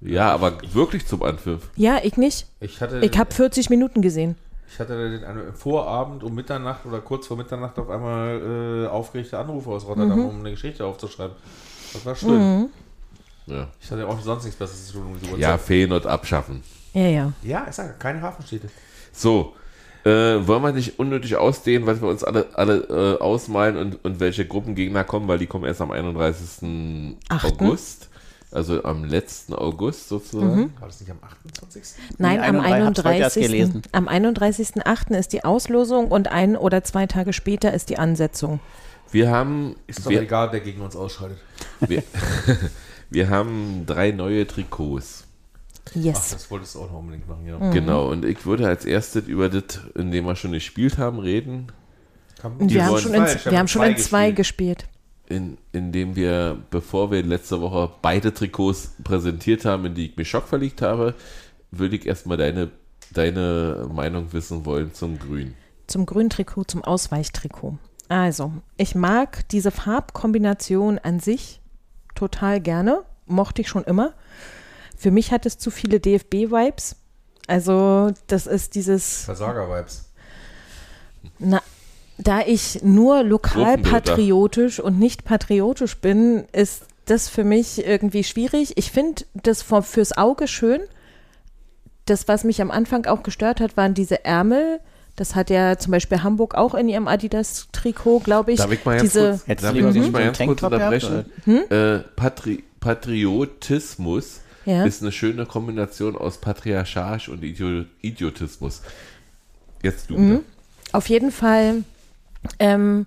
[0.00, 1.70] Ja, aber wirklich zum Anpfiff.
[1.76, 2.46] Ja, ich nicht.
[2.60, 4.36] Ich hatte, Ich habe 40 Minuten gesehen.
[4.70, 9.38] ich hatte den einen Vorabend um Mitternacht oder kurz vor Mitternacht auf einmal äh, aufgeregte
[9.38, 11.34] Anrufe aus Rotterdam, um eine Geschichte aufzuschreiben.
[11.92, 12.68] Das war schön.
[13.46, 13.66] Ja.
[13.80, 15.40] Ich hatte auch sonst nichts Besseres zu tun um die.
[15.40, 16.62] Ja, Feyenoord abschaffen.
[16.92, 17.32] Ja, ja.
[17.42, 18.68] ja, ich sage, keine Hafenstädte.
[19.12, 19.54] So,
[20.04, 20.10] äh,
[20.46, 24.46] wollen wir nicht unnötig ausdehnen, was wir uns alle, alle äh, ausmalen und, und welche
[24.46, 27.16] Gruppengegner kommen, weil die kommen erst am 31.
[27.28, 27.64] Achten.
[27.64, 28.07] August.
[28.50, 30.72] Also am letzten August sozusagen.
[30.80, 31.82] War das nicht am 28.?
[32.18, 33.42] Nein, am 31 hab's heute erst 31.
[33.42, 33.82] gelesen.
[33.92, 35.18] Am 31.8.
[35.18, 38.60] ist die Auslosung und ein oder zwei Tage später ist die Ansetzung.
[39.10, 41.38] Wir haben, Ist doch wir, egal, wer gegen uns ausscheidet.
[41.80, 42.02] wir,
[43.10, 45.24] wir haben drei neue Trikots.
[45.90, 46.30] Ach, Yes.
[46.32, 47.58] das wolltest du auch noch unbedingt machen, ja.
[47.58, 47.72] Mhm.
[47.72, 51.68] Genau, und ich würde als erstes über das, in dem wir schon gespielt haben, reden.
[52.42, 54.78] Und Die wir haben schon in, wir haben schon in zwei gespielt.
[54.80, 54.97] gespielt.
[55.28, 60.16] In, in dem wir, bevor wir letzte Woche beide Trikots präsentiert haben, in die ich
[60.16, 61.14] mich Schock verlegt habe,
[61.70, 62.70] würde ich erstmal deine,
[63.12, 65.54] deine Meinung wissen wollen zum Grün.
[65.86, 67.78] Zum Grüntrikot, zum Ausweichtrikot.
[68.08, 71.60] Also, ich mag diese Farbkombination an sich
[72.14, 73.04] total gerne.
[73.26, 74.14] Mochte ich schon immer.
[74.96, 76.96] Für mich hat es zu viele DFB-Vibes.
[77.46, 80.10] Also, das ist dieses, Versager-Vibes.
[81.38, 81.62] na,
[82.18, 88.72] da ich nur lokal patriotisch und nicht patriotisch bin, ist das für mich irgendwie schwierig.
[88.76, 90.80] Ich finde das vor, fürs Auge schön.
[92.06, 94.80] Das, was mich am Anfang auch gestört hat, waren diese Ärmel.
[95.16, 98.58] Das hat ja zum Beispiel Hamburg auch in ihrem Adidas-Trikot, glaube ich.
[98.58, 101.24] Darf ich mal ganz diese, kurz, darf ich so mal ganz kurz unterbrechen?
[101.70, 104.84] Äh, Patri Patriotismus Ja.
[104.84, 108.82] ist eine schöne Kombination aus Patriarchat und Idio Idiotismus.
[109.82, 110.40] Jetzt du Mhm.
[110.92, 111.82] Auf jeden Fall
[112.58, 113.06] ähm,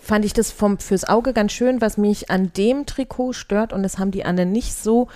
[0.00, 3.82] fand ich das vom, fürs Auge ganz schön, was mich an dem Trikot stört und
[3.82, 5.08] das haben die anderen nicht so.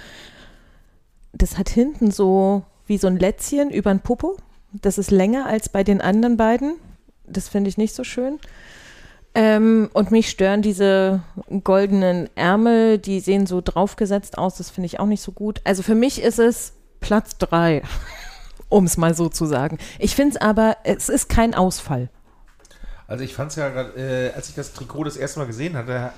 [1.32, 4.36] Das hat hinten so wie so ein Lätzchen über ein Popo.
[4.72, 6.76] Das ist länger als bei den anderen beiden.
[7.26, 8.38] Das finde ich nicht so schön.
[9.34, 11.22] Ähm, und mich stören diese
[11.62, 14.56] goldenen Ärmel, die sehen so draufgesetzt aus.
[14.56, 15.60] Das finde ich auch nicht so gut.
[15.64, 17.82] Also für mich ist es Platz drei,
[18.68, 19.78] um es mal so zu sagen.
[19.98, 22.08] Ich finde es aber, es ist kein Ausfall.
[23.08, 25.76] Also ich fand es ja gerade, äh, als ich das Trikot das erste Mal gesehen
[25.76, 26.10] hatte,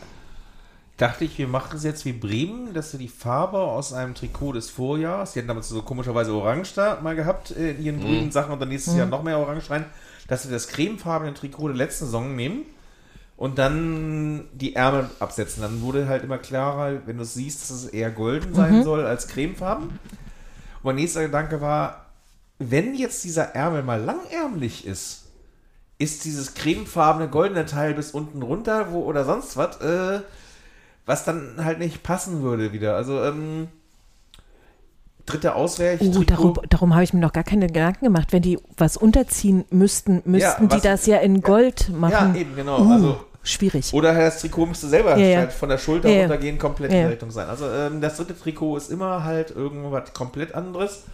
[0.96, 4.52] dachte ich, wir machen es jetzt wie Bremen, dass sie die Farbe aus einem Trikot
[4.52, 8.32] des Vorjahres, die hatten damals so komischerweise Orange da mal gehabt äh, in ihren grünen
[8.32, 9.84] Sachen und dann nächstes Jahr noch mehr Orange rein,
[10.26, 12.62] dass sie das cremefarbene Trikot der letzten Saison nehmen
[13.36, 15.62] und dann die Ärmel absetzen.
[15.62, 19.06] Dann wurde halt immer klarer, wenn du es siehst, dass es eher golden sein soll
[19.06, 19.86] als cremefarben.
[19.88, 19.98] Und
[20.82, 22.06] mein nächster Gedanke war,
[22.58, 25.27] wenn jetzt dieser Ärmel mal langärmlich ist,
[25.98, 30.20] ist dieses cremefarbene goldene Teil bis unten runter wo, oder sonst was, äh,
[31.06, 32.94] was dann halt nicht passen würde wieder.
[32.96, 33.68] Also, ähm,
[35.26, 36.00] dritte Ausweich.
[36.00, 38.28] Oh, darum, darum habe ich mir noch gar keine Gedanken gemacht.
[38.32, 42.34] Wenn die was unterziehen müssten, müssten die was- das ja in Gold ja, machen.
[42.36, 42.80] eben, genau.
[42.80, 43.92] Uh, Also, schwierig.
[43.92, 45.38] oder halt das Trikot müsste selber Ja, ja.
[45.40, 46.20] halt von der Schulter Ja, ja.
[46.22, 47.08] runtergehen, komplett Ja, in ja.
[47.08, 47.48] die Richtung sein.
[47.48, 51.04] Also, ähm, das dritte Trikot ist immer halt irgendwas komplett anderes.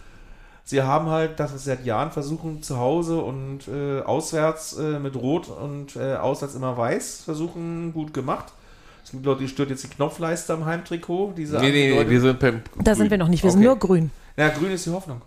[0.67, 5.15] Sie haben halt, dass sie seit Jahren versuchen, zu Hause und äh, auswärts äh, mit
[5.15, 8.51] Rot und äh, auswärts immer weiß versuchen, gut gemacht.
[9.03, 11.33] Es gibt Leute, die stört jetzt die Knopfleiste am Heimtrikot.
[11.37, 12.61] Diese Nee, nee, nee, wir sind beim.
[12.83, 13.67] Da sind wir noch nicht, wir sind Okay.
[13.67, 14.11] nur grün.
[14.35, 15.21] Ja, grün ist die Hoffnung.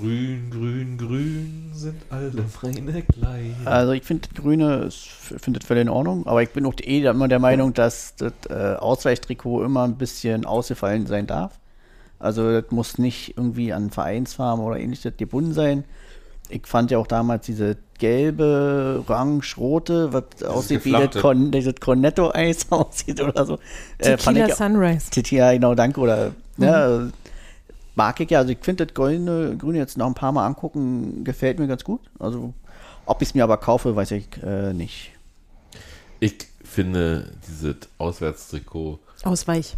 [0.00, 3.54] Grün, grün, grün sind alle feine Kleine.
[3.66, 7.28] Also ich finde Grüne, finde das völlig in Ordnung, aber ich bin auch eh immer
[7.28, 11.52] der Meinung, dass das äh, Ausweichtrikot immer ein bisschen ausgefallen sein darf.
[12.22, 15.84] Also das muss nicht irgendwie an Vereinsfarben oder ähnliches gebunden sein.
[16.48, 21.20] Ich fand ja auch damals diese gelbe, orange-rote, was aussieht wie das.
[21.20, 23.58] Con, dieses Cornetto-Eis aussieht oder so.
[23.98, 25.08] Äh, Tequila ich, Sunrise.
[25.30, 26.00] ja, genau, danke.
[26.00, 27.10] Oder ne,
[27.94, 28.40] mag ich ja.
[28.40, 31.84] Also ich finde das goldene, grüne jetzt noch ein paar Mal angucken, gefällt mir ganz
[31.84, 32.00] gut.
[32.18, 32.54] Also
[33.06, 35.12] ob ich es mir aber kaufe, weiß ich äh, nicht.
[36.20, 39.00] Ich finde dieses Auswärtstrikot.
[39.24, 39.76] Ausweich.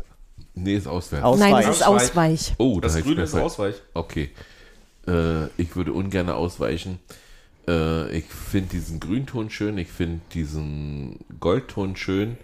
[0.54, 1.24] Nee, ist auswärts.
[1.24, 1.68] Aus- Nein, Ausweich.
[1.70, 2.54] es ist Ausweich.
[2.58, 3.74] oh, Das ich Grüne ist Ausweich.
[3.92, 4.30] Okay.
[5.06, 6.98] Äh, ich würde ungern ausweichen.
[7.66, 12.36] Äh, ich finde diesen Grünton schön, ich finde diesen Goldton schön.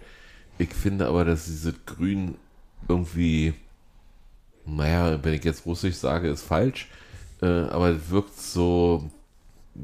[0.57, 2.35] Ich finde aber, dass dieses Grün
[2.87, 3.53] irgendwie,
[4.65, 6.87] naja, wenn ich jetzt russisch sage, ist falsch,
[7.41, 9.09] äh, aber es wirkt so,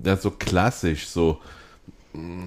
[0.03, 1.39] ja, so klassisch, so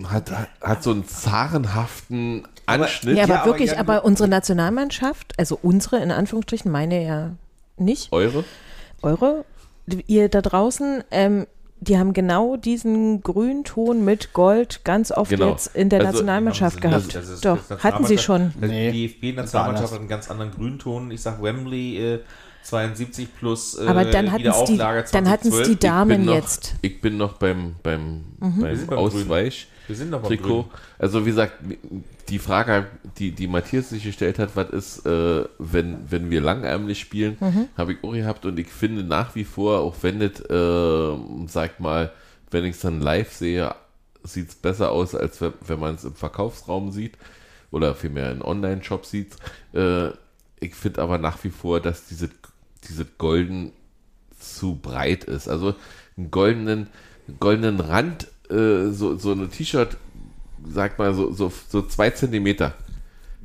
[0.09, 3.17] hat, hat, hat so einen zarenhaften Anschnitt.
[3.17, 7.31] Ja, aber Ja, aber wirklich, ja, aber unsere Nationalmannschaft, also unsere in Anführungsstrichen, meine ja
[7.77, 8.45] nicht, Eure?
[9.03, 9.45] eure,
[10.07, 11.47] ihr da draußen, ähm,
[11.83, 15.49] die haben genau diesen Grünton mit Gold ganz oft Genau.
[15.51, 17.15] jetzt in der Also, Nationalmannschaft gehabt.
[17.15, 18.53] Das ist- Doch, das hatten sie schon.
[18.61, 21.11] Nee, Die DFB-Nationalmannschaft hat einen ganz anderen Grünton.
[21.11, 22.21] Ich sag Wembley äh,
[22.65, 25.69] 72 plus äh, Aber dann hatten es die, dann hatten's 2012.
[25.69, 26.75] die Damen noch, jetzt.
[26.83, 28.61] Ich bin noch beim, beim, Mhm.
[28.61, 28.99] Beim.
[28.99, 29.67] Ausweich.
[29.87, 30.63] Wir sind noch beim Trikot.
[30.65, 30.65] Grün.
[30.99, 31.55] Also wie gesagt,
[32.31, 32.87] die Frage,
[33.19, 37.69] die, die Matthias sich gestellt hat, was ist, äh, wenn, wenn wir langärmlich spielen, Mhm.
[37.77, 41.81] habe ich auch gehabt und ich finde nach wie vor, auch wenn das, äh, sag
[41.81, 42.13] mal,
[42.51, 43.75] wenn ich es dann live sehe,
[44.23, 47.17] sieht es besser aus, als wenn, wenn man es im Verkaufsraum sieht
[47.71, 49.37] oder vielmehr in Online-Shop sieht.
[49.73, 50.09] Äh,
[50.61, 52.29] ich finde aber nach wie vor, dass diese,
[52.89, 53.73] diese Golden
[54.39, 55.49] zu breit ist.
[55.49, 55.75] Also
[56.17, 56.89] einen goldenen,
[57.39, 59.97] goldenen Rand, äh, so, so eine T-Shirt,
[60.69, 62.75] sag mal, so, so, so zwei Zentimeter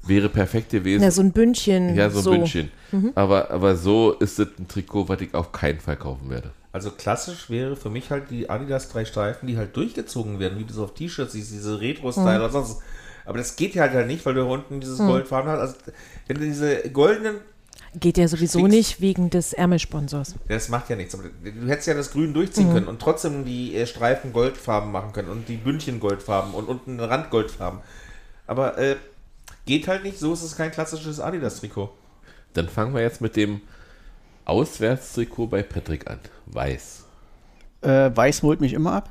[0.08, 1.04] wäre perfekt gewesen.
[1.04, 1.96] Ja, so ein Bündchen.
[1.96, 2.32] Ja, so ein so.
[2.32, 2.72] Bündchen.
[3.16, 6.52] Aber, aber so ist es ein Trikot, was ich auf keinen Fall kaufen werde.
[6.72, 10.66] Also klassisch wäre für mich halt die Adidas drei Streifen, die halt durchgezogen werden, wie
[10.66, 12.82] du so auf T-Shirts siehst, diese Retro-Style oder sonst.
[13.26, 15.60] Aber das geht halt halt nicht, weil du unten dieses Goldfarben hast.
[15.60, 15.76] Also
[16.28, 17.38] wenn du diese goldenen,
[18.00, 18.72] Geht ja sowieso Fix.
[18.72, 20.36] nicht wegen des Ärmelsponsors.
[20.48, 21.14] das macht ja nichts.
[21.14, 25.14] Aber du hättest ja das Grün durchziehen können und trotzdem die äh, Streifen Goldfarben machen
[25.14, 27.80] können und die Bündchen Goldfarben und unten den Rand Goldfarben.
[28.48, 28.96] Aber äh,
[29.66, 31.90] geht halt nicht, so ist es kein klassisches Adidas-Trikot.
[32.54, 33.62] Dann fangen wir jetzt mit dem
[34.46, 36.20] Auswärtstrikot bei Patrick an.
[36.48, 37.06] Weiß.
[37.82, 39.10] Äh, Weiß holt mich immer ab.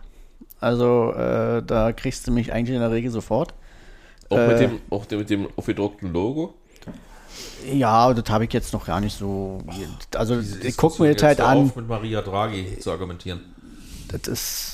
[0.61, 3.55] Also äh, da kriegst du mich eigentlich in der Regel sofort.
[4.31, 6.55] Auch, Äh, mit, dem, auch mit dem aufgedruckten Logo.
[7.73, 9.59] Ja, das habe ich jetzt noch gar nicht so.
[10.15, 11.59] Also ich gucke mir jetzt halt an.
[11.59, 13.40] auf, mit Maria Draghi zu argumentieren.
[14.09, 14.70] Das ist.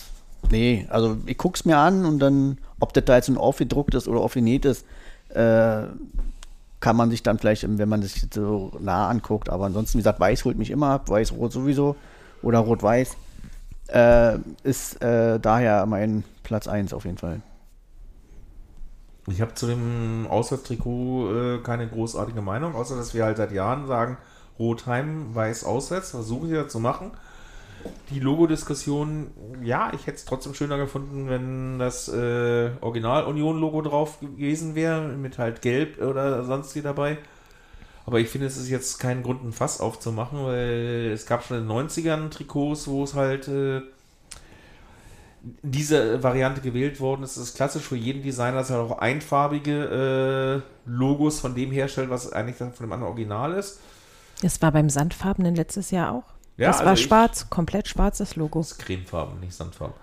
[0.51, 3.95] Nee, also ich gucke es mir an und dann, ob das da jetzt ein aufgedruckt
[3.95, 4.85] ist oder aufgenäht ist,
[5.29, 5.83] äh,
[6.81, 9.51] kann man sich dann vielleicht, wenn man sich das so nah anguckt.
[9.51, 11.95] Aber ansonsten, wie gesagt, weiß holt mich immer ab, weiß-rot sowieso
[12.43, 13.17] oder rot-weiß.
[13.89, 17.43] Äh, ist äh, daher mein Platz 1 auf jeden Fall.
[19.31, 23.87] Ich habe zu dem Auswärtstrikot äh, keine großartige Meinung, außer dass wir halt seit Jahren
[23.87, 24.19] sagen,
[24.59, 27.13] Rot heim, weiß auswärts, versuchen sie ja zu machen.
[28.11, 29.31] Die Logodiskussion,
[29.63, 35.39] ja, ich hätte es trotzdem schöner gefunden, wenn das äh, Original-Union-Logo drauf gewesen wäre, mit
[35.39, 37.17] halt Gelb oder sonst wie dabei.
[38.05, 41.59] Aber ich finde, es ist jetzt kein Grund, ein Fass aufzumachen, weil es gab schon
[41.59, 43.81] in den 90ern Trikots, wo es halt äh,
[45.63, 47.37] diese Variante gewählt worden ist.
[47.37, 52.11] Es ist klassisch für jeden Designer, dass er auch einfarbige äh, Logos von dem herstellt,
[52.11, 53.79] was eigentlich dann von dem anderen Original ist.
[54.43, 56.25] Das war beim Sandfarbenen letztes Jahr auch.
[56.57, 58.61] Ja, das also war ich- schwarz, komplett schwarzes Logo.
[58.61, 59.95] Das ist cremefarben, nicht Sandfarben.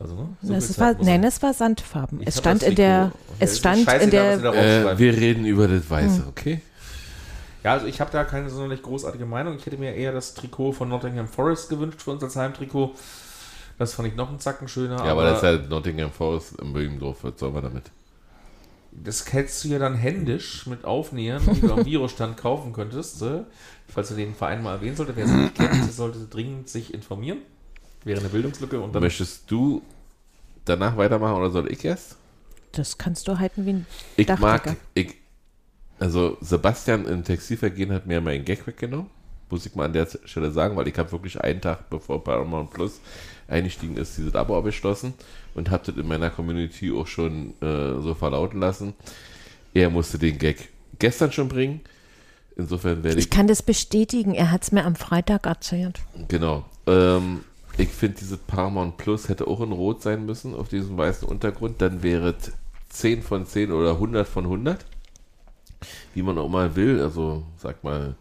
[0.00, 0.28] Also, ne?
[0.42, 2.20] So Das war, nein, es war Sandfarben.
[2.22, 6.22] Ich es stand in der, es stand in der, Äh, wir reden über das Weiße,
[6.22, 6.28] Hm.
[6.28, 6.60] okay?
[7.62, 9.54] Ja, also ich habe da keine sonderlich großartige Meinung.
[9.56, 12.96] Ich hätte mir eher das Trikot von Nottingham Forest gewünscht für uns als Heimtrikot.
[13.82, 15.04] Das fand ich noch einen Zacken schöner.
[15.04, 17.24] Ja, aber das ist halt Nottingham Forest im Böhmendorf.
[17.24, 17.90] Was soll man damit?
[18.92, 23.22] Das hättest du ja dann händisch mit Aufnähern, die du am Virusstand kaufen könntest.
[23.22, 23.44] äh,
[23.88, 26.92] Falls du den Verein mal erwähnen sollte, wer es nicht kennt, der sollte dringend sich
[26.92, 27.38] informieren.
[28.04, 29.82] Wäre eine Bildungslücke und dann Möchtest du
[30.64, 32.18] danach weitermachen oder soll ich erst?
[32.72, 33.86] das kannst du halten wie ein
[34.16, 34.38] Ich Dachdecker.
[34.38, 35.14] mag, ich,
[35.98, 39.10] also Sebastian im Textilvergehen hat mir meinen Gag weggenommen.
[39.50, 42.70] Muss ich mal an der Stelle sagen, weil ich habe wirklich einen Tag bevor Paramount
[42.72, 43.00] Plus
[43.52, 45.14] eingestiegen ist, dieses Abo abgeschlossen
[45.54, 48.94] und habe das in meiner Community auch schon äh, so verlauten lassen.
[49.74, 50.68] Er musste den Gag
[50.98, 51.80] gestern schon bringen.
[52.56, 54.34] Insofern werde ich Ich kann das bestätigen.
[54.34, 56.00] Er hat es mir am Freitag erzählt.
[56.28, 56.64] Genau.
[56.86, 57.40] Ähm,
[57.78, 61.80] ich finde, dieses Paramount Plus hätte auch in Rot sein müssen auf diesem weißen Untergrund.
[61.80, 62.52] Dann wäre es
[62.90, 64.84] 10 von 10 oder 100 von 100.
[66.14, 67.00] Wie man auch mal will.
[67.00, 68.14] Also, sag mal,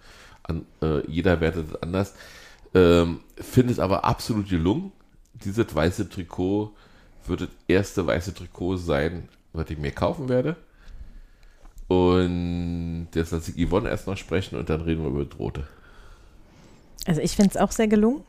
[0.44, 2.14] an, äh, jeder wertet es anders.
[2.74, 4.94] Ähm, finde es aber absolut gelungen.
[5.44, 6.72] Dieses weiße Trikot
[7.26, 10.56] wird das erste weiße Trikot sein, was ich mir kaufen werde.
[11.88, 15.68] Und jetzt lasse ich Yvonne erst noch sprechen und dann reden wir über das Rote.
[17.06, 18.24] Also ich finde es auch sehr gelungen.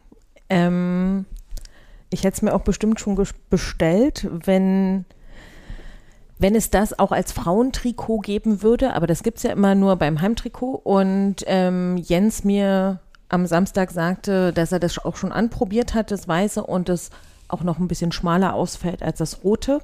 [0.49, 1.27] Ähm,
[2.11, 3.17] ich hätte es mir auch bestimmt schon
[3.51, 5.05] bestellt, wenn,
[6.39, 8.95] wenn es das auch als Frauentrikot geben würde.
[8.95, 10.81] Aber das gibt es ja immer nur beim Heimtrikot.
[10.83, 13.01] Und ähm, Jens mir
[13.33, 17.11] am Samstag sagte, dass er das auch schon anprobiert hat, das Weiße, und es
[17.49, 19.81] auch noch ein bisschen schmaler ausfällt als das Rote.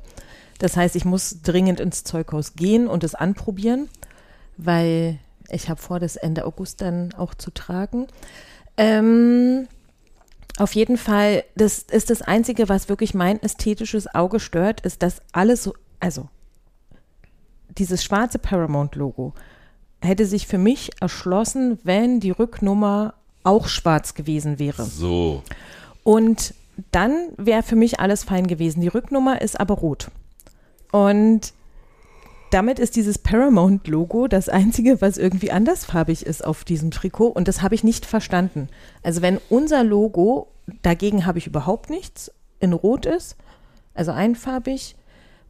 [0.58, 3.88] Das heißt, ich muss dringend ins Zeughaus gehen und es anprobieren,
[4.56, 5.18] weil
[5.50, 8.06] ich habe vor, das Ende August dann auch zu tragen.
[8.76, 9.66] Ähm,
[10.58, 15.22] auf jeden Fall, das ist das Einzige, was wirklich mein ästhetisches Auge stört, ist, dass
[15.32, 16.28] alles so, also
[17.68, 19.32] dieses schwarze Paramount-Logo
[20.02, 23.14] hätte sich für mich erschlossen, wenn die Rücknummer
[23.48, 24.84] auch schwarz gewesen wäre.
[24.84, 25.42] So.
[26.04, 26.54] Und
[26.92, 28.80] dann wäre für mich alles fein gewesen.
[28.80, 30.10] Die Rücknummer ist aber rot.
[30.92, 31.52] Und
[32.50, 37.28] damit ist dieses Paramount-Logo das einzige, was irgendwie andersfarbig ist auf diesem Trikot.
[37.28, 38.68] Und das habe ich nicht verstanden.
[39.02, 40.48] Also wenn unser Logo,
[40.82, 43.36] dagegen habe ich überhaupt nichts, in Rot ist,
[43.94, 44.96] also einfarbig,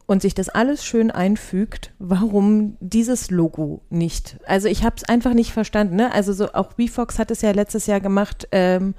[0.09, 4.37] und sich das alles schön einfügt, warum dieses Logo nicht?
[4.47, 5.97] Also ich habe es einfach nicht verstanden.
[5.97, 6.11] Ne?
[6.11, 8.95] Also so auch VFox hat es ja letztes Jahr gemacht, ähm,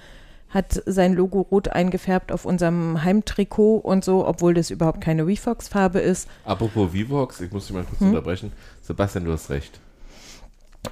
[0.50, 5.98] hat sein Logo rot eingefärbt auf unserem Heimtrikot und so, obwohl das überhaupt keine VFox-Farbe
[5.98, 6.28] ist.
[6.44, 8.10] Apropos Vivox, ich muss dich mal kurz Hm?
[8.10, 8.52] unterbrechen.
[8.80, 9.80] Sebastian, du hast recht.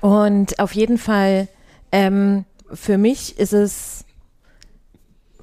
[0.00, 1.46] Und auf jeden Fall,
[1.92, 4.04] ähm, für mich ist es,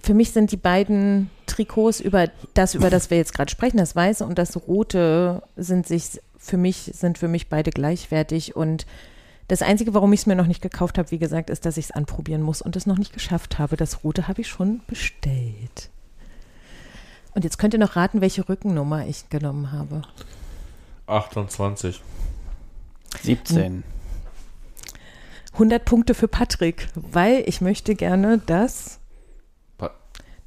[0.06, 3.96] für mich sind die beiden Trikots über das, über das wir jetzt gerade sprechen, das
[3.96, 8.56] Weiße und das Rote, sind sich für mich, sind für mich beide gleichwertig.
[8.56, 8.86] Und
[9.48, 11.86] das Einzige, warum ich es mir noch nicht gekauft habe, wie gesagt, ist, dass ich
[11.86, 13.78] es anprobieren muss und es noch nicht geschafft habe.
[13.78, 15.90] Das Rote habe ich schon bestellt.
[17.34, 20.04] Und jetzt könnt ihr noch raten, welche Rückennummer ich genommen habe.
[21.08, 22.02] 28.
[23.24, 23.84] 17.
[25.54, 29.00] 100 Punkte für Patrick, weil ich möchte gerne, dass,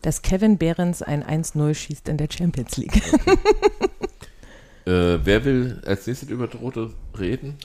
[0.02, 3.00] dass Kevin Behrens ein 1-0 schießt in der Champions League.
[4.86, 7.56] Äh, wer will als nächstes über das Rote reden?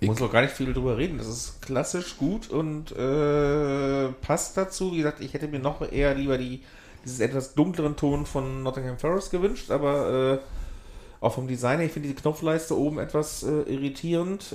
[0.00, 1.18] Ich- Muss auch gar nicht viel drüber reden.
[1.18, 4.92] Das ist klassisch gut und äh, passt dazu.
[4.92, 6.62] Wie gesagt, ich hätte mir noch eher lieber die,
[7.04, 11.92] dieses etwas dunkleren Ton von Nottingham Forest gewünscht, aber äh, auch vom Design her, ich
[11.92, 14.54] finde diese Knopfleiste oben etwas äh, irritierend.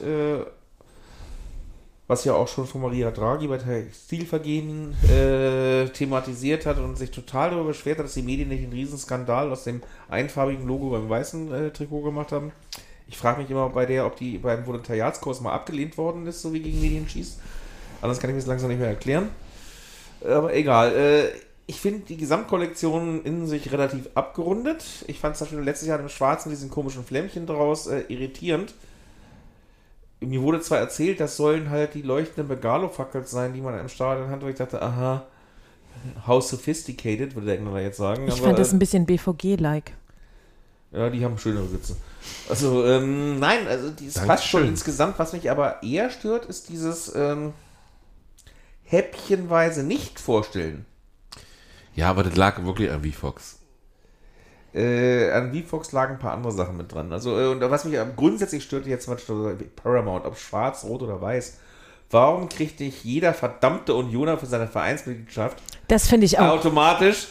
[2.07, 7.49] Was ja auch schon von Maria Draghi bei Textilvergehen äh, thematisiert hat und sich total
[7.49, 11.51] darüber beschwert hat, dass die Medien nicht einen Riesenskandal aus dem einfarbigen Logo beim weißen
[11.51, 12.51] äh, Trikot gemacht haben.
[13.07, 16.53] Ich frage mich immer bei der, ob die beim Volontariatskurs mal abgelehnt worden ist, so
[16.53, 17.39] wie gegen Medien schießt.
[18.01, 19.29] Anders kann ich mir das langsam nicht mehr erklären.
[20.23, 20.95] Aber egal.
[20.95, 21.29] Äh,
[21.67, 24.83] ich finde die Gesamtkollektion in sich relativ abgerundet.
[25.07, 28.75] Ich fand es zum Beispiel letztes Jahr im Schwarzen diesen komischen Flämmchen draus äh, irritierend.
[30.19, 34.29] Mir wurde zwar erzählt, das sollen halt die leuchtenden Begalo-Fackeln sein, die man im Stadion
[34.29, 35.25] hat, wo ich dachte, aha,
[36.25, 38.27] how sophisticated, würde der Engländer jetzt sagen.
[38.27, 39.93] Ich aber, fand das äh, ein bisschen BVG-like.
[40.91, 41.95] ja, die haben schönere Sitze.
[42.49, 45.19] Also, ähm, nein, also die es passt schon insgesamt.
[45.19, 47.53] Was mich aber eher stört, ist dieses ähm,
[48.83, 50.85] häppchenweise nicht vorstellen.
[51.95, 53.59] Ja, aber das lag wirklich an VFox.
[54.75, 57.13] Äh, an VFox lagen ein paar andere Sachen mit dran.
[57.13, 61.21] Also, äh, und was mich grundsätzlich stört jetzt zum Beispiel Paramount, ob schwarz, rot oder
[61.21, 61.59] weiß.
[62.11, 66.49] Warum kriegt nicht jeder verdammte Unioner für seine Vereinsmitgliedschaft Das finde ich auch.
[66.59, 67.27] automatisch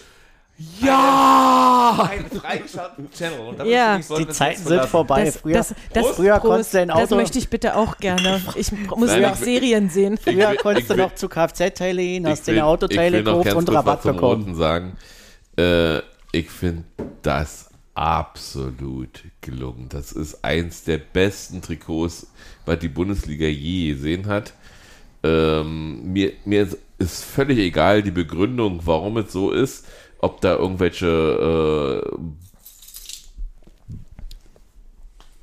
[0.81, 2.09] Ja!
[2.11, 3.41] einen Freischalten-Channel?
[3.41, 3.97] Und damit Ja.
[3.99, 5.25] ich, Die Zeiten sind vorbei.
[5.25, 7.97] Das, früher das, das, früher Prost, konntest du ein das Auto- möchte ich bitte auch
[7.99, 8.41] gerne.
[8.57, 10.17] Ich muss Nein, noch ich Serien sehen.
[10.17, 13.25] früher will- konntest ich du will- noch zu Kfz-Teile gehen, hast Ich dir Autoteile ich
[13.25, 14.43] gekauft und Rabatt bekommen.
[14.43, 14.97] Roten sagen.
[15.57, 15.99] Äh,
[16.35, 16.85] ich finde
[17.23, 19.89] das absolut gelungen.
[19.89, 22.27] Das ist eins der besten Trikots,
[22.67, 24.53] was die Bundesliga je gesehen hat.
[25.23, 29.87] Ähm, mir, mir ist völlig egal die Begründung, warum es so ist,
[30.19, 32.19] ob da irgendwelche äh,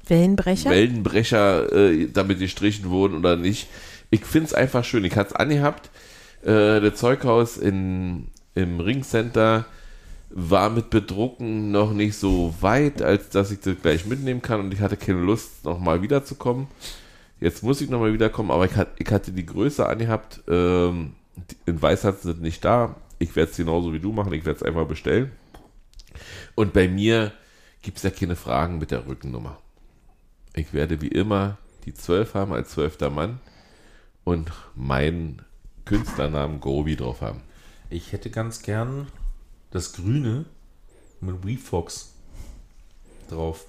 [0.07, 0.69] Wellenbrecher?
[0.69, 3.69] Wellenbrecher äh, damit gestrichen wurden oder nicht.
[4.09, 5.05] Ich finde es einfach schön.
[5.05, 5.89] Ich hatte es angehabt.
[6.43, 9.65] Äh, das Zeughaus in, im Ringcenter
[10.33, 14.73] war mit Bedrucken noch nicht so weit, als dass ich das gleich mitnehmen kann und
[14.73, 16.67] ich hatte keine Lust, nochmal wiederzukommen.
[17.39, 20.41] Jetzt muss ich nochmal wiederkommen, aber ich, hat, ich hatte die Größe angehabt.
[20.47, 21.13] Ähm,
[21.65, 22.95] in Weiß hat sind nicht da.
[23.19, 24.33] Ich werde es genauso wie du machen.
[24.33, 25.31] Ich werde es einfach bestellen.
[26.55, 27.31] Und bei mir
[27.81, 29.57] gibt es ja keine Fragen mit der Rückennummer.
[30.55, 33.39] Ich werde wie immer die 12 haben als zwölfter Mann
[34.23, 35.41] und meinen
[35.85, 37.41] Künstlernamen Grobi drauf haben.
[37.89, 39.07] Ich hätte ganz gern
[39.72, 40.45] das Grüne
[41.19, 42.14] mit WeFox
[43.30, 43.66] drauf.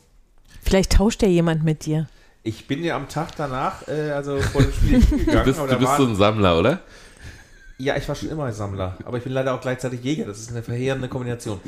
[0.63, 2.09] Vielleicht tauscht ja jemand mit dir.
[2.45, 5.39] Ich bin ja am Tag danach, äh, also vor dem Spiel gegangen.
[5.39, 6.81] Du bist, du bist so ein Sammler, oder?
[7.79, 10.25] ja, ich war schon immer ein Sammler, aber ich bin leider auch gleichzeitig Jäger.
[10.27, 11.61] Das ist eine verheerende Kombination.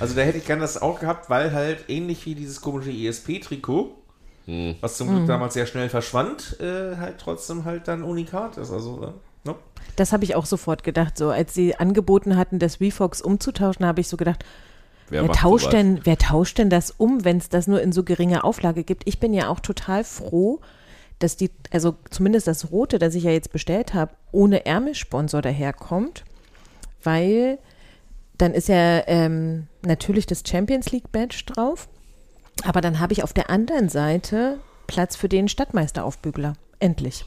[0.00, 3.96] Also da hätte ich gerne das auch gehabt, weil halt ähnlich wie dieses komische ESP-Trikot,
[4.46, 4.74] Hm.
[4.82, 8.70] was zum Glück damals sehr schnell verschwand, äh, halt trotzdem halt dann unikat ist.
[8.70, 9.54] Also, ne?
[9.96, 11.16] Das habe ich auch sofort gedacht.
[11.16, 14.44] So, als sie angeboten hatten, das VFox umzutauschen, habe ich so gedacht,
[15.08, 15.74] wer, macht tauscht sowas?
[15.74, 19.06] denn, wer tauscht denn das um, wenn es das nur in so geringer Auflage gibt?
[19.06, 20.60] Ich bin ja auch total froh,
[21.18, 26.24] dass die, also zumindest das Rote, das ich ja jetzt bestellt habe, ohne Ärmelsponsor daherkommt,
[27.02, 27.58] weil
[28.36, 31.88] dann ist ja ähm, natürlich das Champions League Badge drauf,
[32.64, 36.54] aber dann habe ich auf der anderen Seite Platz für den Stadtmeisteraufbügler.
[36.80, 37.24] Endlich.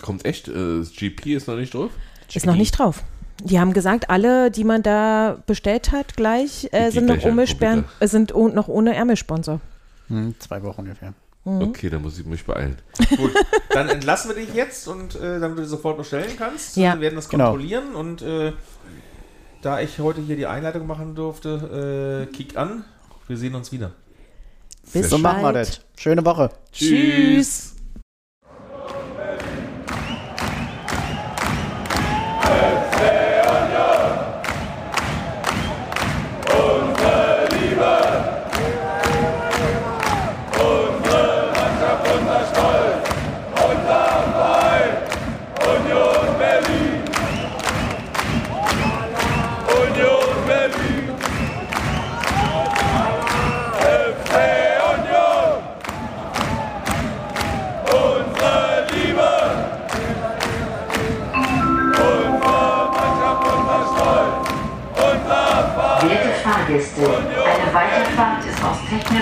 [0.00, 0.48] Kommt echt?
[0.48, 1.90] Äh, das GP ist noch nicht drauf?
[2.32, 3.02] Ist noch nicht drauf.
[3.44, 7.42] Die haben gesagt, alle, die man da bestellt hat, gleich äh, sind, noch gleich ohne
[7.42, 9.60] angucken, Sperren, äh, sind noch ohne Ärmelsponsor.
[10.08, 11.14] Hm, zwei Wochen ungefähr.
[11.44, 11.62] Mhm.
[11.62, 12.76] Okay, dann muss ich mich beeilen.
[13.16, 13.32] Gut,
[13.70, 16.76] dann entlassen wir dich jetzt und äh, damit du sofort bestellen kannst.
[16.76, 16.94] Ja.
[16.94, 17.50] Wir werden das Genau.
[17.50, 18.52] kontrollieren und äh,
[19.62, 22.84] da ich heute hier die Einleitung machen durfte, äh, kick an.
[23.28, 23.92] Wir sehen uns wieder.
[24.92, 25.80] Bis So machen wir das.
[25.96, 26.50] Schöne Woche.
[26.72, 27.70] Tschüss.
[27.70, 27.77] Werte